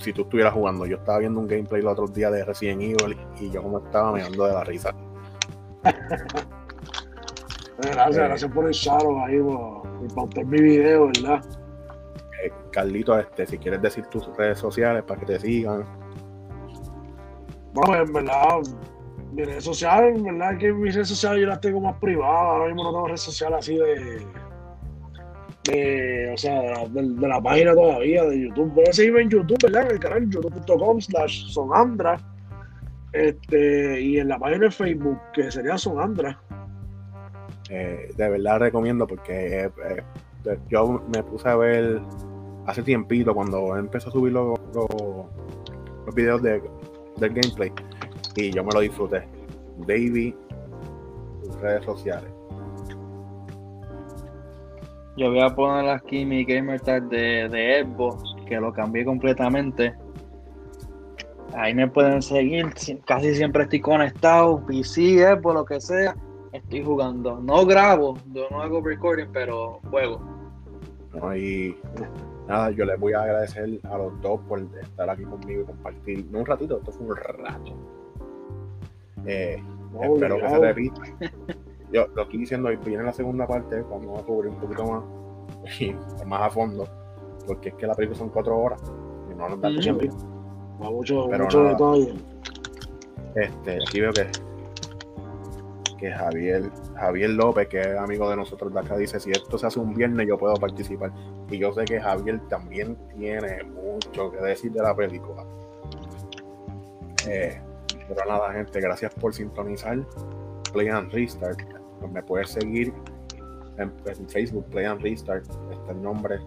si 0.00 0.12
tú 0.12 0.22
estuvieras 0.22 0.52
jugando. 0.54 0.86
Yo 0.86 0.96
estaba 0.96 1.18
viendo 1.18 1.40
un 1.40 1.46
gameplay 1.46 1.82
los 1.82 1.92
otros 1.92 2.12
días 2.12 2.32
de 2.32 2.44
Resident 2.44 2.82
Evil 2.82 3.16
y 3.40 3.50
yo 3.50 3.62
como 3.62 3.78
estaba 3.78 4.12
mirando 4.12 4.44
de 4.46 4.52
la 4.52 4.64
risa. 4.64 4.94
Gracias, 7.82 8.16
Eh. 8.16 8.28
gracias 8.28 8.52
por 8.52 8.66
el 8.66 8.72
shadow 8.72 9.24
ahí, 9.24 9.38
por, 9.40 9.82
por 9.82 10.14
pautar 10.14 10.44
mi 10.44 10.60
video, 10.60 11.06
¿verdad? 11.06 11.42
Eh, 12.44 12.52
Carlito, 12.72 13.18
este, 13.18 13.46
si 13.46 13.58
quieres 13.58 13.80
decir 13.80 14.04
tus 14.06 14.26
redes 14.36 14.58
sociales 14.58 15.02
para 15.04 15.20
que 15.20 15.26
te 15.26 15.40
sigan. 15.40 15.84
Bueno, 17.72 18.02
en 18.02 18.12
verdad, 18.12 18.58
mis 19.32 19.46
redes 19.46 19.64
sociales, 19.64 20.16
en 20.16 20.24
verdad 20.24 20.58
que 20.58 20.72
mis 20.72 20.94
redes 20.94 21.08
sociales 21.08 21.40
yo 21.40 21.46
las 21.48 21.60
tengo 21.60 21.80
más 21.80 21.96
privadas. 21.98 22.40
Ahora 22.40 22.66
mismo 22.66 22.82
no 22.84 22.90
tengo 22.92 23.06
redes 23.06 23.20
sociales 23.22 23.58
así 23.60 23.76
de. 23.76 24.26
De 25.64 26.30
o 26.32 26.36
sea, 26.36 26.86
de, 26.88 27.02
la- 27.02 27.40
página 27.40 27.74
todavía, 27.74 28.24
de 28.24 28.40
YouTube. 28.48 28.74
Pueden 28.74 28.92
seguirme 28.92 29.22
en 29.22 29.30
YouTube, 29.30 29.58
¿verdad? 29.62 29.86
En 29.86 29.90
el 29.92 29.98
canal 30.00 30.30
youtube.com 30.30 31.00
slash 31.00 31.46
sonandra. 31.48 32.18
Este, 33.12 34.00
y 34.00 34.18
en 34.18 34.28
la 34.28 34.38
página 34.38 34.66
de 34.66 34.70
Facebook, 34.70 35.18
que 35.34 35.50
sería 35.50 35.76
Sonandra. 35.76 36.40
Eh, 37.68 38.12
de 38.16 38.28
verdad 38.28 38.60
recomiendo 38.60 39.06
porque 39.06 39.64
eh, 39.64 39.70
eh, 40.46 40.58
yo 40.68 41.02
me 41.14 41.22
puse 41.22 41.48
a 41.48 41.56
ver 41.56 42.00
hace 42.66 42.82
tiempito 42.82 43.34
cuando 43.34 43.76
empezó 43.76 44.08
a 44.08 44.12
subir 44.12 44.32
los, 44.32 44.58
los, 44.74 44.88
los 46.06 46.14
videos 46.14 46.42
de, 46.42 46.60
del 47.18 47.32
gameplay 47.32 47.72
y 48.36 48.50
yo 48.50 48.64
me 48.64 48.72
lo 48.72 48.80
disfruté. 48.80 49.24
Davey, 49.86 50.34
sus 51.44 51.60
redes 51.60 51.84
sociales. 51.84 52.30
Yo 55.16 55.28
voy 55.30 55.40
a 55.40 55.50
poner 55.54 55.88
aquí 55.90 56.24
mi 56.24 56.44
gamer 56.44 56.80
tag 56.80 57.08
de, 57.08 57.48
de 57.48 57.84
Xbox, 57.84 58.34
que 58.46 58.56
lo 58.60 58.72
cambié 58.72 59.04
completamente. 59.04 59.94
Ahí 61.54 61.74
me 61.74 61.88
pueden 61.88 62.22
seguir, 62.22 62.72
si- 62.76 62.96
casi 62.98 63.34
siempre 63.34 63.64
estoy 63.64 63.80
conectado, 63.80 64.64
PC, 64.66 65.18
Xbox, 65.36 65.54
lo 65.54 65.64
que 65.64 65.80
sea. 65.80 66.14
Estoy 66.52 66.82
jugando. 66.84 67.40
No 67.40 67.64
grabo, 67.66 68.16
yo 68.32 68.48
no 68.50 68.62
hago 68.62 68.80
recording, 68.80 69.26
pero 69.32 69.80
juego. 69.90 70.20
¿no? 71.14 71.36
Y 71.36 71.76
nada, 72.48 72.70
yo 72.70 72.84
les 72.84 72.98
voy 72.98 73.12
a 73.12 73.22
agradecer 73.22 73.80
a 73.84 73.98
los 73.98 74.20
dos 74.20 74.40
por 74.48 74.60
estar 74.80 75.10
aquí 75.10 75.24
conmigo 75.24 75.62
y 75.62 75.64
compartir, 75.64 76.26
no 76.30 76.38
un 76.40 76.46
ratito, 76.46 76.78
esto 76.78 76.92
fue 76.92 77.06
un 77.06 77.16
rato. 77.16 77.74
Eh, 79.26 79.62
espero 80.02 80.38
que 80.38 80.48
se 80.48 80.58
repita. 80.58 81.02
Yo 81.92 82.06
lo 82.14 82.22
estoy 82.22 82.38
diciendo, 82.38 82.68
hoy 82.68 82.76
viene 82.76 83.02
la 83.02 83.12
segunda 83.12 83.46
parte, 83.46 83.82
vamos 83.82 84.20
a 84.20 84.22
cubrir 84.24 84.52
un 84.52 84.58
poquito 84.58 84.84
más 84.84 85.02
y 85.80 85.94
más 86.26 86.42
a 86.42 86.50
fondo, 86.50 86.86
porque 87.46 87.70
es 87.70 87.74
que 87.74 87.86
la 87.86 87.94
película 87.94 88.18
son 88.18 88.28
cuatro 88.28 88.56
horas 88.58 88.80
y 89.30 89.34
no 89.34 89.48
nos 89.48 89.60
da 89.60 89.70
tiempo. 89.70 90.04
Va 90.82 90.90
mucho, 90.90 91.26
Pero 91.28 91.44
mucho 91.44 91.62
nada. 91.62 91.72
detalle. 91.72 92.14
Este, 93.34 93.78
aquí 93.86 94.00
veo 94.00 94.12
que, 94.12 94.26
que 95.98 96.10
Javier, 96.10 96.70
Javier 96.96 97.30
López, 97.30 97.68
que 97.68 97.80
es 97.80 97.98
amigo 97.98 98.30
de 98.30 98.36
nosotros 98.36 98.72
de 98.72 98.80
acá, 98.80 98.96
dice, 98.96 99.20
si 99.20 99.30
esto 99.30 99.58
se 99.58 99.66
hace 99.66 99.78
un 99.78 99.94
viernes 99.94 100.26
yo 100.26 100.38
puedo 100.38 100.54
participar. 100.54 101.12
Y 101.50 101.58
yo 101.58 101.72
sé 101.72 101.84
que 101.84 102.00
Javier 102.00 102.40
también 102.48 102.96
tiene 103.16 103.62
mucho 103.64 104.30
que 104.30 104.38
decir 104.38 104.72
de 104.72 104.82
la 104.82 104.94
película. 104.94 105.44
Eh, 107.28 107.60
pero 108.08 108.24
nada, 108.26 108.52
gente, 108.52 108.80
gracias 108.80 109.14
por 109.14 109.34
sintonizar. 109.34 109.98
Play 110.72 110.88
and 110.88 111.12
Restart. 111.12 111.79
Me 112.08 112.22
puedes 112.22 112.50
seguir 112.50 112.92
en, 113.78 113.92
en 114.06 114.28
Facebook, 114.28 114.64
Play 114.66 114.84
and 114.84 115.02
Restart. 115.02 115.44
Está 115.44 115.92
el 115.92 116.02
nombre. 116.02 116.38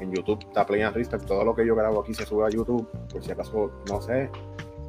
En 0.00 0.12
YouTube 0.12 0.40
está 0.40 0.66
Play 0.66 0.82
and 0.82 0.96
Restart. 0.96 1.24
Todo 1.26 1.44
lo 1.44 1.54
que 1.54 1.66
yo 1.66 1.74
grabo 1.74 2.00
aquí 2.00 2.14
se 2.14 2.24
sube 2.24 2.46
a 2.46 2.50
YouTube. 2.50 2.86
Por 3.12 3.22
si 3.22 3.30
acaso, 3.30 3.70
no 3.88 4.00
sé, 4.00 4.30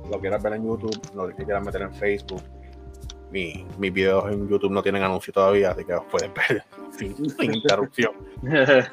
lo 0.09 0.19
quieras 0.19 0.43
ver 0.43 0.53
en 0.53 0.65
YouTube, 0.65 0.99
lo 1.15 1.27
que 1.29 1.43
quieras 1.43 1.63
meter 1.65 1.81
en 1.81 1.93
Facebook. 1.93 2.41
Mi, 3.31 3.65
mis 3.77 3.93
videos 3.93 4.31
en 4.31 4.47
YouTube 4.49 4.71
no 4.71 4.83
tienen 4.83 5.03
anuncio 5.03 5.31
todavía, 5.31 5.71
así 5.71 5.85
que 5.85 5.93
los 5.93 6.03
puedes 6.05 6.29
ver 6.33 6.63
sin, 6.91 7.15
sin 7.29 7.53
interrupción. 7.53 8.13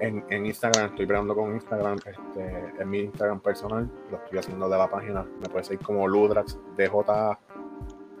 En, 0.00 0.24
en 0.30 0.46
Instagram 0.46 0.86
estoy 0.86 1.06
peleando 1.06 1.32
con 1.32 1.54
Instagram, 1.54 1.96
este, 2.04 2.72
en 2.80 2.90
mi 2.90 3.00
Instagram 3.00 3.38
personal, 3.38 3.88
lo 4.10 4.16
estoy 4.16 4.40
haciendo 4.40 4.68
de 4.68 4.76
la 4.76 4.90
página. 4.90 5.24
Me 5.40 5.48
puedes 5.48 5.68
seguir 5.68 5.86
como 5.86 6.08
Ludrax 6.08 6.58
DJ. 6.76 6.90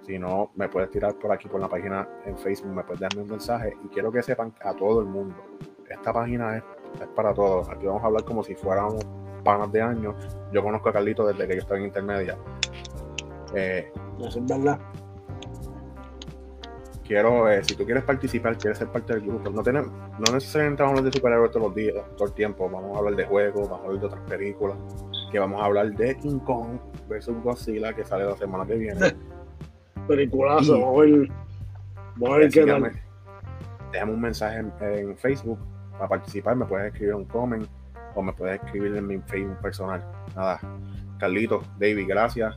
Si 0.02 0.18
no, 0.18 0.50
me 0.56 0.68
puedes 0.68 0.90
tirar 0.90 1.14
por 1.14 1.32
aquí 1.32 1.48
por 1.48 1.60
la 1.60 1.68
página 1.68 2.08
en 2.26 2.36
Facebook, 2.36 2.72
me 2.72 2.82
puedes 2.82 3.00
darme 3.00 3.22
un 3.22 3.28
mensaje. 3.28 3.76
Y 3.84 3.88
quiero 3.88 4.10
que 4.10 4.22
sepan 4.22 4.52
a 4.62 4.74
todo 4.74 5.00
el 5.00 5.06
mundo, 5.06 5.36
esta 5.88 6.12
página 6.12 6.56
es, 6.56 6.64
es 7.00 7.08
para 7.08 7.32
todos. 7.32 7.68
Aquí 7.68 7.86
vamos 7.86 8.02
a 8.02 8.06
hablar 8.06 8.24
como 8.24 8.42
si 8.42 8.54
fuéramos 8.54 9.04
panas 9.44 9.70
de 9.72 9.82
años. 9.82 10.14
Yo 10.52 10.62
conozco 10.62 10.88
a 10.88 10.92
Carlito 10.92 11.26
desde 11.26 11.46
que 11.46 11.54
yo 11.54 11.60
estaba 11.60 11.78
en 11.78 11.86
intermedia. 11.86 12.36
Eh, 13.54 13.92
Eso 14.18 14.38
es 14.38 14.46
verdad. 14.46 14.78
quiero, 17.04 17.48
eh, 17.50 17.62
si 17.62 17.74
tú 17.76 17.84
quieres 17.84 18.04
participar, 18.04 18.56
quieres 18.56 18.78
ser 18.78 18.88
parte 18.88 19.12
del 19.12 19.22
grupo, 19.22 19.50
no, 19.50 19.62
tenemos, 19.62 19.90
no 19.90 20.32
necesariamente 20.32 20.82
vamos 20.82 20.96
a 20.96 20.98
hablar 20.98 21.12
de 21.12 21.18
superhéroes 21.18 21.50
todos 21.50 21.66
los 21.66 21.74
días, 21.74 21.96
todo 22.16 22.28
el 22.28 22.34
tiempo, 22.34 22.70
vamos 22.70 22.96
a 22.96 22.98
hablar 22.98 23.16
de 23.16 23.24
juegos, 23.26 23.68
vamos 23.68 23.80
a 23.80 23.84
hablar 23.84 24.00
de 24.00 24.06
otras 24.06 24.22
películas, 24.22 24.78
que 25.30 25.38
vamos 25.38 25.60
a 25.60 25.64
hablar 25.66 25.90
de 25.92 26.16
King 26.16 26.38
Kong 26.38 26.78
versus 27.08 27.36
Godzilla, 27.42 27.92
que 27.92 28.04
sale 28.04 28.24
la 28.24 28.36
semana 28.36 28.64
que 28.64 28.76
viene. 28.76 29.00
Peliculazo, 30.06 30.80
vamos 30.80 30.98
a 30.98 31.00
ver. 31.02 31.28
Vamos 32.16 32.34
a 32.34 32.38
ver 32.38 32.50
qué 32.50 32.60
Síganme. 32.62 32.90
tal. 32.90 33.00
Déjame 33.92 34.12
un 34.12 34.20
mensaje 34.20 34.58
en, 34.58 34.72
en 34.80 35.16
Facebook 35.16 35.58
para 35.92 36.08
participar, 36.08 36.56
me 36.56 36.64
puedes 36.64 36.86
escribir 36.92 37.14
un 37.14 37.24
comment 37.26 37.66
o 38.14 38.22
me 38.22 38.32
puedes 38.32 38.62
escribir 38.62 38.96
en 38.96 39.06
mi 39.06 39.18
Facebook 39.18 39.58
personal. 39.60 40.02
Nada, 40.34 40.60
Carlito, 41.18 41.62
David, 41.78 42.06
gracias. 42.08 42.56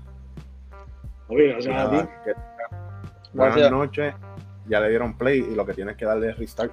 Oye, 1.27 1.49
gracias 1.53 1.75
a 1.75 1.89
ti. 1.91 1.97
que- 2.23 2.33
buenas 3.33 3.55
Gracias. 3.55 3.71
noches. 3.71 4.13
Ya 4.67 4.79
le 4.79 4.89
dieron 4.89 5.17
play 5.17 5.39
y 5.51 5.55
lo 5.55 5.65
que 5.65 5.73
tienes 5.73 5.95
que 5.97 6.05
darle 6.05 6.29
es 6.31 6.37
restart 6.39 6.71